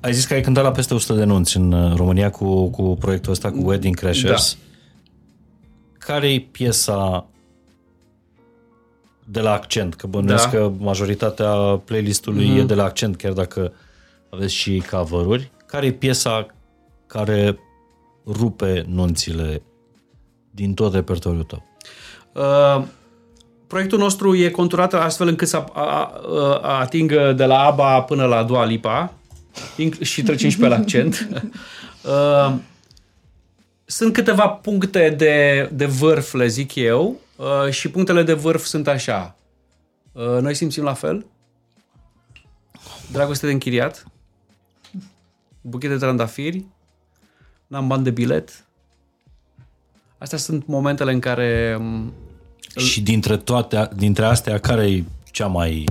Ai 0.00 0.12
zis 0.12 0.24
că 0.24 0.34
ai 0.34 0.40
cântat 0.40 0.64
la 0.64 0.70
peste 0.70 0.94
100 0.94 1.18
de 1.18 1.24
nunți 1.24 1.56
în 1.56 1.72
uh, 1.72 1.96
România 1.96 2.30
cu, 2.30 2.68
cu 2.70 2.96
proiectul 3.00 3.32
ăsta, 3.32 3.50
cu 3.50 3.58
Wedding 3.62 3.96
Crashers. 3.96 4.56
Da. 4.58 4.60
Care 5.98 6.32
e 6.32 6.40
piesa 6.40 7.26
de 9.24 9.40
la 9.40 9.52
accent? 9.52 9.94
Că 9.94 10.06
bănuiesc 10.06 10.50
da. 10.50 10.58
că 10.58 10.72
majoritatea 10.78 11.52
playlistului 11.84 12.50
mm-hmm. 12.50 12.58
e 12.58 12.64
de 12.64 12.74
la 12.74 12.84
accent, 12.84 13.16
chiar 13.16 13.32
dacă 13.32 13.72
aveți 14.30 14.54
și 14.54 14.82
cover-uri. 14.90 15.50
Care 15.66 15.86
e 15.86 15.92
piesa 15.92 16.46
care 17.06 17.58
rupe 18.26 18.84
nunțile 18.88 19.62
din 20.50 20.74
tot 20.74 20.94
repertoriul 20.94 21.42
tău? 21.42 21.64
Uh, 22.32 22.84
proiectul 23.66 23.98
nostru 23.98 24.34
e 24.34 24.50
conturat 24.50 24.94
astfel 24.94 25.28
încât 25.28 25.48
să 25.48 25.56
a, 25.56 25.70
a, 25.72 26.12
a, 26.62 26.78
atingă 26.78 27.32
de 27.32 27.44
la 27.44 27.58
ABBA 27.58 28.02
până 28.02 28.24
la 28.24 28.42
Dua 28.42 28.64
Lipa 28.64 29.12
și 30.00 30.22
trecem 30.22 30.50
și 30.50 30.58
pe 30.58 30.66
la 30.66 30.76
accent. 30.76 31.28
Uh, 32.04 32.54
sunt 33.84 34.12
câteva 34.12 34.48
puncte 34.48 35.10
de, 35.10 35.68
de 35.72 35.86
vârf, 35.86 36.32
le 36.32 36.46
zic 36.46 36.74
eu, 36.74 37.20
uh, 37.36 37.70
și 37.70 37.90
punctele 37.90 38.22
de 38.22 38.32
vârf 38.32 38.64
sunt 38.64 38.86
așa. 38.86 39.36
Uh, 40.12 40.38
noi 40.40 40.54
simțim 40.54 40.82
la 40.82 40.94
fel. 40.94 41.26
Dragoste 43.12 43.46
de 43.46 43.52
închiriat. 43.52 44.06
Buchet 45.60 45.90
de 45.90 45.96
trandafiri. 45.96 46.64
N-am 47.66 47.86
bani 47.86 48.04
de 48.04 48.10
bilet. 48.10 48.64
Astea 50.18 50.38
sunt 50.38 50.66
momentele 50.66 51.12
în 51.12 51.20
care... 51.20 51.76
Um, 51.78 52.12
și 52.76 53.00
dintre 53.00 53.36
toate, 53.36 53.88
dintre 53.96 54.24
astea, 54.24 54.58
care 54.58 54.90
e 54.90 55.04
cea 55.30 55.46
mai 55.46 55.84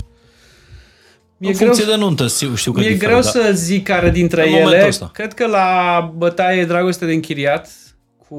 mi-e 1.40 1.50
în 1.50 1.56
funcție 1.56 1.84
greu, 1.84 1.96
de 1.96 2.02
nuntă, 2.02 2.28
știu, 2.28 2.56
știu 2.56 2.72
că 2.72 2.80
Mi-e 2.80 2.90
diferă, 2.90 3.12
greu 3.12 3.22
da. 3.22 3.30
să 3.30 3.52
zic 3.54 3.84
care 3.84 4.10
dintre 4.10 4.50
în 4.50 4.54
ele. 4.56 4.86
Ăsta. 4.88 5.10
Cred 5.14 5.34
că 5.34 5.48
la 5.48 6.14
bătaie 6.16 6.66
dragoste 6.66 7.06
de 7.06 7.14
închiriat 7.14 7.70
cu 8.28 8.36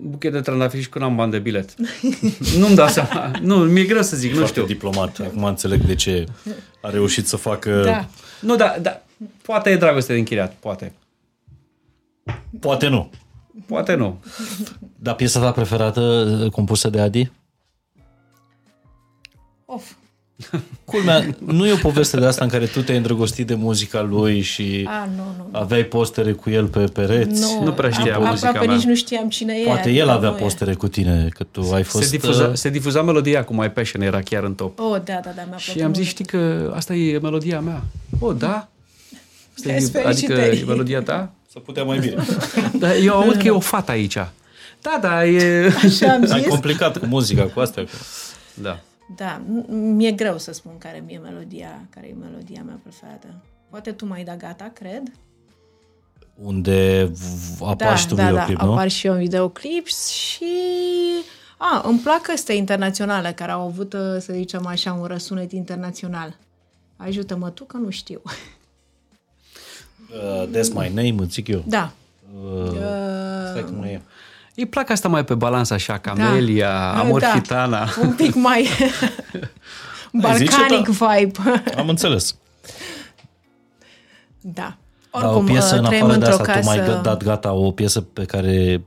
buchet 0.00 0.32
de 0.32 0.40
trandafiri 0.40 0.82
și 0.82 0.88
cu 0.88 0.98
n-am 0.98 1.16
bani 1.16 1.30
de 1.30 1.38
bilet. 1.38 1.74
Nu-mi 2.58 2.74
dau 2.74 2.88
seama. 2.88 3.30
Nu, 3.42 3.56
mi-e 3.56 3.84
greu 3.84 4.02
să 4.02 4.16
zic, 4.16 4.34
Foarte 4.34 4.60
nu 4.60 4.64
știu. 4.64 4.74
diplomat. 4.74 5.18
Acum 5.20 5.44
înțeleg 5.44 5.80
de 5.80 5.94
ce 5.94 6.24
a 6.82 6.90
reușit 6.90 7.26
să 7.26 7.36
facă... 7.36 7.82
Da. 7.84 8.08
Nu, 8.40 8.56
da, 8.56 8.76
da. 8.82 9.02
Poate 9.42 9.70
e 9.70 9.76
dragoste 9.76 10.12
de 10.12 10.18
închiriat, 10.18 10.54
poate. 10.60 10.92
Poate 12.60 12.88
nu. 12.88 13.10
Poate 13.66 13.94
nu. 13.94 14.22
Dar 14.96 15.14
piesa 15.14 15.40
ta 15.40 15.52
preferată 15.52 16.48
compusă 16.52 16.88
de 16.88 17.00
Adi? 17.00 17.30
Of. 19.64 19.92
Culmea, 20.84 21.26
nu 21.38 21.66
e 21.66 21.72
o 21.72 21.76
poveste 21.76 22.18
de 22.20 22.26
asta 22.26 22.44
în 22.44 22.50
care 22.50 22.66
tu 22.66 22.82
te-ai 22.82 22.96
îndrăgostit 22.96 23.46
de 23.46 23.54
muzica 23.54 24.02
lui 24.02 24.40
și 24.40 24.86
A, 24.88 25.08
nu, 25.16 25.22
nu. 25.22 25.46
nu. 25.52 25.58
aveai 25.58 25.82
postere 25.84 26.32
cu 26.32 26.50
el 26.50 26.66
pe 26.66 26.78
pereți? 26.84 27.40
Nu, 27.40 27.64
Nu 27.64 27.72
prea 27.72 27.90
știa 27.90 28.14
a- 28.16 28.18
muzica 28.18 28.48
aproape 28.48 28.66
mea. 28.66 28.76
nici 28.76 28.84
nu 28.84 28.94
știam 28.94 29.28
cine 29.28 29.54
e. 29.54 29.64
Poate 29.64 29.80
adică 29.80 29.96
el 29.96 30.08
avea 30.08 30.30
nu 30.30 30.36
e. 30.36 30.38
postere 30.40 30.74
cu 30.74 30.88
tine, 30.88 31.28
că 31.34 31.44
tu 31.50 31.70
ai 31.72 31.82
fost... 31.82 32.04
Se 32.04 32.16
difuza, 32.16 32.44
uh, 32.46 32.50
se 32.54 32.70
difuza 32.70 33.02
melodia 33.02 33.44
cu 33.44 33.54
My 33.54 33.70
Passion, 33.70 34.02
era 34.02 34.20
chiar 34.20 34.42
în 34.44 34.54
top. 34.54 34.78
Oh, 34.78 35.00
da, 35.04 35.20
da, 35.24 35.30
da, 35.36 35.42
mi-a 35.48 35.56
Și 35.56 35.64
plăcut 35.64 35.82
am 35.82 35.86
mult. 35.90 35.96
zis, 36.02 36.06
știi 36.08 36.24
că 36.24 36.72
asta 36.76 36.94
e 36.94 37.18
melodia 37.18 37.60
mea. 37.60 37.82
Oh, 38.18 38.34
da? 38.38 38.68
Asta 39.56 39.72
Îți 39.72 39.72
e, 39.72 39.74
adică 39.74 39.98
felicitări. 40.00 40.60
e 40.60 40.64
melodia 40.64 41.02
ta? 41.02 41.32
Să 41.52 41.58
putea 41.58 41.82
mai 41.84 41.98
bine. 41.98 42.14
Dar 42.80 42.94
eu 43.02 43.14
aud 43.14 43.34
că 43.36 43.46
e 43.46 43.50
o 43.50 43.60
fată 43.60 43.90
aici. 43.90 44.14
Da, 44.82 44.98
da, 45.00 45.26
e... 45.26 45.66
Așa 45.84 46.12
am 46.12 46.26
Ai 46.32 46.40
zis. 46.40 46.48
complicat 46.48 46.98
cu 46.98 47.06
muzica, 47.06 47.42
cu 47.42 47.60
astea. 47.60 47.82
Cu... 47.82 47.88
Da. 48.54 48.80
Da, 49.16 49.42
m- 49.44 49.66
mi-e 49.68 50.12
greu 50.12 50.38
să 50.38 50.52
spun 50.52 50.78
care 50.78 51.02
mi-e 51.06 51.18
melodia, 51.18 51.86
care 51.90 52.08
e 52.08 52.14
melodia 52.20 52.62
mea 52.66 52.80
preferată. 52.82 53.26
Poate 53.70 53.92
tu 53.92 54.06
mai 54.06 54.24
da 54.24 54.36
gata, 54.36 54.70
cred. 54.74 55.02
Unde 56.42 57.04
v- 57.58 57.62
apar 57.62 57.76
da, 57.88 57.96
și 57.96 58.06
tu 58.08 58.14
da, 58.14 58.24
videoclip, 58.24 58.58
da, 58.58 58.64
nu? 58.64 58.72
apar 58.72 58.88
și 58.88 59.06
eu 59.06 59.12
în 59.12 59.18
videoclip 59.18 59.86
și... 59.86 60.44
A, 61.58 61.82
îmi 61.88 61.98
plac 61.98 62.28
astea 62.28 62.54
internaționale 62.54 63.32
care 63.32 63.52
au 63.52 63.60
avut, 63.66 63.92
uh, 63.92 64.00
să 64.18 64.32
zicem 64.32 64.66
așa, 64.66 64.92
un 64.92 65.04
răsunet 65.04 65.52
internațional. 65.52 66.36
Ajută-mă 66.96 67.50
tu 67.50 67.64
că 67.64 67.76
nu 67.76 67.90
știu. 67.90 68.22
Uh, 70.10 70.46
That's 70.48 70.72
my 70.72 70.88
name, 70.94 71.14
îți 71.22 71.32
zic 71.32 71.48
eu. 71.48 71.64
Da. 71.66 71.92
Uh, 72.44 72.70
stai 73.50 73.64
cum 73.64 73.82
e. 73.82 74.02
Îi 74.56 74.66
plac 74.66 74.90
asta 74.90 75.08
mai 75.08 75.24
pe 75.24 75.34
balans 75.34 75.70
așa, 75.70 75.98
Camelia, 75.98 76.68
Da. 76.68 76.98
Amor 76.98 77.20
Da. 77.20 77.32
Gitana. 77.34 77.88
Un 78.02 78.12
pic 78.12 78.34
mai 78.34 78.68
Hai, 80.22 80.36
zice, 80.36 80.56
balcanic 80.56 80.88
vibe. 80.88 81.38
Am 81.76 81.88
înțeles. 81.88 82.36
da. 84.40 84.76
Dar 85.12 85.24
o 85.24 85.26
Oricum, 85.28 85.44
piesă 85.44 85.74
uh, 85.74 85.80
în 85.80 85.84
trăim 85.86 86.02
afară 86.02 86.18
de 86.18 86.24
într-o 86.26 86.40
asta, 86.42 86.58
tu 86.60 86.64
mai 86.66 86.76
casă- 86.78 87.00
dat 87.02 87.22
gata 87.22 87.52
o 87.52 87.70
piesă 87.70 88.00
pe 88.00 88.24
care 88.24 88.82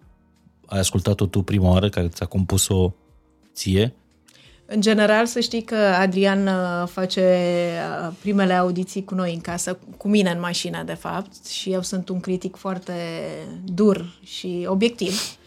ai 0.65 0.79
ascultat-o 0.79 1.25
tu 1.25 1.41
prima 1.41 1.69
oară, 1.69 1.89
care 1.89 2.07
ți-a 2.07 2.25
compus-o 2.25 2.91
ție? 3.53 3.93
În 4.65 4.81
general, 4.81 5.25
să 5.25 5.39
știi 5.39 5.61
că 5.61 5.75
Adrian 5.75 6.47
uh, 6.47 6.87
face 6.87 7.21
uh, 8.07 8.13
primele 8.21 8.53
audiții 8.53 9.03
cu 9.03 9.15
noi 9.15 9.33
în 9.33 9.39
casă, 9.41 9.77
cu 9.97 10.07
mine 10.07 10.29
în 10.31 10.39
mașină, 10.39 10.83
de 10.85 10.93
fapt, 10.93 11.45
și 11.47 11.71
eu 11.71 11.81
sunt 11.81 12.09
un 12.09 12.19
critic 12.19 12.55
foarte 12.55 12.93
dur 13.65 14.19
și 14.23 14.65
obiectiv. 14.67 15.37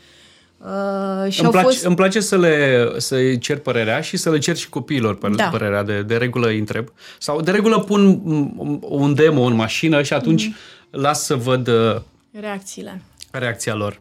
Uh, 0.64 1.30
și 1.32 1.39
Îmi 1.39 1.47
au 1.47 1.51
place, 1.51 1.66
fost... 1.66 1.84
îmi 1.84 1.97
place 1.97 2.20
să 2.20 2.39
le 2.39 2.86
să 2.97 3.34
cer 3.34 3.59
părerea 3.59 4.01
și 4.01 4.16
să 4.16 4.30
le 4.30 4.39
cer 4.39 4.56
și 4.56 4.68
copiilor 4.68 5.16
pă- 5.18 5.34
Da. 5.36 5.44
părerea. 5.48 5.82
De, 5.82 6.02
de 6.02 6.16
regulă 6.16 6.47
îi 6.47 6.59
întreb. 6.59 6.89
Sau 7.18 7.40
de 7.40 7.51
regulă 7.51 7.78
pun 7.78 8.20
mm, 8.24 8.78
un 8.82 9.14
demo 9.14 9.43
în 9.43 9.55
mașină 9.55 10.02
și 10.02 10.12
atunci 10.12 10.47
Mhm. 10.47 10.56
las 10.90 11.24
să 11.24 11.34
văd 11.36 11.68
uh, 11.68 11.97
Reacțiile. 12.40 13.02
reacția 13.30 13.74
lor. 13.74 13.97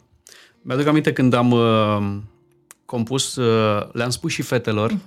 Mi-aduc 0.61 0.88
aminte 0.88 1.13
când 1.13 1.33
am 1.33 1.51
uh, 1.51 2.17
compus, 2.85 3.35
uh, 3.35 3.88
le-am 3.91 4.09
spus 4.09 4.31
și 4.31 4.41
fetelor, 4.41 4.97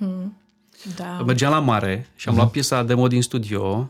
Da. 0.96 1.22
mergeam 1.26 1.52
la 1.52 1.58
mare 1.60 2.08
și 2.16 2.28
am 2.28 2.34
luat 2.34 2.50
piesa 2.50 2.82
demo 2.82 3.06
din 3.08 3.22
studio, 3.22 3.88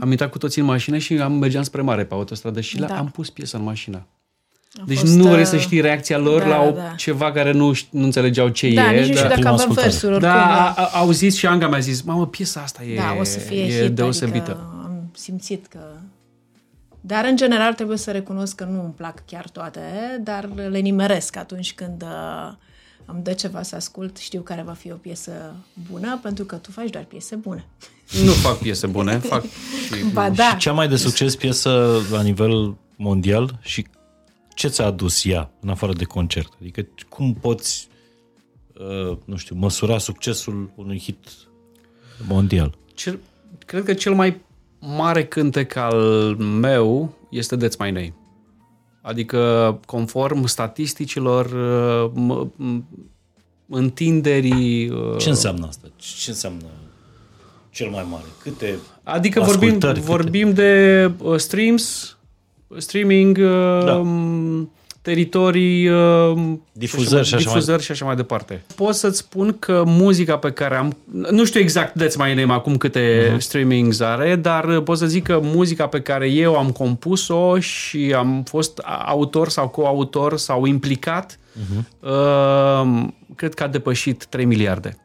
am 0.00 0.10
intrat 0.10 0.30
cu 0.30 0.38
toții 0.38 0.60
în 0.60 0.66
mașină 0.66 0.98
și 0.98 1.14
am 1.14 1.32
mergeam 1.32 1.62
spre 1.62 1.82
mare 1.82 2.04
pe 2.04 2.14
autostradă 2.14 2.60
și 2.60 2.76
Da. 2.76 2.86
da. 2.86 2.98
am 2.98 3.08
pus 3.08 3.30
piesa 3.30 3.58
în 3.58 3.64
mașină. 3.64 4.06
A 4.78 4.82
Deci 4.86 4.98
fost, 4.98 5.14
nu 5.14 5.28
vrei 5.28 5.40
uh, 5.40 5.46
să 5.46 5.56
știi 5.56 5.80
reacția 5.80 6.18
lor 6.18 6.40
da, 6.42 6.48
la 6.48 6.60
o, 6.62 6.70
da. 6.70 6.92
ceva 6.96 7.32
care 7.32 7.52
nu, 7.52 7.74
ș- 7.74 7.88
nu 7.90 8.04
înțelegeau 8.04 8.48
ce 8.48 8.70
Da, 8.74 8.92
e. 8.94 8.98
nici 8.98 8.98
nu 8.98 9.02
știu 9.04 9.14
dar- 9.14 9.22
dacă 9.22 9.34
prima 9.34 9.48
avem 9.50 9.58
ascultare. 9.60 9.88
versuri 9.88 10.12
oricum. 10.12 10.28
da, 10.32 10.66
a, 10.66 10.74
a, 10.74 10.84
au 10.98 11.10
zis 11.10 11.36
și 11.36 11.46
Anga 11.46 11.68
mi-a 11.68 11.78
zis, 11.78 12.02
mamă, 12.02 12.26
piesa 12.26 12.60
asta 12.60 12.82
e, 12.84 12.96
da, 12.96 13.16
o 13.20 13.24
să 13.24 13.38
fie 13.38 13.62
e 13.64 13.82
hit, 13.82 13.94
deosebită. 13.94 14.50
Adică 14.50 14.66
am 14.84 15.10
simțit 15.14 15.66
că... 15.66 15.78
Dar, 17.00 17.24
în 17.24 17.36
general, 17.36 17.72
trebuie 17.74 17.96
să 17.96 18.10
recunosc 18.10 18.54
că 18.54 18.64
nu 18.64 18.82
îmi 18.82 18.92
plac 18.96 19.22
chiar 19.26 19.48
toate, 19.52 19.80
dar 20.24 20.48
le 20.70 20.78
nimeresc 20.78 21.36
atunci 21.36 21.72
când 21.74 22.02
uh, 22.02 22.52
îmi 23.04 23.22
dă 23.22 23.32
ceva 23.32 23.62
să 23.62 23.76
ascult, 23.76 24.16
știu 24.16 24.40
care 24.40 24.62
va 24.66 24.72
fi 24.72 24.92
o 24.92 24.94
piesă 24.94 25.32
bună, 25.90 26.18
pentru 26.22 26.44
că 26.44 26.56
tu 26.56 26.70
faci 26.70 26.90
doar 26.90 27.04
piese 27.04 27.36
bune. 27.36 27.64
Nu 28.24 28.30
fac 28.32 28.58
piese 28.58 28.86
bune, 28.86 29.18
fac 29.18 29.42
și... 29.86 30.04
Ba 30.12 30.30
da, 30.30 30.44
Și 30.48 30.56
cea 30.56 30.72
mai 30.72 30.88
de 30.88 30.96
succes 30.96 31.36
piesă 31.36 32.00
la 32.10 32.22
nivel 32.22 32.74
mondial 32.96 33.58
și 33.60 33.86
ce 34.54 34.68
ți-a 34.68 34.84
adus 34.84 35.24
ea, 35.24 35.50
în 35.60 35.68
afară 35.68 35.92
de 35.92 36.04
concert? 36.04 36.52
Adică 36.60 36.86
cum 37.08 37.34
poți, 37.34 37.88
uh, 39.10 39.16
nu 39.24 39.36
știu, 39.36 39.56
măsura 39.58 39.98
succesul 39.98 40.70
unui 40.74 40.98
hit 40.98 41.28
mondial? 42.28 42.74
Cel, 42.94 43.18
cred 43.66 43.84
că 43.84 43.94
cel 43.94 44.14
mai 44.14 44.40
mare 44.78 45.24
cântec 45.26 45.76
al 45.76 45.96
meu 46.36 47.14
este 47.30 47.56
That's 47.56 47.76
My 47.78 47.90
Name. 47.90 48.14
Adică, 49.02 49.80
conform 49.86 50.44
statisticilor, 50.46 51.44
uh, 51.46 52.10
m- 52.14 52.48
m- 52.64 52.82
întinderii... 53.68 54.88
uh, 54.88 55.16
Ce 55.18 55.28
înseamnă 55.28 55.66
asta? 55.66 55.86
Ce 55.96 56.30
înseamnă 56.30 56.64
cel 57.70 57.90
mai 57.90 58.06
mare? 58.10 58.24
Câte 58.42 58.78
Adică 59.02 59.40
vorbim, 59.40 59.66
ascultări, 59.66 59.94
câte- 60.00 60.06
vorbim 60.06 60.52
de 60.52 61.10
uh, 61.22 61.36
streams, 61.38 62.16
streaming, 62.78 63.38
uh, 63.40 63.84
Da. 63.84 64.02
teritorii, 65.02 65.88
uh, 65.88 66.38
Difuzări 66.72 67.26
și 67.26 67.34
așa 67.34 67.44
mai- 67.44 67.54
difuzări 67.54 67.82
și 67.82 67.90
așa 67.90 68.04
mai 68.04 68.16
departe. 68.16 68.62
Pot 68.74 68.94
să-ți 68.94 69.18
spun 69.18 69.56
că 69.58 69.82
muzica 69.86 70.36
pe 70.38 70.50
care 70.52 70.76
am... 70.76 70.96
Nu 71.30 71.44
știu 71.44 71.60
exact 71.60 72.02
That's 72.02 72.16
My 72.16 72.34
Name 72.34 72.52
acum 72.52 72.76
câte 72.76 73.32
uh-huh. 73.32 73.38
streamings 73.38 74.00
are, 74.00 74.36
dar 74.36 74.64
uh, 74.64 74.82
pot 74.82 74.98
să 74.98 75.06
zic 75.06 75.22
că 75.24 75.40
muzica 75.42 75.86
pe 75.86 76.00
care 76.00 76.28
eu 76.28 76.56
am 76.56 76.70
compus-o 76.70 77.58
și 77.58 78.14
am 78.16 78.42
fost 78.42 78.78
autor 79.06 79.48
sau 79.48 79.68
coautor 79.68 80.38
sau 80.38 80.64
implicat, 80.66 81.38
uh-huh. 81.38 81.84
uh, 82.00 83.02
cred 83.34 83.54
că 83.54 83.62
a 83.62 83.68
depășit 83.68 84.24
3 84.24 84.44
miliarde 84.44 84.96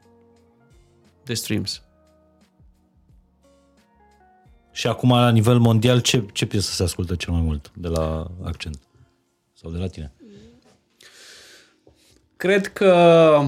de 1.24 1.34
streams. 1.34 1.82
Și 4.76 4.88
acum, 4.88 5.10
la 5.10 5.30
nivel 5.32 5.58
mondial, 5.58 6.00
ce, 6.00 6.24
ce 6.32 6.46
piesă 6.46 6.72
se 6.72 6.84
ascultă 6.84 7.16
cel 7.16 7.34
mai 7.34 7.42
mult 7.42 7.72
de 7.74 7.88
la 7.88 8.28
Accent? 8.44 8.80
Sau 9.54 9.72
de 9.72 9.78
la 9.78 9.88
tine? 9.88 10.14
Cred 12.38 12.68
că 12.68 13.42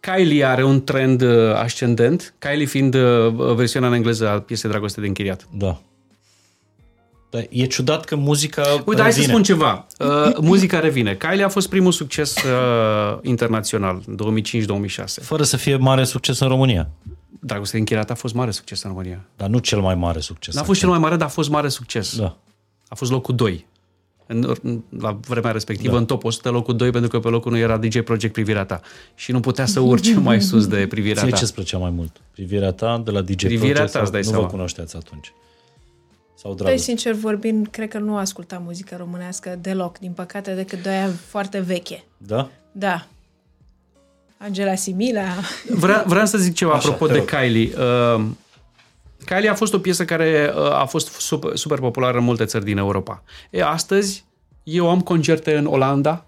Kylie 0.00 0.44
are 0.44 0.64
un 0.64 0.84
trend 0.84 1.20
uh, 1.20 1.54
ascendent, 1.54 2.34
Kylie 2.38 2.66
fiind 2.66 2.94
uh, 2.94 3.32
versiunea 3.54 3.88
în 3.88 3.94
engleză 3.94 4.28
a 4.28 4.40
piesei 4.40 4.70
Dragoste 4.70 5.00
de 5.00 5.06
închiriat. 5.06 5.46
Da. 5.50 5.80
Dar 7.30 7.46
e 7.50 7.66
ciudat 7.66 8.04
că 8.04 8.16
muzica 8.16 8.82
Uite, 8.86 9.00
hai 9.00 9.12
să 9.12 9.20
revine. 9.20 9.32
spun 9.32 9.42
ceva. 9.42 9.86
Uh, 9.98 10.36
muzica 10.40 10.80
revine. 10.80 11.16
Kylie 11.16 11.44
a 11.44 11.48
fost 11.48 11.68
primul 11.68 11.92
succes 11.92 12.36
uh, 12.36 13.18
internațional 13.22 14.02
în 14.06 14.42
2005-2006. 14.42 15.04
Fără 15.22 15.42
să 15.42 15.56
fie 15.56 15.76
mare 15.76 16.04
succes 16.04 16.38
în 16.38 16.48
România. 16.48 16.90
Dragoste 17.44 17.72
de 17.72 17.78
închiriat 17.78 18.10
a 18.10 18.14
fost 18.14 18.34
mare 18.34 18.50
succes 18.50 18.82
în 18.82 18.90
România. 18.90 19.24
Dar 19.36 19.48
nu 19.48 19.58
cel 19.58 19.80
mai 19.80 19.94
mare 19.94 20.20
succes. 20.20 20.54
N-a 20.54 20.62
fost 20.62 20.80
cel 20.80 20.88
mai 20.88 20.98
mare, 20.98 21.16
dar 21.16 21.26
a 21.26 21.30
fost 21.30 21.48
mare 21.50 21.68
succes. 21.68 22.16
Da. 22.16 22.36
A 22.88 22.94
fost 22.94 23.10
locul 23.10 23.34
2. 23.34 23.66
În, 24.26 24.54
la 24.98 25.18
vremea 25.28 25.50
respectivă, 25.50 25.92
da. 25.92 25.98
în 25.98 26.06
top 26.06 26.24
100, 26.24 26.50
locul 26.50 26.76
2, 26.76 26.90
pentru 26.90 27.10
că 27.10 27.20
pe 27.20 27.28
locul 27.28 27.52
1 27.52 27.60
era 27.60 27.76
DJ 27.76 28.00
Project 28.00 28.32
Privirea 28.32 28.64
Ta. 28.64 28.80
Și 29.14 29.32
nu 29.32 29.40
putea 29.40 29.66
să 29.66 29.80
urce 29.80 30.18
mai 30.18 30.40
sus 30.40 30.66
de 30.66 30.86
Privirea 30.86 31.22
Ție 31.22 31.30
Ta. 31.30 31.36
ce-ți 31.36 31.54
plăcea 31.54 31.78
mai 31.78 31.90
mult? 31.90 32.20
Privirea 32.32 32.72
ta 32.72 33.02
de 33.04 33.10
la 33.10 33.20
DJ 33.20 33.34
Privirea 33.44 33.58
Project 33.58 33.92
ta, 33.92 33.98
îți 33.98 34.08
sau 34.08 34.10
dai 34.12 34.20
nu 34.20 34.28
seama. 34.28 34.42
vă 34.44 34.50
cunoșteați 34.50 34.96
atunci? 34.96 35.32
Sau 36.34 36.50
Păi, 36.54 36.64
dragoste? 36.64 36.86
sincer 36.86 37.12
vorbind, 37.14 37.66
cred 37.70 37.88
că 37.88 37.98
nu 37.98 38.16
ascultam 38.16 38.62
muzică 38.62 38.96
românească 38.98 39.58
deloc, 39.60 39.98
din 39.98 40.12
păcate, 40.12 40.54
decât 40.54 40.82
de 40.82 40.88
aia 40.88 41.08
foarte 41.26 41.60
veche. 41.60 42.04
Da? 42.16 42.50
Da. 42.72 43.06
Angela 44.42 44.74
Simila. 44.74 45.26
Vre- 45.68 46.02
vreau 46.06 46.26
să 46.26 46.38
zic 46.38 46.54
ceva 46.54 46.72
Așa, 46.72 46.88
apropo 46.88 47.06
te 47.06 47.12
de 47.12 47.18
rog. 47.18 47.28
Kylie. 47.28 47.72
Uh, 48.16 48.24
Kylie 49.24 49.48
a 49.48 49.54
fost 49.54 49.74
o 49.74 49.78
piesă 49.78 50.04
care 50.04 50.52
uh, 50.56 50.62
a 50.72 50.84
fost 50.84 51.08
super, 51.20 51.56
super 51.56 51.78
populară 51.78 52.18
în 52.18 52.24
multe 52.24 52.44
țări 52.44 52.64
din 52.64 52.76
Europa. 52.76 53.22
E, 53.50 53.64
astăzi 53.64 54.24
eu 54.62 54.90
am 54.90 55.00
concerte 55.00 55.56
în 55.56 55.66
Olanda, 55.66 56.24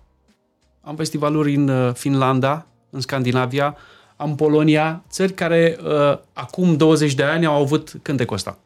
am 0.81 0.97
festivaluri 0.97 1.55
în 1.55 1.69
uh, 1.69 1.95
Finlanda, 1.95 2.67
în 2.91 3.01
Scandinavia, 3.01 3.77
am 4.17 4.35
Polonia, 4.35 5.03
țări 5.11 5.33
care 5.33 5.79
uh, 5.85 6.19
acum 6.33 6.77
20 6.77 7.15
de 7.15 7.23
ani 7.23 7.47
au 7.47 7.61
avut 7.63 7.93
cântecul 8.03 8.37
ăsta. 8.37 8.59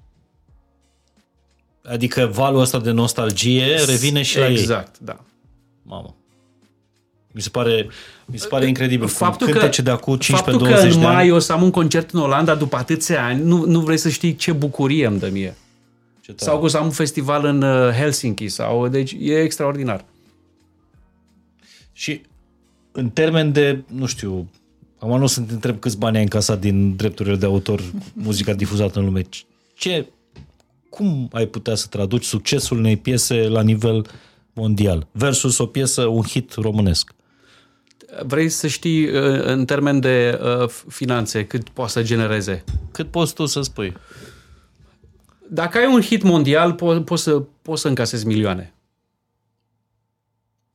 Adică 1.85 2.31
valul 2.33 2.61
ăsta 2.61 2.79
de 2.79 2.91
nostalgie 2.91 3.75
revine 3.87 4.23
și 4.23 4.39
la 4.39 4.49
ei. 4.49 4.53
Exact, 4.53 4.99
da. 4.99 5.17
Mamă. 5.83 6.15
Mi 7.33 7.41
se 7.41 7.49
pare, 7.49 7.89
mi 8.27 8.39
se 8.39 8.47
pare 8.47 8.67
incredibil. 8.67 9.07
Faptul 9.07 9.47
cum 9.47 9.55
că, 9.55 9.59
cântece 9.59 9.83
de 9.83 9.91
acum 9.91 10.17
15-20 10.17 10.19
faptul 10.21 10.67
că 10.67 10.75
în 10.75 10.91
de 10.91 10.97
mai 10.97 11.15
ani. 11.15 11.31
o 11.31 11.39
să 11.39 11.53
am 11.53 11.63
un 11.63 11.71
concert 11.71 12.11
în 12.11 12.21
Olanda 12.21 12.55
după 12.55 12.77
atâția 12.77 13.25
ani, 13.25 13.43
nu, 13.43 13.65
nu 13.65 13.81
vrei 13.81 13.97
să 13.97 14.09
știi 14.09 14.35
ce 14.35 14.53
bucurie 14.53 15.07
îmi 15.07 15.19
dă 15.19 15.29
mie. 15.33 15.57
Ce 16.21 16.33
tare. 16.33 16.51
Sau 16.51 16.59
că 16.59 16.65
o 16.65 16.69
să 16.69 16.77
am 16.77 16.85
un 16.85 16.91
festival 16.91 17.45
în 17.45 17.63
uh, 17.63 17.93
Helsinki. 17.93 18.49
Sau, 18.49 18.89
deci 18.89 19.17
e 19.21 19.41
extraordinar. 19.41 20.05
Și 21.93 22.21
în 22.93 23.11
termen 23.11 23.53
de, 23.53 23.83
nu 23.87 24.07
știu, 24.07 24.49
Acum 24.99 25.17
nu 25.17 25.25
o 25.25 25.27
să 25.27 25.41
te 25.41 25.53
întreb 25.53 25.79
câți 25.79 25.99
bani 25.99 26.17
ai 26.17 26.23
încasat 26.23 26.61
din 26.61 26.97
drepturile 26.97 27.37
de 27.37 27.47
autor, 27.47 27.83
muzica 28.13 28.53
difuzată 28.53 28.99
în 28.99 29.05
lume. 29.05 29.23
Ce, 29.75 30.07
cum 30.89 31.29
ai 31.33 31.47
putea 31.47 31.75
să 31.75 31.87
traduci 31.87 32.25
succesul 32.25 32.79
unei 32.79 32.97
piese 32.97 33.49
la 33.49 33.63
nivel 33.63 34.07
mondial 34.53 35.07
versus 35.13 35.59
o 35.59 35.67
piesă, 35.67 36.07
un 36.07 36.23
hit 36.23 36.55
românesc? 36.55 37.15
Vrei 38.27 38.49
să 38.49 38.67
știi 38.67 39.09
uh, 39.09 39.43
în 39.45 39.65
termen 39.65 40.01
de 40.01 40.41
uh, 40.63 40.69
finanțe 40.89 41.47
cât 41.47 41.69
poate 41.69 41.91
să 41.91 42.03
genereze? 42.03 42.65
Cât 42.93 43.11
poți 43.11 43.35
tu 43.35 43.47
să 43.47 43.61
spui? 43.63 43.97
Dacă 45.51 45.79
ai 45.79 45.87
un 45.95 46.01
hit 46.01 46.23
mondial, 46.23 46.75
po- 46.75 47.05
poți 47.05 47.23
să, 47.23 47.43
poți 47.63 47.81
să 47.83 47.89
încasezi 47.89 48.27
milioane. 48.27 48.75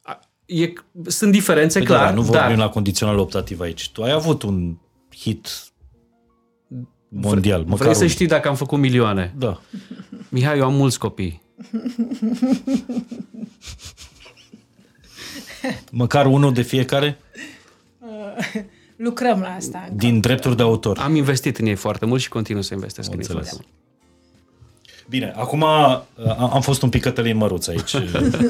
A- 0.02 0.20
E, 0.46 0.74
sunt 1.06 1.32
diferențe, 1.32 1.78
Păi 1.78 1.88
clar. 1.88 2.06
da, 2.06 2.12
nu 2.14 2.22
vorbim 2.22 2.48
dar 2.48 2.58
la 2.58 2.70
condițional 2.70 3.18
optativ 3.18 3.60
aici. 3.60 3.90
Tu 3.90 4.04
ai 4.04 4.12
avut 4.12 4.44
un 4.44 4.76
hit 5.16 5.48
mondial, 7.10 7.62
măcar 7.64 7.78
vrei 7.78 7.96
să 7.96 8.04
un. 8.04 8.10
știi 8.10 8.28
dacă 8.28 8.48
am 8.48 8.56
făcut 8.56 8.80
milioane. 8.80 9.34
Da. 9.38 9.62
Mihai, 10.30 10.58
eu 10.58 10.66
am 10.66 10.74
mulți 10.74 11.00
copii. 11.00 11.42
Măcar 15.92 16.26
unul 16.26 16.54
de 16.54 16.62
fiecare 16.62 17.18
Lucrăm 18.96 19.40
la 19.40 19.48
asta. 19.48 19.80
încă. 19.90 19.96
din 19.96 20.20
drepturi 20.20 20.56
de 20.56 20.62
autor. 20.62 20.98
Am 20.98 21.16
investit 21.16 21.58
în 21.58 21.66
ei 21.66 21.76
foarte 21.76 22.06
mult 22.06 22.22
și 22.22 22.30
continuu 22.30 22.62
să 22.62 22.74
investesc 22.74 23.08
în 23.12 23.14
ei 23.14 23.20
înțeles. 23.20 23.48
foarte 23.48 23.66
mult. 23.66 23.82
Bine, 25.10 25.34
acum 25.36 25.62
uh, 25.62 26.38
am 26.38 26.62
fost 26.62 26.82
un 26.82 26.90
pic 26.90 27.02
Cătălin 27.02 27.38
Măruț 27.38 27.68
aici. 27.68 27.96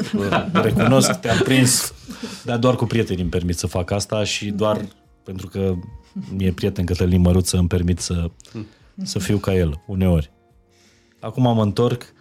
Recunosc, 0.63 1.19
te-am 1.19 1.37
prins, 1.37 1.93
dar 2.43 2.57
doar 2.57 2.75
cu 2.75 2.85
prieteni 2.85 3.21
îmi 3.21 3.29
permit 3.29 3.57
să 3.57 3.67
fac 3.67 3.91
asta 3.91 4.23
și 4.23 4.49
doar 4.49 4.81
pentru 5.23 5.47
că 5.47 5.73
mi-e 6.35 6.51
prieten 6.51 6.85
Cătălin 6.85 7.21
Măruț 7.21 7.47
să 7.47 7.57
îmi 7.57 7.67
permit 7.67 7.99
să, 7.99 8.31
să 9.03 9.19
fiu 9.19 9.37
ca 9.37 9.53
el, 9.53 9.81
uneori. 9.85 10.31
Acum 11.19 11.43
mă 11.55 11.61
întorc 11.61 12.13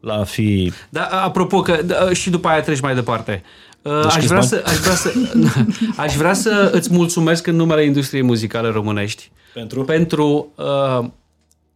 la 0.00 0.14
a 0.14 0.24
fi... 0.24 0.72
Da, 0.88 1.06
apropo 1.06 1.60
că 1.60 1.82
da, 1.82 2.12
și 2.12 2.30
după 2.30 2.48
aia 2.48 2.60
treci 2.60 2.80
mai 2.80 2.94
departe. 2.94 3.42
Deci 3.82 3.92
aș, 3.92 4.14
câți 4.14 4.26
vrea 4.26 4.38
bani? 4.38 4.50
să, 4.50 4.62
aș, 4.66 4.76
vrea 4.76 4.94
să, 4.94 5.12
aș 6.04 6.14
vrea 6.14 6.32
să 6.32 6.70
îți 6.72 6.92
mulțumesc 6.92 7.46
în 7.46 7.56
numele 7.56 7.84
industriei 7.84 8.22
muzicale 8.22 8.68
românești 8.68 9.30
Pentru? 9.54 9.84
pentru 9.84 10.52
uh, 10.54 11.08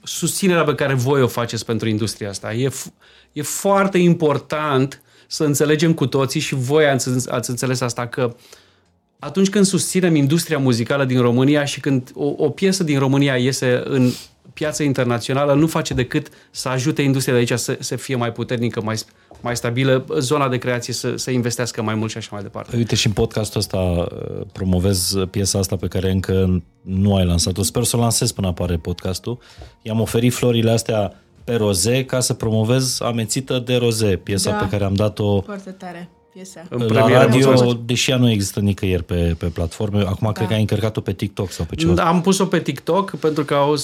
susținerea 0.03 0.65
pe 0.65 0.75
care 0.75 0.95
voi 0.95 1.23
o 1.23 1.27
faceți 1.27 1.65
pentru 1.65 1.89
industria 1.89 2.29
asta. 2.29 2.53
E, 2.53 2.69
f- 2.69 2.93
e 3.33 3.43
foarte 3.43 3.99
important 3.99 5.03
să 5.27 5.45
înțelegem 5.45 5.93
cu 5.93 6.07
toții 6.07 6.41
și 6.41 6.55
voi 6.55 6.87
ați, 6.87 7.31
ați 7.31 7.51
înțeles 7.51 7.81
asta 7.81 8.07
că 8.07 8.37
atunci 9.19 9.49
când 9.49 9.65
susținem 9.65 10.15
industria 10.15 10.59
muzicală 10.59 11.05
din 11.05 11.21
România 11.21 11.65
și 11.65 11.81
când 11.81 12.11
o, 12.15 12.35
o 12.37 12.51
piesă 12.51 12.85
din 12.85 12.99
România 12.99 13.37
iese 13.37 13.83
în 13.85 14.11
piața 14.53 14.83
internațională, 14.83 15.55
nu 15.55 15.67
face 15.67 15.95
decât 15.95 16.29
să 16.51 16.69
ajute 16.69 17.03
industria 17.03 17.33
de 17.35 17.39
aici 17.39 17.53
să, 17.59 17.77
să 17.81 17.97
fie 17.97 18.17
mai 18.17 18.33
puternică, 18.33 18.83
mai, 18.83 18.97
mai 19.41 19.57
stabilă, 19.57 20.05
zona 20.19 20.49
de 20.49 20.59
creație 20.59 20.93
să, 20.93 21.17
să 21.17 21.31
investească 21.31 21.83
mai 21.83 21.95
mult 21.95 22.11
și 22.11 22.17
așa 22.17 22.29
mai 22.33 22.43
departe. 22.43 22.77
Uite, 22.77 22.95
și 22.95 23.07
în 23.07 23.13
podcastul 23.13 23.61
ăsta 23.61 23.79
uh, 23.79 24.47
promovez 24.53 25.15
piesa 25.31 25.59
asta 25.59 25.77
pe 25.77 25.89
care 25.89 26.11
încă 26.11 26.63
nu 26.81 27.17
ai 27.17 27.27
lansat-o. 27.27 27.63
Sper 27.63 27.85
să 27.85 27.97
o 27.97 28.01
lansez 28.01 28.33
până 28.33 28.47
apare 28.47 28.77
podcastul. 28.77 29.39
I-am 29.83 30.01
oferit 30.01 30.33
florile 30.33 30.71
astea 30.71 31.13
pe 31.45 31.55
roze 31.55 32.05
ca 32.05 32.21
să 32.21 32.35
promovez 32.35 33.01
Amețită 33.01 33.59
de 33.59 33.77
roze, 33.77 34.17
piesa 34.17 34.51
Da. 34.51 34.57
pe 34.57 34.69
care 34.69 34.85
am 34.85 34.95
dat-o 34.95 35.41
Foarte 35.41 35.71
tare 35.71 36.09
piesa. 36.35 36.63
În 36.69 36.79
la 36.79 36.85
premieră, 36.87 37.25
radio, 37.25 37.47
mulțumesc. 37.47 37.77
deși 37.77 38.11
ea 38.11 38.17
nu 38.17 38.31
există 38.31 38.61
nicăieri 38.61 39.03
pe, 39.03 39.35
pe 39.39 39.47
platforme. 39.47 40.01
Acum 40.01 40.27
da. 40.27 40.33
cred 40.33 40.47
că 40.49 40.55
ai 40.55 40.61
încărcat-o 40.61 41.01
pe 41.01 41.13
TikTok 41.13 41.51
sau 41.51 41.65
pe 41.65 41.75
ceva. 41.75 42.03
Am 42.03 42.21
pus-o 42.21 42.47
pe 42.47 42.61
TikTok 42.61 43.17
pentru 43.17 43.45
că 43.45 43.55
au, 43.55 43.75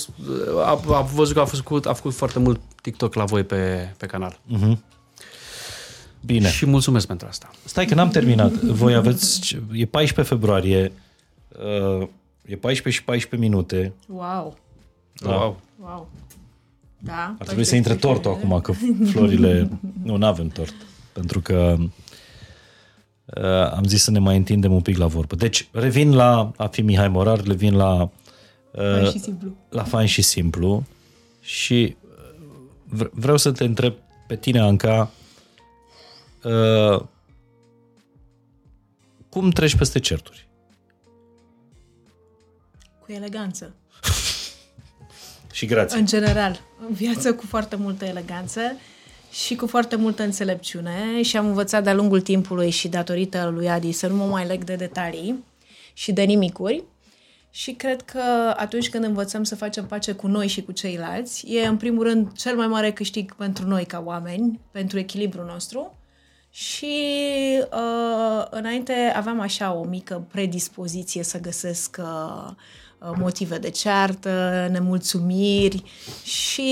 a, 0.65 0.81
a 0.89 1.01
văzut 1.01 1.35
că 1.35 1.41
a 1.41 1.45
făcut, 1.45 1.87
a 1.87 1.93
făcut 1.93 2.15
foarte 2.15 2.39
mult 2.39 2.61
TikTok 2.83 3.15
la 3.15 3.25
voi 3.25 3.43
pe, 3.43 3.93
pe 3.97 4.07
canal. 4.07 4.39
Bine. 6.21 6.49
Și 6.51 6.67
mulțumesc 6.67 7.07
pentru 7.07 7.27
asta. 7.31 7.51
Stai 7.65 7.87
că 7.87 7.95
n-am 7.95 8.09
terminat. 8.09 8.53
Voi 8.53 8.95
aveți... 8.95 9.57
E 9.73 9.87
14 9.87 10.35
februarie. 10.35 10.93
uh, 11.99 12.07
E 12.51 12.57
14 12.57 13.01
și 13.01 13.05
14 13.05 13.49
minute. 13.49 13.93
Wow. 14.07 14.59
Da. 15.15 15.31
Wow. 15.31 15.61
Wow. 15.81 16.09
Da. 16.99 17.35
Ar 17.39 17.47
trebui 17.47 17.65
să 17.65 17.77
intre 17.77 17.95
tortul 17.95 18.31
acum, 18.31 18.61
că 18.61 18.73
florile... 19.11 19.71
Nu, 20.05 20.17
nu 20.17 20.27
avem 20.27 20.49
tort. 20.49 20.75
Pentru 21.13 21.41
că 21.41 21.77
uh, 21.79 21.89
am 23.73 23.85
zis 23.85 24.03
să 24.03 24.11
ne 24.11 24.19
mai 24.19 24.37
întindem 24.37 24.73
un 24.73 24.81
pic 24.81 24.97
la 24.97 25.07
vorbă. 25.07 25.35
Deci, 25.35 25.69
revin 25.73 26.15
la 26.15 26.53
a 26.57 26.67
fi 26.67 26.83
Mihai 26.83 27.09
Morar, 27.09 27.43
revin 27.43 27.77
la 27.77 28.11
Fain 28.73 29.05
uh, 29.05 29.11
și 29.11 29.19
simplu. 29.19 29.57
la 29.69 29.83
fain 29.83 30.07
și 30.07 30.23
simplu 30.23 30.85
și 31.41 31.97
uh, 32.01 32.19
vre- 32.85 33.11
vreau 33.13 33.37
să 33.37 33.53
te 33.53 33.65
întreb 33.65 33.95
pe 34.27 34.37
tine, 34.37 34.61
Anca, 34.61 35.11
uh, 36.45 37.03
cum 39.29 39.51
treci 39.51 39.77
peste 39.77 39.99
certuri? 39.99 40.49
Cu 43.01 43.13
eleganță. 43.13 43.75
Și 45.53 45.67
grație. 45.67 45.99
În 45.99 46.07
general, 46.07 46.61
în 46.89 46.95
viață 46.95 47.35
cu 47.35 47.47
foarte 47.47 47.77
multă 47.77 48.05
eleganță 48.05 48.61
și 49.31 49.55
cu 49.55 49.67
foarte 49.67 49.97
multă 49.97 50.23
înțelepciune 50.23 51.23
și 51.23 51.37
am 51.37 51.47
învățat 51.47 51.83
de-a 51.83 51.95
lungul 51.95 52.21
timpului 52.21 52.71
și 52.71 52.89
datorită 52.89 53.51
lui 53.55 53.71
Adi 53.71 53.93
să 53.93 54.07
nu 54.07 54.15
mă 54.15 54.25
mai 54.25 54.47
leg 54.47 54.65
de 54.65 54.75
detalii 54.75 55.45
și 55.93 56.13
de 56.13 56.23
nimicuri. 56.23 56.85
Și 57.53 57.73
cred 57.73 58.03
că 58.03 58.55
atunci 58.57 58.91
când 58.91 59.05
învățăm 59.05 59.43
să 59.43 59.57
facem 59.57 59.87
pace 59.87 60.13
cu 60.13 60.27
noi 60.27 60.47
și 60.47 60.63
cu 60.63 60.73
ceilalți, 60.73 61.47
e 61.47 61.67
în 61.67 61.77
primul 61.77 62.03
rând 62.03 62.33
cel 62.33 62.57
mai 62.57 62.67
mare 62.67 62.93
câștig 62.93 63.35
pentru 63.35 63.67
noi 63.67 63.85
ca 63.85 64.03
oameni, 64.05 64.61
pentru 64.71 64.99
echilibrul 64.99 65.45
nostru. 65.45 65.95
Și 66.51 66.97
uh, 67.73 68.47
înainte 68.51 69.13
aveam 69.17 69.41
așa 69.41 69.73
o 69.73 69.85
mică 69.85 70.27
predispoziție 70.31 71.23
să 71.23 71.41
găsesc 71.41 71.97
uh, 72.01 72.51
uh, 72.99 73.17
motive 73.19 73.59
de 73.59 73.71
ceartă, 73.71 74.69
nemulțumiri 74.71 75.83
și 76.25 76.71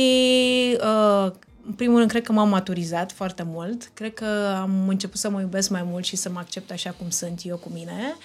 uh, 0.81 1.33
în 1.69 1.75
primul 1.75 1.97
rând 1.99 2.11
cred 2.11 2.23
că 2.25 2.33
m-am 2.33 2.49
maturizat 2.49 3.13
foarte 3.13 3.43
mult, 3.47 3.91
cred 3.95 4.15
că 4.15 4.57
am 4.61 4.89
început 4.89 5.17
să 5.19 5.31
mă 5.31 5.41
iubesc 5.41 5.71
mai 5.71 5.83
mult 5.83 6.05
și 6.05 6.17
să 6.17 6.31
mă 6.31 6.39
accept 6.39 6.71
așa 6.71 6.91
cum 6.91 7.11
sunt 7.11 7.41
eu 7.45 7.57
cu 7.57 7.71
mine 7.73 8.17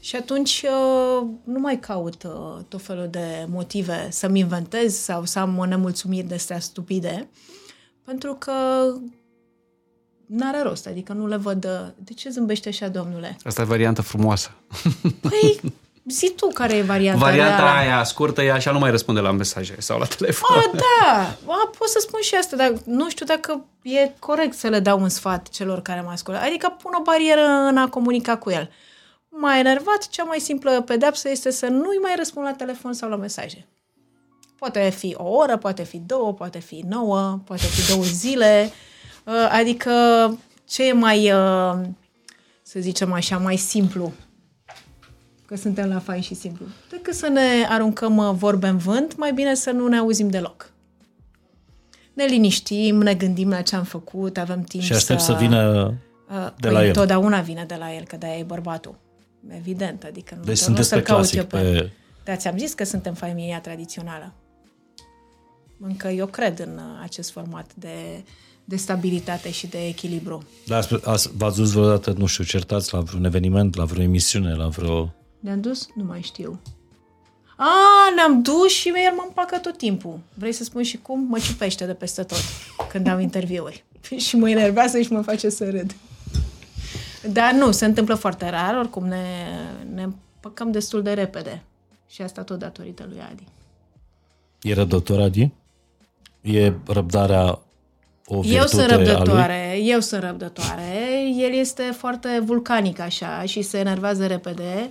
și 0.00 0.16
atunci 0.16 0.64
uh, 0.64 1.26
nu 1.44 1.58
mai 1.58 1.78
caut 1.78 2.22
uh, 2.22 2.62
tot 2.68 2.82
felul 2.82 3.08
de 3.10 3.46
motive 3.48 4.08
să-mi 4.10 4.38
inventez 4.38 4.94
sau 4.94 5.24
să 5.24 5.38
am 5.38 5.64
nemulțumiri 5.68 6.26
de 6.26 6.34
astea 6.34 6.58
stupide, 6.58 7.28
pentru 8.04 8.34
că 8.34 8.52
n-are 10.26 10.62
rost, 10.62 10.86
adică 10.86 11.12
nu 11.12 11.26
le 11.26 11.36
văd... 11.36 11.64
uh, 11.64 11.88
De 12.04 12.12
ce 12.12 12.28
zâmbește 12.30 12.68
așa, 12.68 12.88
domnule? 12.88 13.36
Asta 13.44 13.62
e 13.62 13.64
varianta 13.64 14.02
frumoasă. 14.02 14.50
Păi, 15.20 15.60
zi 16.08 16.32
tu 16.36 16.46
care 16.54 16.76
e 16.76 16.82
varianta 16.82 17.18
Varianta 17.24 17.56
reală. 17.56 17.70
aia 17.70 18.04
scurtă 18.04 18.42
e 18.42 18.52
așa, 18.52 18.70
nu 18.70 18.78
mai 18.78 18.90
răspunde 18.90 19.20
la 19.20 19.30
mesaje 19.30 19.74
sau 19.78 19.98
la 19.98 20.06
telefon. 20.06 20.56
A, 20.56 20.70
da, 20.72 21.36
a, 21.46 21.70
pot 21.78 21.88
să 21.88 21.98
spun 22.00 22.20
și 22.20 22.34
asta, 22.34 22.56
dar 22.56 22.72
nu 22.84 23.10
știu 23.10 23.26
dacă 23.26 23.64
e 23.82 24.10
corect 24.18 24.56
să 24.56 24.68
le 24.68 24.80
dau 24.80 25.00
un 25.00 25.08
sfat 25.08 25.48
celor 25.48 25.82
care 25.82 26.00
mă 26.00 26.10
ascultă. 26.10 26.40
Adică 26.40 26.76
pun 26.82 26.92
o 26.98 27.02
barieră 27.02 27.46
în 27.46 27.76
a 27.76 27.88
comunica 27.88 28.36
cu 28.36 28.50
el. 28.50 28.70
M-a 29.28 29.58
enervat, 29.58 30.08
cea 30.10 30.24
mai 30.24 30.38
simplă 30.40 30.80
pedepsă 30.80 31.30
este 31.30 31.50
să 31.50 31.66
nu-i 31.66 31.98
mai 32.02 32.12
răspund 32.16 32.46
la 32.46 32.52
telefon 32.52 32.92
sau 32.92 33.08
la 33.08 33.16
mesaje. 33.16 33.66
Poate 34.58 34.88
fi 34.96 35.14
o 35.18 35.28
oră, 35.28 35.56
poate 35.56 35.82
fi 35.82 35.98
două, 35.98 36.32
poate 36.32 36.58
fi 36.58 36.84
nouă, 36.88 37.40
poate 37.44 37.66
fi 37.66 37.92
două 37.92 38.02
zile. 38.02 38.72
Uh, 39.24 39.48
Adică 39.50 39.92
ce 40.68 40.86
e 40.86 40.92
mai, 40.92 41.32
uh, 41.32 41.74
să 42.62 42.80
zicem 42.80 43.12
așa, 43.12 43.38
mai 43.38 43.56
simplu 43.56 44.12
că 45.46 45.56
suntem 45.56 45.88
la 45.88 45.98
fain 45.98 46.20
și 46.20 46.34
simplu. 46.34 46.64
Decât 46.90 47.14
să 47.14 47.28
ne 47.28 47.66
aruncăm 47.68 48.16
uh, 48.16 48.30
vorbe 48.34 48.66
în 48.66 48.76
vânt, 48.76 49.16
mai 49.16 49.32
bine 49.32 49.54
să 49.54 49.70
nu 49.70 49.88
ne 49.88 49.96
auzim 49.96 50.28
deloc. 50.28 50.70
Ne 52.12 52.24
liniștim, 52.24 52.96
ne 53.02 53.14
gândim 53.14 53.48
la 53.48 53.60
ce 53.62 53.76
am 53.76 53.84
făcut, 53.84 54.38
avem 54.38 54.62
timp 54.62 54.82
Și 54.82 54.92
aștept 54.92 55.20
să... 55.20 55.26
să 55.32 55.38
vină 55.38 55.94
Uh, 56.30 56.44
de 56.44 56.52
păi 56.60 56.70
la 56.72 56.80
el. 56.80 56.86
Întotdeauna 56.86 57.40
vine 57.40 57.64
de 57.66 57.74
la 57.74 57.94
el, 57.94 58.04
că 58.04 58.16
de-aia 58.16 58.38
e 58.38 58.42
bărbatul. 58.42 58.98
Evident, 59.48 60.02
adică 60.04 60.34
nu, 60.34 60.40
Deci 60.44 60.58
nu 60.58 60.64
sunteți 60.64 60.88
să-l 60.88 60.98
pe 60.98 61.04
caut 61.04 61.18
clasic, 61.18 61.38
eu 61.38 61.44
pe... 61.44 61.58
pe- 61.58 61.90
Da, 62.24 62.36
ți-am 62.36 62.58
zis 62.58 62.72
că 62.74 62.84
suntem 62.84 63.14
familia 63.14 63.60
tradițională. 63.60 64.32
Încă 65.80 66.08
eu 66.08 66.26
cred 66.26 66.58
în 66.58 66.72
uh, 66.76 66.82
acest 67.02 67.30
format 67.30 67.70
de, 67.74 68.24
de 68.64 68.76
stabilitate 68.76 69.50
și 69.50 69.66
de 69.66 69.86
echilibru. 69.86 70.42
Da, 70.66 70.76
ați- 70.76 71.06
ați- 71.08 71.30
v-ați 71.36 71.56
dus 71.56 71.70
vreodată, 71.72 72.14
nu 72.18 72.26
știu, 72.26 72.44
certați 72.44 72.94
la 72.94 73.00
vreun 73.00 73.24
eveniment, 73.24 73.74
la 73.76 73.84
vreo 73.84 74.02
emisiune, 74.02 74.54
la 74.54 74.66
vreo... 74.68 75.14
Ne-am 75.46 75.60
dus? 75.60 75.88
Nu 75.94 76.04
mai 76.04 76.22
știu. 76.22 76.60
A, 77.56 77.66
ne-am 78.14 78.42
dus 78.42 78.72
și 78.72 78.88
el 78.88 79.14
mă 79.16 79.24
împacă 79.26 79.58
tot 79.58 79.76
timpul. 79.76 80.18
Vrei 80.34 80.52
să 80.52 80.64
spun 80.64 80.82
și 80.82 80.96
cum? 80.96 81.26
Mă 81.28 81.38
ciupește 81.38 81.86
de 81.86 81.92
peste 81.92 82.22
tot 82.22 82.38
când 82.88 83.06
am 83.06 83.20
interviuri. 83.20 83.84
și 84.26 84.36
mă 84.36 84.50
enervează 84.50 85.00
și 85.00 85.12
mă 85.12 85.20
face 85.20 85.48
să 85.48 85.70
râd. 85.70 85.94
Dar 87.32 87.52
nu, 87.52 87.70
se 87.70 87.84
întâmplă 87.84 88.14
foarte 88.14 88.50
rar, 88.50 88.76
oricum 88.76 89.06
ne, 89.06 89.24
ne 89.94 90.02
împăcăm 90.02 90.70
destul 90.70 91.02
de 91.02 91.12
repede. 91.12 91.62
Și 92.08 92.22
asta 92.22 92.42
tot 92.42 92.58
datorită 92.58 93.06
lui 93.08 93.18
Adi. 93.30 93.44
E 94.62 94.74
răbdător, 94.74 95.20
Adi? 95.20 95.50
E 96.40 96.72
răbdarea 96.86 97.58
o 98.26 98.40
virtute 98.40 98.56
Eu 98.56 98.66
sunt 98.66 98.90
a 98.90 98.96
lui? 98.96 99.06
răbdătoare, 99.06 99.78
eu 99.82 100.00
sunt 100.00 100.22
răbdătoare. 100.22 101.22
El 101.36 101.52
este 101.52 101.82
foarte 101.82 102.42
vulcanic 102.44 102.98
așa 102.98 103.42
și 103.44 103.62
se 103.62 103.78
enervează 103.78 104.26
repede 104.26 104.90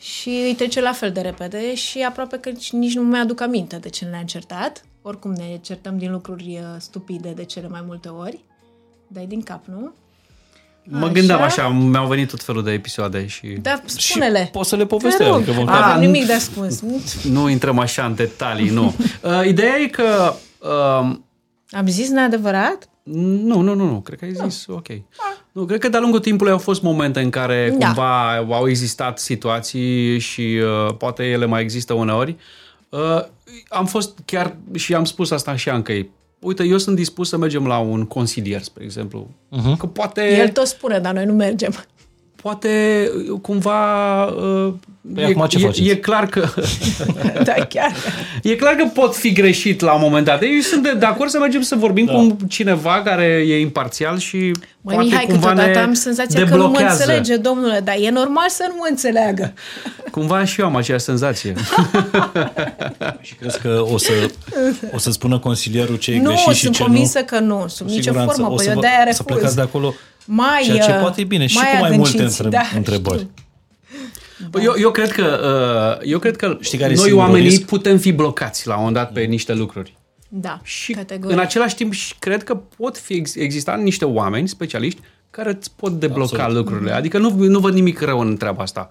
și 0.00 0.28
îi 0.28 0.54
trece 0.56 0.80
la 0.80 0.92
fel 0.92 1.12
de 1.12 1.20
repede 1.20 1.74
și 1.74 2.02
aproape 2.02 2.36
că 2.38 2.50
nici 2.70 2.94
nu 2.94 3.02
mi-aduc 3.02 3.40
aminte 3.40 3.76
de 3.76 3.88
ce 3.88 4.04
ne-am 4.04 4.24
certat. 4.24 4.84
Oricum 5.02 5.32
ne 5.32 5.58
certăm 5.62 5.98
din 5.98 6.10
lucruri 6.12 6.58
uh, 6.60 6.76
stupide 6.78 7.30
de 7.36 7.44
cele 7.44 7.68
mai 7.68 7.82
multe 7.86 8.08
ori. 8.08 8.40
Dai 9.08 9.26
din 9.26 9.42
cap, 9.42 9.64
nu? 9.66 9.92
Mă 10.90 10.98
Așa. 11.04 11.12
gândeam 11.12 11.42
așa, 11.42 11.68
mi-au 11.68 12.06
venit 12.06 12.28
tot 12.28 12.42
felul 12.42 12.62
de 12.64 12.70
episoade 12.72 13.26
și 13.26 13.46
Da, 13.46 13.82
spune-le. 13.86 14.48
poți 14.52 14.68
să 14.68 14.76
le 14.76 14.82
Te 14.82 14.86
povestești, 14.88 15.24
rog. 15.32 15.34
adică 15.34 15.50
Nu 15.52 15.60
măcar- 15.60 15.76
Ah, 15.76 15.82
avem 15.84 15.96
nu- 16.00 16.10
nimic 16.12 16.26
de 16.26 16.32
ascuns. 16.32 16.82
nu 17.32 17.48
intrăm 17.48 17.78
așa 17.78 18.04
în 18.04 18.14
detalii, 18.14 18.70
nu. 18.70 18.94
Uh, 19.22 19.40
ideea 19.46 19.76
e 19.76 19.86
că... 19.86 20.34
Uh, 20.58 21.16
Am 21.70 21.86
zis 21.86 22.08
neadevărat? 22.08 22.88
Nu, 23.12 23.60
nu, 23.60 23.74
nu, 23.74 23.90
nu, 23.90 24.00
cred 24.00 24.18
că 24.18 24.24
ai 24.24 24.48
zis 24.48 24.66
ok. 24.66 24.86
Nu, 25.52 25.64
cred 25.64 25.80
că 25.80 25.88
de-a 25.88 26.00
lungul 26.00 26.20
timpului 26.20 26.52
au 26.52 26.58
fost 26.58 26.82
momente 26.82 27.20
în 27.20 27.30
care 27.30 27.74
Da. 27.78 27.86
cumva 27.86 28.36
au 28.36 28.68
existat 28.68 29.18
situații 29.18 30.18
și 30.18 30.60
uh, 30.62 30.94
poate 30.94 31.24
ele 31.24 31.46
mai 31.46 31.62
există 31.62 31.92
uneori. 31.92 32.36
Uh, 32.88 33.24
am 33.68 33.86
fost 33.86 34.18
chiar 34.24 34.56
și 34.74 34.94
am 34.94 35.04
spus 35.04 35.30
asta 35.30 35.56
și 35.56 35.68
Ancăi. 35.68 36.10
Uite, 36.40 36.64
eu 36.64 36.78
sunt 36.78 36.96
dispus 36.96 37.28
să 37.28 37.36
mergem 37.36 37.66
la 37.66 37.78
un 37.78 38.04
consilier, 38.04 38.62
spre 38.62 38.84
exemplu. 38.84 39.28
Uh-huh. 39.56 39.78
Că 39.78 39.86
poate... 39.86 40.36
El 40.36 40.48
tot 40.48 40.66
spune, 40.66 40.98
dar 40.98 41.14
noi 41.14 41.24
nu 41.24 41.32
mergem. 41.32 41.72
Poate 42.42 43.02
uh, 43.30 43.38
cumva 43.42 44.24
uh, 44.24 44.72
Păi 45.14 45.22
e, 45.22 45.26
acum 45.26 45.46
ce 45.46 45.58
e, 45.58 45.60
faceți? 45.60 45.88
e 45.88 45.94
clar 45.96 46.26
că 46.26 46.48
da, 47.44 47.52
chiar. 47.52 47.92
e 48.42 48.54
clar 48.56 48.74
că 48.74 48.84
pot 48.94 49.16
fi 49.16 49.32
greșit 49.32 49.80
la 49.80 49.92
un 49.94 50.00
moment 50.02 50.24
dat. 50.24 50.42
Eu 50.42 50.48
sunt 50.62 50.82
de, 50.82 50.92
de 50.92 51.04
acord 51.06 51.30
să 51.30 51.38
mergem 51.38 51.60
să 51.62 51.74
vorbim 51.76 52.04
da. 52.04 52.12
cu 52.12 52.36
cineva 52.48 53.02
care 53.04 53.24
e 53.46 53.60
imparțial 53.60 54.18
și 54.18 54.36
Măi, 54.36 54.94
poate 54.94 55.02
Mihai, 55.08 55.24
cumva 55.24 55.48
câteodată 55.48 55.78
ne 55.78 55.84
am 55.84 55.92
senzația 55.92 56.44
că 56.44 56.56
nu 56.56 56.56
mă 56.56 56.62
deblochează. 56.62 57.02
înțelege, 57.02 57.36
domnule, 57.36 57.80
dar 57.84 57.94
e 58.00 58.10
normal 58.10 58.48
să 58.48 58.64
nu 58.68 58.74
mă 58.78 58.86
înțeleagă. 58.90 59.52
Cumva 60.10 60.44
și 60.44 60.60
eu 60.60 60.66
am 60.66 60.76
aceeași 60.76 61.04
senzație. 61.04 61.54
Și 63.20 63.34
crezi 63.34 63.60
că 63.60 63.84
o 63.92 63.96
să, 63.98 64.12
o 64.92 64.98
să 64.98 65.10
spună 65.10 65.38
consilierul 65.38 65.96
ce 65.96 66.12
e 66.12 66.20
nu, 66.20 66.24
greșit 66.28 66.52
și 66.54 66.62
sunt 66.62 66.74
ce 66.74 66.82
convinsă 66.82 67.18
nu? 67.18 67.24
că 67.24 67.38
nu, 67.38 67.64
sub 67.68 67.86
Cu 67.86 67.92
nicio 67.92 68.02
siguranță. 68.02 68.32
formă, 68.34 68.52
O 68.52 68.54
păi 68.54 68.64
să 68.64 68.70
eu 68.70 68.74
vă- 68.74 68.80
de-aia 68.80 69.12
Să 69.12 69.22
plecați 69.22 69.44
refuz. 69.46 69.54
de 69.56 69.62
acolo 69.62 69.94
Mai, 70.30 70.62
ceea 70.64 70.78
ce 70.84 70.90
uh, 70.92 70.98
poate 71.00 71.20
e 71.20 71.24
bine 71.24 71.46
și 71.46 71.56
mai 71.56 71.70
cu 71.72 71.78
mai 71.80 71.96
multe 71.96 72.16
adânciți, 72.16 72.42
între, 72.42 72.58
da, 72.58 72.64
întrebări. 72.78 73.18
știu. 73.18 73.30
Da. 74.50 74.62
Eu, 74.62 74.74
eu 74.78 74.90
cred 74.90 75.12
că, 75.12 75.98
uh, 76.02 76.08
eu 76.10 76.18
cred 76.18 76.36
că 76.36 76.56
Știi 76.60 76.78
care 76.78 76.90
e 76.92 76.94
noi 76.94 77.04
singurul 77.04 77.28
oamenii 77.28 77.48
risc? 77.48 77.62
putem 77.64 77.98
fi 77.98 78.12
blocați 78.12 78.66
la 78.66 78.72
un 78.72 78.78
moment 78.78 78.96
dat 78.96 79.12
pe 79.12 79.20
niște 79.20 79.54
lucruri. 79.54 79.96
Da, 80.28 80.60
Și 80.62 80.92
categoric. 80.92 81.36
în 81.36 81.42
același 81.42 81.74
timp 81.74 81.92
și 81.92 82.14
cred 82.18 82.44
că 82.44 82.54
pot 82.54 82.98
fi 82.98 83.12
ex- 83.14 83.34
exista 83.34 83.74
niște 83.74 84.04
oameni 84.04 84.48
specialiști 84.48 85.00
care 85.30 85.50
îți 85.50 85.70
pot 85.76 85.92
debloca 85.92 86.22
Absolut. 86.22 86.40
Absolut. 86.44 86.64
lucrurile. 86.64 86.92
Adică 86.92 87.18
nu, 87.18 87.30
nu 87.30 87.58
văd 87.58 87.74
nimic 87.74 88.00
rău 88.00 88.20
în 88.20 88.36
treaba 88.36 88.62
asta. 88.62 88.90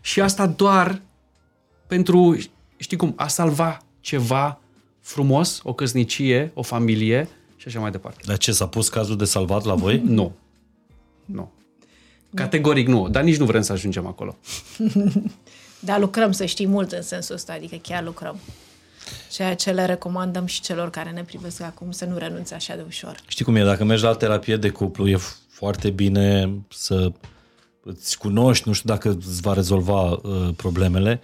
Și 0.00 0.20
asta 0.20 0.46
doar 0.46 1.00
pentru, 1.86 2.38
știi 2.76 2.96
cum, 2.96 3.12
a 3.16 3.26
salva 3.28 3.78
ceva 4.00 4.60
frumos, 5.00 5.60
o 5.62 5.72
căsnicie, 5.72 6.50
o 6.54 6.62
familie 6.62 7.28
și 7.56 7.64
așa 7.68 7.78
mai 7.80 7.90
departe. 7.90 8.20
Dar 8.26 8.36
ce, 8.38 8.52
s-a 8.52 8.66
pus 8.66 8.88
cazul 8.88 9.16
de 9.16 9.24
salvat 9.24 9.64
la 9.64 9.74
voi? 9.74 10.02
Nu. 10.06 10.32
Nu. 11.32 11.52
Categoric 12.34 12.86
nu, 12.86 13.08
dar 13.08 13.22
nici 13.22 13.36
nu 13.36 13.44
vrem 13.44 13.62
să 13.62 13.72
ajungem 13.72 14.06
acolo. 14.06 14.36
Dar 15.80 15.98
lucrăm, 16.00 16.32
să 16.32 16.44
știi, 16.44 16.66
mult 16.66 16.92
în 16.92 17.02
sensul 17.02 17.34
ăsta, 17.34 17.52
adică 17.52 17.76
chiar 17.76 18.04
lucrăm. 18.04 18.38
Ceea 19.32 19.54
ce 19.54 19.70
le 19.70 19.84
recomandăm 19.84 20.46
și 20.46 20.60
celor 20.60 20.90
care 20.90 21.10
ne 21.10 21.22
privesc 21.22 21.60
acum 21.60 21.90
să 21.90 22.04
nu 22.04 22.16
renunțe 22.16 22.54
așa 22.54 22.74
de 22.76 22.84
ușor. 22.86 23.16
Știi 23.26 23.44
cum 23.44 23.56
e, 23.56 23.64
dacă 23.64 23.84
mergi 23.84 24.02
la 24.02 24.14
terapie 24.14 24.56
de 24.56 24.70
cuplu, 24.70 25.08
e 25.08 25.16
f- 25.16 25.36
foarte 25.48 25.90
bine 25.90 26.52
să 26.68 27.12
îți 27.82 28.18
cunoști, 28.18 28.68
nu 28.68 28.74
știu 28.74 28.88
dacă 28.88 29.08
îți 29.08 29.40
va 29.40 29.52
rezolva 29.52 30.10
uh, 30.10 30.48
problemele, 30.56 31.20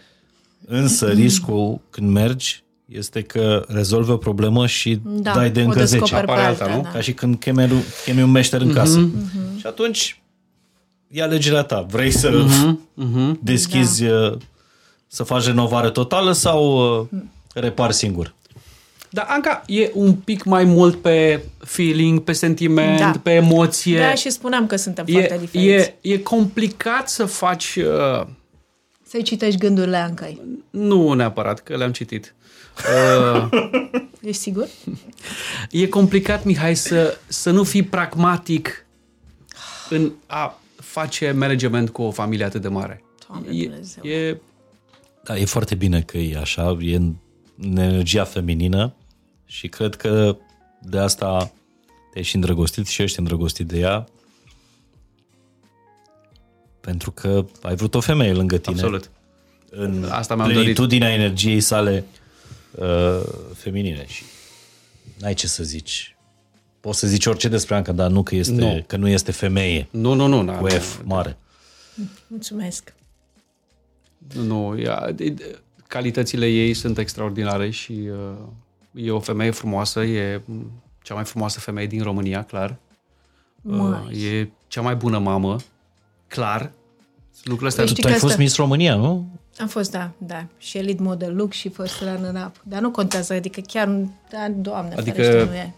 însă 0.67 1.11
riscul 1.23 1.81
când 1.91 2.11
mergi 2.11 2.64
este 2.87 3.23
că 3.23 3.65
rezolvi 3.69 4.11
o 4.11 4.17
problemă 4.17 4.67
și 4.67 5.01
Da, 5.05 5.33
dai 5.33 5.51
de 5.51 5.61
o 5.61 5.65
încă 5.65 5.85
10. 5.85 5.91
descoperi 5.99 6.27
pe 6.27 6.33
apare 6.33 6.47
alta, 6.47 6.65
alta, 6.65 6.77
nu? 6.77 6.83
da. 6.83 6.89
Ca 6.91 7.01
și 7.01 7.13
când 7.13 7.39
chemi, 7.39 7.69
chemi 8.05 8.23
un 8.23 8.31
meșter 8.31 8.61
în 8.61 8.73
casă. 8.73 9.09
Și 9.59 9.67
atunci 9.67 10.21
e 11.11 11.23
alegerea 11.23 11.63
ta. 11.63 11.87
Vrei 11.91 12.11
să 12.11 12.45
deschizi, 13.41 14.05
uh, 14.05 14.37
să 15.07 15.23
faci 15.23 15.45
renovare 15.45 15.91
totală 15.91 16.33
sau 16.33 16.91
uh, 17.01 17.07
repari 17.55 17.95
singur? 17.95 18.35
Dar 19.11 19.27
Anca 19.29 19.63
e 19.67 19.91
un 19.95 20.13
pic 20.15 20.45
mai 20.45 20.65
mult 20.65 21.01
pe 21.01 21.43
feeling, 21.59 22.21
pe 22.21 22.33
sentiment, 22.33 22.99
Da. 22.99 23.13
pe 23.23 23.31
emoție. 23.33 23.99
Da, 23.99 24.15
și 24.15 24.31
spuneam 24.31 24.67
că 24.67 24.77
suntem 24.77 25.05
foarte 25.07 25.35
e, 25.35 25.39
diferiți. 25.39 25.69
e, 26.01 26.13
e 26.13 26.19
complicat 26.19 27.09
să 27.09 27.25
faci... 27.25 27.77
Uh, 28.21 28.27
Să-i 29.09 29.23
citești 29.23 29.59
gândurile 29.59 29.97
Ancăi. 29.97 30.41
nu 30.71 31.13
neapărat, 31.13 31.61
că 31.61 31.77
le-am 31.77 31.93
citit. 31.93 32.35
Uh, 32.77 33.49
Ești 34.21 34.43
sigur? 34.43 34.69
e 35.71 35.87
complicat, 35.87 36.45
Mihai, 36.45 36.75
să, 36.75 37.19
să 37.27 37.51
nu 37.51 37.65
fii 37.65 37.83
pragmatic 37.83 38.87
în 39.91 40.13
a 40.27 40.59
face 40.77 41.33
management 41.33 41.91
cu 41.91 42.03
o 42.03 42.11
familie 42.11 42.45
atât 42.45 42.61
de 42.63 42.69
mare. 42.69 43.05
Doamne 43.29 43.49
e, 43.59 43.63
Dumnezeu. 43.63 44.05
e, 44.05 44.41
Da, 45.23 45.37
e 45.37 45.45
foarte 45.45 45.75
bine 45.75 46.01
că 46.03 46.19
e 46.19 46.39
așa, 46.39 46.77
e 46.81 46.97
în, 46.97 47.15
în 47.63 47.77
energia 47.77 48.25
feminină 48.25 48.95
și 49.47 49.69
cred 49.69 49.95
că 49.95 50.37
de 50.81 50.99
asta 50.99 51.53
te-ai 52.13 52.25
și 52.25 52.35
îndrăgostit 52.35 52.87
și 52.87 53.03
ești 53.03 53.19
îndrăgostit 53.19 53.67
de 53.67 53.79
ea 53.79 54.07
pentru 56.81 57.11
că 57.11 57.45
ai 57.63 57.75
vrut 57.75 57.95
o 57.95 58.01
femeie 58.01 58.33
lângă 58.33 58.57
tine 58.57 58.75
absolut. 58.75 59.11
în 59.71 60.07
Asta 60.11 60.35
mi-am 60.35 60.47
dorit. 60.47 60.63
plenitudinea 60.63 61.13
energiei 61.13 61.61
sale 61.61 62.05
uh, 62.79 63.21
feminine 63.55 64.05
și 64.07 64.23
n-ai 65.19 65.35
ce 65.35 65.47
să 65.47 65.63
zici. 65.63 66.17
Poți 66.81 66.99
să 66.99 67.07
zici 67.07 67.27
orice 67.27 67.49
despre 67.49 67.75
Anca, 67.75 67.93
dar 67.93 68.11
nu 68.11 68.23
că, 68.23 68.35
este, 68.35 68.53
Nu. 68.55 68.85
că 68.87 68.97
nu 68.97 69.09
este 69.09 69.33
femeie 69.33 69.89
Nu, 69.91 70.13
nu, 70.15 70.27
nu. 70.27 70.43
n-am- 70.43 70.59
cu 70.61 70.67
F 70.69 71.01
mare. 71.05 71.37
Mulțumesc. 72.27 72.95
Nu, 74.35 74.79
ea, 74.79 75.13
de- 75.13 75.29
de- 75.29 75.59
calitățile 75.87 76.47
ei 76.47 76.75
sunt 76.75 76.99
extraordinare 76.99 77.71
și 77.71 77.93
uh, 77.93 79.05
e 79.05 79.11
o 79.11 79.21
femeie 79.21 79.51
frumoasă, 79.51 80.01
e 80.05 80.43
m, 80.45 80.83
cea 81.03 81.15
mai 81.15 81.25
frumoasă 81.25 81.61
femeie 81.61 81.87
din 81.87 82.03
România, 82.03 82.43
clar. 82.45 82.77
Uh, 83.63 84.23
e 84.23 84.49
cea 84.69 84.81
mai 84.81 84.95
bună 84.97 85.19
mamă, 85.19 85.57
clar. 86.27 86.73
Lucrurile 87.45 87.69
astea. 87.69 87.85
Păi 87.85 87.93
Tu, 87.93 87.99
știi 87.99 88.03
tu 88.03 88.07
ai 88.09 88.13
că 88.15 88.19
fost 88.19 88.33
asta- 88.33 88.43
Miss 88.43 88.57
România, 88.57 88.95
nu? 88.95 89.39
Am 89.59 89.67
fost, 89.67 89.91
da, 89.91 90.11
da. 90.19 90.47
Și 90.59 90.79
lead 90.79 90.99
model 90.99 91.35
look 91.37 91.53
și 91.53 91.69
first 91.69 92.01
runner 92.01 92.45
up. 92.47 92.63
Dar 92.63 92.81
nu 92.81 92.91
contează, 92.91 93.33
adică 93.33 93.61
chiar, 93.61 93.89
da, 94.31 94.49
doamne, 94.57 94.95
Adică 94.95 95.17
ferește, 95.23 95.45
nu 95.51 95.55
e. 95.55 95.75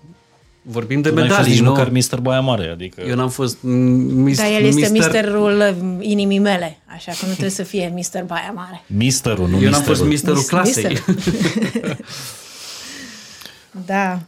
Vorbim 0.63 1.01
de 1.01 1.09
Tu 1.09 1.15
n-ai 1.15 1.25
fost 1.29 1.37
medalii, 1.39 1.55
nici 1.55 1.65
nu? 1.67 1.71
măcar 1.71 1.89
Mr. 1.91 2.21
Baia 2.21 2.41
Mare, 2.41 2.69
adică... 2.69 3.01
Eu 3.01 3.15
n-am 3.15 3.29
fost 3.29 3.59
m, 3.63 3.69
mis, 3.71 4.37
Dar 4.37 4.47
el 4.47 4.65
este 4.65 4.69
mister... 4.81 4.91
misterul 4.91 5.59
uh, 5.59 5.97
inimii 6.07 6.39
mele, 6.39 6.79
așa 6.87 7.13
că 7.13 7.19
nu 7.23 7.31
trebuie 7.31 7.51
să 7.51 7.63
fie 7.63 7.91
Mister 7.95 8.25
Baia 8.25 8.53
Mare. 8.55 8.83
Misterul, 8.87 9.49
nu 9.49 9.61
Eu 9.63 9.71
n-am 9.71 9.83
fost 9.83 10.05
misterul. 10.05 10.37
misterul 10.37 10.63
clasei. 10.63 10.99
Mister. 11.07 11.97
Da. 13.87 14.21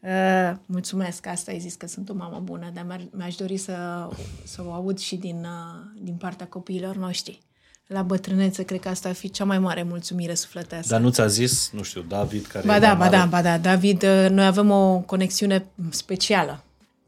Uh, 0.00 0.56
mulțumesc, 0.66 1.26
asta 1.26 1.50
ai 1.50 1.58
zis 1.58 1.74
că 1.74 1.86
sunt 1.86 2.08
o 2.08 2.14
mamă 2.14 2.40
bună, 2.44 2.70
dar 2.74 2.84
mi-ar- 2.86 3.08
mi-aș 3.10 3.34
dori 3.34 3.56
să, 3.56 4.08
să 4.44 4.62
o 4.66 4.72
aud 4.72 4.98
și 4.98 5.16
din, 5.16 5.36
uh, 5.36 6.02
din 6.02 6.14
partea 6.14 6.46
copiilor 6.46 6.96
noștri. 6.96 7.38
La 7.86 8.02
bătrânețe, 8.02 8.62
cred 8.62 8.80
că 8.80 8.88
asta 8.88 9.08
ar 9.08 9.14
fi 9.14 9.30
cea 9.30 9.44
mai 9.44 9.58
mare 9.58 9.82
mulțumire 9.82 10.34
sufletească. 10.34 10.88
Dar 10.90 11.00
nu 11.00 11.10
ți-a 11.10 11.26
zis, 11.26 11.70
nu 11.72 11.82
știu, 11.82 12.04
David, 12.08 12.46
care 12.46 12.66
Ba 12.66 12.76
e 12.76 12.78
da, 12.78 12.86
mai 12.86 12.96
ba 12.96 13.04
mare? 13.04 13.16
da, 13.16 13.24
ba 13.24 13.42
da. 13.42 13.58
David, 13.58 14.02
uh, 14.02 14.26
noi 14.30 14.46
avem 14.46 14.70
o 14.70 14.98
conexiune 14.98 15.64
specială 15.90 16.62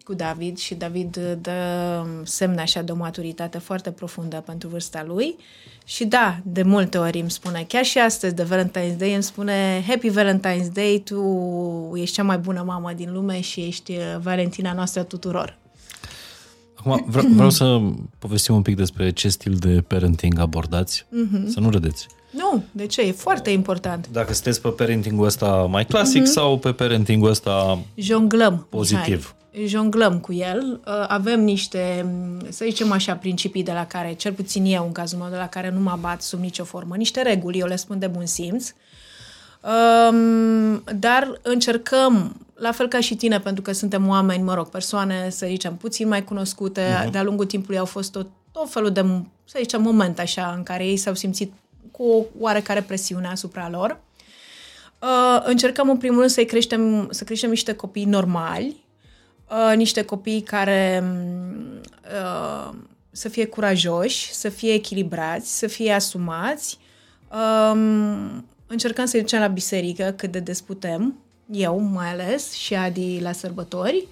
cu 0.05 0.15
David 0.15 0.59
și 0.59 0.75
David 0.75 1.17
uh, 1.17 1.33
dă 1.41 2.07
semne 2.25 2.61
așa 2.61 2.83
de 2.83 2.93
o 2.93 2.97
maturitate 2.97 3.59
foarte 3.59 3.91
profundă 3.91 4.43
pentru 4.47 4.69
vârsta 4.69 5.05
lui. 5.07 5.37
Și 5.85 6.05
da, 6.05 6.39
de 6.43 6.63
multe 6.63 6.99
ori 6.99 7.21
îmi 7.21 7.31
spune, 7.31 7.65
chiar 7.69 7.85
și 7.85 7.99
astăzi 7.99 8.35
de 8.35 8.45
Valentine's 8.45 8.97
Day, 8.99 9.15
îmi 9.15 9.23
spune 9.23 9.85
Happy 9.89 10.11
Valentine's 10.11 10.73
Day, 10.73 11.03
tu 11.05 11.93
ești 11.95 12.15
cea 12.15 12.23
mai 12.23 12.39
bună 12.39 12.63
mamă 12.67 12.93
din 12.93 13.13
lume 13.13 13.41
și 13.41 13.61
ești 13.61 13.93
uh, 13.93 14.17
Valentina 14.21 14.73
noastră 14.73 15.03
tuturor. 15.03 15.59
Acum 16.79 17.05
vreau, 17.07 17.27
vreau 17.29 17.51
să 17.51 17.81
povestim 18.19 18.55
un 18.55 18.63
pic 18.63 18.77
despre 18.77 19.11
ce 19.11 19.29
stil 19.29 19.55
de 19.55 19.85
parenting 19.87 20.39
abordați, 20.39 21.07
Mhm. 21.11 21.45
mm-hmm. 21.45 21.49
să 21.49 21.61
nu 21.61 21.71
râdeți. 21.71 22.07
Nu, 22.31 22.63
de 22.73 22.87
ce? 22.87 23.01
E 23.03 23.13
foarte 23.13 23.51
important. 23.51 24.09
Dacă 24.13 24.33
sunteți 24.33 24.61
pe 24.61 24.69
parentingul 24.69 25.27
ăsta 25.27 25.47
mai 25.71 25.85
clasic 25.87 26.23
mm-hmm. 26.23 26.33
sau 26.33 26.59
pe 26.59 26.73
parentingul 26.73 27.29
ăsta 27.31 27.79
Jonglăm. 27.95 28.67
Pozitiv. 28.71 29.35
Mihai. 29.53 29.69
jonglăm 29.69 30.19
cu 30.19 30.33
el. 30.33 30.81
Uh, 30.87 31.05
avem 31.09 31.41
niște, 31.45 32.07
să 32.49 32.65
zicem 32.69 32.93
așa, 32.93 33.15
principii 33.15 33.63
de 33.63 33.73
la 33.73 33.87
care, 33.87 34.13
cel 34.15 34.33
puțin 34.33 34.65
eu, 34.65 34.85
în 34.85 34.93
cazul 34.93 35.19
meu, 35.19 35.29
de 35.31 35.37
la 35.37 35.47
care 35.49 35.71
nu 35.71 35.81
mă 35.81 35.97
bat 36.01 36.23
sub 36.23 36.41
nicio 36.41 36.65
formă. 36.65 36.97
Niște 36.97 37.23
reguli, 37.23 37.59
eu 37.59 37.67
le 37.67 37.77
spun 37.77 37.99
de 37.99 38.07
bun 38.07 38.27
simț. 38.27 38.73
Um, 39.67 40.83
dar 40.99 41.39
încercăm, 41.43 42.37
la 42.55 42.73
fel 42.73 42.89
ca 42.89 43.01
și 43.01 43.15
tine, 43.15 43.41
pentru 43.41 43.63
că 43.63 43.73
suntem 43.73 44.09
oameni, 44.09 44.43
mă 44.43 44.55
rog, 44.55 44.69
persoane, 44.69 45.31
să 45.31 45.47
zicem, 45.47 45.77
puțin 45.77 46.09
mai 46.09 46.25
cunoscute, 46.25 46.83
uh-huh. 46.83 47.11
de-a 47.11 47.23
lungul 47.23 47.47
timpului 47.47 47.79
au 47.79 47.85
fost 47.85 48.13
tot, 48.13 48.27
tot 48.53 48.71
felul 48.71 48.91
de, 48.91 49.01
să 49.45 49.59
zicem, 49.61 49.83
moment 49.83 50.19
așa 50.19 50.55
în 50.57 50.63
care 50.63 50.87
ei 50.87 50.97
s-au 50.97 51.15
simțit 51.15 51.53
cu 51.91 52.03
o 52.03 52.23
oarecare 52.39 52.83
presiune 52.83 53.27
asupra 53.27 53.69
lor. 53.71 54.01
Uh, 54.99 55.43
încercăm 55.45 55.91
în 55.91 55.97
primul 55.97 56.19
rând 56.19 56.31
să 56.31 56.45
creștem, 56.45 57.09
să 57.11 57.25
creștem 57.25 57.51
niște 57.51 57.73
copii 57.73 58.05
normali, 58.05 58.85
uh, 59.51 59.77
niște 59.77 60.03
copii 60.03 60.41
care 60.41 61.05
uh, 62.05 62.75
să 63.11 63.29
fie 63.29 63.47
curajoși, 63.47 64.33
să 64.33 64.49
fie 64.49 64.73
echilibrați, 64.73 65.59
să 65.59 65.67
fie 65.67 65.93
asumați. 65.93 66.79
Uh, 67.31 68.41
încercăm 68.67 69.05
să-i 69.05 69.21
ducem 69.21 69.41
la 69.41 69.47
biserică 69.47 70.15
cât 70.17 70.33
de 70.33 70.41
des 70.41 70.61
putem, 70.61 71.19
eu 71.51 71.79
mai 71.79 72.09
ales 72.09 72.53
și 72.53 72.75
Adi 72.75 73.21
la 73.21 73.33
sărbători. 73.33 74.07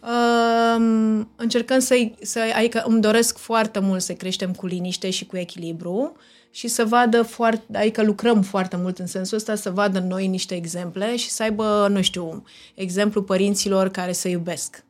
Uh, 0.00 1.26
încercăm 1.36 1.78
să-i, 1.78 2.14
să, 2.22 2.40
adică 2.56 2.82
îmi 2.86 3.00
doresc 3.00 3.38
foarte 3.38 3.78
mult 3.78 4.02
să 4.02 4.12
creștem 4.12 4.52
cu 4.52 4.66
liniște 4.66 5.10
și 5.10 5.26
cu 5.26 5.36
echilibru 5.36 6.16
și 6.50 6.68
să 6.68 6.84
vadă 6.84 7.22
foarte, 7.22 7.78
adică 7.78 8.02
lucrăm 8.02 8.42
foarte 8.42 8.76
mult 8.76 8.98
în 8.98 9.06
sensul 9.06 9.36
ăsta, 9.36 9.54
să 9.54 9.70
vadă 9.70 9.98
noi 9.98 10.26
niște 10.26 10.54
exemple 10.54 11.16
și 11.16 11.30
să 11.30 11.42
aibă, 11.42 11.86
nu 11.90 12.02
știu, 12.02 12.44
exemplu 12.74 13.22
părinților 13.22 13.88
care 13.88 14.12
să 14.12 14.28
iubesc. 14.28 14.84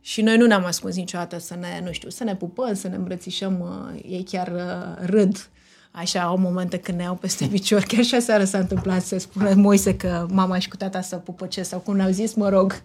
Și 0.00 0.22
noi 0.22 0.36
nu 0.36 0.46
ne-am 0.46 0.64
ascuns 0.64 0.96
niciodată 0.96 1.38
să 1.38 1.54
ne, 1.54 1.80
nu 1.84 1.92
știu, 1.92 2.08
să 2.08 2.24
ne 2.24 2.36
pupăm, 2.36 2.74
să 2.74 2.88
ne 2.88 2.96
îmbrățișăm, 2.96 3.60
uh, 3.60 4.00
ei 4.10 4.22
chiar 4.22 4.48
uh, 4.48 5.06
râd 5.06 5.48
așa, 5.90 6.22
au 6.22 6.36
momente 6.36 6.76
când 6.76 6.98
ne 6.98 7.04
iau 7.04 7.14
peste 7.14 7.46
picior. 7.52 7.82
Chiar 7.82 8.04
și 8.04 8.14
aseară 8.14 8.44
s-a 8.44 8.58
întâmplat 8.58 9.02
să 9.02 9.18
spună 9.18 9.54
Moise 9.54 9.96
că 9.96 10.26
mama 10.30 10.58
și 10.58 10.68
cu 10.68 10.76
tata 10.76 11.00
să 11.00 11.16
pupă 11.16 11.46
ce 11.46 11.62
sau 11.62 11.78
cum 11.78 11.96
ne-au 11.96 12.10
zis, 12.10 12.34
mă 12.34 12.48
rog, 12.48 12.80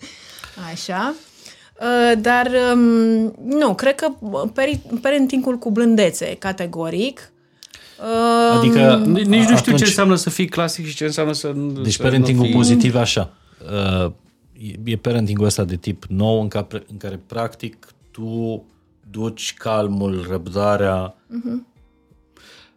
așa. 0.72 1.14
Uh, 1.80 2.20
dar 2.22 2.52
um, 2.74 2.82
nu, 3.46 3.76
cred 3.76 3.96
că 3.96 4.08
parentingul 5.02 5.58
cu 5.58 5.72
blândețe, 5.72 6.36
categoric, 6.40 7.34
Adică 8.58 8.96
nici 9.06 9.26
nu 9.28 9.42
știu 9.42 9.56
atunci, 9.56 9.78
ce 9.78 9.86
înseamnă 9.86 10.16
să 10.16 10.30
fii 10.30 10.48
clasic 10.48 10.86
și 10.86 10.96
ce 10.96 11.06
înseamnă 11.06 11.34
să 11.34 11.54
Deci 11.82 11.94
să 11.94 12.02
parentingul 12.02 12.46
fii... 12.46 12.54
pozitiv 12.54 12.96
așa. 12.96 13.34
Uh, 14.06 14.12
e 14.84 14.96
parentingul 14.96 15.46
ăsta 15.46 15.64
de 15.64 15.76
tip 15.76 16.06
nou 16.08 16.42
în 16.42 16.48
care, 16.48 16.84
în 16.92 16.98
care 16.98 17.20
practic 17.28 17.88
tu 18.12 18.64
duci 19.12 19.54
calmul, 19.54 20.26
răbdarea 20.30 21.16
uh-huh. 21.16 21.73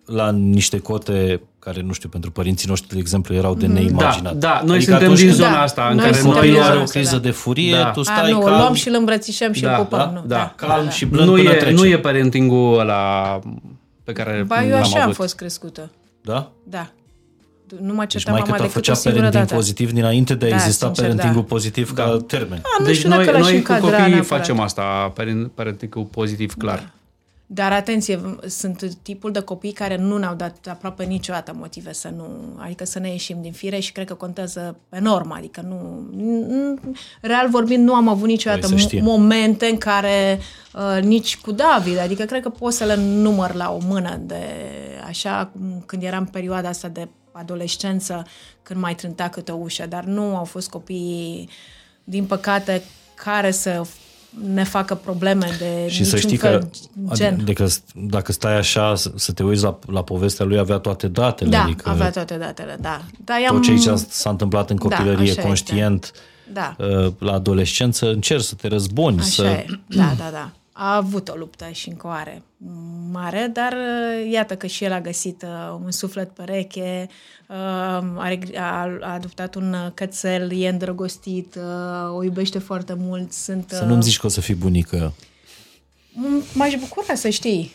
La 0.07 0.31
niște 0.31 0.78
cote 0.78 1.41
care, 1.59 1.83
nu 1.83 1.93
știu, 1.93 2.09
pentru 2.09 2.31
părinții 2.31 2.69
noștri, 2.69 2.89
de 2.95 2.99
exemplu, 2.99 3.35
erau 3.35 3.55
de 3.55 3.66
neimaginat. 3.66 4.33
Da, 4.37 4.49
da 4.49 4.62
noi 4.65 4.77
adică 4.77 4.91
suntem 4.91 5.15
din 5.15 5.33
zona 5.33 5.51
da, 5.51 5.61
asta 5.62 5.87
în 5.91 5.95
noi 5.97 6.05
care 6.05 6.16
suntem 6.16 6.39
noi... 6.41 6.47
din 6.49 6.55
zona 6.57 6.66
are 6.69 6.78
o 6.78 6.83
asta, 6.83 6.99
criză 6.99 7.16
da. 7.16 7.23
de 7.23 7.31
furie, 7.31 7.77
Da. 7.77 7.91
tu 7.91 8.01
A, 8.01 8.03
stai 8.03 8.31
nu, 8.33 8.39
calm. 8.39 8.55
o 8.55 8.59
luăm 8.59 8.73
și 8.74 8.89
îl 8.89 8.95
îmbrățișăm 8.99 9.53
și 9.53 9.62
Da, 9.62 9.77
îl 9.77 9.83
pupăm. 9.85 9.99
da, 9.99 10.11
nu, 10.20 10.23
da, 10.27 10.53
calm 10.57 10.85
da. 10.85 10.91
și 10.91 11.05
blând 11.05 11.28
Nu 11.28 11.35
până 11.35 11.51
e, 11.51 11.55
trece. 11.55 11.74
nu 11.74 11.87
e 11.87 11.99
parentingul 11.99 12.78
ăla 12.78 13.39
pe 14.05 14.12
care 14.12 14.45
Ba, 14.47 14.65
eu 14.65 14.70
l-am 14.70 14.81
așa 14.81 14.97
am 14.97 15.03
avut. 15.03 15.15
fost 15.15 15.35
crescută. 15.37 15.91
Da? 16.23 16.51
Da. 16.65 16.91
Nu 17.81 17.95
mă 17.95 18.01
Deci 18.01 18.11
certa 18.11 18.31
mai 18.31 18.41
mama 18.41 18.53
cât 18.53 18.61
a 18.61 18.66
decât 18.66 18.77
o 18.77 18.78
făcea 18.81 18.95
singură 18.95 19.23
parenting 19.23 19.45
dată. 19.49 19.55
pozitiv 19.62 19.93
dinainte 19.93 20.35
de 20.35 20.47
a 20.47 20.49
Da, 20.49 20.55
exista 20.55 20.87
sincer, 20.87 21.05
parentingul 21.05 21.41
da. 21.41 21.47
pozitiv 21.49 21.93
ca 21.95 22.16
termen. 22.27 22.59
A, 22.62 22.77
nu 22.81 22.85
Deci 22.87 22.97
știu 22.97 23.09
noi, 23.09 23.24
dacă 23.24 23.31
l-aș 23.39 23.41
noi 23.43 23.51
cu 23.51 23.57
încadra 23.73 23.97
copiii 23.97 24.15
neapărat. 24.15 24.41
facem 24.41 24.61
asta, 24.61 25.12
parent- 25.15 25.51
parentingul 25.55 26.03
pozitiv, 26.05 26.55
clar. 26.55 26.91
Dar 27.48 27.73
atenție, 27.73 28.20
sunt 28.47 28.94
tipul 29.02 29.32
de 29.32 29.40
copii 29.40 29.73
care 29.73 29.97
nu 29.97 30.16
ne-au 30.18 30.35
dat 30.35 30.66
aproape 30.70 31.05
niciodată 31.05 31.52
motive 31.55 31.93
să 31.93 32.09
nu, 32.16 32.27
adică 32.56 32.85
să 32.85 32.98
ne 32.98 33.09
ieșim 33.10 33.43
din 33.43 33.52
fire 33.52 33.78
și 33.78 33.93
cred 33.93 34.06
că 34.06 34.14
contează 34.14 34.77
enorm, 34.89 35.32
adică 35.32 35.60
nu, 35.60 36.09
n- 36.16 36.97
real 37.20 37.48
vorbind, 37.51 37.85
nu 37.85 37.94
am 37.94 38.09
avut 38.09 38.28
niciodată 38.28 38.60
Păi, 38.68 38.78
să 38.78 38.85
știe. 38.86 39.01
mo- 39.01 39.02
momente 39.02 39.66
în 39.66 39.78
care 39.78 40.39
uh, 40.74 41.02
nici 41.02 41.36
cu 41.36 41.51
David, 41.52 41.98
adică 41.98 42.24
cred 42.24 42.43
că 42.43 42.48
pot 42.48 42.73
să 42.73 42.85
le 42.85 42.94
număr 42.97 43.55
la 43.55 43.73
o 43.73 43.78
mână 43.86 44.20
de 44.23 44.43
așa, 45.06 45.51
cum 45.52 45.82
când 45.86 46.02
eram 46.02 46.20
în 46.20 46.27
perioada 46.27 46.68
asta 46.68 46.89
de 46.89 47.09
adolescență, 47.32 48.27
când 48.62 48.81
mai 48.81 48.94
trânta 48.94 49.28
câte 49.28 49.52
o 49.52 49.56
ușă, 49.56 49.86
dar 49.86 50.05
nu 50.05 50.36
au 50.36 50.44
fost 50.44 50.68
copii, 50.70 51.48
din 52.05 52.24
păcate, 52.24 52.82
care 53.14 53.51
să 53.51 53.82
ne 54.53 54.65
facă 54.65 54.94
probleme 54.94 55.47
de 55.59 55.89
Și 55.89 56.05
să 56.05 56.15
niciun 56.15 56.31
știi 56.31 56.40
fel 56.40 56.59
că 56.59 57.15
gen. 57.15 57.39
adică 57.40 57.66
dacă 57.94 58.32
stai 58.32 58.57
așa 58.57 58.94
să 58.94 59.12
să 59.15 59.32
te 59.32 59.43
uiți 59.43 59.62
la, 59.62 59.78
la 59.86 60.03
povestea 60.03 60.44
lui, 60.44 60.59
avea 60.59 60.78
toate 60.78 61.09
datele. 61.09 61.51
Da, 61.51 61.62
adică 61.62 61.89
avea 61.89 62.11
toate 62.11 62.35
datele, 62.35 62.77
da. 62.81 63.01
Dar 63.24 63.40
i-am... 63.40 63.55
tot 63.55 63.65
ce 63.65 63.70
aici 63.70 63.98
s-a 64.09 64.31
întâmplat 64.31 64.70
în 64.70 64.77
Da, 64.77 64.82
copilărie 64.89 65.31
așa 65.31 65.43
conștient, 65.43 66.12
Da, 66.53 66.77
uh, 66.78 67.12
la 67.19 67.32
adolescență, 67.32 68.11
încerci 68.11 68.44
să 68.44 68.55
te 68.55 68.69
războni, 68.69 69.19
așa 69.19 69.28
să... 69.28 69.44
e. 69.44 69.66
Da, 69.86 70.15
da, 70.19 70.28
da. 70.32 70.51
A 70.78 70.97
avut 70.97 71.28
o 71.28 71.35
luptă 71.35 71.69
și 71.73 71.89
încă 71.89 72.07
o 72.07 72.11
are 72.11 72.43
mare, 73.11 73.51
dar 73.53 73.73
uh, 73.73 74.31
iată 74.32 74.57
că 74.57 74.66
și 74.66 74.85
el 74.85 74.93
a 74.93 75.01
găsit 75.01 75.43
uh, 75.43 75.78
un 75.85 75.90
suflet 75.90 76.31
pereche, 76.31 77.07
uh, 77.48 77.57
are, 78.16 78.39
a, 78.57 78.98
a 79.01 79.12
adoptat 79.12 79.55
un 79.55 79.73
uh, 79.73 79.90
cățel, 79.94 80.53
e 80.61 80.69
îndrăgostit, 80.69 81.55
uh, 81.55 82.15
o 82.16 82.23
iubește 82.23 82.59
foarte 82.59 82.94
mult. 82.98 83.32
Sunt, 83.32 83.70
Să 83.70 83.85
nu-mi 83.85 84.03
zici 84.03 84.19
că 84.19 84.27
o 84.27 84.28
să 84.28 84.40
fii 84.40 84.55
bunică. 84.55 85.15
M- 86.12 86.55
M-aș 86.55 86.74
bucura 86.74 87.15
să 87.15 87.28
știi. 87.28 87.74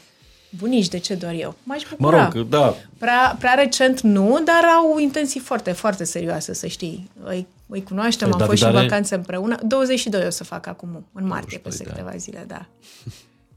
Bunici, 0.57 0.87
de 0.87 0.97
ce 0.97 1.15
doar 1.15 1.33
eu? 1.33 1.55
M-aș 1.63 1.81
Mă 1.83 1.95
bucura. 1.99 2.29
rog, 2.33 2.47
da, 2.47 2.75
Prea, 2.97 3.35
prea 3.39 3.53
recent 3.53 4.01
nu, 4.01 4.41
dar 4.45 4.63
au 4.77 4.97
intenții 4.99 5.39
foarte, 5.39 5.71
foarte 5.71 6.03
serioase, 6.03 6.53
să 6.53 6.67
știi. 6.67 7.09
Îi, 7.23 7.47
îi 7.67 7.83
cunoaștem, 7.83 8.29
Păi 8.29 8.39
am 8.41 8.47
fost 8.47 8.57
și 8.57 8.63
David 8.63 8.77
în 8.77 8.81
are- 8.81 8.89
vacanțe 8.89 9.15
împreună. 9.15 9.57
22 9.63 10.25
o 10.25 10.29
să 10.29 10.43
fac 10.43 10.67
acum, 10.67 11.05
în 11.13 11.27
martie, 11.27 11.59
22 11.61 11.61
peste 11.63 11.83
de 11.83 11.89
câteva 11.89 12.15
zile, 12.17 12.43
da. 12.47 12.65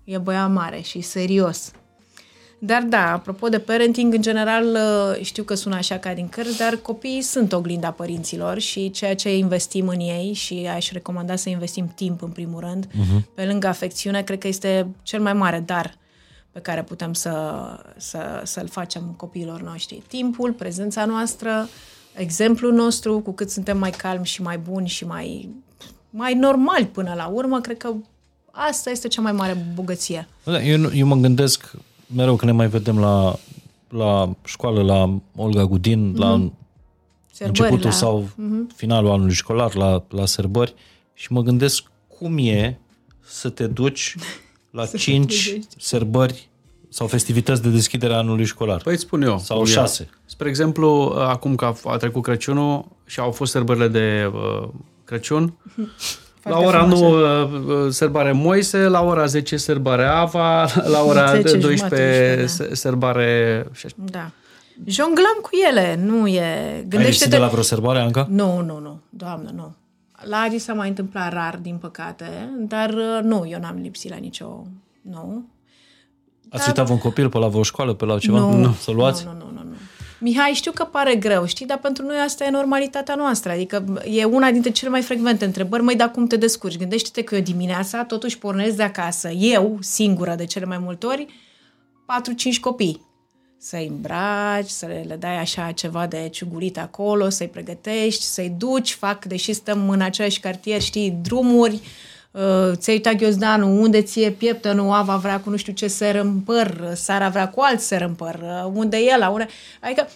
E 0.05 0.19
băiat 0.19 0.51
mare 0.53 0.81
și 0.81 1.01
serios. 1.01 1.71
Dar 2.59 2.83
da, 2.83 3.12
apropo 3.12 3.49
de 3.49 3.59
parenting, 3.59 4.15
în 4.15 4.23
general 4.23 4.65
uh, 4.65 5.25
știu 5.25 5.43
că 5.43 5.55
sună 5.55 5.75
așa 5.77 5.99
ca 5.99 6.12
din 6.15 6.29
cărți, 6.29 6.59
dar 6.59 6.77
copiii 6.77 7.23
sunt 7.23 7.53
oglinda 7.53 7.91
părinților 7.91 8.59
și 8.59 8.91
ceea 8.91 9.15
ce 9.15 9.37
investim 9.37 9.89
în 9.89 10.01
ei 10.01 10.33
și 10.33 10.69
aș 10.75 10.91
recomanda 10.91 11.37
să 11.37 11.49
investim 11.49 11.93
timp 11.95 12.23
în 12.23 12.29
primul 12.31 12.61
rând, 12.61 12.87
uh-huh. 12.87 13.35
pe 13.35 13.45
lângă 13.45 13.66
afecțiune, 13.66 14.23
cred 14.23 14.39
că 14.39 14.49
este 14.49 14.87
cel 15.03 15.21
mai 15.21 15.33
mare 15.33 15.62
dar 15.66 15.95
pe 16.55 16.61
care 16.61 16.83
putem 16.83 17.13
să, 17.13 17.55
să, 17.97 18.41
să-l 18.45 18.69
facem 18.69 19.15
copiilor 19.17 19.61
noștri. 19.63 20.03
Timpul, 20.09 20.53
prezența 20.53 21.05
noastră, 21.05 21.69
exemplul 22.15 22.73
nostru, 22.73 23.19
cu 23.21 23.33
cât 23.33 23.51
suntem 23.51 23.79
mai 23.79 23.91
calmi 23.91 24.27
și 24.27 24.43
mai 24.43 24.59
buni 24.59 24.89
și 24.89 25.07
mai, 25.07 25.49
mai 26.11 26.35
normali 26.35 26.87
până 26.87 27.15
la 27.17 27.27
urmă, 27.27 27.61
cred 27.61 27.77
că 27.77 27.93
asta 28.51 28.91
este 28.91 29.09
cea 29.09 29.21
mai 29.21 29.33
mare 29.33 29.67
bogăție. 29.75 30.29
Da, 30.45 30.63
Eu, 30.63 30.79
nu- 30.79 30.95
eu 30.95 31.07
mă 31.07 31.17
gândesc 31.17 31.71
mereu 32.15 32.37
când 32.37 32.51
ne 32.51 32.57
mai 32.57 32.67
vedem 32.69 32.99
la, 32.99 33.37
la 33.89 34.35
școală, 34.45 34.83
la 34.83 35.19
Olga 35.37 35.65
Gudin, 35.65 36.13
mm-hmm. 36.13 36.17
la 36.19 36.51
Sărbări 37.33 37.59
începutul 37.61 37.85
la- 37.89 37.91
sau 37.97 38.29
finalul 38.77 39.11
anului 39.11 39.35
școlar, 39.35 39.75
la, 39.75 40.03
la 40.09 40.27
sărbări 40.27 40.75
și 41.15 41.33
mă 41.33 41.43
gândesc 41.43 41.85
cum 42.19 42.39
e 42.39 42.79
să 43.25 43.49
te 43.49 43.67
duci 43.67 44.15
la 44.75 44.87
cinci 44.87 45.43
trezești. 45.43 45.75
sărbări 45.79 46.49
sau 46.89 47.07
festivități 47.07 47.63
de 47.63 47.69
deschidere 47.69 48.15
a 48.15 48.17
anului 48.17 48.45
școlar. 48.45 48.81
Păi 48.83 48.93
îți 48.93 49.03
spun 49.03 49.23
eu. 49.23 49.39
Sau 49.39 49.57
cum 49.57 49.67
e. 49.67 49.71
șase. 49.71 50.09
Spre 50.25 50.49
exemplu, 50.49 51.15
acum 51.19 51.55
că 51.55 51.65
a, 51.65 51.75
a 51.85 51.97
trecut 51.97 52.23
Crăciunul 52.23 52.85
și 53.07 53.21
au 53.21 53.31
fost 53.31 53.53
sărbările 53.53 53.89
de 53.89 54.31
uh, 54.35 54.69
Crăciun, 55.05 55.43
la 56.45 56.51
Foarte 56.51 56.67
ora 56.67 56.79
frumoase. 56.79 57.05
9 57.05 57.85
uh, 57.85 57.91
sărbare 57.91 58.33
Moise, 58.33 58.79
la 58.79 59.03
ora 59.03 59.27
10 59.27 59.57
sărbare 59.57 60.05
Ava, 60.05 60.67
la 60.95 61.03
ora 61.03 61.31
10 61.31 61.57
12 61.57 61.77
jumate, 61.77 62.37
da. 62.41 62.47
se- 62.47 62.75
sărbare... 62.75 63.67
și 63.73 63.87
așa. 63.87 63.95
Da. 63.99 64.31
Jonglăm 64.87 65.39
cu 65.43 65.51
ele, 65.71 66.01
nu 66.03 66.27
e... 66.27 66.41
Ai 66.41 66.75
lipsit 66.75 66.89
Gândește-te... 66.91 67.31
de 67.31 67.37
la 67.37 67.49
vreo 67.49 67.63
sărbare, 67.63 67.99
Anca? 67.99 68.27
Nu, 68.31 68.61
nu, 68.61 68.79
nu, 68.79 69.01
doamnă, 69.11 69.51
nu. 69.55 69.75
La 70.25 70.37
Adi 70.41 70.59
s-a 70.59 70.73
mai 70.73 70.89
întâmplat 70.89 71.33
rar, 71.33 71.59
din 71.63 71.77
păcate, 71.77 72.51
dar 72.59 72.91
uh, 72.91 73.19
nu, 73.23 73.47
eu 73.49 73.61
n-am 73.61 73.79
lipsit 73.83 74.11
la 74.11 74.17
nicio... 74.17 74.67
Nu. 75.01 75.45
Ați 76.51 76.69
uitat 76.69 76.89
un 76.89 76.99
copil 76.99 77.29
pe 77.29 77.39
la 77.39 77.49
vreo 77.49 77.63
școală, 77.63 77.95
pe 77.95 78.05
la 78.05 78.19
ceva? 78.19 78.39
Nu, 78.39 78.73
Să 78.73 78.91
luați? 78.91 79.25
Nu, 79.25 79.33
nu, 79.33 79.39
nu, 79.39 79.51
nu, 79.53 79.69
nu. 79.69 79.75
Mihai, 80.19 80.53
știu 80.53 80.73
că 80.73 80.85
pare 80.85 81.15
greu, 81.15 81.47
știi, 81.47 81.67
dar 81.67 81.79
pentru 81.79 82.05
noi 82.05 82.17
asta 82.17 82.45
e 82.45 82.51
normalitatea 82.51 83.15
noastră. 83.15 83.53
Adică 83.53 84.01
e 84.05 84.25
una 84.25 84.51
dintre 84.51 84.71
cele 84.71 84.91
mai 84.91 85.03
frecvente 85.03 85.45
întrebări. 85.45 85.83
Măi, 85.83 85.97
dar 85.97 86.11
cum 86.11 86.27
te 86.27 86.37
descurci? 86.37 86.79
Gândește-te 86.79 87.23
că 87.23 87.35
eu 87.35 87.41
dimineața 87.41 88.05
totuși 88.05 88.39
pornesc 88.39 88.77
de 88.77 88.83
acasă, 88.83 89.29
eu, 89.29 89.77
singură 89.81 90.35
de 90.35 90.45
cele 90.45 90.65
mai 90.65 90.79
multe 90.79 91.07
ori, 91.07 91.27
4-5 91.27 92.61
copii. 92.61 93.01
Să-i 93.59 93.87
îmbraci, 93.87 94.69
să 94.69 94.87
le, 94.87 95.05
le 95.07 95.17
dai 95.17 95.39
așa 95.39 95.73
ceva 95.73 96.07
de 96.07 96.29
ciugurit 96.29 96.79
acolo, 96.79 97.29
să-i 97.29 97.49
pregătești, 97.49 98.23
să-i 98.23 98.55
duci, 98.59 98.93
fac, 98.93 99.25
deși 99.25 99.53
stăm 99.53 99.89
în 99.91 100.01
același 100.01 100.41
cartier, 100.41 100.81
știi, 100.81 101.11
drumuri, 101.23 101.81
Uh, 102.35 102.73
ți-ai 102.75 102.97
uitat 102.97 103.15
ghiozdanul, 103.15 103.81
unde 103.81 104.03
ție 104.03 104.31
pieptă, 104.31 104.73
nu 104.73 104.93
Ava 104.93 105.17
vrea 105.17 105.41
cu 105.41 105.51
nu 105.51 105.57
știu 105.57 105.73
ce 105.73 105.87
ser 105.87 106.15
în 106.15 106.41
păr, 106.41 106.93
Sara 106.95 107.29
vrea 107.29 107.49
cu 107.49 107.61
alt 107.61 107.81
ser 107.81 108.01
în 108.01 108.15
păr, 108.15 108.35
uh, 108.35 108.71
unde 108.73 108.97
e 108.97 109.17
la 109.17 109.29
unde... 109.29 109.47
Adică 109.81 110.09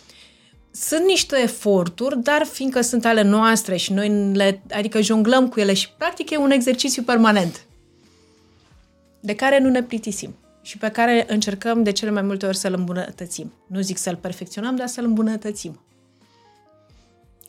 sunt 0.70 1.04
niște 1.04 1.40
eforturi, 1.42 2.22
dar 2.22 2.44
fiindcă 2.44 2.80
sunt 2.80 3.04
ale 3.04 3.22
noastre 3.22 3.76
și 3.76 3.92
noi 3.92 4.08
le, 4.32 4.62
adică 4.70 5.00
jonglăm 5.00 5.48
cu 5.48 5.60
ele 5.60 5.74
și 5.74 5.88
practic 5.98 6.30
e 6.30 6.36
un 6.36 6.50
exercițiu 6.50 7.02
permanent 7.02 7.64
de 9.20 9.34
care 9.34 9.58
nu 9.58 9.68
ne 9.68 9.82
plictisim 9.82 10.36
și 10.68 10.78
pe 10.78 10.88
care 10.88 11.24
încercăm 11.28 11.82
de 11.82 11.92
cele 11.92 12.10
mai 12.10 12.22
multe 12.22 12.46
ori 12.46 12.56
să-l 12.56 12.74
îmbunătățim. 12.76 13.52
Nu 13.66 13.80
zic 13.80 13.96
să-l 13.96 14.16
perfecționăm, 14.16 14.76
dar 14.76 14.86
să-l 14.86 15.04
îmbunătățim. 15.04 15.80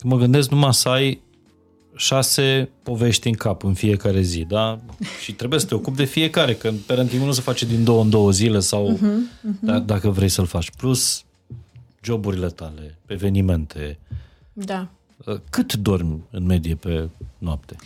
Mă 0.02 0.16
gândesc 0.16 0.50
numai 0.50 0.74
să 0.74 0.88
ai 0.88 1.22
șase 1.96 2.68
povești 2.82 3.28
în 3.28 3.34
cap 3.34 3.64
în 3.64 3.74
fiecare 3.74 4.20
zi, 4.20 4.44
da? 4.44 4.80
Și 5.22 5.32
trebuie 5.32 5.60
să 5.60 5.66
te 5.66 5.74
ocupi 5.74 5.96
de 5.96 6.04
fiecare, 6.04 6.54
că 6.54 6.72
parenting 6.86 7.22
nu 7.22 7.32
se 7.32 7.40
face 7.40 7.66
din 7.66 7.84
două 7.84 8.02
în 8.02 8.10
două 8.10 8.30
zile 8.30 8.58
sau 8.60 8.92
uh-huh, 8.92 9.50
uh-huh. 9.50 9.60
Da, 9.60 9.78
dacă 9.78 10.08
vrei 10.08 10.28
să-l 10.28 10.46
faci. 10.46 10.70
Plus 10.70 11.24
joburile 12.02 12.48
tale, 12.48 12.98
evenimente. 13.06 13.98
Da. 14.52 14.88
Cât 15.50 15.74
dormi 15.74 16.20
în 16.30 16.46
medie 16.46 16.74
pe 16.74 17.08
noapte? 17.38 17.76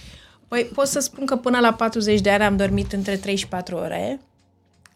Păi 0.49 0.71
pot 0.75 0.87
să 0.87 1.01
spun 1.01 1.27
că 1.27 1.37
până 1.37 1.59
la 1.59 1.73
40 1.73 2.21
de 2.21 2.31
ani 2.31 2.43
am 2.43 2.57
dormit 2.57 2.93
între 2.93 3.17
3 3.17 3.37
și 3.37 3.49
4 3.49 3.77
ore. 3.77 4.21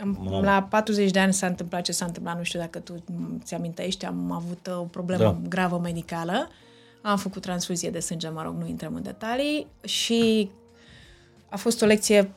Wow. 0.04 0.42
La 0.42 0.62
40 0.62 1.10
de 1.10 1.18
ani 1.18 1.32
s-a 1.32 1.46
întâmplat 1.46 1.82
ce 1.82 1.92
s-a 1.92 2.04
întâmplat, 2.04 2.36
nu 2.36 2.42
știu 2.42 2.58
dacă 2.58 2.78
tu 2.78 3.04
ți 3.44 3.54
amintești, 3.54 4.04
am 4.04 4.32
avut 4.32 4.70
o 4.78 4.82
problemă 4.82 5.22
da. 5.22 5.36
gravă 5.48 5.80
medicală. 5.82 6.48
Am 7.02 7.16
făcut 7.16 7.42
transfuzie 7.42 7.90
de 7.90 8.00
sânge, 8.00 8.28
mă 8.28 8.42
rog, 8.42 8.54
nu 8.58 8.66
intrăm 8.66 8.94
în 8.94 9.02
detalii 9.02 9.66
și 9.84 10.50
a 11.48 11.56
fost 11.56 11.82
o 11.82 11.86
lecție, 11.86 12.30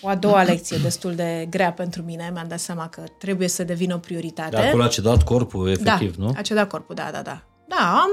o 0.00 0.08
a 0.08 0.14
doua 0.14 0.42
lecție 0.42 0.76
destul 0.88 1.14
de 1.14 1.46
grea 1.50 1.72
pentru 1.72 2.02
mine. 2.02 2.30
Mi-am 2.32 2.48
dat 2.48 2.58
seama 2.58 2.88
că 2.88 3.02
trebuie 3.18 3.48
să 3.48 3.64
devină 3.64 3.94
o 3.94 3.98
prioritate. 3.98 4.56
De 4.56 4.62
acolo 4.62 4.82
a 4.82 4.88
cedat 4.88 5.22
corpul, 5.22 5.68
efectiv, 5.68 6.16
da, 6.16 6.24
nu? 6.24 6.32
a 6.36 6.40
cedat 6.40 6.68
corpul, 6.68 6.94
da, 6.94 7.08
da, 7.12 7.22
da. 7.22 7.42
Da, 7.68 8.00
am 8.00 8.10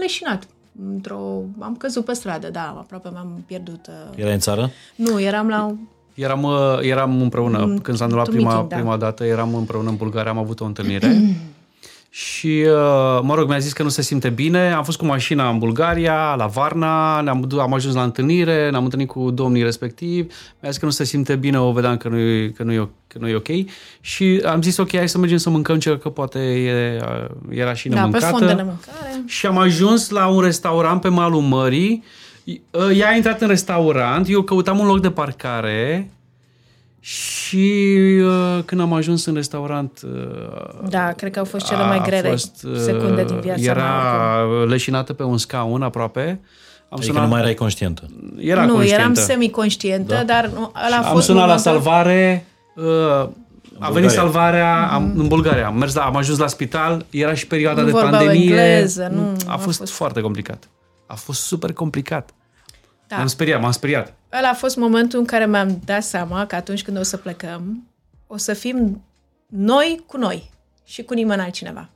leșinat 0.00 0.46
într-o... 0.82 1.42
Am 1.58 1.76
căzut 1.76 2.04
pe 2.04 2.12
stradă, 2.12 2.50
da, 2.50 2.76
aproape 2.78 3.08
m-am 3.08 3.44
pierdut. 3.46 3.86
Uh... 3.86 4.18
Era 4.18 4.32
în 4.32 4.38
țară? 4.38 4.70
Nu, 4.94 5.20
eram 5.20 5.48
la... 5.48 5.76
Eram, 6.14 6.42
uh, 6.42 6.78
eram 6.80 7.20
împreună, 7.20 7.64
mm, 7.64 7.78
când 7.78 7.96
s-a 7.96 8.04
întâmplat 8.04 8.34
prima, 8.34 8.48
meeting, 8.48 8.68
da. 8.68 8.76
prima 8.76 8.96
dată, 8.96 9.24
eram 9.24 9.54
împreună 9.54 9.88
în 9.88 9.96
Bulgaria, 9.96 10.30
am 10.30 10.38
avut 10.38 10.60
o 10.60 10.64
întâlnire 10.64 11.16
și, 12.14 12.64
uh, 12.66 13.20
mă 13.22 13.34
rog, 13.34 13.48
mi-a 13.48 13.58
zis 13.58 13.72
că 13.72 13.82
nu 13.82 13.88
se 13.88 14.02
simte 14.02 14.28
bine. 14.28 14.72
Am 14.72 14.84
fost 14.84 14.98
cu 14.98 15.04
mașina 15.04 15.48
în 15.48 15.58
Bulgaria, 15.58 16.34
la 16.34 16.46
Varna, 16.46 17.20
ne-am, 17.20 17.48
am 17.58 17.74
ajuns 17.74 17.94
la 17.94 18.02
întâlnire, 18.02 18.70
ne-am 18.70 18.84
întâlnit 18.84 19.08
cu 19.08 19.30
domnii 19.30 19.62
respectiv. 19.62 20.32
Mi-a 20.60 20.70
zis 20.70 20.78
că 20.78 20.84
nu 20.84 20.90
se 20.90 21.04
simte 21.04 21.36
bine, 21.36 21.60
o 21.60 21.72
vedeam 21.72 21.96
că 21.96 22.08
nu 22.08 22.18
e, 22.18 22.48
că 22.48 22.62
nu 22.62 22.72
e, 22.72 22.88
că 23.06 23.18
nu 23.18 23.28
e 23.28 23.34
ok. 23.34 23.48
Și 24.00 24.42
am 24.46 24.62
zis, 24.62 24.76
ok, 24.76 24.96
hai 24.96 25.08
să 25.08 25.18
mergem 25.18 25.36
să 25.36 25.50
mâncăm 25.50 25.78
ceva, 25.78 25.96
că 25.96 26.08
poate 26.08 26.38
e, 26.38 27.00
era 27.48 27.74
și 27.74 27.88
nemâncată. 27.88 28.24
Da, 28.24 28.30
pe 28.30 28.36
fond 28.36 28.46
de 28.46 28.56
nemâncare. 28.56 29.22
Și 29.26 29.46
am 29.46 29.58
ajuns 29.58 30.10
la 30.10 30.26
un 30.26 30.40
restaurant 30.40 31.00
pe 31.00 31.08
malul 31.08 31.40
mării. 31.40 32.04
Ea 32.96 33.08
a 33.08 33.14
intrat 33.14 33.40
în 33.40 33.48
restaurant, 33.48 34.28
eu 34.28 34.42
căutam 34.42 34.78
un 34.78 34.86
loc 34.86 35.00
de 35.00 35.10
parcare 35.10 36.10
și 37.00 37.86
uh, 38.22 38.58
când 38.64 38.80
am 38.80 38.92
ajuns 38.92 39.24
în 39.24 39.34
restaurant... 39.34 40.00
Uh, 40.04 40.88
da, 40.88 41.12
cred 41.12 41.32
că 41.32 41.38
au 41.38 41.44
fost 41.44 41.66
cele 41.66 41.84
mai 41.84 42.00
grele 42.04 42.28
fost, 42.28 42.64
uh, 42.64 42.76
secunde 42.76 43.24
din 43.24 43.40
viața 43.40 43.62
Era 43.62 43.82
mea. 44.46 44.64
leșinată 44.64 45.12
pe 45.12 45.22
un 45.22 45.38
scaun 45.38 45.82
aproape. 45.82 46.40
Am 46.88 47.00
adică 47.00 47.06
sunat, 47.06 47.22
nu 47.22 47.28
mai 47.28 47.40
erai 47.40 47.54
conștientă. 47.54 48.02
Era 48.38 48.64
nu, 48.64 48.72
conștientă. 48.72 49.02
eram 49.02 49.14
semi-conștientă, 49.14 50.14
da. 50.14 50.24
dar 50.24 50.50
ăla 50.86 50.96
a 50.96 51.02
fost 51.02 51.14
Am 51.14 51.20
sunat 51.20 51.46
momentul... 51.46 51.48
la 51.48 51.56
salvare... 51.56 52.46
Uh, 52.76 53.28
a 53.78 53.90
venit 53.90 54.10
salvarea 54.10 54.88
am, 54.92 55.10
mm-hmm. 55.10 55.18
în 55.18 55.28
Bulgaria. 55.28 55.66
Am 55.66 55.78
mers 55.78 55.94
la, 55.94 56.02
am 56.02 56.16
ajuns 56.16 56.38
la 56.38 56.46
spital, 56.46 57.06
era 57.10 57.34
și 57.34 57.46
perioada 57.46 57.80
nu 57.80 57.86
de 57.86 57.92
pandemie. 57.92 58.42
Engleză, 58.42 59.10
nu, 59.14 59.32
a, 59.46 59.52
a 59.52 59.56
fost, 59.56 59.78
fost 59.78 59.92
foarte 59.92 60.20
complicat. 60.20 60.68
A 61.06 61.14
fost 61.14 61.40
super 61.42 61.72
complicat. 61.72 62.34
Da. 63.08 63.16
M-am 63.16 63.26
speriat, 63.26 63.60
m-am 63.60 63.70
speriat. 63.70 64.14
Ăla 64.32 64.48
a 64.48 64.54
fost 64.54 64.76
momentul 64.76 65.18
în 65.18 65.24
care 65.24 65.46
mi-am 65.46 65.80
dat 65.84 66.02
seama 66.02 66.46
că 66.46 66.54
atunci 66.54 66.82
când 66.82 66.98
o 66.98 67.02
să 67.02 67.16
plecăm, 67.16 67.88
o 68.26 68.36
să 68.36 68.54
fim 68.54 69.04
noi 69.46 70.04
cu 70.06 70.16
noi 70.16 70.50
și 70.84 71.02
cu 71.02 71.14
nimeni 71.14 71.40
altcineva. 71.40 71.88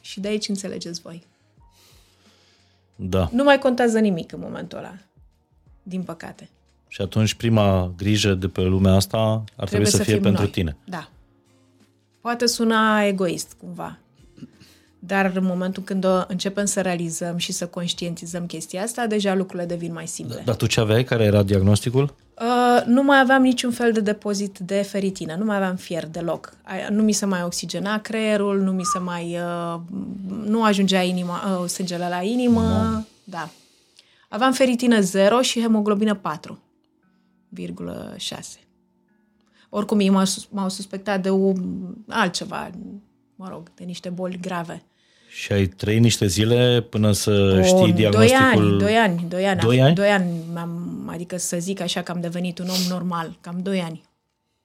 Și 0.00 0.20
de 0.20 0.28
aici 0.28 0.48
înțelegeți 0.48 1.00
voi. 1.00 1.26
Da. 2.96 3.28
Nu 3.32 3.44
mai 3.44 3.58
contează 3.58 3.98
nimic 3.98 4.32
în 4.32 4.40
momentul 4.40 4.78
ăla. 4.78 4.94
Din 5.82 6.02
păcate. 6.02 6.48
Și 6.88 7.00
atunci 7.00 7.34
prima 7.34 7.92
grijă 7.96 8.34
de 8.34 8.48
pe 8.48 8.60
lumea 8.60 8.92
asta 8.92 9.18
ar 9.18 9.44
trebui, 9.54 9.66
trebui 9.66 9.86
să, 9.86 9.96
să 9.96 10.02
fie 10.02 10.18
pentru 10.18 10.42
noi. 10.42 10.50
tine. 10.50 10.76
Da. 10.84 11.08
Poate 12.20 12.46
suna 12.46 13.02
egoist 13.02 13.52
cumva. 13.52 13.98
Dar 15.06 15.32
în 15.34 15.44
momentul 15.44 15.82
când 15.82 16.04
o 16.04 16.22
începem 16.28 16.64
să 16.64 16.80
realizăm 16.80 17.36
și 17.36 17.52
să 17.52 17.66
conștientizăm 17.66 18.46
chestia 18.46 18.82
asta, 18.82 19.06
deja 19.06 19.34
lucrurile 19.34 19.66
devin 19.66 19.92
mai 19.92 20.06
simple. 20.06 20.42
Dar 20.44 20.56
tu 20.56 20.66
ce 20.66 20.80
aveai? 20.80 21.04
Care 21.04 21.24
era 21.24 21.42
diagnosticul? 21.42 22.14
Uh, 22.40 22.82
nu 22.86 23.02
mai 23.02 23.20
aveam 23.20 23.42
niciun 23.42 23.70
fel 23.70 23.92
de 23.92 24.00
depozit 24.00 24.58
de 24.58 24.82
feritină, 24.82 25.34
nu 25.38 25.44
mai 25.44 25.56
aveam 25.56 25.76
fier 25.76 26.06
deloc. 26.06 26.52
Nu 26.90 27.02
mi 27.02 27.12
se 27.12 27.26
mai 27.26 27.42
oxigena 27.42 27.98
creierul, 27.98 28.60
nu 28.60 28.72
mi 28.72 28.84
se 28.84 28.98
mai... 28.98 29.38
Uh, 29.40 29.80
nu 30.44 30.64
ajungea 30.64 31.02
inima, 31.02 31.58
uh, 31.60 31.68
sângele 31.68 32.08
la 32.08 32.22
inimă. 32.22 32.60
No. 32.60 33.00
Da. 33.24 33.48
Aveam 34.28 34.52
feritină 34.52 35.00
0 35.00 35.40
și 35.40 35.60
hemoglobină 35.60 36.20
4,6. 36.20 38.60
Oricum, 39.68 40.00
ei 40.00 40.10
m-au 40.50 40.68
suspectat 40.68 41.22
de 41.22 41.30
o, 41.30 41.52
altceva, 42.08 42.70
mă 43.36 43.48
rog, 43.48 43.70
de 43.74 43.84
niște 43.84 44.08
boli 44.08 44.38
grave. 44.40 44.82
Și 45.38 45.52
ai 45.52 45.66
trăit 45.66 46.00
niște 46.00 46.26
zile 46.26 46.86
până 46.90 47.12
să 47.12 47.58
o, 47.60 47.62
știi 47.62 47.92
diagnosticul? 47.92 48.78
Doi 48.78 48.94
ani, 48.94 49.26
doi 49.28 49.46
ani. 49.46 49.60
Doi 49.60 49.80
ani? 49.82 49.94
Doi 49.94 50.08
ani, 50.08 50.26
am, 50.54 51.10
adică 51.12 51.36
să 51.36 51.56
zic 51.60 51.80
așa 51.80 52.02
că 52.02 52.12
am 52.12 52.20
devenit 52.20 52.58
un 52.58 52.68
om 52.68 52.88
normal, 52.88 53.36
cam 53.40 53.60
doi 53.62 53.80
ani 53.80 54.02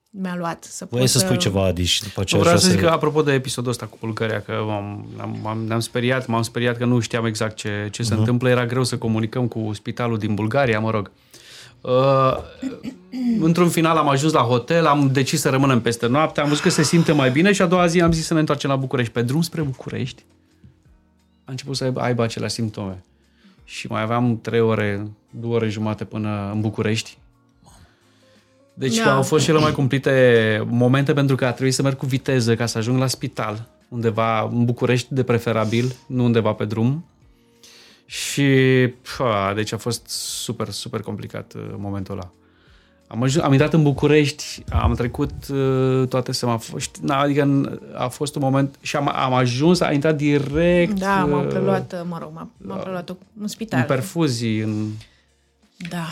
mi-a 0.10 0.36
luat 0.38 0.64
să 0.64 0.88
Voi 0.90 1.08
să 1.08 1.20
spui 1.20 1.38
ceva, 1.38 1.66
Adi, 1.66 1.84
și 1.84 2.04
după 2.04 2.24
ce 2.24 2.38
Vreau 2.38 2.58
să 2.58 2.70
zic 2.70 2.80
că, 2.80 2.88
apropo 2.88 3.22
de 3.22 3.34
episodul 3.34 3.72
ăsta 3.72 3.86
cu 3.86 3.98
Bulgaria, 4.00 4.42
că 4.42 4.52
am, 4.52 5.06
am, 5.18 5.40
am, 5.46 5.64
ne-am 5.68 5.80
speriat, 5.80 6.28
m-am 6.28 6.42
speriat 6.42 6.78
că 6.78 6.86
nu 6.86 7.00
știam 7.00 7.26
exact 7.26 7.56
ce, 7.56 7.88
ce 7.92 8.04
se 8.04 8.14
uh-huh. 8.14 8.18
întâmplă, 8.18 8.50
era 8.50 8.66
greu 8.66 8.84
să 8.84 8.98
comunicăm 8.98 9.48
cu 9.48 9.72
spitalul 9.74 10.18
din 10.18 10.34
Bulgaria, 10.34 10.80
mă 10.80 10.90
rog. 10.90 11.12
Uh, 11.82 12.38
într-un 13.40 13.70
final 13.70 13.98
am 13.98 14.10
ajuns 14.10 14.34
la 14.34 14.42
hotel, 14.42 14.86
am 14.86 15.10
decis 15.12 15.42
să 15.42 15.50
rămânem 15.50 15.82
peste 15.82 16.08
noapte, 16.08 16.42
am 16.42 16.48
văzut 16.48 16.64
că 16.64 16.70
se 16.70 16.84
simte 16.84 17.12
mai 17.12 17.32
bine 17.32 17.52
și 17.52 17.62
a 17.62 17.66
doua 17.66 17.86
zi 17.86 18.02
am 18.02 18.12
zis 18.12 18.26
să 18.26 18.34
ne 18.34 18.40
întoarcem 18.40 18.70
la 18.70 18.76
București. 18.76 19.14
Pe 19.14 19.22
drum 19.22 19.42
spre 19.42 19.62
București 19.62 20.24
a 21.46 21.52
început 21.52 21.76
să 21.76 21.84
aibă, 21.84 22.02
aibă 22.02 22.24
aceleași 22.24 22.54
simptome. 22.54 23.04
Și 23.64 23.88
mai 23.88 24.02
aveam 24.02 24.40
trei 24.42 24.60
ore, 24.60 25.08
două 25.30 25.56
ore 25.56 25.70
jumate 25.70 26.06
până 26.06 26.50
în 26.54 26.62
București. 26.62 27.18
Deci 28.74 28.98
da. 28.98 29.16
au 29.16 29.22
fost 29.22 29.46
cele 29.46 29.60
mai 29.60 29.72
cumplite 29.72 30.64
momente 30.68 31.14
pentru 31.14 31.36
că 31.36 31.46
a 31.46 31.52
trebuit 31.52 31.74
să 31.74 31.82
merg 31.82 31.98
cu 31.98 32.06
viteză 32.06 32.56
ca 32.56 32.66
să 32.66 32.78
ajung 32.78 33.00
la 33.00 33.08
spital, 33.08 33.68
undeva 33.90 34.42
în 34.42 34.66
București 34.66 35.14
de 35.14 35.24
preferabil, 35.24 35.96
nu 36.08 36.24
undeva 36.24 36.54
pe 36.54 36.66
drum. 36.66 37.06
Și, 38.06 38.44
pă, 39.18 39.52
deci 39.56 39.72
a 39.72 39.78
fost 39.78 40.10
super, 40.10 40.70
super 40.70 41.02
complicat 41.02 41.54
uh, 41.54 41.62
momentul 41.78 42.14
ăla. 42.14 42.32
Am, 43.12 43.24
ajuns, 43.24 43.44
am 43.44 43.52
intrat 43.52 43.74
în 43.74 43.84
București, 43.84 44.64
am 44.70 44.94
trecut 44.94 45.32
uh, 45.50 46.08
toate 46.08 46.32
semaforii, 46.32 46.86
adică 47.08 47.80
a 47.94 48.08
fost 48.08 48.36
un 48.36 48.42
moment 48.42 48.76
și 48.82 48.96
am, 48.96 49.12
am 49.16 49.34
ajuns, 49.34 49.80
a 49.80 49.92
intrat 49.92 50.16
direct... 50.16 51.00
Da, 51.00 51.26
m-am 51.26 51.46
uh, 51.46 51.48
preluat, 51.48 51.94
uh, 51.94 52.00
mă 52.08 52.18
rog, 52.22 52.32
m-am, 52.34 52.52
m-am 52.58 52.80
preluat 52.80 53.16
în 53.42 53.48
spital. 53.48 53.80
În 53.80 53.86
perfuzii, 53.86 54.60
în... 54.60 54.88
Da. 55.90 56.08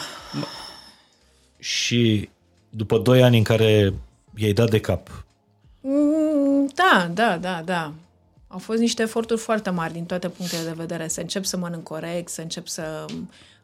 Și 1.60 2.30
după 2.70 2.98
doi 2.98 3.24
ani 3.24 3.38
în 3.38 3.44
care 3.44 3.94
i-ai 4.36 4.54
dat 4.54 4.70
de 4.70 4.80
cap. 4.80 5.26
Mm, 5.82 6.72
da, 6.76 7.10
da, 7.14 7.38
da, 7.38 7.62
da. 7.66 7.94
Au 8.48 8.58
fost 8.58 8.80
niște 8.80 9.02
eforturi 9.02 9.40
foarte 9.40 9.70
mari 9.70 9.94
din 9.94 10.06
toate 10.06 10.30
punctele 10.30 10.64
de 10.64 10.74
vedere. 10.76 11.08
Să 11.08 11.22
încep 11.22 11.44
să 11.44 11.58
mănânc 11.58 11.84
corect, 11.84 12.30
să 12.30 12.42
încep 12.42 12.68
să 12.68 13.06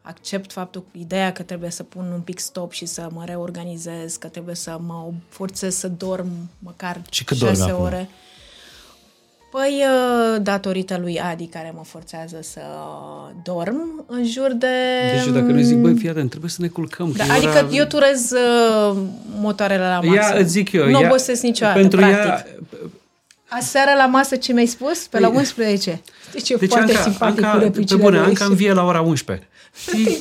accept 0.06 0.52
faptul, 0.52 0.84
ideea 0.92 1.32
că 1.32 1.42
trebuie 1.42 1.70
să 1.70 1.82
pun 1.82 2.10
un 2.14 2.20
pic 2.20 2.38
stop 2.38 2.72
și 2.72 2.86
să 2.86 3.08
mă 3.12 3.22
reorganizez, 3.26 4.16
că 4.16 4.26
trebuie 4.26 4.54
să 4.54 4.78
mă 4.86 5.12
forțez 5.28 5.76
să 5.76 5.88
dorm 5.88 6.30
măcar 6.58 7.00
și 7.10 7.24
cât 7.24 7.36
6 7.36 7.70
ore. 7.70 7.96
Acum? 7.96 8.08
Păi, 9.50 9.84
uh, 9.84 10.42
datorită 10.42 10.98
lui 11.00 11.20
Adi, 11.20 11.46
care 11.46 11.72
mă 11.74 11.82
forțează 11.84 12.38
să 12.42 12.60
dorm, 13.42 14.04
în 14.06 14.24
jur 14.26 14.52
de... 14.52 14.66
Deci 15.12 15.32
dacă 15.32 15.52
nu 15.52 15.60
zic, 15.60 15.76
băi, 15.76 15.94
fii 15.94 16.08
atent, 16.08 16.28
trebuie 16.28 16.50
să 16.50 16.62
ne 16.62 16.68
culcăm. 16.68 17.12
Da, 17.16 17.24
adică 17.34 17.48
ora... 17.48 17.68
eu 17.70 17.84
turez 17.84 18.30
uh, 18.30 18.96
motoarele 19.40 19.82
la 19.82 20.00
masă. 20.00 20.32
Ia, 20.32 20.38
îți 20.38 20.50
zic 20.50 20.72
eu. 20.72 20.88
Nu 20.88 20.98
obosesc 21.04 21.42
niciodată, 21.42 21.78
pentru 21.78 21.98
practic. 21.98 22.24
Ea, 22.24 22.46
Aseară 23.48 23.90
la 23.96 24.06
masă 24.06 24.36
ce 24.36 24.52
mi-ai 24.52 24.66
spus? 24.66 25.06
Pe 25.06 25.18
la 25.18 25.28
11. 25.28 26.02
Deci 26.32 26.50
e 26.50 26.56
deci 26.56 26.68
foarte 26.68 26.90
Anca, 26.90 27.02
simpatic 27.02 27.44
Anca, 27.44 27.70
cu 27.70 27.84
Pe 27.84 27.96
bune, 27.96 28.18
Anca 28.18 28.44
învie 28.44 28.72
la 28.72 28.84
ora 28.84 29.00
11. 29.00 29.48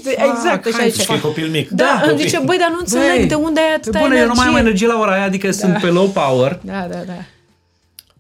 Exact, 0.06 0.66
așa 0.66 0.78
hai 0.78 0.90
zice. 0.90 0.98
Deci 0.98 1.06
că 1.08 1.14
e 1.14 1.20
copil 1.20 1.50
mic. 1.50 1.70
Da, 1.70 1.86
îmi 2.04 2.12
copil. 2.12 2.26
zice, 2.26 2.40
băi, 2.46 2.58
dar 2.58 2.70
nu 2.70 2.78
înțeleg 2.80 3.18
Băi, 3.18 3.26
de 3.28 3.36
unde 3.36 3.60
ai 3.60 3.74
atâta 3.76 4.00
Bune, 4.00 4.18
eu 4.20 4.28
nu 4.28 4.34
mai 4.36 4.46
am 4.46 4.56
energie. 4.56 4.60
energie 4.68 4.88
la 4.88 5.00
ora 5.00 5.12
aia, 5.14 5.24
adică 5.24 5.52
sunt 5.52 5.78
pe 5.82 5.88
low 5.88 6.08
power. 6.08 6.60
Da, 6.64 6.88
da, 6.92 6.98
da. 6.98 7.14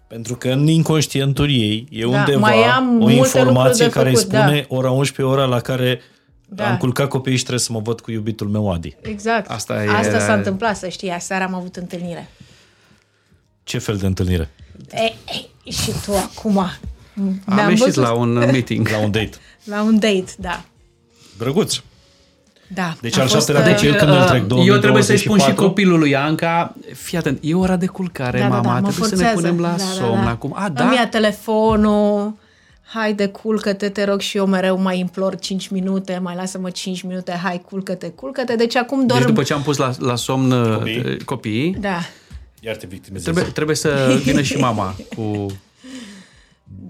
Pentru 0.07 0.36
că 0.36 0.48
în 0.49 0.68
inconștientul 0.68 1.49
ei 1.49 1.88
e 1.91 2.02
Da, 2.02 2.07
undeva 2.07 2.40
mai 2.40 2.64
am 2.64 2.90
o 2.90 2.91
multe 2.98 3.14
informație 3.14 3.86
lucruri 3.86 3.86
de 3.86 3.90
care 3.90 4.10
îi 4.10 4.16
făcut, 4.16 4.32
da. 4.32 4.40
spune 4.41 4.66
ora 4.70 4.91
11 4.91 5.36
ora 5.36 5.45
la 5.45 5.60
care 5.60 6.02
Da. 6.48 6.70
am 6.70 6.78
culcat 6.78 7.07
copiii 7.07 7.36
și 7.38 7.41
trebuie 7.41 7.64
să 7.64 7.72
mă 7.72 7.80
văd 7.84 7.99
cu 8.02 8.12
iubitul 8.12 8.48
meu 8.48 8.72
Adi. 8.72 8.95
Exact. 9.02 9.49
Asta 9.52 9.84
e- 9.84 9.90
Asta 9.90 10.20
s-a 10.20 10.34
întâmplat, 10.34 10.78
să 10.78 10.88
știi. 10.88 11.10
Aseară 11.10 11.44
am 11.44 11.53
avut 11.53 11.76
întâlnire. 11.76 12.30
Ce 13.64 13.78
fel 13.78 13.95
de 13.98 14.06
întâlnire? 14.06 14.49
Ei, 14.94 15.16
ei, 15.34 15.49
și 15.72 15.91
tu 16.06 16.12
acum. 16.14 16.57
Am 16.57 17.40
Ne-am 17.45 17.70
ieșit 17.70 17.86
văzut 17.86 18.03
la 18.03 18.12
un 18.12 18.34
meeting. 18.34 18.88
La 18.90 18.98
un 18.99 19.12
date. 19.12 19.30
la 19.64 19.82
un 19.82 19.94
date, 19.99 20.26
da. 20.38 20.64
Drăguț. 21.38 21.76
Da. 22.68 22.94
Deci 23.02 23.18
A 23.18 23.22
al 23.22 23.28
fost, 23.28 23.45
șaptelea 23.45 23.70
uh, 23.72 23.80
de 23.82 23.88
ce 23.88 23.95
când 23.95 24.12
îl 24.12 24.24
trec 24.24 24.44
Eu 24.66 24.78
trebuie 24.78 25.03
să-i 25.03 25.18
spun 25.18 25.38
și 25.40 25.45
2024? 25.45 25.66
copilului 25.68 26.16
Anca, 26.16 26.76
fii 26.94 27.18
atent, 27.18 27.40
e 27.41 27.53
ora 27.53 27.76
de 27.76 27.86
culcare, 27.86 28.40
Da, 28.40 28.44
da, 28.48 28.49
mama, 28.49 28.64
da, 28.74 28.80
mă 28.80 28.88
trebuie 28.90 29.10
să 29.10 29.16
ne 29.16 29.24
forțează. 29.24 29.41
punem 29.48 29.60
la 29.60 29.70
Da, 29.70 29.76
da, 29.78 29.84
somn 30.06 30.24
da. 30.24 30.30
acum. 30.30 30.53
A, 30.56 30.66
Îmi 30.66 30.95
ia 30.95 31.03
da? 31.03 31.07
telefonul, 31.10 32.34
haide, 32.82 33.28
culcă-te, 33.28 33.90
te 33.90 34.03
rog, 34.03 34.20
și 34.20 34.38
eu 34.38 34.45
mereu 34.45 34.80
mai 34.82 34.99
implor 34.99 35.36
5 35.40 35.68
minute, 35.68 36.20
mai 36.24 36.36
lasă-mă 36.36 36.70
5 36.70 37.02
minute, 37.02 37.32
hai, 37.44 37.62
culcă-te, 37.70 38.07
culcă-te. 38.10 38.56
Deci 38.56 38.76
acum 38.76 39.06
dorm... 39.06 39.20
Deci 39.20 39.28
după 39.30 39.44
ce 39.44 39.53
am 39.53 39.62
pus 39.62 39.78
la, 39.78 39.91
la 39.99 40.16
somn 40.16 40.49
Copiii. 40.49 40.98
copiii, 41.02 41.24
copiii 41.24 41.76
Da. 41.80 41.98
Iar 42.60 42.76
te 42.76 42.86
victimizezi. 42.90 43.24
trebuie, 43.32 43.53
trebuie 43.53 43.76
să 43.76 44.20
vină 44.24 44.41
și 44.41 44.56
mama 44.57 44.95
cu... 45.16 45.45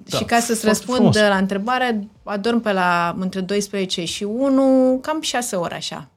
și 0.05 0.23
ca 0.23 0.39
să-ți 0.39 0.45
foarte 0.45 0.67
răspund 0.67 0.97
frumos. 0.97 1.15
la 1.15 1.37
întrebare, 1.37 2.07
adorm 2.23 2.61
pe 2.61 2.71
la 2.71 3.15
între 3.19 3.41
12 3.41 4.05
și 4.05 4.23
1, 4.23 4.99
cam 5.01 5.21
6 5.21 5.55
ore 5.55 5.75
așa. 5.75 6.07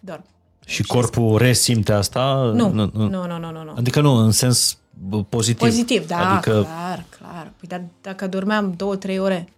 Dorm. 0.00 0.24
Și 0.66 0.82
corpul 0.82 1.38
resimte 1.38 1.92
asta? 1.92 2.50
Nu, 2.54 2.70
nu, 2.70 2.90
nu, 2.94 3.08
nu, 3.08 3.26
nu, 3.26 3.38
nu. 3.38 3.62
nu. 3.62 3.74
Adică 3.76 4.00
nu, 4.00 4.12
în 4.12 4.30
sens 4.30 4.78
bă, 5.08 5.22
pozitiv. 5.22 5.68
Pozitiv, 5.68 6.06
da, 6.06 6.32
Adică 6.32 6.50
clar, 6.50 7.04
clar. 7.18 7.52
Păi 7.56 7.68
dar 7.68 7.82
dacă 8.00 8.26
dormeam 8.26 8.74
două, 8.76 8.96
trei 8.96 9.18
ore, 9.18 9.48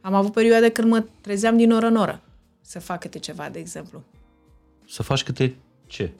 am 0.00 0.14
avut 0.14 0.32
perioade 0.32 0.68
când 0.68 0.88
mă 0.88 1.04
trezeam 1.20 1.56
din 1.56 1.72
oră 1.72 1.86
în 1.86 1.96
oră 1.96 2.20
să 2.60 2.80
fac 2.80 3.00
câte 3.00 3.18
ceva, 3.18 3.48
de 3.48 3.58
exemplu. 3.58 4.02
să 4.88 5.02
faci 5.02 5.22
câte 5.22 5.54
ce? 5.86 6.10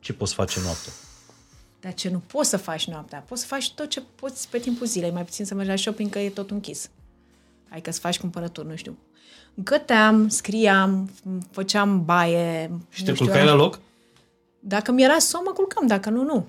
Ce 0.00 0.12
poți 0.12 0.34
face 0.34 0.60
noaptea? 0.62 0.92
Dar 1.84 1.94
ce 1.94 2.08
nu 2.10 2.22
poți 2.26 2.48
să 2.48 2.56
faci 2.56 2.86
noaptea? 2.86 3.24
Poți 3.28 3.40
să 3.40 3.46
faci 3.46 3.70
tot 3.72 3.88
ce 3.88 4.02
poți 4.14 4.48
pe 4.48 4.58
timpul 4.58 4.86
zilei, 4.86 5.10
mai 5.10 5.24
puțin 5.24 5.44
să 5.44 5.54
mergi 5.54 5.70
la 5.70 5.76
shopping, 5.76 6.10
că 6.10 6.18
e 6.18 6.28
tot 6.28 6.50
închis. 6.50 6.90
Adică 7.68 7.90
să 7.90 8.00
faci 8.00 8.18
cumpărături, 8.18 8.68
nu 8.68 8.76
știu. 8.76 8.96
Găteam, 9.54 10.28
scriam, 10.28 11.10
făceam 11.50 12.04
baie. 12.04 12.70
Și 12.90 13.02
te 13.04 13.08
nu 13.10 13.14
știu, 13.14 13.26
culcai 13.26 13.44
la 13.44 13.54
loc? 13.54 13.80
Dacă 14.60 14.92
mi 14.92 15.02
era 15.02 15.18
somn, 15.18 15.44
mă 15.46 15.52
culcam, 15.52 15.86
dacă 15.86 16.10
nu, 16.10 16.22
nu. 16.22 16.46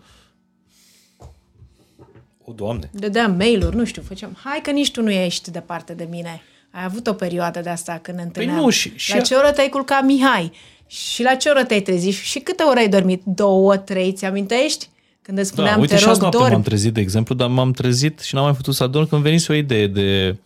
O, 2.44 2.52
Doamne! 2.52 2.90
Dădeam 2.94 3.36
mail-uri, 3.36 3.76
nu 3.76 3.86
știu, 3.86 4.02
făceam, 4.02 4.38
hai 4.44 4.60
că 4.62 4.72
nici 4.72 4.92
tu 4.92 5.02
nu 5.02 5.12
ești 5.12 5.52
departe 5.52 5.94
de 5.94 6.08
mine. 6.10 6.42
Ai 6.72 6.84
avut 6.84 7.08
o 7.08 7.14
perioadă 7.14 7.60
de 7.62 7.70
asta 7.70 8.00
când 8.02 8.18
ne 8.18 8.24
întâlneam. 8.24 8.58
nu, 8.58 8.70
și- 8.70 8.94
și- 8.96 9.16
La 9.16 9.22
ce 9.22 9.36
oră 9.36 9.52
te-ai 9.52 9.70
culcat, 9.70 10.04
Mihai? 10.04 10.52
Și 10.88 11.24
la 11.24 11.36
ce 11.36 11.50
oră 11.50 11.64
te-ai 11.64 11.82
trezit? 11.82 12.14
Și 12.14 12.40
câte 12.40 12.64
ore 12.64 12.80
ai 12.80 12.90
dormit? 12.90 13.22
Două, 13.26 13.78
trei, 13.78 14.14
ți-amintești? 14.14 14.90
Când 15.26 15.38
îți 15.38 15.50
Da, 15.50 15.56
spuneam, 15.56 15.80
uite 15.80 15.94
te 15.94 16.00
și 16.00 16.08
azi 16.08 16.14
rog, 16.14 16.22
noapte 16.22 16.38
dormi. 16.38 16.54
m-am 16.54 16.64
trezit, 16.64 16.94
de 16.94 17.00
exemplu, 17.02 17.36
dar 17.36 17.50
m-am 17.50 17.72
trezit 17.72 18.20
și 18.20 18.36
n-am 18.36 18.44
mai 18.44 18.54
putut 18.54 18.76
să 18.76 18.84
adorm 18.84 19.08
când 19.08 19.22
venise 19.22 19.52
o 19.52 19.56
idee 19.56 19.88
de 19.88 20.38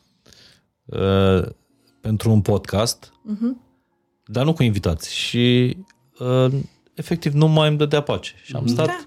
uh, 0.85 1.45
pentru 2.01 2.31
un 2.31 2.41
podcast, 2.41 3.05
uh-huh. 3.05 3.57
dar 4.25 4.45
nu 4.45 4.53
cu 4.53 4.63
invitați. 4.63 5.15
Și 5.15 5.77
uh, 6.19 6.51
efectiv 6.93 7.33
nu 7.33 7.47
mai 7.47 7.67
îmi 7.67 7.77
dădea 7.77 8.01
pace. 8.01 8.31
Și 8.43 8.55
am 8.55 8.67
stat, 8.67 8.85
Da, 8.85 8.99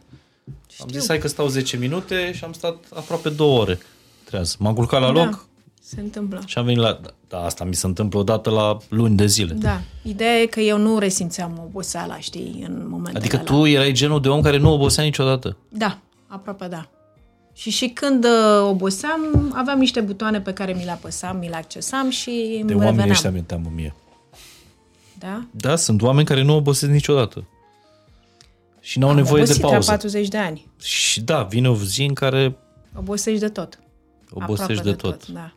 am 0.80 0.88
zis 0.88 1.06
hai 1.08 1.18
că 1.18 1.28
stau 1.28 1.46
10 1.48 1.76
minute 1.76 2.32
și 2.34 2.44
am 2.44 2.52
stat 2.52 2.76
aproape 2.94 3.28
două 3.28 3.60
ore 3.60 3.78
treaz. 4.24 4.56
M-am 4.58 4.74
culcat 4.74 5.00
la 5.00 5.12
Da. 5.12 5.24
loc 5.24 5.46
se 5.94 6.00
întâmplă. 6.00 6.42
și 6.46 6.58
am 6.58 6.64
venit 6.64 6.80
la... 6.80 7.00
Da, 7.28 7.44
asta 7.44 7.64
mi 7.64 7.74
se 7.74 7.86
întâmplă 7.86 8.18
odată 8.18 8.50
la 8.50 8.76
luni 8.88 9.16
de 9.16 9.26
zile. 9.26 9.52
Da. 9.54 9.80
Ideea 10.02 10.34
e 10.40 10.46
că 10.46 10.60
eu 10.60 10.78
nu 10.78 10.98
resimțeam 10.98 11.60
oboseala, 11.64 12.18
știi, 12.18 12.64
în 12.68 12.86
momentele 12.88 13.18
Adică 13.18 13.36
alea. 13.36 13.46
tu 13.52 13.66
erai 13.66 13.92
genul 13.92 14.20
de 14.20 14.28
om 14.28 14.40
care 14.40 14.56
nu 14.58 14.72
obosea 14.72 15.04
niciodată. 15.04 15.56
Da, 15.68 15.98
aproape 16.26 16.66
da. 16.66 16.88
Și 17.54 17.70
și 17.70 17.88
când 17.88 18.24
uh, 18.24 18.30
oboseam, 18.68 19.52
aveam 19.54 19.78
niște 19.78 20.00
butoane 20.00 20.40
pe 20.40 20.52
care 20.52 20.72
mi 20.72 20.84
le 20.84 20.90
apăsam, 20.90 21.36
mi 21.36 21.48
le 21.48 21.56
accesam 21.56 22.10
și 22.10 22.30
De 22.30 22.72
îmi 22.72 22.84
oamenii 22.84 22.84
reveneam. 22.84 23.10
ăștia 23.10 23.30
mi 23.30 23.42
teamă 23.42 23.70
mie. 23.74 23.94
Da? 25.18 25.44
Da, 25.50 25.76
sunt 25.76 26.02
oameni 26.02 26.26
care 26.26 26.42
nu 26.42 26.54
obosesc 26.56 26.92
niciodată. 26.92 27.44
Și 28.80 28.98
n-au 28.98 29.08
Am 29.08 29.16
nevoie 29.16 29.42
de 29.42 29.50
obosit 29.50 29.62
la 29.62 29.68
pauză. 29.68 29.90
40 29.90 30.28
de 30.28 30.38
ani. 30.38 30.66
Și 30.82 31.20
da, 31.20 31.42
vine 31.42 31.68
o 31.70 31.74
zi 31.76 32.02
în 32.04 32.14
care 32.14 32.56
Obosești 32.98 33.40
de 33.40 33.48
tot. 33.48 33.78
obosești 34.30 34.72
Aproape 34.72 34.90
de 34.90 34.94
tot. 34.96 35.26
Da. 35.26 35.52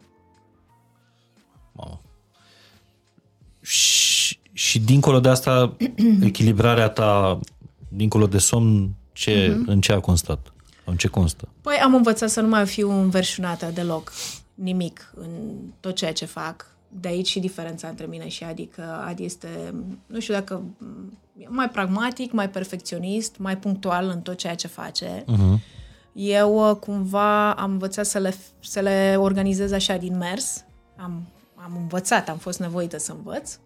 Și, 3.66 4.40
și 4.54 4.80
dincolo 4.80 5.20
de 5.20 5.30
asta, 5.30 5.76
echilibrarea 6.22 6.90
ta, 6.90 7.40
dincolo 7.88 8.28
de 8.28 8.38
somn, 8.38 8.90
ce, 9.14 9.56
Mhm. 9.60 9.70
în 9.70 9.82
ce 9.82 9.92
a 9.94 10.00
constat? 10.00 10.40
Sau 10.84 10.94
în 10.94 10.98
ce 10.98 11.08
constă? 11.08 11.48
Păi 11.62 11.76
am 11.84 11.94
învățat 11.96 12.30
să 12.30 12.42
nu 12.42 12.48
mai 12.48 12.66
fiu 12.66 12.92
înverșunată 12.92 13.72
deloc, 13.74 14.12
nimic 14.54 15.14
în 15.16 15.30
tot 15.80 15.96
ceea 15.96 16.14
ce 16.14 16.26
fac. 16.26 16.66
De 17.00 17.08
aici 17.08 17.28
și 17.28 17.40
diferența 17.40 17.88
între 17.88 18.06
mine 18.06 18.28
și 18.28 18.44
Adi, 18.44 18.66
că 18.66 18.84
Adi 19.08 19.24
este, 19.26 19.48
nu 20.06 20.20
știu 20.20 20.34
dacă 20.34 20.64
e 21.38 21.46
mai 21.48 21.70
pragmatic, 21.70 22.32
mai 22.32 22.50
perfecționist, 22.50 23.36
mai 23.38 23.58
punctual 23.58 24.08
în 24.10 24.22
tot 24.22 24.38
ceea 24.38 24.56
ce 24.56 24.68
face. 24.68 25.24
Uh-huh. 25.24 25.60
Eu 26.14 26.70
uh, 26.70 26.76
cumva 26.76 27.54
am 27.54 27.72
învățat 27.72 28.06
să 28.06 28.20
le, 28.20 28.36
să 28.60 28.80
le 28.80 29.16
organizez 29.20 29.72
așa 29.72 29.96
din 29.98 30.18
mers. 30.18 30.64
Am, 30.98 31.28
am 31.66 31.76
învățat, 31.76 32.30
am 32.30 32.38
fost 32.38 32.60
nevoită 32.60 32.98
să 32.98 33.12
învăț. 33.12 33.58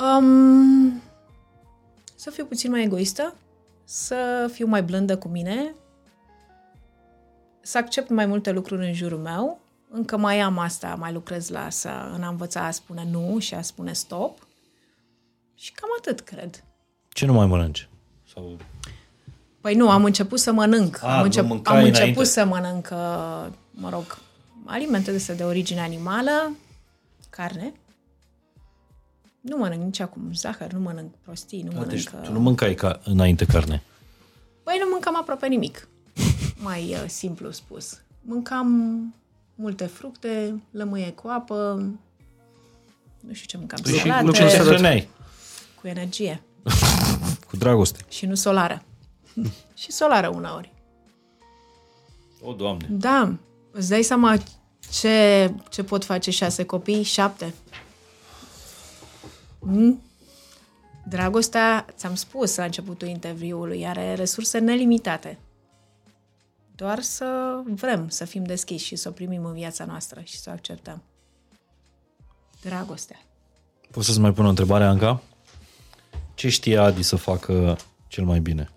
Um, 0.00 1.02
să 2.14 2.30
fiu 2.30 2.44
puțin 2.44 2.70
mai 2.70 2.82
egoistă, 2.82 3.34
să 3.84 4.50
fiu 4.52 4.66
mai 4.66 4.82
blândă 4.82 5.18
cu 5.18 5.28
mine, 5.28 5.74
să 7.60 7.78
accept 7.78 8.08
mai 8.08 8.26
multe 8.26 8.50
lucruri 8.50 8.86
în 8.86 8.92
jurul 8.92 9.18
meu. 9.18 9.60
Încă 9.90 10.16
mai 10.16 10.40
am 10.40 10.58
asta, 10.58 10.94
mai 10.98 11.12
lucrez 11.12 11.48
la 11.48 11.70
să 11.70 12.10
în 12.14 12.22
a 12.22 12.28
învăța 12.28 12.64
a 12.64 12.70
spune 12.70 13.06
nu 13.10 13.38
și 13.38 13.54
a 13.54 13.62
spune 13.62 13.92
stop. 13.92 14.38
Și 15.54 15.72
cam 15.72 15.88
atât, 15.98 16.20
cred. 16.20 16.64
Ce 17.08 17.26
nu 17.26 17.32
mai 17.32 17.46
mănânci? 17.46 17.88
Sau... 18.32 18.56
Păi 19.60 19.74
nu, 19.74 19.90
am 19.90 20.04
început 20.04 20.38
să 20.38 20.52
mănânc. 20.52 21.02
A, 21.02 21.12
am, 21.12 21.18
nu 21.18 21.24
încep, 21.24 21.44
mâncai 21.44 21.76
am 21.76 21.84
început 21.84 22.06
înainte. 22.06 22.24
să 22.24 22.44
mănânc, 22.44 22.88
uh, 22.92 23.46
mă 23.70 23.88
rog, 23.88 24.18
alimente 24.66 25.12
de 25.12 25.32
de 25.32 25.44
origine 25.44 25.80
animală, 25.80 26.52
carne. 27.30 27.72
Nu 29.40 29.56
mănânc 29.56 29.82
nici 29.82 30.00
acum 30.00 30.32
zahăr, 30.34 30.72
nu 30.72 30.80
mănânc 30.80 31.14
prostii, 31.14 31.62
nu 31.62 31.68
A, 31.70 31.72
mănânc... 31.72 31.90
deci 31.90 32.06
uh, 32.06 32.20
tu 32.22 32.32
nu 32.32 32.40
mâncai 32.40 32.74
ca 32.74 33.00
înainte 33.04 33.44
carne. 33.44 33.82
Păi 34.62 34.76
nu 34.80 34.88
mâncam 34.90 35.16
aproape 35.16 35.46
nimic, 35.46 35.88
mai 36.62 36.94
uh, 36.94 37.04
simplu 37.08 37.50
spus. 37.50 38.00
Mâncam 38.22 38.68
multe 39.54 39.86
fructe, 39.86 40.62
lămâie 40.70 41.10
cu 41.12 41.28
apă, 41.28 41.74
nu 43.20 43.32
știu 43.32 43.46
ce 43.46 43.56
mâncam, 43.56 43.78
Păi 43.82 43.92
și 43.92 43.98
salate, 44.00 44.24
nu 44.24 44.32
ce 44.32 44.44
te 44.44 44.56
hrăneai? 44.56 45.08
cu 45.80 45.86
energie 45.86 46.42
Cu 47.48 47.56
dragoste. 47.56 47.98
și 48.08 48.26
nu 48.26 48.34
solară. 48.34 48.82
și 49.82 49.92
solară 49.92 50.28
uneori. 50.28 50.72
O, 52.42 52.52
Doamne. 52.52 52.86
Da, 52.90 53.34
îți 53.70 53.88
dai 53.88 54.02
seama 54.02 54.36
ce, 54.90 55.54
ce 55.70 55.82
pot 55.82 56.04
face 56.04 56.30
șase 56.30 56.64
copii? 56.64 57.02
Șapte. 57.02 57.54
Mm? 59.58 60.02
Dragostea, 61.04 61.86
ți-am 61.96 62.14
spus 62.14 62.56
la 62.56 62.64
începutul 62.64 63.08
interviului, 63.08 63.86
are 63.86 64.14
resurse 64.14 64.58
nelimitate. 64.58 65.38
Doar 66.74 67.00
să 67.00 67.60
vrem 67.66 68.08
să 68.08 68.24
fim 68.24 68.44
deschiși 68.44 68.84
și 68.84 68.96
să 68.96 69.08
o 69.08 69.12
primim 69.12 69.44
în 69.44 69.52
viața 69.52 69.84
noastră 69.84 70.20
și 70.24 70.38
să 70.38 70.50
o 70.50 70.52
acceptăm. 70.52 71.02
Dragostea. 72.62 73.20
Poți 73.90 74.06
să-ți 74.06 74.20
mai 74.20 74.32
pun 74.32 74.44
o 74.44 74.48
întrebare, 74.48 74.84
Anca? 74.84 75.22
Ce 76.34 76.48
știe 76.48 76.78
Adi 76.78 77.02
să 77.02 77.16
facă 77.16 77.76
cel 78.08 78.24
mai 78.24 78.40
bine? 78.40 78.70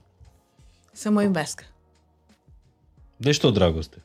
Să 0.92 1.10
mă 1.10 1.24
iubesc. 1.24 1.66
Deci 3.18 3.40
tot 3.40 3.54
dragoste. 3.54 4.04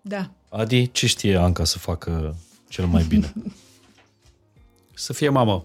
Da. 0.00 0.30
Adi, 0.52 0.90
ce 0.92 1.06
știe 1.06 1.36
Anca 1.36 1.64
să 1.64 1.78
facă 1.78 2.36
cel 2.68 2.86
mai 2.86 3.02
bine? 3.02 3.32
Să 4.94 5.12
fie 5.12 5.28
mamă. 5.28 5.64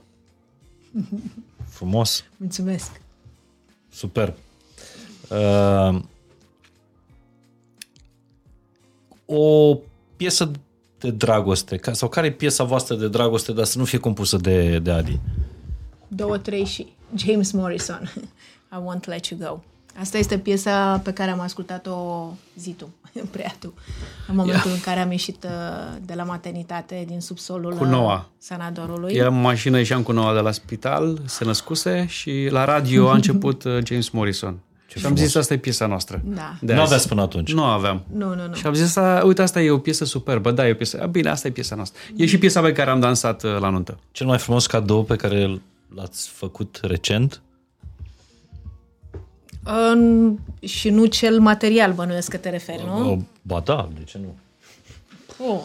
Frumos, 1.69 2.23
Mulțumesc. 2.37 3.01
super. 3.89 4.33
Uh, 5.29 5.99
o 9.25 9.77
piesă 10.15 10.51
de 10.99 11.11
dragoste? 11.11 11.77
Ca- 11.77 11.93
Sau 11.93 12.09
care 12.09 12.27
e 12.27 12.31
piesa 12.31 12.63
voastră 12.63 12.95
de 12.95 13.07
dragoste, 13.07 13.51
dar 13.51 13.65
să 13.65 13.77
nu 13.77 13.85
fie 13.85 13.97
compusă 13.99 14.37
de, 14.37 14.79
de 14.79 14.91
Adi? 14.91 15.19
Două, 16.07 16.37
trei 16.37 16.65
și 16.65 16.87
James 17.15 17.51
Morrison. 17.51 18.13
I 18.73 18.75
won't 18.79 19.05
let 19.05 19.25
you 19.25 19.39
go. 19.39 19.59
Asta 19.99 20.17
este 20.17 20.37
piesa 20.37 21.01
pe 21.03 21.11
care 21.13 21.31
am 21.31 21.39
ascultat-o 21.39 22.27
zi 22.55 22.71
tu, 22.71 22.89
prea 23.31 23.55
tu, 23.59 23.73
în 24.27 24.35
momentul 24.35 24.71
în 24.71 24.79
care 24.79 24.99
am 24.99 25.11
ieșit 25.11 25.43
uh, 25.43 25.97
de 26.05 26.13
la 26.13 26.23
maternitate 26.23 27.03
din 27.07 27.21
subsolul 27.21 27.73
Cu 27.73 27.83
uh, 27.83 27.89
Noa. 27.89 28.29
sanatorului. 28.37 29.13
Eram 29.13 29.35
în 29.35 29.41
mașină, 29.41 29.77
ieșeam 29.77 30.03
cu 30.03 30.11
Noa 30.11 30.33
de 30.33 30.39
la 30.39 30.51
spital, 30.51 31.19
se 31.25 31.45
născuse 31.45 32.05
și 32.07 32.47
la 32.51 32.65
radio 32.65 33.09
a 33.09 33.13
început 33.13 33.63
uh, 33.63 33.77
James 33.85 34.09
Morrison. 34.09 34.59
Ce 34.87 34.99
și 34.99 35.05
am 35.05 35.15
zis, 35.15 35.35
asta 35.35 35.53
e 35.53 35.57
piesa 35.57 35.85
noastră. 35.85 36.21
Da. 36.23 36.55
De 36.61 36.73
nu 36.73 36.79
azi. 36.79 36.87
aveați 36.87 37.07
până 37.07 37.21
atunci. 37.21 37.53
Nu 37.53 37.63
aveam. 37.63 38.03
Nu, 38.13 38.35
nu, 38.35 38.47
nu. 38.47 38.53
Și 38.53 38.65
am 38.65 38.73
zis, 38.73 38.85
asta, 38.85 39.21
uite, 39.25 39.41
asta 39.41 39.61
e 39.61 39.69
o 39.71 39.77
piesă 39.77 40.05
superbă, 40.05 40.51
da, 40.51 40.67
e 40.67 40.71
o 40.71 40.75
piesă. 40.75 41.01
A, 41.01 41.05
bine, 41.05 41.29
asta 41.29 41.47
e 41.47 41.51
piesa 41.51 41.75
noastră. 41.75 42.01
E 42.15 42.25
și 42.25 42.37
piesa 42.37 42.61
pe 42.61 42.71
care 42.71 42.89
am 42.89 42.99
dansat 42.99 43.43
uh, 43.43 43.57
la 43.59 43.69
nuntă. 43.69 43.99
Cel 44.11 44.27
mai 44.27 44.37
frumos 44.37 44.67
cadou 44.67 45.03
pe 45.03 45.15
care 45.15 45.61
l-ați 45.95 46.29
făcut 46.29 46.79
recent? 46.81 47.41
Uh, 49.65 50.33
și 50.59 50.89
nu 50.89 51.05
cel 51.05 51.39
material, 51.39 51.93
bănuiesc 51.93 52.29
că 52.29 52.37
te 52.37 52.49
referi, 52.49 52.83
nu? 52.85 53.11
Oh, 53.11 53.17
ba 53.41 53.59
da, 53.65 53.89
de 53.97 54.03
ce 54.03 54.19
nu? 54.21 54.35
Oh, 55.51 55.61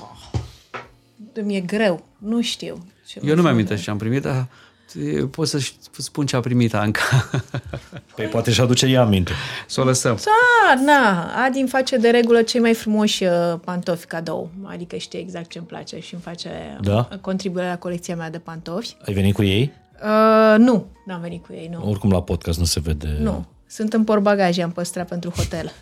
mi-e 1.43 1.61
greu. 1.61 2.05
Nu 2.19 2.43
știu. 2.43 2.87
Ce 3.07 3.21
Eu 3.25 3.35
nu 3.35 3.43
mi-am 3.43 3.55
amintesc 3.55 3.83
ce 3.83 3.91
am 3.91 3.99
primit, 3.99 4.23
dar 4.23 4.47
e, 4.95 5.25
pot 5.25 5.49
să 5.49 5.59
spun 5.97 6.27
ce 6.27 6.37
a 6.37 6.41
primit 6.41 6.75
Anca. 6.75 7.31
Păi 8.17 8.27
poate 8.27 8.51
și 8.53 8.61
aduce 8.61 8.87
ea 8.87 9.01
aminte. 9.03 9.33
să 9.67 9.81
o 9.81 9.85
lăsăm. 9.85 10.19
Da, 10.25 10.83
na, 10.83 11.33
Adi 11.45 11.59
îmi 11.59 11.69
face 11.69 11.97
de 11.97 12.09
regulă 12.11 12.43
cei 12.43 12.61
mai 12.61 12.75
frumoși 12.75 13.25
uh, 13.25 13.31
pantofi 13.65 14.07
cadou. 14.07 14.51
Adică 14.63 14.97
știe 14.97 15.19
exact 15.21 15.51
ce 15.51 15.59
îmi 15.59 15.67
place 15.67 16.01
și 16.01 16.15
îmi 16.15 16.23
face 16.23 16.79
Da? 16.83 17.09
contribuire 17.21 17.69
la 17.69 17.79
colecția 17.79 18.17
mea 18.17 18.31
de 18.31 18.39
pantofi. 18.39 18.97
Ai 19.07 19.15
venit 19.15 19.35
cu 19.35 19.43
ei? 19.43 19.73
Uh, 20.03 20.59
nu, 20.59 20.87
n-am 21.07 21.21
venit 21.21 21.45
cu 21.47 21.53
ei, 21.53 21.69
nu. 21.73 21.89
Oricum 21.89 22.11
la 22.11 22.23
podcast 22.23 22.59
nu 22.59 22.65
se 22.65 22.81
vede. 22.81 23.17
Nu. 23.21 23.47
Sunt 23.71 23.93
în 23.93 24.05
portbagaje, 24.05 24.63
am 24.63 24.73
păstrat 24.73 25.09
pentru 25.09 25.31
hotel. 25.31 25.73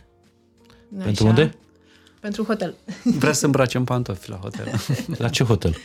Pentru 1.03 1.27
unde? 1.27 1.55
Pentru 2.21 2.45
hotel. 2.45 2.75
Vrea 3.19 3.33
să 3.33 3.45
îmbrace 3.47 3.77
în 3.77 3.85
pantofi 3.85 4.31
la 4.31 4.37
hotel. 4.37 4.67
La 5.19 5.29
ce 5.29 5.45
hotel? 5.45 5.77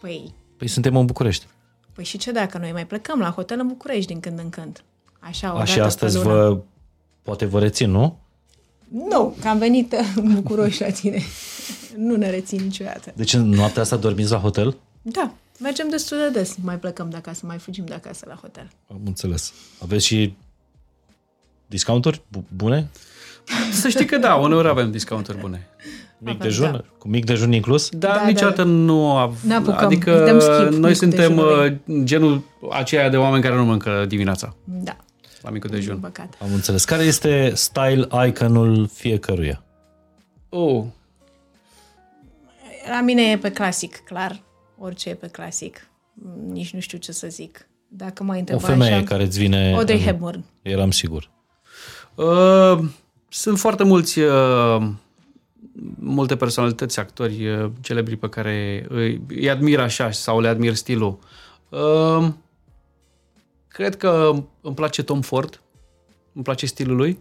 Păi, 0.00 0.34
Păi 0.56 0.68
suntem 0.68 0.96
în 0.96 1.06
București. 1.06 1.46
păi 1.92 2.04
și 2.04 2.18
ce 2.18 2.32
dacă 2.32 2.58
noi 2.58 2.72
mai 2.72 2.86
plecăm 2.86 3.18
la 3.18 3.30
hotel 3.30 3.58
în 3.60 3.66
București 3.66 4.06
din 4.06 4.20
când 4.20 4.38
în 4.38 4.48
când? 4.48 4.84
Așa, 5.18 5.54
o 5.54 5.56
A, 5.56 5.64
și 5.64 5.74
dată 5.74 5.86
astăzi 5.86 6.18
pe 6.18 6.24
lună. 6.28 6.34
vă, 6.48 6.60
poate 7.22 7.44
vă 7.44 7.58
rețin, 7.60 7.90
nu? 7.90 8.18
Nu, 8.88 9.36
că 9.40 9.48
am 9.48 9.58
venit 9.58 9.94
în 10.16 10.34
București 10.34 10.82
la 10.82 10.90
tine. 10.90 11.22
nu 11.96 12.16
ne 12.16 12.30
rețin 12.30 12.62
niciodată. 12.62 13.12
Deci 13.16 13.32
în 13.32 13.48
noaptea 13.48 13.82
asta 13.82 13.96
dormiți 13.96 14.30
la 14.30 14.38
hotel? 14.38 14.76
Da, 15.02 15.32
mergem 15.60 15.88
destul 15.90 16.16
de 16.18 16.30
des. 16.38 16.54
Mai 16.62 16.78
plecăm 16.78 17.10
de 17.10 17.16
acasă, 17.16 17.46
mai 17.46 17.58
fugim 17.58 17.84
de 17.84 17.94
acasă 17.94 18.24
la 18.28 18.34
hotel. 18.34 18.70
Am 18.90 19.00
înțeles. 19.04 19.52
Aveți 19.82 20.04
și 20.06 20.36
discounturi 21.66 22.22
bu- 22.28 22.44
bune? 22.56 22.88
să 23.72 23.88
știi 23.88 24.04
că 24.04 24.16
da, 24.16 24.34
uneori 24.34 24.68
avem 24.68 24.90
discounturi 24.90 25.38
bune. 25.38 25.66
Mic 26.18 26.28
Avem, 26.34 26.46
dejun? 26.48 26.70
da. 26.72 26.84
Cu 26.98 27.08
mic 27.08 27.24
dejun 27.24 27.52
inclus? 27.52 27.88
Dar 27.90 28.10
Da, 28.14 28.20
da, 28.20 28.26
niciodată 28.26 28.62
da. 28.62 28.68
nu 28.68 29.16
av- 29.16 29.42
N-apucăm, 29.42 29.84
Adică 29.86 30.18
îi 30.20 30.26
dăm 30.26 30.40
skip 30.40 30.54
noi 30.56 30.68
micul 30.78 30.94
suntem 30.94 31.18
dejunului. 31.34 31.80
uh, 31.86 32.00
genul 32.04 32.42
aceia 32.70 33.08
de 33.08 33.16
oameni 33.16 33.42
care 33.42 33.54
nu 33.54 33.64
mănâncă 33.64 34.04
dimineața 34.08 34.56
Da, 34.64 34.96
la 35.42 35.50
micul 35.50 35.70
din 35.70 35.78
dejun. 35.78 35.98
păcate. 35.98 36.36
Am 36.42 36.52
înțeles. 36.52 36.84
Care 36.84 37.02
este 37.02 37.52
style 37.54 38.06
iconul 38.26 38.88
fiecăruia? 38.92 39.62
Oh, 40.48 40.84
La 42.90 43.00
mine 43.00 43.22
e 43.22 43.38
pe 43.38 43.50
clasic, 43.50 43.96
clar. 43.96 44.40
Orice 44.78 45.08
e 45.08 45.14
pe 45.14 45.26
clasic. 45.26 45.88
Nici 46.52 46.70
nu 46.72 46.80
știu 46.80 46.98
ce 46.98 47.12
să 47.12 47.26
zic. 47.30 47.68
Dacă 47.88 48.22
mă 48.22 48.34
O 48.34 48.38
întreba 48.38 48.60
femeie 48.60 48.92
așa... 48.94 49.04
care 49.04 49.22
îți 49.22 49.38
vine... 49.38 49.72
Audrey 49.74 49.98
în- 49.98 50.04
Hepburn. 50.04 50.44
Eram 50.62 50.90
sigur. 50.90 51.30
Uh, 52.16 52.84
sunt 53.28 53.58
foarte 53.58 53.84
mulți 53.84 54.18
uh, 54.18 54.88
multe 55.98 56.36
personalități, 56.36 57.00
actori 57.00 57.48
uh, 57.48 57.70
celebri 57.80 58.16
pe 58.16 58.28
care 58.28 58.86
îi, 58.88 59.22
îi 59.28 59.50
admir 59.50 59.80
așa 59.80 60.10
sau 60.10 60.40
le 60.40 60.48
admir 60.48 60.74
stilul. 60.74 61.18
Uh, 61.68 62.28
cred 63.68 63.96
că 63.96 64.32
îmi 64.60 64.74
place 64.74 65.02
Tom 65.02 65.20
Ford. 65.20 65.60
Îmi 66.32 66.44
place 66.44 66.66
stilul 66.66 66.96
lui. 66.96 67.18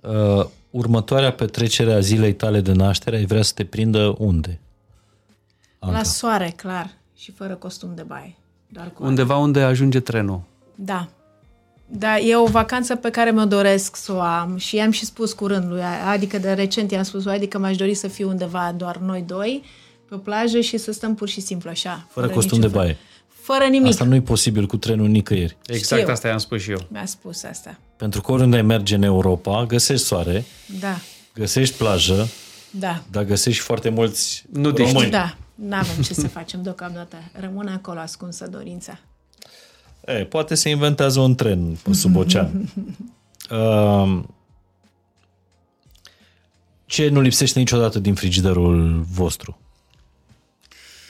Uh, 0.00 0.46
următoarea 0.70 1.32
petrecere 1.32 1.92
a 1.92 2.00
zilei 2.00 2.34
tale 2.34 2.60
de 2.60 2.72
naștere 2.72 3.16
ai 3.16 3.24
vrea 3.24 3.42
să 3.42 3.52
te 3.54 3.64
prindă 3.64 4.14
unde? 4.18 4.60
La 5.78 6.02
soare, 6.02 6.52
clar. 6.56 6.90
Și 7.16 7.32
fără 7.32 7.54
costum 7.54 7.94
de 7.94 8.02
baie. 8.02 8.36
Doar 8.68 8.90
cu 8.90 9.04
Undeva 9.04 9.36
unde 9.36 9.60
ajunge 9.60 10.00
trenul. 10.00 10.42
Da. 10.74 11.08
Da, 11.90 12.18
e 12.18 12.36
o 12.36 12.44
vacanță 12.46 12.94
pe 12.96 13.10
care 13.10 13.30
mi-o 13.30 13.44
doresc 13.44 13.96
să 13.96 14.12
o 14.12 14.20
am 14.20 14.56
și 14.56 14.76
i-am 14.76 14.90
și 14.90 15.04
spus 15.04 15.32
curând 15.32 15.68
lui 15.70 15.80
Adi, 15.82 16.04
adică 16.06 16.38
de 16.38 16.52
recent 16.52 16.90
i-am 16.90 17.02
spus 17.02 17.24
lui 17.24 17.34
Adi 17.34 17.46
că 17.46 17.58
mi-aș 17.58 17.76
dori 17.76 17.94
să 17.94 18.08
fiu 18.08 18.28
undeva 18.28 18.74
doar 18.76 18.96
noi 18.96 19.22
doi 19.26 19.62
pe 20.08 20.14
o 20.14 20.18
plajă 20.18 20.60
și 20.60 20.76
să 20.76 20.92
stăm 20.92 21.14
pur 21.14 21.28
și 21.28 21.40
simplu 21.40 21.70
așa. 21.70 22.06
Fără 22.10 22.28
costum 22.28 22.60
de 22.60 22.66
niciun 22.66 22.80
fel- 22.80 22.80
baie. 22.80 22.98
Fără 23.28 23.64
nimic. 23.64 23.88
Asta 23.88 24.04
nu 24.04 24.14
e 24.14 24.20
posibil 24.20 24.66
cu 24.66 24.76
trenul 24.76 25.08
nicăieri. 25.08 25.56
Exact 25.66 26.00
Știu. 26.00 26.12
asta 26.12 26.28
i-am 26.28 26.38
spus 26.38 26.62
și 26.62 26.70
eu. 26.70 26.86
Mi-a 26.88 27.06
spus 27.06 27.42
asta. 27.42 27.78
Pentru 27.96 28.20
că 28.20 28.32
oriunde 28.32 28.56
ai 28.56 28.62
merge 28.62 28.94
în 28.94 29.02
Europa, 29.02 29.64
găsești 29.64 30.06
soare, 30.06 30.44
Da, 30.80 30.96
găsești 31.34 31.76
plajă, 31.76 32.28
da. 32.70 33.02
dar 33.10 33.24
găsești 33.24 33.58
și 33.60 33.64
foarte 33.66 33.88
mulți 33.88 34.44
Nudiști. 34.52 34.92
români. 34.92 35.10
Da, 35.10 35.36
nu 35.54 35.76
avem 35.76 36.02
ce 36.02 36.14
să 36.14 36.28
facem 36.28 36.62
deocamdată. 36.62 37.16
Rămâne 37.40 37.70
acolo 37.70 37.98
ascunsă 37.98 38.46
dorința. 38.50 38.98
E, 40.08 40.24
poate 40.24 40.54
se 40.54 40.68
inventează 40.68 41.20
un 41.20 41.34
tren 41.34 41.76
pe 41.82 41.92
sub 41.92 42.16
ocean. 42.16 42.70
Uh, 43.50 44.22
ce 46.86 47.08
nu 47.08 47.20
lipsește 47.20 47.58
niciodată 47.58 47.98
din 47.98 48.14
frigiderul 48.14 49.04
vostru? 49.12 49.58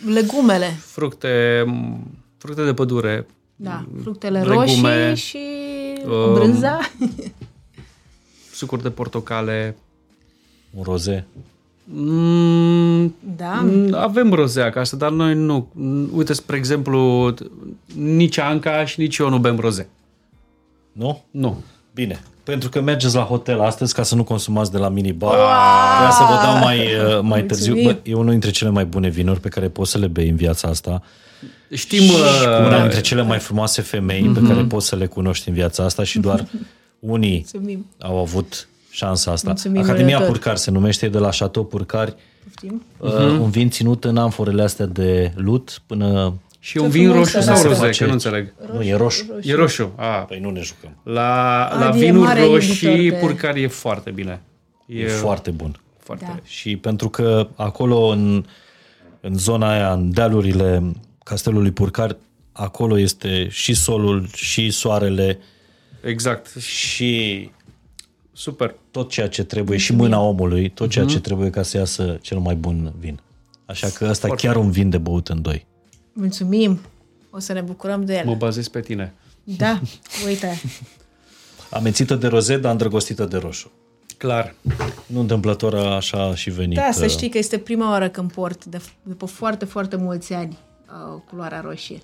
Legumele, 0.07 0.66
Fructe, 0.66 1.65
m, 1.66 2.07
fructe 2.37 2.65
de 2.65 2.75
pădure, 2.75 3.27
da, 3.57 3.87
fructele 4.03 4.43
Legume, 4.43 5.09
roșii 5.09 5.16
și 5.16 5.39
um, 6.07 6.35
brânza. 6.35 6.79
sucuri 8.53 8.83
de 8.83 8.91
portocale. 8.91 9.77
Un 10.70 10.83
roze? 10.83 11.27
Mm, 11.93 13.15
Da, 13.36 13.60
Mm, 13.62 13.94
Avem 13.94 14.32
roze 14.32 14.60
acasă, 14.60 14.97
dar 14.97 15.10
noi 15.10 15.35
nu. 15.35 15.69
Mm, 15.73 16.09
Uite, 16.15 16.32
spre 16.32 16.56
exemplu, 16.56 17.35
nici 17.94 18.39
Anca 18.39 18.85
și 18.85 19.01
nici 19.01 19.16
eu 19.16 19.28
nu 19.28 19.39
bem 19.39 19.59
roze. 19.59 19.89
Nu? 20.93 21.24
Nu. 21.31 21.62
Bine. 21.94 22.20
Pentru 22.43 22.69
că 22.69 22.81
mergeți 22.81 23.15
la 23.15 23.23
hotel 23.23 23.60
astăzi 23.60 23.94
ca 23.94 24.02
să 24.02 24.15
nu 24.15 24.24
consumați 24.24 24.73
de 24.73 24.78
la 24.78 24.89
minibar. 24.89 25.35
Vreau 25.97 26.10
să 26.12 26.23
vă 26.28 26.40
dau 26.44 26.59
mai, 26.59 26.78
uh, 26.78 27.19
mai 27.23 27.43
târziu. 27.43 27.73
Mulțumim. 27.73 28.01
Bă, 28.05 28.10
e 28.10 28.15
unul 28.15 28.31
dintre 28.31 28.51
cele 28.51 28.70
mai 28.70 28.85
bune 28.85 29.09
vinuri 29.09 29.40
pe 29.40 29.48
care 29.48 29.69
poți 29.69 29.90
să 29.90 29.98
le 29.98 30.06
bei 30.06 30.28
în 30.28 30.36
viața 30.36 30.69
asta. 30.69 31.02
Știm... 31.73 32.02
uh, 32.09 32.66
Una 32.66 32.81
dintre 32.81 33.01
cele 33.01 33.23
mai 33.23 33.39
frumoase 33.39 33.82
femei 33.82 34.23
pe 34.35 34.40
care 34.40 34.62
poți 34.65 34.86
să 34.86 34.97
le 34.97 35.06
cunoști 35.06 35.48
în 35.48 35.55
viața 35.55 35.85
asta 35.85 36.05
și 36.05 36.19
doar 36.19 36.47
unii 36.98 37.47
mulțumim. 37.52 37.86
au 38.01 38.19
avut 38.19 38.69
șansa 38.99 39.31
asta. 39.33 39.49
Mulțumim 39.49 39.83
Academia 39.83 40.16
răutor. 40.16 40.35
Purcar 40.37 40.57
se 40.57 40.70
numește 40.70 41.07
e 41.07 41.09
de 41.09 41.19
la 41.19 41.29
Chateau 41.29 41.65
Purcari. 41.65 42.15
Poftim? 42.45 42.83
Uh, 42.99 43.11
un 43.41 43.51
vin 43.51 43.70
ținut 43.70 44.05
în 44.05 44.16
amforele 44.16 44.62
astea 44.62 44.87
de 44.87 45.33
lut 45.37 45.83
până... 45.87 46.35
Și 46.61 46.77
un 46.79 46.85
Ce 46.85 46.91
vin 46.99 47.09
frumos 47.09 47.33
roșu 47.33 47.37
arată. 47.37 47.53
sau 47.53 47.62
Se 47.62 47.69
roze? 47.69 47.81
face- 47.87 47.99
Că 48.03 48.07
nu 48.07 48.12
înțeleg. 48.12 48.55
Nu, 48.73 48.83
e 48.83 48.95
roșu. 48.95 49.25
E 49.43 49.55
roșu. 49.55 49.93
A, 49.97 50.07
Păi 50.07 50.39
nu 50.41 50.51
ne 50.51 50.61
jucăm. 50.61 50.97
la, 51.03 51.12
la 51.79 51.87
Adi 51.89 51.99
e 51.99 52.01
vinuri 52.05 52.25
mare 52.27 52.45
roșii, 52.45 52.89
iubitor 52.89 53.19
de- 53.19 53.27
purcari 53.27 53.62
e 53.62 53.66
foarte 53.66 54.11
bine. 54.11 54.41
E, 54.87 55.01
e 55.01 55.07
foarte 55.09 55.51
bun. 55.51 55.81
foarte 55.99 56.25
Da. 56.29 56.39
Și 56.45 56.77
pentru 56.77 57.09
că 57.09 57.49
acolo, 57.55 58.07
în, 58.07 58.45
în 59.20 59.39
zona 59.39 59.70
aia, 59.73 59.93
în 59.93 60.12
dealurile 60.12 60.93
castelului 61.25 61.70
Purcar, 61.70 62.16
acolo 62.53 62.99
este 62.99 63.49
și 63.51 63.75
solul, 63.75 64.29
și 64.35 64.70
soarele, 64.70 65.39
Exact. 66.05 66.55
și 66.61 67.51
Super. 68.39 68.74
tot 68.90 69.10
ceea 69.10 69.28
ce 69.28 69.44
trebuie, 69.44 69.78
și 69.78 69.93
mâna 69.93 70.20
omului, 70.20 70.69
tot 70.69 70.90
ceea 70.90 71.05
ce 71.05 71.20
trebuie 71.20 71.51
ca 71.51 71.62
să 71.62 71.77
iasă 71.77 72.19
cel 72.20 72.39
mai 72.39 72.55
bun 72.55 72.93
vin. 72.98 73.20
Așa 73.66 73.89
că 73.89 74.06
ăsta 74.10 74.28
chiar 74.28 74.56
un 74.56 74.70
vin 74.70 74.90
de 74.90 74.98
băut 74.98 75.28
în 75.28 75.43
doi. 75.43 75.66
Mulțumim. 76.12 76.81
O 77.31 77.39
să 77.39 77.52
ne 77.52 77.60
bucurăm 77.60 78.05
de 78.05 78.16
el. 78.16 78.24
Mă 78.24 78.35
bazez 78.35 78.69
pe 78.69 78.81
tine. 78.81 79.15
Da, 79.44 79.81
uite. 80.27 80.60
Amețită 81.70 82.15
de 82.15 82.27
roze, 82.27 82.59
dar 82.59 82.73
îndrăgostită 82.73 83.24
de 83.24 83.36
roșu. 83.36 83.70
Clar. 84.16 84.55
Nu 85.06 85.20
întâmplător 85.20 85.74
așa 85.74 86.35
și 86.35 86.51
venit. 86.51 86.77
Da, 86.77 86.90
să 86.93 87.05
uh, 87.05 87.10
știi 87.10 87.28
că 87.28 87.39
este 87.39 87.59
prima 87.59 87.90
oară 87.90 88.09
când 88.09 88.32
port, 88.32 88.65
de, 88.65 88.81
după 89.02 89.27
foarte, 89.27 89.65
foarte 89.65 89.97
mulți 89.97 90.32
ani, 90.32 90.59
uh, 90.86 91.20
culoarea 91.31 91.60
roșie. 91.60 91.98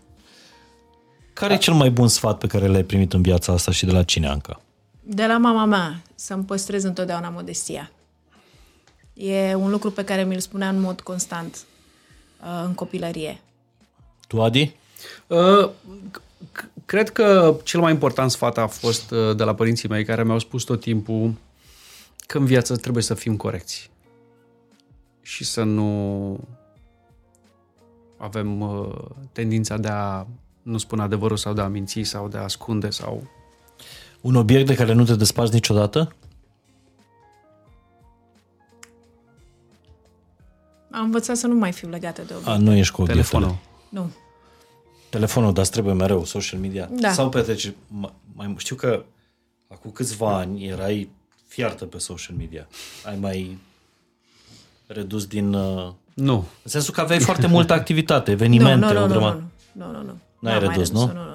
Care 1.32 1.54
e 1.54 1.56
cel 1.56 1.74
mai 1.74 1.90
bun 1.90 2.08
sfat 2.08 2.38
pe 2.38 2.46
care 2.46 2.66
l-ai 2.66 2.84
primit 2.84 3.12
în 3.12 3.22
viața 3.22 3.52
asta 3.52 3.70
și 3.70 3.84
de 3.84 3.92
la 3.92 4.02
cine, 4.02 4.28
Anca? 4.28 4.63
De 5.06 5.26
la 5.26 5.38
mama 5.38 5.64
mea, 5.64 6.02
să-mi 6.14 6.44
păstrez 6.44 6.84
întotdeauna 6.84 7.28
modestia. 7.28 7.90
E 9.12 9.54
un 9.54 9.70
lucru 9.70 9.90
pe 9.90 10.04
care 10.04 10.24
mi-l 10.24 10.40
spunea 10.40 10.68
în 10.68 10.80
mod 10.80 11.00
constant 11.00 11.64
uh, 12.40 12.62
în 12.64 12.74
copilărie. 12.74 13.40
Tu, 14.28 14.42
Adi? 14.42 14.76
Uh, 15.26 15.70
c- 16.18 16.64
cred 16.86 17.10
că 17.10 17.56
cel 17.62 17.80
mai 17.80 17.92
important 17.92 18.30
sfat 18.30 18.58
a 18.58 18.66
fost 18.66 19.10
uh, 19.10 19.36
de 19.36 19.44
la 19.44 19.54
părinții 19.54 19.88
mei 19.88 20.04
care 20.04 20.24
mi-au 20.24 20.38
spus 20.38 20.62
tot 20.62 20.80
timpul 20.80 21.34
că 22.26 22.38
în 22.38 22.44
viață 22.44 22.76
trebuie 22.76 23.02
să 23.02 23.14
fim 23.14 23.36
corecți 23.36 23.90
și 25.22 25.44
să 25.44 25.62
nu 25.62 26.38
avem 28.16 28.60
uh, 28.60 28.94
tendința 29.32 29.76
de 29.76 29.88
a 29.88 30.26
nu 30.62 30.78
spune 30.78 31.02
adevărul 31.02 31.36
sau 31.36 31.52
de 31.52 31.60
a 31.60 31.68
minți 31.68 32.02
sau 32.02 32.28
de 32.28 32.36
a 32.36 32.42
ascunde 32.42 32.90
sau... 32.90 33.22
Un 34.24 34.34
obiect 34.34 34.66
de 34.66 34.74
care 34.74 34.92
nu 34.92 35.04
te 35.04 35.14
desparți 35.14 35.54
niciodată? 35.54 36.12
Am 40.90 41.04
învățat 41.04 41.36
să 41.36 41.46
nu 41.46 41.54
mai 41.54 41.72
fiu 41.72 41.88
legată 41.88 42.22
de 42.26 42.32
obiecte. 42.32 42.50
A, 42.50 42.56
nu 42.56 42.74
ești 42.74 42.92
cu 42.92 43.02
obiectele. 43.02 43.28
Telefonul. 43.28 43.58
Nu. 43.88 44.10
Telefonul, 45.10 45.52
dar 45.52 45.62
îți 45.62 45.72
trebuie 45.72 45.94
mereu, 45.94 46.24
social 46.24 46.60
media. 46.60 46.88
Da. 46.92 47.12
Sau 47.12 47.28
petreci, 47.28 47.72
mai, 47.88 48.12
mai 48.34 48.54
știu 48.56 48.76
că 48.76 49.04
acum 49.68 49.90
câțiva 49.90 50.36
ani 50.36 50.66
erai 50.66 51.10
fiartă 51.46 51.84
pe 51.84 51.98
social 51.98 52.36
media. 52.36 52.66
Ai 53.04 53.16
mai 53.20 53.58
redus 54.86 55.26
din... 55.26 55.54
Uh, 55.54 55.92
Nu. 56.14 56.34
în 56.36 56.70
sensul 56.70 56.94
că 56.94 57.00
aveai 57.00 57.20
foarte 57.20 57.46
multă 57.56 57.72
activitate, 57.72 58.30
evenimente, 58.30 58.86
nu, 58.86 58.92
nu, 58.92 58.98
o 58.98 59.06
nu, 59.06 59.12
grămadă. 59.12 59.42
nu, 59.72 59.84
nu, 59.84 59.92
nu, 59.92 60.02
nu. 60.02 60.18
N-ai 60.38 60.52
N-am 60.52 60.64
mai 60.64 60.74
redus, 60.74 60.88
redus-o, 60.88 61.06
nu? 61.06 61.12
nu, 61.12 61.18
nu, 61.20 61.26
nu. 61.28 61.33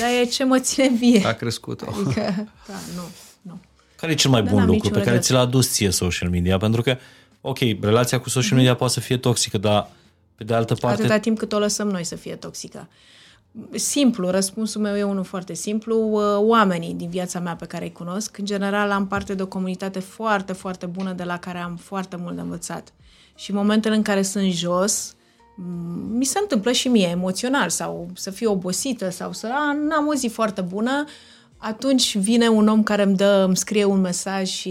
Dar 0.00 0.08
e 0.20 0.24
ce 0.24 0.44
mă 0.44 0.58
ține 0.58 0.88
vie. 0.88 1.26
A 1.26 1.32
crescut. 1.32 1.80
Adică, 1.80 2.20
da, 2.66 2.74
nu, 2.96 3.02
nu. 3.42 3.58
Care 3.96 4.12
e 4.12 4.14
cel 4.14 4.30
mai 4.30 4.42
Da, 4.42 4.50
bun 4.50 4.58
n-am 4.58 4.66
lucru 4.66 4.82
niciun 4.82 4.90
pe 4.92 4.98
care 4.98 5.10
regret. 5.10 5.24
ți 5.26 5.32
l-a 5.32 5.40
adus 5.40 5.72
ție 5.72 5.90
social 5.90 6.30
media? 6.30 6.56
Pentru 6.58 6.82
că, 6.82 6.96
ok, 7.40 7.58
relația 7.80 8.20
cu 8.20 8.28
social 8.28 8.48
Mhm. 8.50 8.56
media 8.56 8.74
poate 8.74 8.92
să 8.92 9.00
fie 9.00 9.16
toxică, 9.16 9.58
dar 9.58 9.90
pe 10.34 10.44
de 10.44 10.54
altă 10.54 10.74
parte... 10.74 11.00
Atâta 11.02 11.18
timp 11.18 11.38
cât 11.38 11.52
o 11.52 11.58
lăsăm 11.58 11.88
noi 11.88 12.04
să 12.04 12.16
fie 12.16 12.34
toxică. 12.34 12.88
Simplu, 13.74 14.30
răspunsul 14.30 14.80
meu 14.80 14.96
e 14.96 15.02
unul 15.02 15.24
foarte 15.24 15.54
simplu. 15.54 15.96
Uh, 16.12 16.20
Oamenii 16.38 16.94
din 16.94 17.08
viața 17.08 17.40
mea 17.40 17.56
pe 17.56 17.66
care 17.66 17.84
îi 17.84 17.92
cunosc, 17.92 18.38
în 18.38 18.44
general 18.44 18.90
am 18.90 19.06
parte 19.06 19.34
de 19.34 19.42
o 19.42 19.46
comunitate 19.46 19.98
foarte, 19.98 20.52
foarte 20.52 20.86
bună 20.86 21.12
de 21.12 21.24
la 21.24 21.38
care 21.38 21.58
am 21.58 21.76
foarte 21.76 22.16
mult 22.16 22.34
de 22.34 22.40
învățat. 22.40 22.92
Și 23.36 23.50
în 23.50 23.56
momentele 23.56 23.94
în 23.94 24.02
care 24.02 24.22
sunt 24.22 24.52
jos, 24.52 25.12
m, 25.12 25.16
mi 26.10 26.24
se 26.24 26.38
întâmplă 26.42 26.72
și 26.72 26.88
mie 26.88 27.08
emoțional 27.08 27.68
sau 27.68 28.08
să 28.14 28.30
fiu 28.30 28.50
obosită 28.50 29.10
sau 29.10 29.32
să 29.32 29.46
a, 29.52 29.72
n-am 29.72 30.06
o 30.06 30.14
zi 30.14 30.26
foarte 30.28 30.60
bună, 30.60 31.04
atunci 31.56 32.16
vine 32.16 32.48
un 32.48 32.68
om 32.68 32.82
care 32.82 33.02
îmi 33.02 33.16
dă, 33.16 33.44
îmi 33.46 33.56
scrie 33.56 33.84
un 33.84 34.00
mesaj 34.00 34.48
și 34.48 34.70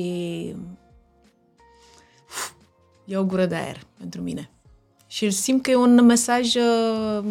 e 3.05 3.17
o 3.17 3.23
gură 3.23 3.45
de 3.45 3.55
aer 3.55 3.79
pentru 3.97 4.21
mine. 4.21 4.49
Și 5.07 5.29
simt 5.29 5.61
că 5.63 5.71
e 5.71 5.75
un 5.75 6.05
mesaj 6.05 6.55
uh, 6.55 7.23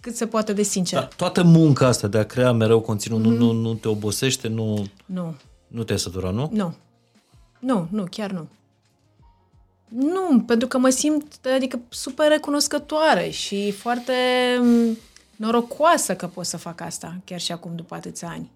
cât 0.00 0.14
se 0.16 0.26
poate 0.26 0.52
de 0.52 0.62
sincer. 0.62 0.98
Da, 1.00 1.06
toată 1.06 1.42
munca 1.42 1.86
asta 1.86 2.08
de 2.08 2.18
a 2.18 2.24
crea 2.24 2.52
mereu 2.52 2.80
conținut 2.80 3.18
Mhm. 3.20 3.28
nu, 3.28 3.52
nu, 3.52 3.60
nu 3.60 3.74
te 3.74 3.88
obosește, 3.88 4.48
nu, 4.48 4.86
Nu, 5.06 5.34
nu 5.66 5.82
te-ai 5.82 5.98
săturat, 5.98 6.34
nu? 6.34 6.48
nu. 6.52 6.74
Nu, 7.58 7.86
nu, 7.90 8.04
chiar 8.10 8.30
nu. 8.30 8.48
Nu, 9.94 10.40
pentru 10.46 10.68
că 10.68 10.78
mă 10.78 10.88
simt, 10.88 11.46
adică, 11.54 11.80
super 11.88 12.28
recunoscătoare 12.28 13.28
și 13.28 13.70
foarte 13.70 14.12
mm, 14.60 14.96
norocoasă 15.36 16.16
că 16.16 16.26
pot 16.26 16.44
să 16.46 16.56
fac 16.56 16.80
asta, 16.80 17.16
chiar 17.24 17.40
și 17.40 17.52
acum 17.52 17.72
după 17.74 17.94
atâția 17.94 18.28
ani. 18.28 18.50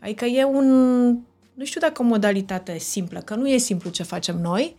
Adică 0.00 0.24
e 0.24 0.44
un, 0.44 0.66
nu 1.54 1.64
știu 1.64 1.80
dacă 1.80 2.02
o 2.02 2.04
modalitate 2.04 2.78
simplă, 2.78 3.20
că 3.20 3.34
nu 3.34 3.48
e 3.48 3.56
simplu 3.56 3.90
ce 3.90 4.02
facem 4.02 4.40
noi, 4.40 4.76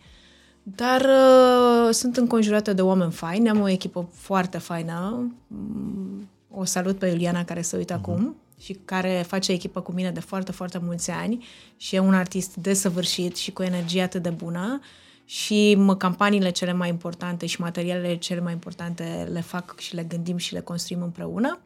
dar 0.62 1.00
uh, 1.00 1.94
sunt 1.94 2.16
înconjurată 2.16 2.72
de 2.72 2.82
oameni 2.82 3.12
faini, 3.12 3.48
am 3.48 3.60
o 3.60 3.68
echipă 3.68 4.08
foarte 4.12 4.58
faină. 4.58 5.30
Mm, 5.46 6.28
O 6.50 6.64
salut 6.64 6.98
pe 6.98 7.06
Iuliana 7.06 7.44
care 7.44 7.62
se 7.62 7.76
uită 7.76 7.92
acum 7.92 8.36
și 8.60 8.78
care 8.84 9.24
face 9.26 9.52
echipă 9.52 9.80
cu 9.80 9.92
mine 9.92 10.10
de 10.10 10.20
foarte, 10.20 10.52
foarte 10.52 10.78
mulți 10.82 11.10
ani 11.10 11.46
și 11.76 11.94
e 11.94 11.98
un 11.98 12.14
artist 12.14 12.54
desăvârșit 12.54 13.36
și 13.36 13.52
cu 13.52 13.62
energie 13.62 14.02
atât 14.02 14.22
de 14.22 14.30
bună 14.30 14.80
și 15.26 15.74
mă, 15.74 15.96
campaniile 15.96 16.50
cele 16.50 16.72
mai 16.72 16.88
importante 16.88 17.46
și 17.46 17.60
materialele 17.60 18.16
cele 18.16 18.40
mai 18.40 18.52
importante 18.52 19.28
le 19.32 19.40
fac 19.40 19.78
și 19.78 19.94
le 19.94 20.02
gândim 20.02 20.36
și 20.36 20.52
le 20.52 20.60
construim 20.60 21.02
împreună. 21.02 21.60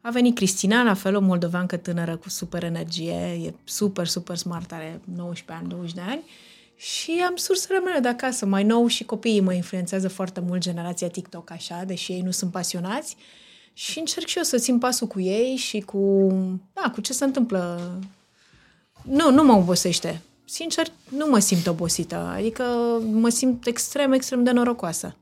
A 0.00 0.10
venit 0.10 0.34
Cristina, 0.34 0.82
la 0.82 0.94
fel, 0.94 1.16
o 1.16 1.20
moldoveancă 1.20 1.76
tânără 1.76 2.16
cu 2.16 2.28
super 2.28 2.64
energie, 2.64 3.40
e 3.44 3.54
super, 3.64 4.06
super 4.06 4.36
smart, 4.36 4.72
are 4.72 5.00
19 5.04 5.64
ani, 5.64 5.68
20 5.68 5.94
de 5.94 6.00
ani 6.00 6.22
și 6.76 7.22
am 7.26 7.36
sursele 7.36 7.78
mele 7.78 7.98
de 7.98 8.08
acasă. 8.08 8.46
Mai 8.46 8.64
nou 8.64 8.86
și 8.86 9.04
copiii 9.04 9.40
mă 9.40 9.52
influențează 9.52 10.08
foarte 10.08 10.40
mult 10.40 10.60
generația 10.60 11.08
TikTok, 11.08 11.50
așa, 11.50 11.82
deși 11.86 12.12
ei 12.12 12.20
nu 12.20 12.30
sunt 12.30 12.50
pasionați. 12.50 13.16
Și 13.72 13.98
încerc 13.98 14.26
și 14.26 14.36
eu 14.36 14.42
să 14.42 14.58
țin 14.58 14.78
pasul 14.78 15.06
cu 15.06 15.20
ei 15.20 15.56
și 15.56 15.80
cu, 15.80 16.28
da, 16.72 16.90
cu 16.90 17.00
ce 17.00 17.12
se 17.12 17.24
întâmplă. 17.24 17.92
Nu, 19.02 19.30
nu 19.30 19.44
mă 19.44 19.52
obosește. 19.52 20.22
Sincer, 20.50 20.86
nu 21.08 21.26
mă 21.30 21.38
simt 21.38 21.66
obosită. 21.66 22.16
Adică 22.16 22.62
mă 23.12 23.28
simt 23.28 23.66
extrem, 23.66 24.12
extrem 24.12 24.42
de 24.44 24.50
norocoasă. 24.50 25.16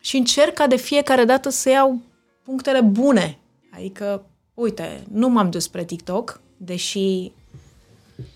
Și 0.00 0.16
încerc 0.16 0.52
ca 0.54 0.66
de 0.66 0.76
fiecare 0.76 1.24
dată 1.24 1.48
să 1.50 1.68
iau 1.70 2.00
punctele 2.44 2.80
bune. 2.80 3.38
Adică, 3.74 4.24
uite, 4.54 5.02
nu 5.12 5.28
m-am 5.28 5.50
dus 5.50 5.62
spre 5.62 5.84
TikTok, 5.84 6.40
deși 6.56 7.32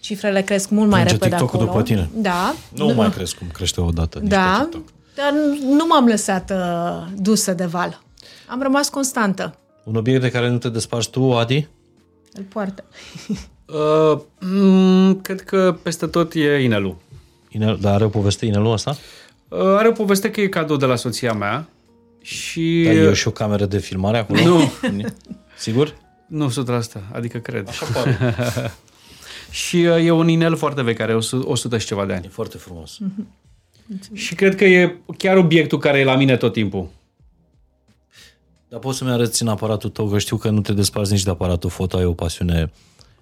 cifrele 0.01 0.43
cresc 0.43 0.69
mult 0.71 0.91
mai 0.91 1.03
Plânge 1.03 1.13
repede 1.25 1.37
TikTok-ul 1.37 1.59
acolo. 1.61 1.73
după 1.73 1.83
tine. 1.85 2.11
Da. 2.23 2.55
Nu 2.75 2.87
mai 2.95 3.11
crezi 3.11 3.37
cum 3.37 3.47
crește 3.53 3.81
odată 3.81 4.19
nici 4.19 4.29
Da, 4.31 4.57
pe 4.59 4.77
TikTok. 4.77 4.93
dar 5.15 5.33
nu 5.63 5.87
m-am 5.87 6.07
lăsat 6.07 6.51
uh, 6.51 7.07
dusă 7.17 7.53
de 7.53 7.65
val. 7.65 8.03
Am 8.49 8.63
rămas 8.63 8.89
constantă. 8.89 9.57
Un 9.85 9.95
obiect 9.97 10.21
de 10.21 10.31
care 10.31 10.49
nu 10.49 10.59
te 10.59 10.69
desparți 10.69 11.11
tu, 11.11 11.33
Adi? 11.33 11.69
Îl 12.33 12.43
poartă. 12.43 12.85
Uh, 13.73 14.21
mm, 14.41 15.21
cred 15.21 15.41
că 15.41 15.77
peste 15.83 16.07
tot 16.07 16.33
e 16.35 16.63
inelul. 16.63 16.97
Inel, 17.49 17.79
dar 17.81 17.95
are 17.95 18.05
o 18.05 18.09
poveste 18.09 18.47
inelul 18.47 18.73
ăsta? 18.73 18.97
Uh, 19.49 19.59
are 19.61 19.89
o 19.89 19.93
poveste 19.93 20.31
că 20.31 20.41
e 20.41 20.49
cadou 20.49 20.77
de 20.77 20.87
la 20.87 20.97
soția 20.97 21.33
mea 21.33 21.69
și... 22.23 22.83
Dar 22.85 22.95
e 22.95 23.13
și 23.13 23.29
o 23.29 23.31
cameră 23.31 23.67
de 23.67 23.79
filmare 23.79 24.19
acolo? 24.19 24.41
Nu. 24.41 24.73
Sigur? 25.57 25.95
Nu 26.27 26.51
100%, 26.51 26.83
adică 27.13 27.39
cred. 27.39 27.69
Așa 27.69 27.87
pare. 27.93 28.19
Și 29.51 29.77
uh, 29.77 30.05
e 30.05 30.11
un 30.11 30.29
inel 30.29 30.57
foarte 30.57 30.83
vechi, 30.83 31.01
are 31.01 31.15
100, 31.15 31.49
100 31.49 31.79
și 31.79 31.87
ceva 31.87 32.07
de 32.07 32.13
E 32.13 32.17
ani. 32.17 32.27
foarte 32.27 32.57
frumos. 32.57 32.99
Și 34.13 34.35
cred 34.35 34.57
că 34.57 34.65
e 34.65 34.97
chiar 35.19 35.37
obiectul 35.37 35.79
care 35.79 35.99
e 35.99 36.05
la 36.05 36.17
mine 36.17 36.37
tot 36.37 36.53
timpul. 36.53 36.89
Dar 38.69 38.81
poți 38.81 38.99
să-mi 38.99 39.11
arăți 39.11 39.43
în 39.43 39.49
aparatul 39.49 39.91
tău, 39.91 40.07
că 40.07 40.19
știu 40.19 40.37
că 40.37 40.51
nu 40.51 40.61
te 40.61 40.73
desparți 40.73 41.13
nici 41.13 41.23
de 41.23 41.31
aparatul 41.31 41.71
foto, 41.71 41.97
ai 41.97 42.05
o 42.05 42.13
pasiune 42.13 42.71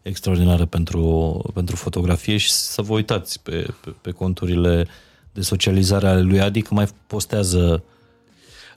extraordinară 0.02 0.64
pentru, 0.64 1.42
pentru 1.54 1.76
fotografie 1.76 2.36
și 2.36 2.50
să 2.50 2.82
vă 2.82 2.92
uitați 2.92 3.42
pe, 3.42 3.66
pe, 3.84 3.94
pe 4.00 4.10
conturile 4.10 4.86
de 5.32 5.40
socializare 5.40 6.08
ale 6.08 6.20
lui 6.20 6.40
Adi, 6.40 6.62
că 6.62 6.74
mai 6.74 6.88
postează 7.06 7.82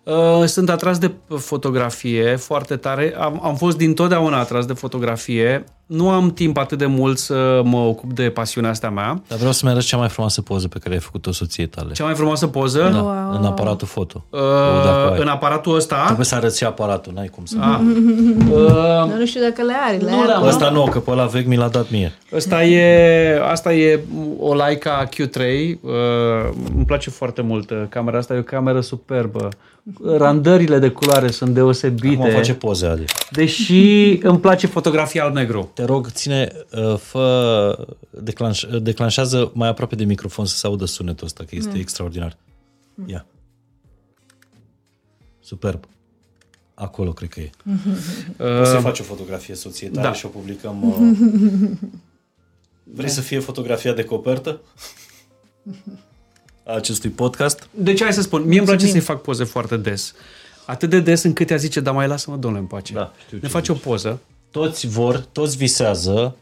Uh, 0.03 0.43
Sunt 0.45 0.69
atras 0.69 0.97
de 0.97 1.11
fotografie 1.37 2.35
foarte 2.35 2.75
tare. 2.75 3.15
Am, 3.17 3.39
am 3.43 3.55
fost 3.55 3.77
dintotdeauna 3.77 4.39
atras 4.39 4.65
de 4.65 4.73
fotografie. 4.73 5.63
Nu 5.85 6.09
am 6.09 6.31
timp 6.31 6.57
atât 6.57 6.77
de 6.77 6.85
mult 6.85 7.17
să 7.17 7.61
mă 7.63 7.77
ocup 7.77 8.13
de 8.13 8.23
pasiunea 8.29 8.69
asta 8.69 8.89
mea. 8.89 9.21
Dar 9.27 9.37
vreau 9.37 9.51
să-mi 9.53 9.71
arăți 9.71 9.87
cea 9.87 9.97
mai 9.97 10.07
frumoasă 10.09 10.41
poză 10.41 10.67
pe 10.67 10.79
care 10.79 10.93
ai 10.93 10.99
făcut-o 11.01 11.31
soției 11.31 11.67
tale. 11.67 11.93
Cea 11.93 12.03
mai 12.03 12.13
frumoasă 12.13 12.47
poză 12.47 12.89
Da, 12.93 13.01
Wow. 13.01 13.37
în 13.39 13.45
aparatul 13.45 13.87
foto. 13.87 14.25
uh, 14.29 14.39
O, 14.39 14.83
dacă 14.83 15.11
ai. 15.13 15.19
în 15.21 15.27
aparatul 15.27 15.75
ăsta. 15.75 16.03
Trebuie 16.05 16.25
să 16.25 16.35
arăți 16.35 16.57
și 16.57 16.63
aparatul, 16.63 17.13
n-ai 17.15 17.27
cum 17.27 17.45
să... 17.45 17.55
Ah, 17.59 17.79
uh, 18.51 18.65
Dar 19.07 19.17
nu 19.17 19.25
știu 19.25 19.41
dacă 19.41 19.61
le 19.61 19.73
are. 19.87 19.97
Le 19.97 20.09
Nu 20.11 20.17
are. 20.17 20.27
le-am. 20.27 20.45
Ăsta 20.47 20.69
nu, 20.69 20.83
că 20.83 20.99
pe 20.99 21.11
ăla 21.11 21.25
vechi 21.25 21.45
mi 21.47 21.55
l-a 21.55 21.67
dat 21.67 21.89
mie. 21.91 22.11
Asta 22.35 22.63
e, 22.63 23.41
asta 23.51 23.73
e 23.73 23.99
o 24.39 24.55
Leica 24.55 25.09
Q3. 25.09 25.39
Uh, 25.81 25.91
îmi 26.75 26.85
place 26.85 27.09
foarte 27.09 27.41
mult 27.41 27.69
uh, 27.69 27.83
camera 27.89 28.17
asta. 28.17 28.33
E 28.33 28.37
o 28.39 28.41
cameră 28.41 28.81
superbă. 28.81 29.49
Randările 30.17 30.79
de 30.79 30.89
culoare 30.89 31.31
sunt 31.31 31.49
deosebite. 31.53 32.21
Acum 32.21 32.29
face 32.33 32.53
poze, 32.53 32.85
Adi. 32.85 33.03
Deși 33.31 34.09
îmi 34.21 34.39
place 34.39 34.67
fotografia 34.67 35.23
alb-negru. 35.23 35.71
Te 35.73 35.83
rog, 35.83 36.09
ține, 36.09 36.51
uh, 36.71 36.97
fă, 36.97 37.87
declanș, 38.09 38.61
uh, 38.61 38.81
declanșează 38.81 39.51
mai 39.53 39.67
aproape 39.67 39.95
de 39.95 40.03
microfon 40.03 40.45
să 40.45 40.55
se 40.55 40.67
audă 40.67 40.85
sunetul 40.85 41.25
ăsta, 41.25 41.43
că 41.43 41.55
este 41.55 41.77
extraordinar. 41.77 42.37
Ia. 43.05 43.25
Superb. 45.39 45.85
Acolo 46.73 47.13
cred 47.13 47.29
că 47.29 47.39
e. 47.39 47.49
O 48.61 48.63
să 48.63 48.77
faci 48.81 48.99
o 48.99 49.03
fotografie 49.03 49.55
soției 49.55 49.89
tale 49.89 50.07
da. 50.07 50.13
și 50.13 50.25
o 50.25 50.29
publicăm. 50.29 50.83
Uh... 52.85 52.95
Vrei 52.95 53.09
să 53.09 53.21
fie 53.21 53.39
fotografia 53.39 53.93
de 53.93 54.03
copertă? 54.03 54.61
A 56.63 56.73
acestui 56.73 57.09
podcast? 57.09 57.67
Deci 57.71 58.01
hai 58.01 58.13
să 58.13 58.21
spun, 58.21 58.43
mie 58.47 58.57
îmi 58.57 58.67
place 58.67 58.87
să-i 58.87 58.99
fac 58.99 59.21
poze 59.21 59.43
foarte 59.43 59.77
des. 59.77 60.13
Atât 60.65 60.89
de 60.89 60.99
des 60.99 61.23
încât 61.23 61.49
ea 61.49 61.57
zice, 61.57 61.79
dar 61.79 61.93
mai 61.93 62.07
lasă-mă, 62.07 62.37
domnule, 62.37 62.61
în 62.61 62.67
pace. 62.67 62.93
Da, 62.93 63.13
știu 63.25 63.37
ne 63.37 63.47
ce 63.47 63.53
face 63.53 63.71
o 63.71 63.75
poză. 63.75 64.19
Toți 64.53 64.87
vor, 64.87 65.17
toți 65.31 65.57
visează 65.57 66.35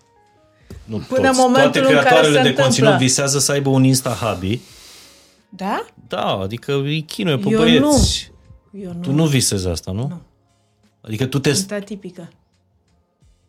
Nu 0.84 0.98
Până 0.98 1.28
toți. 1.28 1.40
în 1.40 1.46
momentul 1.46 1.72
Toate 1.72 1.80
în 1.80 1.84
care 1.86 1.98
creatoarele 2.00 2.28
se 2.36 2.42
de 2.42 2.48
întâmplă. 2.48 2.64
conținut 2.64 2.94
visează 2.98 3.40
să 3.40 3.52
aibă 3.52 3.70
un 3.70 3.84
Insta 3.84 4.10
Hubby. 4.10 4.60
Da? 5.50 5.86
Da, 6.08 6.26
adică 6.44 6.74
îi 6.74 7.02
chinuie 7.02 7.38
pe 7.38 7.50
Eu 7.50 7.60
băieți. 7.60 8.32
Eu 8.84 8.92
nu. 8.96 9.00
Tu 9.02 9.12
nu 9.12 9.26
visezi 9.26 9.68
asta, 9.68 9.92
nu? 9.92 10.02
Nu. 10.08 10.22
Adică 11.02 11.26
tu 11.26 11.40
te... 11.40 11.50
Asta 11.50 11.80
tipică. 11.80 12.30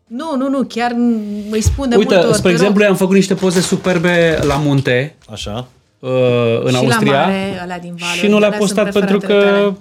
Nu, 0.07 0.37
nu, 0.37 0.49
nu, 0.49 0.63
chiar 0.65 0.91
îi 1.51 1.61
spun 1.61 1.89
de 1.89 1.97
Uite, 1.97 2.13
multe 2.15 2.29
ori. 2.29 2.37
spre 2.37 2.49
te 2.49 2.55
exemplu, 2.55 2.81
rog. 2.81 2.91
am 2.91 2.97
făcut 2.97 3.15
niște 3.15 3.35
poze 3.35 3.61
superbe 3.61 4.39
la 4.43 4.57
munte, 4.57 5.17
Așa? 5.31 5.67
uh, 5.99 6.11
în 6.63 6.67
Și 6.67 6.73
la 6.73 6.79
Austria. 6.79 7.21
mare, 7.27 7.59
alea 7.61 7.79
din 7.79 7.95
valuri, 7.95 8.19
și 8.19 8.27
nu 8.27 8.39
le-a 8.39 8.47
alea 8.47 8.59
sunt 8.59 8.73
postat 8.73 8.93
pentru 8.93 9.19
că 9.19 9.25
preferatele 9.27 9.61
tale. 9.61 9.77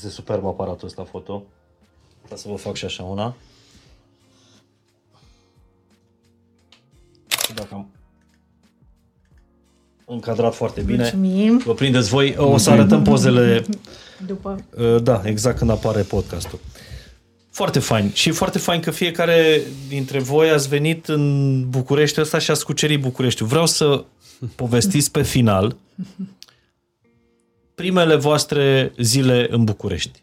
Este 0.00 0.12
superb 0.12 0.46
aparatul 0.46 0.86
ăsta 0.88 1.04
foto. 1.04 1.42
Ca 2.28 2.36
să 2.36 2.48
vă 2.48 2.56
fac 2.56 2.74
și 2.74 2.84
așa 2.84 3.02
una. 3.02 3.24
Nu 7.28 7.36
știu 7.42 7.54
dacă 7.54 7.74
am 7.74 7.90
încadrat 10.06 10.54
foarte 10.54 10.80
bine. 10.80 10.96
Mulțumim. 10.96 11.58
Vă 11.58 11.74
prindeți 11.74 12.08
voi. 12.08 12.36
O 12.36 12.56
să 12.56 12.70
arătăm 12.70 13.02
pozele 13.02 13.64
După. 14.26 14.64
Uh, 14.78 15.02
Da, 15.02 15.22
exact 15.24 15.58
când 15.58 15.70
apare 15.70 16.02
podcastul. 16.02 16.58
Foarte 17.50 17.78
fain. 17.78 18.10
Și 18.12 18.30
foarte 18.30 18.58
fain 18.58 18.80
că 18.80 18.90
fiecare 18.90 19.60
dintre 19.88 20.18
voi 20.18 20.50
ați 20.50 20.68
venit 20.68 21.08
în 21.08 21.64
București 21.68 22.20
ăsta 22.20 22.38
și 22.38 22.50
ați 22.50 22.64
cucerit 22.64 23.00
Bucureștiul. 23.00 23.48
Vreau 23.48 23.66
să 23.66 24.04
povestiți 24.54 25.10
pe 25.10 25.22
final 25.22 25.76
primele 27.80 28.14
voastre 28.16 28.92
zile 28.98 29.46
în 29.50 29.64
București. 29.64 30.22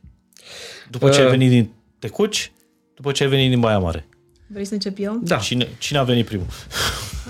După 0.90 1.10
ce 1.10 1.20
ai 1.20 1.26
Uh. 1.26 1.32
venit 1.32 1.50
din 1.50 1.70
Tecuci, 2.00 2.52
după 2.96 3.12
ce 3.12 3.24
ai 3.24 3.30
venit 3.30 3.50
din 3.50 3.60
Baia 3.60 3.78
Mare. 3.78 4.08
Vrei 4.48 4.66
să 4.66 4.74
încep 4.74 4.96
eu? 5.00 5.20
Da. 5.24 5.36
Cine, 5.38 5.68
cine 5.78 5.98
a 5.98 6.04
venit 6.04 6.26
primul? 6.26 6.46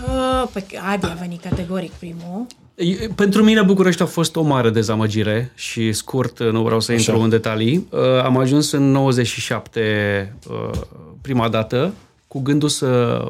Uh, 0.07 0.47
păi 0.53 0.63
Adi 0.91 1.05
a 1.05 1.17
venit 1.19 1.41
categoric 1.41 1.91
primul. 1.91 2.45
E- 2.75 3.07
Pentru 3.15 3.43
mine 3.43 3.61
București 3.61 4.01
a 4.01 4.05
fost 4.05 4.35
o 4.35 4.41
mare 4.41 4.69
dezamăgire 4.69 5.51
și 5.55 5.91
scurt, 5.93 6.39
nu 6.39 6.63
vreau 6.63 6.79
să 6.79 6.91
intru 6.91 7.11
Așa. 7.13 7.23
în 7.23 7.29
detalii. 7.29 7.87
Uh, 7.91 7.99
Am 8.23 8.37
ajuns 8.37 8.71
în 8.71 8.91
97 8.91 10.35
uh, 10.49 10.79
prima 11.21 11.49
dată 11.49 11.93
cu 12.27 12.39
gândul 12.39 12.69
să 12.69 12.87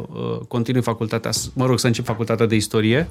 uh, 0.09 0.37
continui 0.47 0.81
facultatea, 0.81 1.31
s- 1.31 1.51
mă 1.55 1.65
rog, 1.65 1.79
să 1.79 1.87
încep 1.87 2.05
facultatea 2.05 2.45
de 2.45 2.55
istorie 2.55 3.07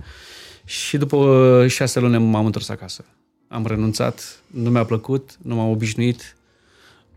și 0.65 0.97
după 0.97 1.17
uh, 1.17 1.71
șase 1.71 2.01
luni 2.01 2.19
m-am 2.19 2.45
întors 2.45 2.69
acasă. 2.69 3.05
Am 3.49 3.67
renunțat, 3.67 4.41
nu 4.47 4.71
mi-a 4.71 4.85
plăcut, 4.85 5.31
nu 5.43 5.55
m-am 5.55 5.71
obișnuit. 5.71 6.37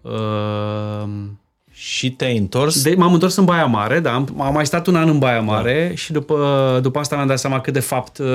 Uh, 0.01 1.09
Și 1.71 2.11
te-ai 2.11 2.37
întors? 2.37 2.81
de, 2.81 2.95
m-am 2.97 3.13
întors 3.13 3.35
în 3.35 3.45
Baia 3.45 3.65
Mare, 3.65 3.99
da, 3.99 4.13
am, 4.13 4.41
am 4.41 4.53
mai 4.53 4.65
stat 4.65 4.87
un 4.87 4.95
an 4.95 5.09
în 5.09 5.19
Baia 5.19 5.41
Mare 5.41 5.85
da. 5.89 5.95
și 5.95 6.11
după, 6.11 6.79
după 6.81 6.99
asta 6.99 7.15
mi-am 7.15 7.27
dat 7.27 7.39
seama 7.39 7.61
că 7.61 7.71
de 7.71 7.79
fapt 7.79 8.17
uh, 8.17 8.27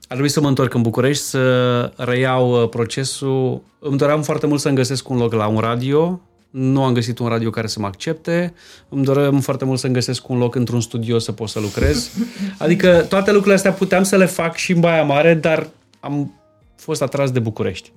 ar 0.00 0.14
trebui 0.16 0.28
să 0.28 0.40
mă 0.40 0.48
întorc 0.48 0.74
în 0.74 0.82
București, 0.82 1.22
să 1.22 1.92
reiau 1.96 2.62
uh, 2.62 2.68
procesul. 2.68 3.60
Îmi 3.78 3.98
doream 3.98 4.22
foarte 4.22 4.46
mult 4.46 4.60
să-mi 4.60 4.74
găsesc 4.76 5.08
un 5.08 5.16
loc 5.16 5.32
la 5.32 5.46
un 5.46 5.58
radio, 5.58 6.20
nu 6.50 6.84
am 6.84 6.92
găsit 6.92 7.18
un 7.18 7.28
radio 7.28 7.50
care 7.50 7.66
să 7.66 7.80
mă 7.80 7.86
accepte, 7.86 8.54
îmi 8.88 9.04
doream 9.04 9.40
foarte 9.40 9.64
mult 9.64 9.78
să-mi 9.78 9.94
găsesc 9.94 10.28
un 10.28 10.38
loc 10.38 10.54
într-un 10.54 10.80
studio 10.80 11.18
să 11.18 11.32
pot 11.32 11.48
să 11.48 11.60
lucrez. 11.60 12.10
Adică 12.58 13.06
toate 13.08 13.30
lucrurile 13.30 13.54
astea 13.54 13.72
puteam 13.72 14.02
să 14.02 14.16
le 14.16 14.26
fac 14.26 14.56
și 14.56 14.72
în 14.72 14.80
Baia 14.80 15.02
Mare, 15.02 15.34
dar 15.34 15.68
am 16.00 16.32
fost 16.78 17.02
atras 17.02 17.30
de 17.30 17.38
București. 17.38 17.92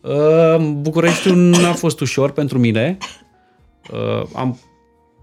Uh, 0.00 0.56
Bucureștiul 0.56 1.36
n-a 1.36 1.72
fost 1.72 2.00
ușor 2.00 2.30
pentru 2.30 2.58
mine, 2.58 2.98
Uh, 3.92 4.22
am 4.34 4.58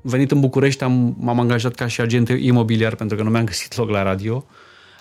venit 0.01 0.31
în 0.31 0.39
București, 0.39 0.83
am, 0.83 1.15
m-am 1.19 1.39
angajat 1.39 1.75
ca 1.75 1.87
și 1.87 2.01
agent 2.01 2.29
imobiliar 2.29 2.95
pentru 2.95 3.17
că 3.17 3.23
nu 3.23 3.29
mi-am 3.29 3.43
găsit 3.43 3.75
loc 3.75 3.89
la 3.89 4.03
radio. 4.03 4.45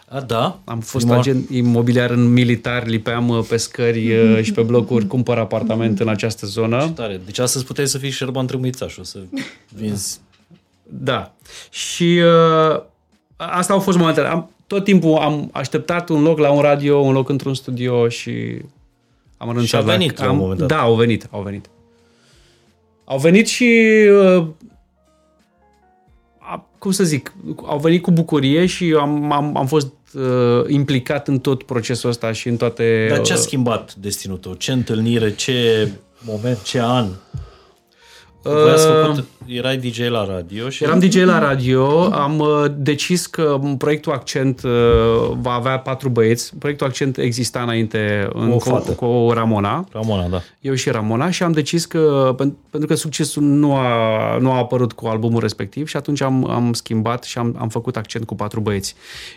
A, 0.09 0.21
da? 0.21 0.61
Am 0.65 0.81
fost 0.81 1.07
Prima- 1.07 1.19
agent 1.19 1.51
imobiliar 1.51 2.11
în 2.11 2.33
militar, 2.33 2.87
lipeam 2.87 3.29
uh, 3.29 3.45
pe 3.49 3.57
scări 3.57 4.17
uh, 4.17 4.39
și 4.45 4.53
pe 4.53 4.63
blocuri, 4.63 5.07
cumpăr 5.07 5.39
apartament 5.39 6.01
în 6.01 6.09
această 6.09 6.47
zonă. 6.47 6.91
Tare. 6.95 7.21
Deci 7.25 7.39
astăzi 7.39 7.65
puteai 7.65 7.87
să 7.87 7.99
fii 7.99 8.11
Șerban 8.11 8.47
Trâmbițaș, 8.47 8.97
o 8.97 9.03
să 9.03 9.19
vinzi. 9.75 10.21
Da. 10.83 11.35
Și 11.71 12.21
uh, 12.25 12.83
asta 13.37 13.73
au 13.73 13.81
fost 13.81 13.99
momentele. 13.99 14.27
Am, 14.27 14.51
tot 14.67 14.85
timpul 14.85 15.17
am 15.17 15.49
așteptat 15.53 16.09
un 16.09 16.23
loc 16.23 16.39
la 16.39 16.51
un 16.51 16.61
radio, 16.61 16.99
un 16.99 17.13
loc 17.13 17.29
într-un 17.29 17.55
studio 17.55 18.09
și 18.09 18.31
am 19.37 19.49
renunțat. 19.49 19.83
Și 19.83 19.89
a 19.89 19.93
venit 19.93 20.19
la, 20.19 20.25
la 20.25 20.31
am, 20.31 20.37
un 20.37 20.43
moment 20.43 20.59
dat. 20.59 20.69
Da, 20.69 20.81
au 20.81 20.95
venit, 20.95 21.27
au 21.31 21.43
venit. 21.43 21.71
Au 23.05 23.19
venit 23.19 23.47
și 23.47 23.89
uh, 24.37 24.47
a, 26.39 26.69
cum 26.79 26.91
să 26.91 27.05
zic, 27.05 27.33
au 27.65 27.79
venit 27.79 28.03
cu 28.03 28.11
bucurie 28.11 28.67
și 28.67 28.97
am, 29.01 29.33
am, 29.33 29.57
am 29.57 29.67
fost 29.67 29.93
uh, 30.15 30.65
implicat 30.69 31.29
în 31.29 31.39
tot 31.39 31.63
procesul 31.63 32.11
ăsta 32.11 32.33
și 32.33 32.49
în 32.49 32.57
toate... 32.57 33.07
Dar 33.09 33.21
ce 33.21 33.33
a 33.33 33.37
uh, 33.37 33.41
schimbat 33.41 33.95
destinul 33.95 34.37
tău? 34.37 34.55
Ce 34.55 34.73
întâlnire, 34.73 35.35
ce 35.35 35.89
moment, 36.25 36.63
ce 36.63 36.81
an? 36.83 37.07
Voi 38.53 38.71
ați 38.71 38.87
făcut, 38.87 39.25
erai 39.47 39.77
DJ 39.77 40.09
la 40.09 40.25
radio 40.25 40.69
și... 40.69 40.85
Eram 40.85 40.99
DJ 40.99 41.15
la 41.25 41.39
radio, 41.39 42.13
am 42.13 42.39
uh, 42.39 42.65
decis 42.77 43.27
că 43.27 43.61
proiectul 43.79 44.13
Accent 44.13 44.63
uh, 44.63 44.71
va 45.41 45.53
avea 45.53 45.79
patru 45.79 46.09
băieți. 46.09 46.57
Proiectul 46.59 46.87
Accent 46.87 47.19
exista 47.19 47.61
înainte 47.61 48.29
în, 48.33 48.51
O 48.51 48.57
cu, 48.57 48.69
fată. 48.69 48.93
cu 48.93 49.31
Ramona, 49.35 49.87
Ramona, 49.93 50.29
da. 50.29 50.43
eu 50.61 50.75
și 50.75 50.91
Ramona 50.91 51.31
și 51.31 51.43
am 51.43 51.53
decis 51.53 51.85
că, 51.85 52.35
pen- 52.35 52.71
pentru 52.71 52.89
că 52.89 52.95
succesul 52.95 53.43
nu 53.43 53.75
a, 53.75 54.37
nu 54.41 54.53
a 54.53 54.57
apărut 54.57 54.93
cu 54.93 55.07
albumul 55.07 55.41
respectiv 55.41 55.89
și 55.89 55.97
atunci 55.97 56.21
am, 56.21 56.51
am 56.51 56.73
schimbat 56.73 57.25
și 57.25 57.39
am, 57.39 57.57
am 57.59 57.69
făcut 57.69 57.97
accent 57.97 58.25
cu 58.25 58.35
patru 58.35 58.61
băieți. 58.61 58.95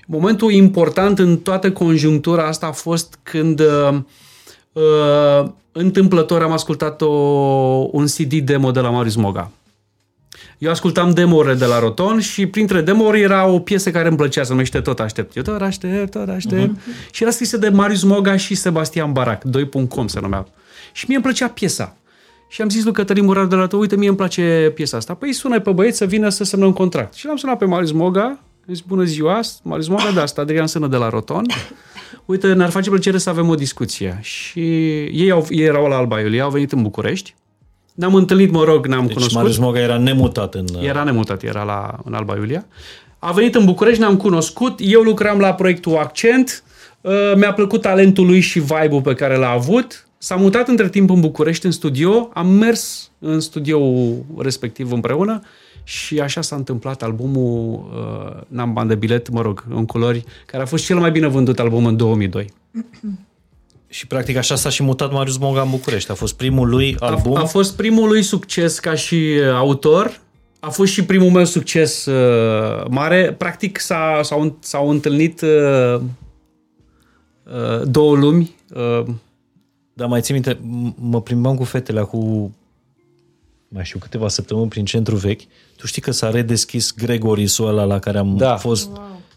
Momentul 0.07 0.52
important 0.52 1.19
în 1.19 1.38
toată 1.38 1.72
conjunctura 1.72 2.48
asta 2.48 2.65
a 2.65 2.72
fost 2.72 3.19
când 3.23 3.60
uh, 3.60 3.98
uh, 4.80 5.49
întâmplător 5.72 6.41
am 6.41 6.51
ascultat 6.51 7.01
o, 7.01 7.07
un 7.91 8.06
CD 8.06 8.34
demo 8.34 8.72
de 8.72 8.80
la 8.80 8.89
Marius 8.89 9.15
Moga. 9.15 9.51
Eu 10.57 10.72
ascultam 10.72 11.11
demo 11.11 11.43
de 11.43 11.65
la 11.65 11.80
Roton 11.80 12.19
și 12.19 12.45
printre 12.45 12.81
demo 12.81 13.15
era 13.15 13.45
o 13.45 13.60
piesă 13.60 13.91
care 13.91 14.07
îmi 14.07 14.18
plăcea, 14.18 14.43
se 14.43 14.51
numește 14.51 14.81
Tot 14.81 14.99
aștept. 14.99 15.35
Eu 15.35 15.43
tot 15.43 15.61
aștept, 15.61 16.11
tot 16.11 16.30
aștept. 16.30 16.77
Uh-huh. 16.77 17.11
Și 17.11 17.23
era 17.23 17.31
scrisă 17.31 17.57
de 17.57 17.69
Marius 17.69 18.03
Moga 18.03 18.35
și 18.35 18.56
Sebastian 18.56 19.11
Barac, 19.11 19.43
2.com 19.43 20.07
se 20.07 20.19
numea. 20.19 20.47
Și 20.91 21.06
mie 21.07 21.15
îmi 21.15 21.26
plăcea 21.26 21.47
piesa. 21.47 21.95
Și 22.49 22.61
am 22.61 22.69
zis 22.69 22.84
lui 22.84 22.93
Cătălin 22.93 23.26
Murar 23.26 23.45
de 23.45 23.56
la 23.56 23.68
tot, 23.68 23.80
uite, 23.80 23.95
mie 23.95 24.07
îmi 24.07 24.18
place 24.18 24.72
piesa 24.76 24.97
asta. 24.97 25.14
Păi 25.14 25.34
sună 25.34 25.60
pe 25.60 25.72
băieți 25.72 25.97
să 25.97 26.06
vină 26.06 26.30
să 26.30 26.43
semnăm 26.43 26.73
contract. 26.73 27.14
Și 27.14 27.26
l-am 27.26 27.35
sunat 27.35 27.57
pe 27.57 27.65
Marius 27.65 27.91
Moga, 27.91 28.39
am 28.69 28.75
zis, 28.75 28.83
bună 28.87 29.03
ziua, 29.03 29.39
Marius 29.63 29.87
Moga, 29.87 30.11
da, 30.13 30.21
asta 30.21 30.41
Adrian 30.41 30.67
Sână 30.67 30.87
de 30.87 30.95
la 30.95 31.09
Roton. 31.09 31.45
Uite, 32.25 32.53
ne-ar 32.53 32.69
face 32.69 32.89
plăcere 32.89 33.17
să 33.17 33.29
avem 33.29 33.49
o 33.49 33.55
discuție. 33.55 34.19
Și 34.21 34.59
ei, 34.99 35.31
au, 35.31 35.45
ei 35.49 35.63
erau 35.63 35.87
la 35.87 35.95
Alba 35.95 36.19
Iulia, 36.19 36.43
au 36.43 36.49
venit 36.49 36.71
în 36.71 36.81
București. 36.81 37.35
Ne-am 37.93 38.15
întâlnit, 38.15 38.51
mă 38.51 38.63
rog, 38.63 38.87
ne-am 38.87 39.05
Deci 39.05 39.13
cunoscut. 39.13 39.37
Marius 39.37 39.57
Moga 39.57 39.79
era 39.79 39.97
nemutat 39.97 40.55
în... 40.55 40.65
Era 40.81 41.03
nemutat, 41.03 41.43
era 41.43 41.63
la, 41.63 41.99
în 42.03 42.13
Alba 42.13 42.35
Iulia. 42.35 42.65
A 43.19 43.31
venit 43.31 43.55
în 43.55 43.65
București, 43.65 43.99
ne-am 43.99 44.17
cunoscut, 44.17 44.79
eu 44.81 45.01
lucram 45.01 45.39
la 45.39 45.53
proiectul 45.53 45.97
Accent, 45.97 46.63
uh, 47.01 47.11
mi-a 47.35 47.53
plăcut 47.53 47.81
talentul 47.81 48.25
lui 48.25 48.39
și 48.39 48.59
vibe-ul 48.59 49.01
pe 49.01 49.13
care 49.13 49.35
l-a 49.35 49.51
avut. 49.51 50.07
S-a 50.17 50.35
mutat 50.35 50.67
între 50.67 50.89
timp 50.89 51.09
în 51.09 51.19
București, 51.19 51.65
în 51.65 51.71
studio, 51.71 52.29
am 52.33 52.47
mers 52.47 53.11
în 53.19 53.39
studioul 53.39 54.25
respectiv 54.37 54.91
împreună 54.91 55.41
și 55.90 56.20
așa 56.20 56.41
s-a 56.41 56.56
întâmplat 56.56 57.03
albumul 57.03 57.90
uh, 57.94 58.41
N-am 58.48 58.74
bani 58.74 58.90
de 58.90 58.95
bilet, 58.95 59.30
mă 59.30 59.41
rog, 59.41 59.66
în 59.70 59.86
culori, 59.86 60.24
care 60.45 60.64
a 60.64 60.66
fost 60.66 60.86
cel 60.86 60.98
mai 60.99 61.11
bine 61.11 61.28
vândut 61.28 61.60
album 61.60 61.86
în 61.86 61.98
2002. 61.98 62.53
Și 63.88 64.07
practic 64.07 64.36
așa 64.38 64.56
s-a 64.56 64.70
și 64.70 64.84
mutat 64.84 65.11
Marius 65.11 65.38
Moga 65.38 65.61
în 65.61 65.70
București. 65.70 66.11
A 66.11 66.14
fost 66.14 66.36
primul 66.36 66.70
lui 66.70 66.95
album. 66.99 67.36
A, 67.36 67.41
a 67.41 67.45
fost 67.45 67.76
primul 67.76 68.07
lui 68.07 68.22
succes 68.22 68.80
ca 68.80 68.94
și 68.94 69.16
uh, 69.16 69.53
autor. 69.53 70.22
A 70.60 70.70
fost 70.70 70.91
și 70.91 71.06
primul 71.06 71.30
meu 71.32 71.45
succes 71.45 72.06
uh, 72.06 72.86
mare. 72.90 73.34
Practic 73.38 73.80
s-a, 73.80 74.20
s-au, 74.24 74.57
s-au 74.60 74.90
întâlnit 74.90 75.41
uh, 75.41 76.02
uh, 77.44 77.82
două 77.86 78.16
lumi. 78.16 78.56
Uh, 78.76 79.06
Dar 79.94 80.07
mai 80.07 80.22
țin 80.22 80.34
minte, 80.34 80.53
m- 80.56 80.95
mă 80.95 81.22
plimbam 81.22 81.56
cu 81.56 81.64
fetele 81.64 82.02
cu 82.02 82.52
mai 83.71 83.85
știu 83.85 83.99
câteva 83.99 84.27
săptămâni 84.27 84.69
prin 84.69 84.85
centru 84.85 85.15
vechi. 85.15 85.41
Tu 85.77 85.85
știi 85.87 86.01
că 86.01 86.11
s-a 86.11 86.29
redeschis 86.29 86.93
Gregorisul 86.93 87.67
ăla 87.67 87.83
la 87.83 87.99
care 87.99 88.17
am 88.17 88.37
Da. 88.37 88.57
fost 88.57 88.89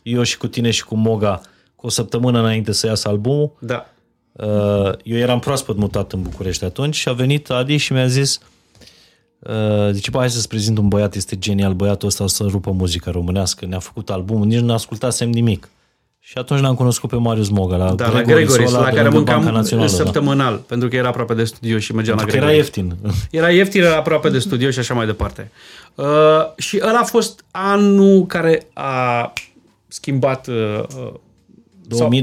eu 0.02 0.22
și 0.22 0.38
cu 0.38 0.46
tine 0.46 0.70
și 0.70 0.84
cu 0.84 0.94
Moga 0.94 1.40
cu 1.76 1.86
o 1.86 1.90
săptămână 1.90 2.38
înainte 2.38 2.72
să 2.72 2.86
iasă 2.86 3.08
albumul. 3.08 3.52
da. 3.60 3.86
Uh, 4.32 4.92
Eu 5.02 5.16
eram 5.18 5.38
proaspăt 5.38 5.76
mutat 5.76 6.12
în 6.12 6.22
București 6.22 6.64
atunci 6.64 6.94
și 6.94 7.08
a 7.08 7.12
venit 7.12 7.50
Adi 7.50 7.76
și 7.76 7.92
mi-a 7.92 8.06
zis 8.06 8.38
uh, 9.38 9.90
zice, 9.90 10.10
bă, 10.10 10.18
hai 10.18 10.30
să-ți 10.30 10.48
prezint 10.48 10.78
un 10.78 10.88
băiat, 10.88 11.14
este 11.14 11.38
genial, 11.38 11.72
băiatul 11.72 12.08
ăsta 12.08 12.24
o 12.24 12.26
să 12.26 12.44
rupă 12.48 12.70
muzica 12.70 13.10
românească, 13.10 13.66
ne-a 13.66 13.78
făcut 13.78 14.10
albumul, 14.10 14.46
nici 14.46 14.58
nu 14.58 14.72
ascultasem 14.72 15.30
nimic. 15.30 15.68
Și 16.24 16.38
atunci 16.38 16.60
l-am 16.60 16.74
cunoscut 16.74 17.10
pe 17.10 17.16
Marius 17.16 17.48
Moga 17.48 17.76
la 17.76 17.94
Da, 17.94 18.04
la 18.10 18.22
Gregoris, 18.22 18.46
Gregoris, 18.46 18.72
ăla 18.72 18.78
la 18.82 18.90
de 18.90 18.96
care 18.96 19.08
lângă 19.08 19.18
Banca 19.18 19.36
mâncam 19.36 19.54
Națională, 19.54 19.88
da. 19.88 19.94
săptămânal, 19.96 20.56
pentru 20.56 20.88
că 20.88 20.96
era 20.96 21.08
aproape 21.08 21.34
de 21.34 21.44
studio 21.44 21.78
și 21.78 21.94
mergeam 21.94 22.16
la 22.16 22.22
Pentru 22.22 22.40
că 22.40 22.44
era 22.46 22.54
Gregoris. 22.54 22.76
ieftin. 22.76 23.12
Era 23.40 23.50
ieftin, 23.50 23.82
era 23.82 23.96
aproape 23.96 24.28
de 24.28 24.38
studio 24.38 24.70
și 24.70 24.78
așa 24.78 24.94
mai 24.94 25.06
departe. 25.06 25.50
Uh, 25.94 26.06
și 26.56 26.80
ăla 26.82 26.98
a 26.98 27.04
fost 27.04 27.44
anul 27.50 28.26
care 28.26 28.66
a 28.72 29.32
schimbat... 29.88 30.46
Uh, 30.46 30.82
uh, 31.90 32.10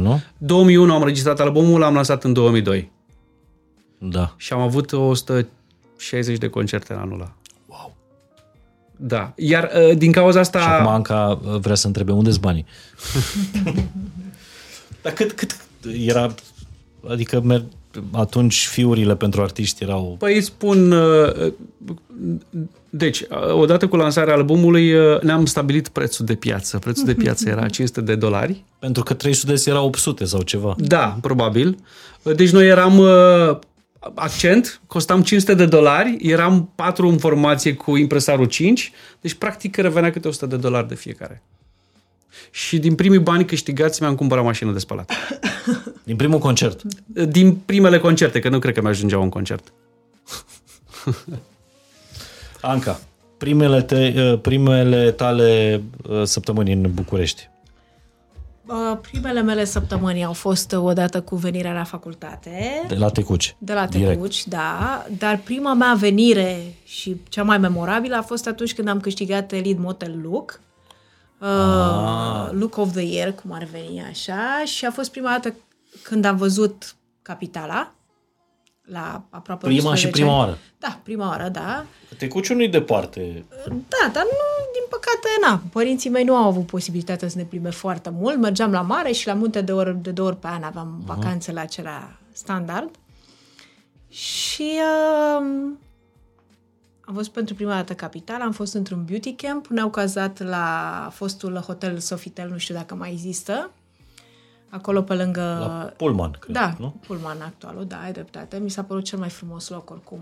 nu? 0.00 0.20
2001 0.38 0.92
am 0.92 1.00
înregistrat 1.00 1.40
albumul, 1.40 1.80
l-am 1.80 1.94
lansat 1.94 2.24
în 2.24 2.32
2002. 2.32 2.90
Da. 3.98 4.34
Și 4.36 4.52
am 4.52 4.60
avut 4.60 4.92
160 4.92 6.38
de 6.38 6.48
concerte 6.48 6.92
în 6.92 6.98
anul 6.98 7.14
ăla. 7.14 7.32
Wow. 9.00 9.08
Da. 9.08 9.32
Iar 9.36 9.70
uh, 9.88 9.96
din 9.96 10.12
cauza 10.12 10.40
asta... 10.40 10.60
Și 10.60 10.66
acum 10.66 10.86
Anca 10.86 11.40
uh, 11.44 11.58
vrea 11.60 11.74
să 11.74 11.86
întrebe 11.86 12.12
unde 12.12 12.30
sunt 12.30 12.42
banii. 12.42 12.66
Dar 15.02 15.12
cât, 15.12 15.32
cât 15.32 15.56
era... 16.06 16.34
Adică 17.08 17.40
mer- 17.40 17.64
atunci 18.12 18.66
fiurile 18.66 19.16
pentru 19.16 19.42
artiști 19.42 19.82
erau... 19.82 20.16
Păi 20.18 20.36
îți 20.36 20.46
spun... 20.46 20.92
uh, 20.92 21.52
Deci, 22.90 23.20
uh, 23.20 23.52
odată 23.52 23.88
cu 23.88 23.96
lansarea 23.96 24.34
albumului 24.34 24.92
uh, 24.92 25.20
ne-am 25.20 25.46
stabilit 25.46 25.88
prețul 25.88 26.24
de 26.26 26.34
piață. 26.34 26.78
Prețul 26.78 27.04
de 27.04 27.14
piață 27.14 27.48
era 27.48 27.68
500 27.76 28.00
de 28.00 28.14
dolari. 28.14 28.64
Pentru 28.78 29.02
că 29.02 29.14
300 29.14 29.52
de 29.52 29.62
era 29.66 29.82
800 29.82 30.24
sau 30.24 30.42
ceva. 30.42 30.74
Da, 30.78 31.18
probabil. 31.20 31.78
Deci 32.22 32.50
noi 32.50 32.68
eram 32.68 32.98
uh, 32.98 33.58
accent, 34.14 34.80
costam 34.86 35.22
500 35.22 35.54
de 35.54 35.66
dolari, 35.66 36.16
eram 36.20 36.72
4 36.74 37.08
în 37.08 37.18
formație 37.18 37.74
cu 37.74 37.96
impresarul 37.96 38.46
5, 38.46 38.92
deci 39.20 39.34
practic 39.34 39.76
revenea 39.76 40.10
câte 40.10 40.28
100 40.28 40.46
de 40.46 40.56
dolari 40.56 40.88
de 40.88 40.94
fiecare. 40.94 41.42
Și 42.50 42.78
din 42.78 42.94
primii 42.94 43.18
bani 43.18 43.44
câștigați 43.44 44.02
mi-am 44.02 44.14
cumpărat 44.14 44.44
mașină 44.44 44.72
de 44.72 44.78
spălat. 44.78 45.12
Din 46.04 46.16
primul 46.16 46.38
concert. 46.38 46.82
Din 47.06 47.54
primele 47.54 47.98
concerte, 47.98 48.38
că 48.38 48.48
nu 48.48 48.58
cred 48.58 48.74
că 48.74 48.80
mi-ajungea 48.80 49.18
un 49.18 49.28
concert. 49.28 49.72
Anca, 52.60 53.00
primele, 53.36 53.82
te, 53.82 54.12
uh, 54.16 54.38
primele 54.38 55.10
tale 55.10 55.82
uh, 56.08 56.22
săptămâni 56.24 56.72
în 56.72 56.90
București. 56.94 57.48
Uh, 58.72 58.98
Primele 59.00 59.42
mele 59.42 59.64
săptămâni 59.64 60.24
au 60.24 60.32
fost 60.32 60.72
uh, 60.72 60.78
odată 60.82 61.20
cu 61.22 61.36
venirea 61.36 61.72
la 61.72 61.84
facultate, 61.84 62.84
De 62.88 62.94
la 62.94 63.08
Tecuci. 63.10 63.56
de 63.58 63.72
la 63.72 63.86
Direct. 63.86 64.10
Tecuci, 64.10 64.46
da, 64.46 65.04
dar 65.18 65.36
prima 65.44 65.74
mea 65.74 65.94
venire 65.94 66.74
și 66.84 67.20
cea 67.28 67.42
mai 67.42 67.58
memorabilă 67.58 68.16
a 68.16 68.22
fost 68.22 68.46
atunci 68.46 68.74
când 68.74 68.88
am 68.88 69.00
câștigat 69.00 69.50
Lead 69.50 69.78
Motel 69.78 70.20
Look, 70.22 70.60
uh, 71.40 71.48
Ah. 71.48 72.48
Look 72.50 72.76
of 72.76 72.92
the 72.92 73.02
Year, 73.02 73.32
cum 73.32 73.52
ar 73.52 73.64
veni 73.72 74.02
așa, 74.10 74.62
și 74.64 74.84
a 74.86 74.90
fost 74.90 75.10
prima 75.10 75.28
dată 75.30 75.54
când 76.02 76.24
am 76.24 76.36
văzut 76.36 76.94
Capitala, 77.22 77.92
la 78.82 79.22
aproape 79.30 79.66
Prima 79.66 79.90
11 79.90 80.06
și 80.06 80.12
prima 80.12 80.30
ani. 80.30 80.38
oară. 80.40 80.58
Da, 80.78 81.00
prima 81.02 81.28
oară, 81.28 81.48
da. 81.48 81.84
Tecuciul 82.18 82.56
nu-i 82.56 82.68
departe. 82.68 83.44
Da, 83.66 84.10
dar 84.12 84.22
nu, 84.22 84.70
din 84.72 84.86
păcate, 84.88 85.28
na. 85.40 85.62
Părinții 85.72 86.10
mei 86.10 86.24
nu 86.24 86.34
au 86.36 86.48
avut 86.48 86.66
posibilitatea 86.66 87.28
să 87.28 87.36
ne 87.38 87.44
plimbe 87.44 87.70
foarte 87.70 88.10
mult. 88.10 88.36
Mergeam 88.38 88.72
la 88.72 88.80
mare 88.80 89.12
și 89.12 89.26
la 89.26 89.34
munte 89.34 89.60
de, 89.60 89.72
ori, 89.72 90.02
de 90.02 90.10
două 90.10 90.28
ori 90.28 90.36
pe 90.36 90.46
an 90.46 90.62
aveam 90.62 91.02
vacanțele 91.04 91.60
acelea 91.60 92.18
standard. 92.32 92.90
Și 94.08 94.70
uh, 94.72 95.72
am 97.00 97.14
fost 97.14 97.30
pentru 97.30 97.54
prima 97.54 97.74
dată 97.74 97.94
capital, 97.94 98.40
am 98.40 98.52
fost 98.52 98.74
într-un 98.74 99.04
beauty 99.04 99.32
camp, 99.34 99.66
ne-au 99.66 99.90
cazat 99.90 100.42
la 100.42 101.08
fostul 101.12 101.56
hotel 101.56 101.98
Sofitel, 101.98 102.48
nu 102.48 102.58
știu 102.58 102.74
dacă 102.74 102.94
mai 102.94 103.10
există, 103.12 103.70
acolo 104.70 105.02
pe 105.02 105.14
lângă... 105.14 105.40
La 105.40 105.92
Pullman, 105.96 106.36
cred, 106.38 106.54
Da, 106.54 106.74
nu? 106.78 106.94
Pullman 107.06 107.40
actualul, 107.40 107.84
da, 107.86 108.00
ai 108.04 108.12
dreptate. 108.12 108.58
Mi 108.58 108.70
s-a 108.70 108.82
părut 108.82 109.04
cel 109.04 109.18
mai 109.18 109.28
frumos 109.28 109.68
loc, 109.68 109.90
oricum, 109.90 110.20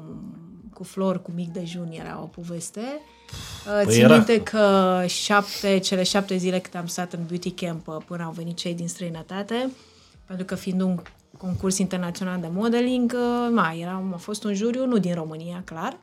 cu 0.74 0.84
flori, 0.84 1.22
cu 1.22 1.30
mic 1.34 1.52
dejun, 1.52 1.88
era 1.90 2.18
o 2.22 2.26
poveste. 2.26 2.80
Păi 3.64 3.92
Țin 3.92 4.04
era. 4.04 4.14
minte 4.14 4.42
că 4.42 5.02
șapte, 5.06 5.78
cele 5.78 6.02
șapte 6.02 6.36
zile 6.36 6.58
cât 6.58 6.74
am 6.74 6.86
stat 6.86 7.12
în 7.12 7.20
beauty 7.26 7.50
camp 7.50 7.86
uh, 7.86 7.96
până 8.06 8.22
au 8.22 8.30
venit 8.30 8.56
cei 8.56 8.74
din 8.74 8.88
străinătate, 8.88 9.70
pentru 10.26 10.44
că 10.44 10.54
fiind 10.54 10.80
un 10.80 10.98
concurs 11.38 11.78
internațional 11.78 12.40
de 12.40 12.48
modeling, 12.52 13.14
uh, 13.14 13.50
mai 13.52 13.80
era, 13.80 14.02
a 14.12 14.16
fost 14.16 14.44
un 14.44 14.54
juriu, 14.54 14.86
nu 14.86 14.98
din 14.98 15.14
România, 15.14 15.62
clar, 15.64 15.96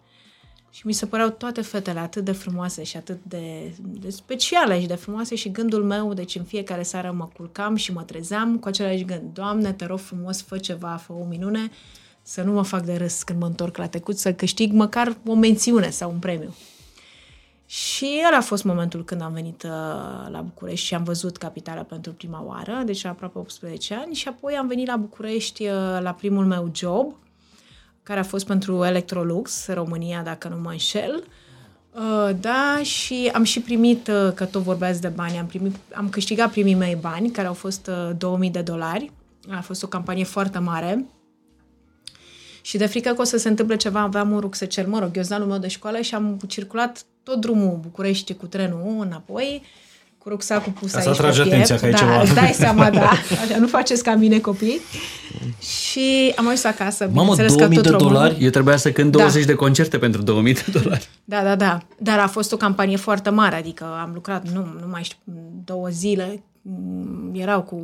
și 0.75 0.87
mi 0.87 0.93
se 0.93 1.05
păreau 1.05 1.29
toate 1.29 1.61
fetele 1.61 1.99
atât 1.99 2.23
de 2.23 2.31
frumoase 2.31 2.83
și 2.83 2.97
atât 2.97 3.19
de, 3.23 3.73
de 3.79 4.09
speciale 4.09 4.79
și 4.81 4.87
de 4.87 4.95
frumoase 4.95 5.35
și 5.35 5.51
gândul 5.51 5.83
meu, 5.83 6.13
deci 6.13 6.35
în 6.35 6.43
fiecare 6.43 6.83
seară 6.83 7.11
mă 7.11 7.29
culcam 7.35 7.75
și 7.75 7.93
mă 7.93 8.01
trezeam 8.01 8.57
cu 8.57 8.67
același 8.67 9.05
gând. 9.05 9.33
Doamne, 9.33 9.73
te 9.73 9.85
rog 9.85 9.99
frumos, 9.99 10.41
fă 10.41 10.57
ceva, 10.57 10.95
fă 10.95 11.13
o 11.13 11.23
minune, 11.23 11.71
să 12.21 12.41
nu 12.41 12.51
mă 12.51 12.63
fac 12.63 12.83
de 12.83 12.95
râs 12.95 13.23
când 13.23 13.39
mă 13.39 13.45
întorc 13.45 13.77
la 13.77 13.87
tecut, 13.87 14.17
să 14.17 14.33
câștig 14.33 14.71
măcar 14.71 15.17
o 15.25 15.33
mențiune 15.33 15.89
sau 15.89 16.11
un 16.11 16.19
premiu. 16.19 16.55
Și 17.65 18.23
ăla 18.27 18.37
a 18.37 18.41
fost 18.41 18.63
momentul 18.63 19.03
când 19.05 19.21
am 19.21 19.33
venit 19.33 19.63
uh, 19.63 19.69
la 20.29 20.41
București 20.43 20.85
și 20.85 20.95
am 20.95 21.03
văzut 21.03 21.37
capitala 21.37 21.81
pentru 21.81 22.13
prima 22.13 22.43
oară, 22.45 22.81
deci 22.85 23.03
la 23.03 23.09
aproape 23.09 23.37
18 23.37 23.93
ani, 23.93 24.13
și 24.13 24.27
apoi 24.27 24.53
am 24.53 24.67
venit 24.67 24.87
la 24.87 24.95
București 24.95 25.63
uh, 25.63 25.97
la 25.99 26.13
primul 26.17 26.45
meu 26.45 26.71
job, 26.73 27.15
care 28.05 28.19
a 28.19 28.23
fost 28.23 28.45
pentru 28.45 28.83
Electrolux, 28.83 29.67
România, 29.67 30.21
dacă 30.21 30.47
nu 30.47 30.55
mă 30.61 30.69
înșel. 30.69 31.23
Uh, 31.91 32.29
da, 32.39 32.79
și 32.83 33.31
am 33.33 33.43
și 33.43 33.59
primit, 33.59 34.07
uh, 34.07 34.33
că 34.33 34.45
tot 34.45 34.61
vorbeați 34.61 35.01
de 35.01 35.07
bani, 35.07 35.37
am, 35.37 35.45
primit, 35.45 35.75
am 35.93 36.09
câștigat 36.09 36.51
primii 36.51 36.75
mei 36.75 36.97
bani, 37.01 37.31
care 37.31 37.47
au 37.47 37.53
fost 37.53 37.87
uh, 37.87 38.15
2000 38.17 38.49
de 38.49 38.61
dolari. 38.61 39.11
A 39.49 39.61
fost 39.61 39.83
o 39.83 39.87
campanie 39.87 40.23
foarte 40.23 40.59
mare. 40.59 41.05
Și 42.61 42.77
de 42.77 42.85
frică 42.85 43.13
că 43.13 43.21
o 43.21 43.23
să 43.23 43.37
se 43.37 43.47
întâmple 43.47 43.75
ceva, 43.75 43.99
aveam 43.99 44.31
un 44.31 44.39
rucsăcel, 44.39 44.87
mă 44.87 44.99
rog, 44.99 45.11
ghiozdanul 45.11 45.47
meu 45.47 45.57
de 45.57 45.67
școală 45.67 46.01
și 46.01 46.15
am 46.15 46.39
circulat 46.47 47.05
tot 47.23 47.39
drumul 47.39 47.79
București 47.81 48.33
cu 48.33 48.45
trenul 48.45 48.97
înapoi, 48.99 49.63
cu 50.25 50.31
rucsacul 50.31 50.71
pus 50.71 50.91
Ca 50.91 50.99
să 50.99 51.07
aici 51.09 51.17
atragi 51.19 51.37
pe 51.41 51.43
piept. 51.49 51.53
atenția 51.71 51.75
că 51.77 51.85
ai 51.85 51.91
da, 51.91 51.97
ceva. 51.97 52.21
îți 52.21 52.33
dai 52.33 52.51
seama, 52.63 52.89
da. 52.89 53.09
Așa, 53.09 53.57
nu 53.59 53.67
faceți 53.67 54.03
ca 54.03 54.15
mine 54.15 54.39
copii. 54.39 54.79
Și 55.59 56.33
am 56.37 56.43
ajuns 56.45 56.63
acasă, 56.63 57.03
Mamă, 57.13 57.19
bineînțeles 57.35 57.51
că 57.51 57.57
2000 57.57 57.77
tot 57.77 57.85
de 57.85 57.89
românul. 57.91 58.13
dolari? 58.13 58.43
Eu 58.43 58.49
trebuia 58.49 58.75
să 58.77 58.91
cânt 58.91 59.11
Da. 59.11 59.17
20 59.19 59.45
de 59.45 59.53
concerte 59.53 59.97
pentru 59.97 60.21
2000 60.21 60.53
de 60.53 60.65
dolari. 60.81 61.09
Da, 61.25 61.43
da, 61.43 61.55
da. 61.55 61.77
Dar 61.97 62.19
a 62.19 62.27
fost 62.27 62.51
o 62.53 62.57
campanie 62.57 62.97
foarte 62.97 63.29
mare, 63.29 63.55
adică 63.55 63.83
am 64.01 64.11
lucrat, 64.13 64.49
nu, 64.53 64.59
nu 64.59 64.87
mai 64.91 65.03
știu, 65.03 65.17
două 65.65 65.87
zile, 65.91 66.43
m, 66.61 67.31
erau 67.35 67.61
cu... 67.61 67.81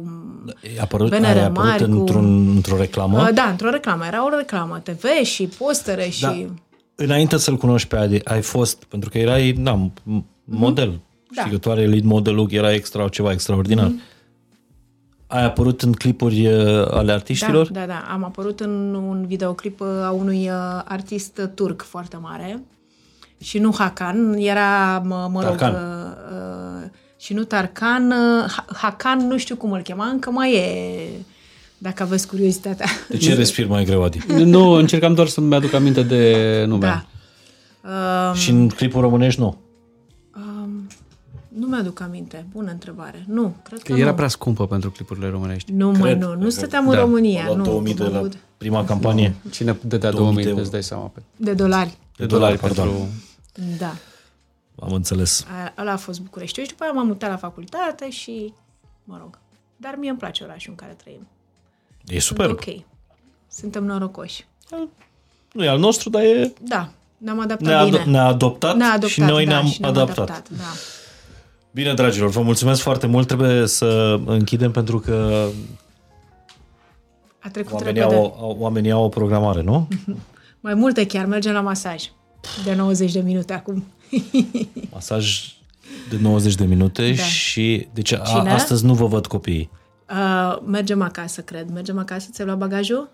A 0.78 0.82
apărut, 0.82 1.10
Benere 1.10 1.40
a 1.40 1.44
apărut 1.46 1.70
mari 1.70 1.84
cu- 1.84 1.92
într-un, 1.92 2.48
într-o 2.56 2.78
reclamă. 2.78 3.22
Uh, 3.22 3.30
Da, 3.34 3.44
într-o 3.44 3.70
reclamă. 3.70 4.04
Era 4.06 4.26
o 4.26 4.38
reclamă 4.38 4.80
TV 4.84 5.04
și 5.24 5.44
postere 5.58 6.10
și... 6.10 6.22
Da. 6.22 6.36
Înainte 6.96 7.38
să-l 7.38 7.58
cunoști 7.58 7.88
pe 7.88 7.96
Adi, 7.96 8.20
ai 8.26 8.42
fost, 8.42 8.84
pentru 8.84 9.10
că 9.10 9.18
erai, 9.18 9.52
da, 9.60 9.90
m- 9.90 10.22
model. 10.44 11.00
Da. 11.36 11.42
Știi 11.42 11.52
că 11.54 11.58
tu 11.58 11.72
are 11.72 11.86
lead 11.86 12.04
modelul, 12.04 12.48
era 12.52 12.74
extra, 12.74 13.08
ceva 13.08 13.32
extraordinar. 13.32 13.92
Ai 15.28 15.44
apărut 15.44 15.82
în 15.82 15.94
clipuri 15.94 16.48
uh, 16.48 16.88
ale 16.92 17.12
artiștilor? 17.12 17.72
Da, 17.72 17.80
da, 17.80 17.86
da. 17.86 18.08
Am 18.12 18.24
apărut 18.24 18.60
în 18.60 18.94
un 18.94 19.26
videoclip 19.28 19.80
uh, 19.80 19.88
a 20.04 20.10
unui 20.12 20.50
uh, 20.50 20.82
artist 20.86 21.38
uh, 21.38 21.50
turc 21.56 21.82
foarte 21.82 22.18
mare 22.22 22.64
și 23.42 23.60
nu 23.60 23.74
Hakan, 23.78 24.34
era, 24.38 25.00
mă, 25.06 25.30
mă 25.32 25.42
rog, 25.44 25.56
Tarkan. 25.56 25.74
uh, 25.74 26.82
uh, 26.84 26.90
și 27.20 27.34
nu 27.34 27.44
Tarkan, 27.44 28.12
uh, 28.12 28.50
Ha- 28.52 28.66
Hakan, 28.76 29.28
nu 29.28 29.38
știu 29.38 29.56
cum 29.56 29.72
îl 29.72 29.82
chema, 29.82 30.06
încă 30.06 30.30
mai 30.32 30.54
e, 30.54 31.10
dacă 31.78 32.04
aveți 32.04 32.28
curiozitatea. 32.28 32.86
De 33.10 33.18
ce 33.18 33.34
respiri 33.44 33.68
mai 33.68 33.84
greu, 33.86 34.04
Adi? 34.04 34.20
nu, 34.28 34.70
încercam 34.72 35.14
doar 35.14 35.28
să-mi 35.28 35.56
aduc 35.56 35.74
aminte 35.74 36.04
de 36.04 36.64
nume. 36.68 36.86
Da. 36.86 37.06
Uh, 38.30 38.36
Și 38.38 38.50
în 38.50 38.70
clipuri 38.70 39.04
românești 39.04 39.40
nu. 39.40 39.58
Um, 41.54 41.60
nu 41.60 41.68
mi-aduc 41.68 42.00
aminte. 42.00 42.46
Bună 42.52 42.72
întrebare. 42.72 43.24
Nu, 43.28 43.56
cred 43.64 43.82
că 43.82 43.94
Că 43.94 44.00
era 44.00 44.10
nu. 44.10 44.16
prea 44.16 44.28
scumpă 44.28 44.68
pentru 44.68 44.92
clipurile 44.92 45.30
românești. 45.30 45.72
Nu, 45.72 45.92
mai 45.92 46.00
Cred, 46.02 46.22
nu. 46.22 46.34
Nu 46.34 46.40
cred. 46.40 46.52
stăteam 46.52 46.88
în 46.88 46.94
Da. 46.96 47.00
România. 47.00 47.48
La 47.48 47.56
Nu, 47.56 47.64
2000 47.64 47.94
de 47.94 48.04
am 48.04 48.12
la 48.12 48.18
avut 48.18 48.38
prima 48.58 48.86
campanie. 48.86 49.36
Cine 49.52 49.78
dădea 49.82 50.12
2000 50.12 50.16
2000, 50.16 50.44
de 50.44 50.50
euro. 50.50 50.62
îți 50.62 50.72
dai 50.72 50.84
seama. 50.84 51.04
Pe... 51.06 51.22
de 51.36 51.54
dolari. 51.54 51.98
De 52.18 52.26
dolari, 52.26 52.58
pardon. 52.58 52.88
pentru... 52.88 53.08
Da. 53.78 53.94
Am 54.80 54.94
înțeles. 54.94 55.46
A, 55.76 55.82
ăla 55.82 55.92
a 55.92 55.98
fost 55.98 56.22
București. 56.22 56.62
Și 56.62 56.68
după 56.68 56.84
aia 56.84 56.92
m-am 56.92 57.08
mutat 57.08 57.30
la 57.30 57.38
facultate 57.38 58.10
și, 58.10 58.54
mă 59.04 59.18
rog, 59.22 59.38
dar 59.78 59.96
mie 60.00 60.10
îmi 60.10 60.20
place 60.20 60.44
orașul 60.44 60.70
în 60.70 60.76
care 60.76 60.94
trăim. 61.04 61.28
E 62.06 62.20
Sunt 62.20 62.22
super. 62.22 62.50
ok. 62.50 62.84
Suntem 63.52 63.84
norocoși. 63.84 64.48
Nu 65.52 65.64
e 65.64 65.68
al 65.70 65.80
nostru, 65.80 66.10
dar 66.10 66.22
e... 66.22 66.54
Da, 66.62 66.90
ne-am 67.18 67.40
adaptat 67.40 67.68
Ne-a, 67.68 67.84
bine. 67.84 68.00
ad- 68.02 68.06
ne-a 68.06 68.26
adoptat, 68.26 68.76
Ne-a 68.76 68.88
adoptat, 68.88 69.10
și 69.10 69.20
noi 69.20 69.46
da, 69.46 69.52
ne-am 69.52 69.66
și 69.66 69.80
ne-am 69.82 69.92
adaptat. 69.94 70.30
adaptat 70.30 70.50
da. 70.58 70.64
Bine, 71.74 71.94
dragilor, 71.94 72.30
vă 72.30 72.42
mulțumesc 72.42 72.82
foarte 72.82 73.08
mult. 73.08 73.28
Trebuie 73.28 73.68
să 73.68 74.20
închidem 74.26 74.72
pentru 74.72 75.00
că 75.00 75.46
A 77.40 77.50
trecut 77.50 77.72
oamenii 77.74 78.00
repede. 78.02 78.16
au, 78.16 78.38
au, 78.40 78.56
oamenii 78.60 78.92
au 78.92 79.04
o 79.04 79.10
programare, 79.10 79.62
nu? 79.62 79.88
Mai 80.60 80.74
multe 80.74 81.06
chiar, 81.06 81.26
mergem 81.26 81.54
la 81.54 81.62
masaj. 81.62 82.04
De 82.64 82.74
90 82.74 83.12
de 83.12 83.20
minute 83.22 83.54
acum. 83.54 83.84
Masaj 84.94 85.54
de 86.10 86.18
90 86.22 86.56
de 86.56 86.66
minute 86.66 87.12
Da. 87.12 87.24
și 87.24 87.88
deci 87.94 88.12
a, 88.14 88.18
Cine? 88.18 88.52
astăzi 88.52 88.86
nu 88.86 88.94
vă 88.94 89.06
văd 89.06 89.28
copiii. 89.28 89.70
Uh, 90.10 90.58
mergem 90.66 91.02
acasă, 91.02 91.42
cred. 91.42 91.70
Mergem 91.74 91.98
acasă, 91.98 92.28
ți-ai 92.32 92.48
luat 92.48 92.60
bagajul? 92.60 93.10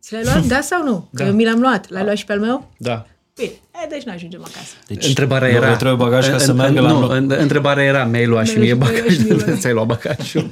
Ți 0.00 0.12
l-ai 0.12 0.22
luat? 0.24 0.46
Da 0.56 0.60
sau 0.60 0.82
nu? 0.84 0.96
Că 1.14 1.22
Da. 1.22 1.26
eu 1.28 1.34
mi 1.34 1.44
l-am 1.44 1.60
luat. 1.60 1.90
L-ai 1.90 2.04
luat 2.04 2.16
și 2.16 2.24
pe 2.24 2.32
al 2.32 2.40
meu? 2.40 2.70
Da. 2.78 3.06
Bine, 3.36 3.50
e, 3.84 3.86
deci 3.88 4.02
nu 4.02 4.12
ajungem 4.12 4.40
acasă. 4.40 4.72
Deci, 4.86 5.06
Întrebarea 5.06 5.48
nu, 5.48 5.54
era... 5.54 5.70
îi 5.70 5.76
trebuie 5.76 5.96
bagaj 6.06 6.28
ca 6.30 6.38
să 6.38 6.50
în- 6.50 6.56
meargă 6.56 6.78
în- 6.78 6.84
la 6.84 6.92
nu, 6.92 7.00
loc. 7.00 7.10
în- 7.12 7.30
Întrebarea 7.38 7.84
era, 7.84 8.04
mi-ai 8.04 8.26
luat 8.26 8.46
și 8.46 8.58
Mi-ai 8.58 8.72
mie 8.72 8.74
luat 8.74 8.88
și 8.94 8.98
mie 8.98 9.04
bagajul, 9.08 9.36
bagajul. 9.36 9.58
ți-ai 9.60 9.72
luat 9.72 9.86
bagajul. 9.86 10.48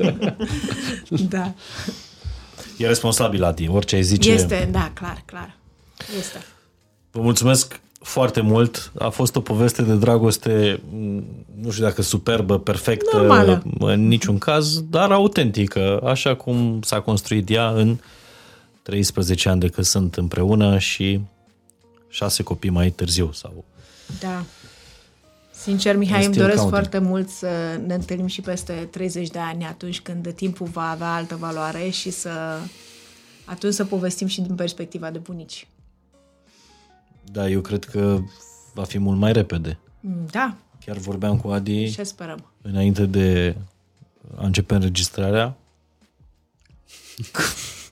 Da. 1.28 1.52
E 2.78 2.86
responsabil, 2.86 3.44
Adi, 3.44 3.68
orice 3.68 3.94
ai 3.96 4.02
zice. 4.02 4.30
Este, 4.32 4.68
da, 4.72 4.90
clar, 4.94 5.22
clar. 5.24 5.56
Este. 6.18 6.38
Vă 7.10 7.20
mulțumesc 7.20 7.80
foarte 8.00 8.40
mult. 8.40 8.92
A 8.98 9.08
fost 9.08 9.36
o 9.36 9.40
poveste 9.40 9.82
de 9.82 9.94
dragoste, 9.94 10.80
m, 10.92 11.24
nu 11.60 11.70
știu 11.70 11.84
dacă 11.84 12.02
superbă, 12.02 12.58
perfectă, 12.58 13.16
Normală. 13.16 13.62
în 13.78 14.06
niciun 14.08 14.38
caz, 14.38 14.82
dar 14.90 15.10
autentică, 15.12 16.00
așa 16.04 16.34
cum 16.34 16.80
s-a 16.82 17.00
construit 17.00 17.50
ea 17.50 17.68
în 17.68 17.96
13 18.82 19.48
ani 19.48 19.60
de 19.60 19.68
când 19.68 19.86
sunt 19.86 20.14
împreună 20.14 20.78
și 20.78 21.20
șase 22.14 22.42
copii 22.42 22.70
mai 22.70 22.90
târziu. 22.90 23.32
Sau... 23.32 23.64
Da. 24.20 24.44
Sincer, 25.50 25.96
Mihai, 25.96 26.24
îmi 26.24 26.34
Still 26.34 26.40
doresc 26.46 26.58
counting. 26.68 26.82
foarte 26.82 26.98
mult 27.08 27.28
să 27.28 27.80
ne 27.86 27.94
întâlnim 27.94 28.26
și 28.26 28.40
peste 28.40 28.72
30 28.90 29.28
de 29.28 29.38
ani, 29.38 29.64
atunci 29.64 30.00
când 30.00 30.32
timpul 30.34 30.66
va 30.66 30.90
avea 30.90 31.14
altă 31.14 31.36
valoare 31.36 31.88
și 31.88 32.10
să 32.10 32.58
atunci 33.44 33.74
să 33.74 33.84
povestim 33.84 34.26
și 34.26 34.40
din 34.40 34.54
perspectiva 34.54 35.10
de 35.10 35.18
bunici. 35.18 35.66
Da, 37.24 37.48
eu 37.48 37.60
cred 37.60 37.84
că 37.84 38.18
va 38.74 38.84
fi 38.84 38.98
mult 38.98 39.18
mai 39.18 39.32
repede. 39.32 39.78
Mm, 40.00 40.26
Da, 40.30 40.56
Chiar 40.84 40.96
vorbeam 40.96 41.38
cu 41.38 41.48
Adi 41.48 41.90
ce 41.90 42.02
sperăm. 42.02 42.50
înainte 42.62 43.06
de 43.06 43.56
a 44.36 44.44
începe 44.44 44.74
înregistrarea 44.74 45.56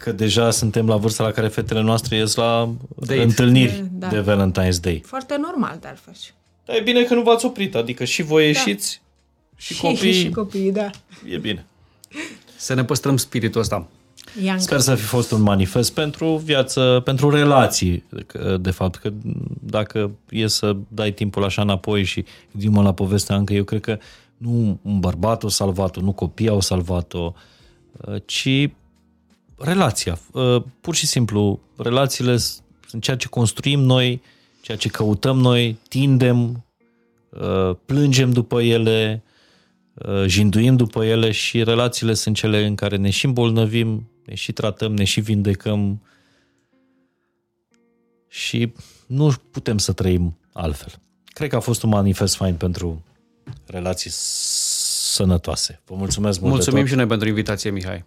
că 0.00 0.12
deja 0.12 0.50
suntem 0.50 0.86
la 0.86 0.96
vârsta 0.96 1.22
la 1.22 1.30
care 1.30 1.48
fetele 1.48 1.80
noastre 1.82 2.16
ies 2.16 2.34
la 2.34 2.72
Date. 2.96 3.22
întâlniri 3.22 3.84
Da. 3.92 4.06
de 4.08 4.20
Valentine's 4.22 4.80
Day. 4.80 5.02
Foarte 5.06 5.36
normal, 5.40 5.78
de 5.80 5.88
altfel. 5.88 6.14
Dar 6.64 6.76
e 6.76 6.80
bine 6.80 7.02
că 7.02 7.14
nu 7.14 7.22
v-ați 7.22 7.44
oprit, 7.44 7.74
adică 7.74 8.04
și 8.04 8.22
voi 8.22 8.46
ieșiți 8.46 9.00
și, 9.56 9.80
copiii, 9.80 10.12
și 10.12 10.30
copiii, 10.30 10.72
da. 10.72 10.90
e 11.30 11.36
bine. 11.38 11.64
Să 12.56 12.74
ne 12.74 12.84
păstrăm 12.84 13.16
spiritul 13.16 13.60
ăsta. 13.60 13.86
Young. 14.42 14.60
Sper 14.60 14.78
să 14.80 14.94
fi 14.94 15.02
fost 15.04 15.30
un 15.32 15.40
manifest 15.42 15.92
pentru 15.94 16.36
viață, 16.36 17.00
pentru 17.04 17.30
relații, 17.30 18.04
că- 18.26 18.56
de 18.60 18.70
fapt, 18.70 18.96
că 18.96 19.12
dacă 19.60 20.10
e 20.30 20.46
să 20.46 20.76
dai 20.88 21.12
timpul 21.12 21.44
așa 21.44 21.62
înapoi 21.62 22.04
și 22.04 22.24
gândim 22.52 22.82
la 22.82 22.94
povestea 22.94 23.36
încă, 23.36 23.52
eu 23.52 23.64
cred 23.64 23.80
că 23.80 23.98
nu 24.36 24.78
un 24.82 25.00
bărbat 25.00 25.44
a 25.44 25.48
salvat-o, 25.48 26.00
nu 26.00 26.12
copiii 26.12 26.48
au 26.48 26.60
salvat-o, 26.60 27.32
uh, 28.06 28.14
ci 28.24 28.68
relația. 29.60 30.18
Uh, 30.32 30.62
Pur 30.80 30.94
și 30.94 31.06
simplu, 31.06 31.60
relațiile 31.76 32.36
s- 32.36 32.62
sunt 32.88 33.02
ceea 33.02 33.16
ce 33.16 33.28
construim 33.28 33.80
noi, 33.80 34.22
ceea 34.60 34.76
ce 34.76 34.88
căutăm 34.88 35.38
noi, 35.38 35.78
tindem, 35.88 36.64
uh, 37.30 37.76
plângem 37.86 38.32
după 38.32 38.62
ele, 38.62 39.22
uh, 39.94 40.24
jinduim 40.26 40.76
după 40.76 41.04
ele 41.04 41.30
și 41.30 41.62
relațiile 41.64 42.14
sunt 42.14 42.36
cele 42.36 42.66
în 42.66 42.74
care 42.74 42.96
ne 42.96 43.10
și 43.10 43.24
îmbolnăvim, 43.24 44.08
ne 44.26 44.34
și 44.34 44.52
tratăm, 44.52 44.94
ne 44.94 45.04
și 45.04 45.20
vindecăm 45.20 46.02
și 48.28 48.72
nu 49.06 49.32
putem 49.50 49.78
să 49.78 49.92
trăim 49.92 50.38
altfel. 50.52 50.92
Cred 51.24 51.48
că 51.48 51.56
a 51.56 51.60
fost 51.60 51.82
un 51.82 51.88
manifest 51.90 52.36
fain 52.36 52.54
pentru 52.54 53.04
relații 53.66 54.10
sănătoase. 54.12 55.80
Vă 55.84 55.94
mulțumesc 55.94 56.38
mult 56.40 56.50
de 56.50 56.56
Mulțumim 56.56 56.80
tot. 56.80 56.90
și 56.90 56.94
noi 56.96 57.06
pentru 57.06 57.28
invitație, 57.28 57.70
Mihai. 57.70 58.04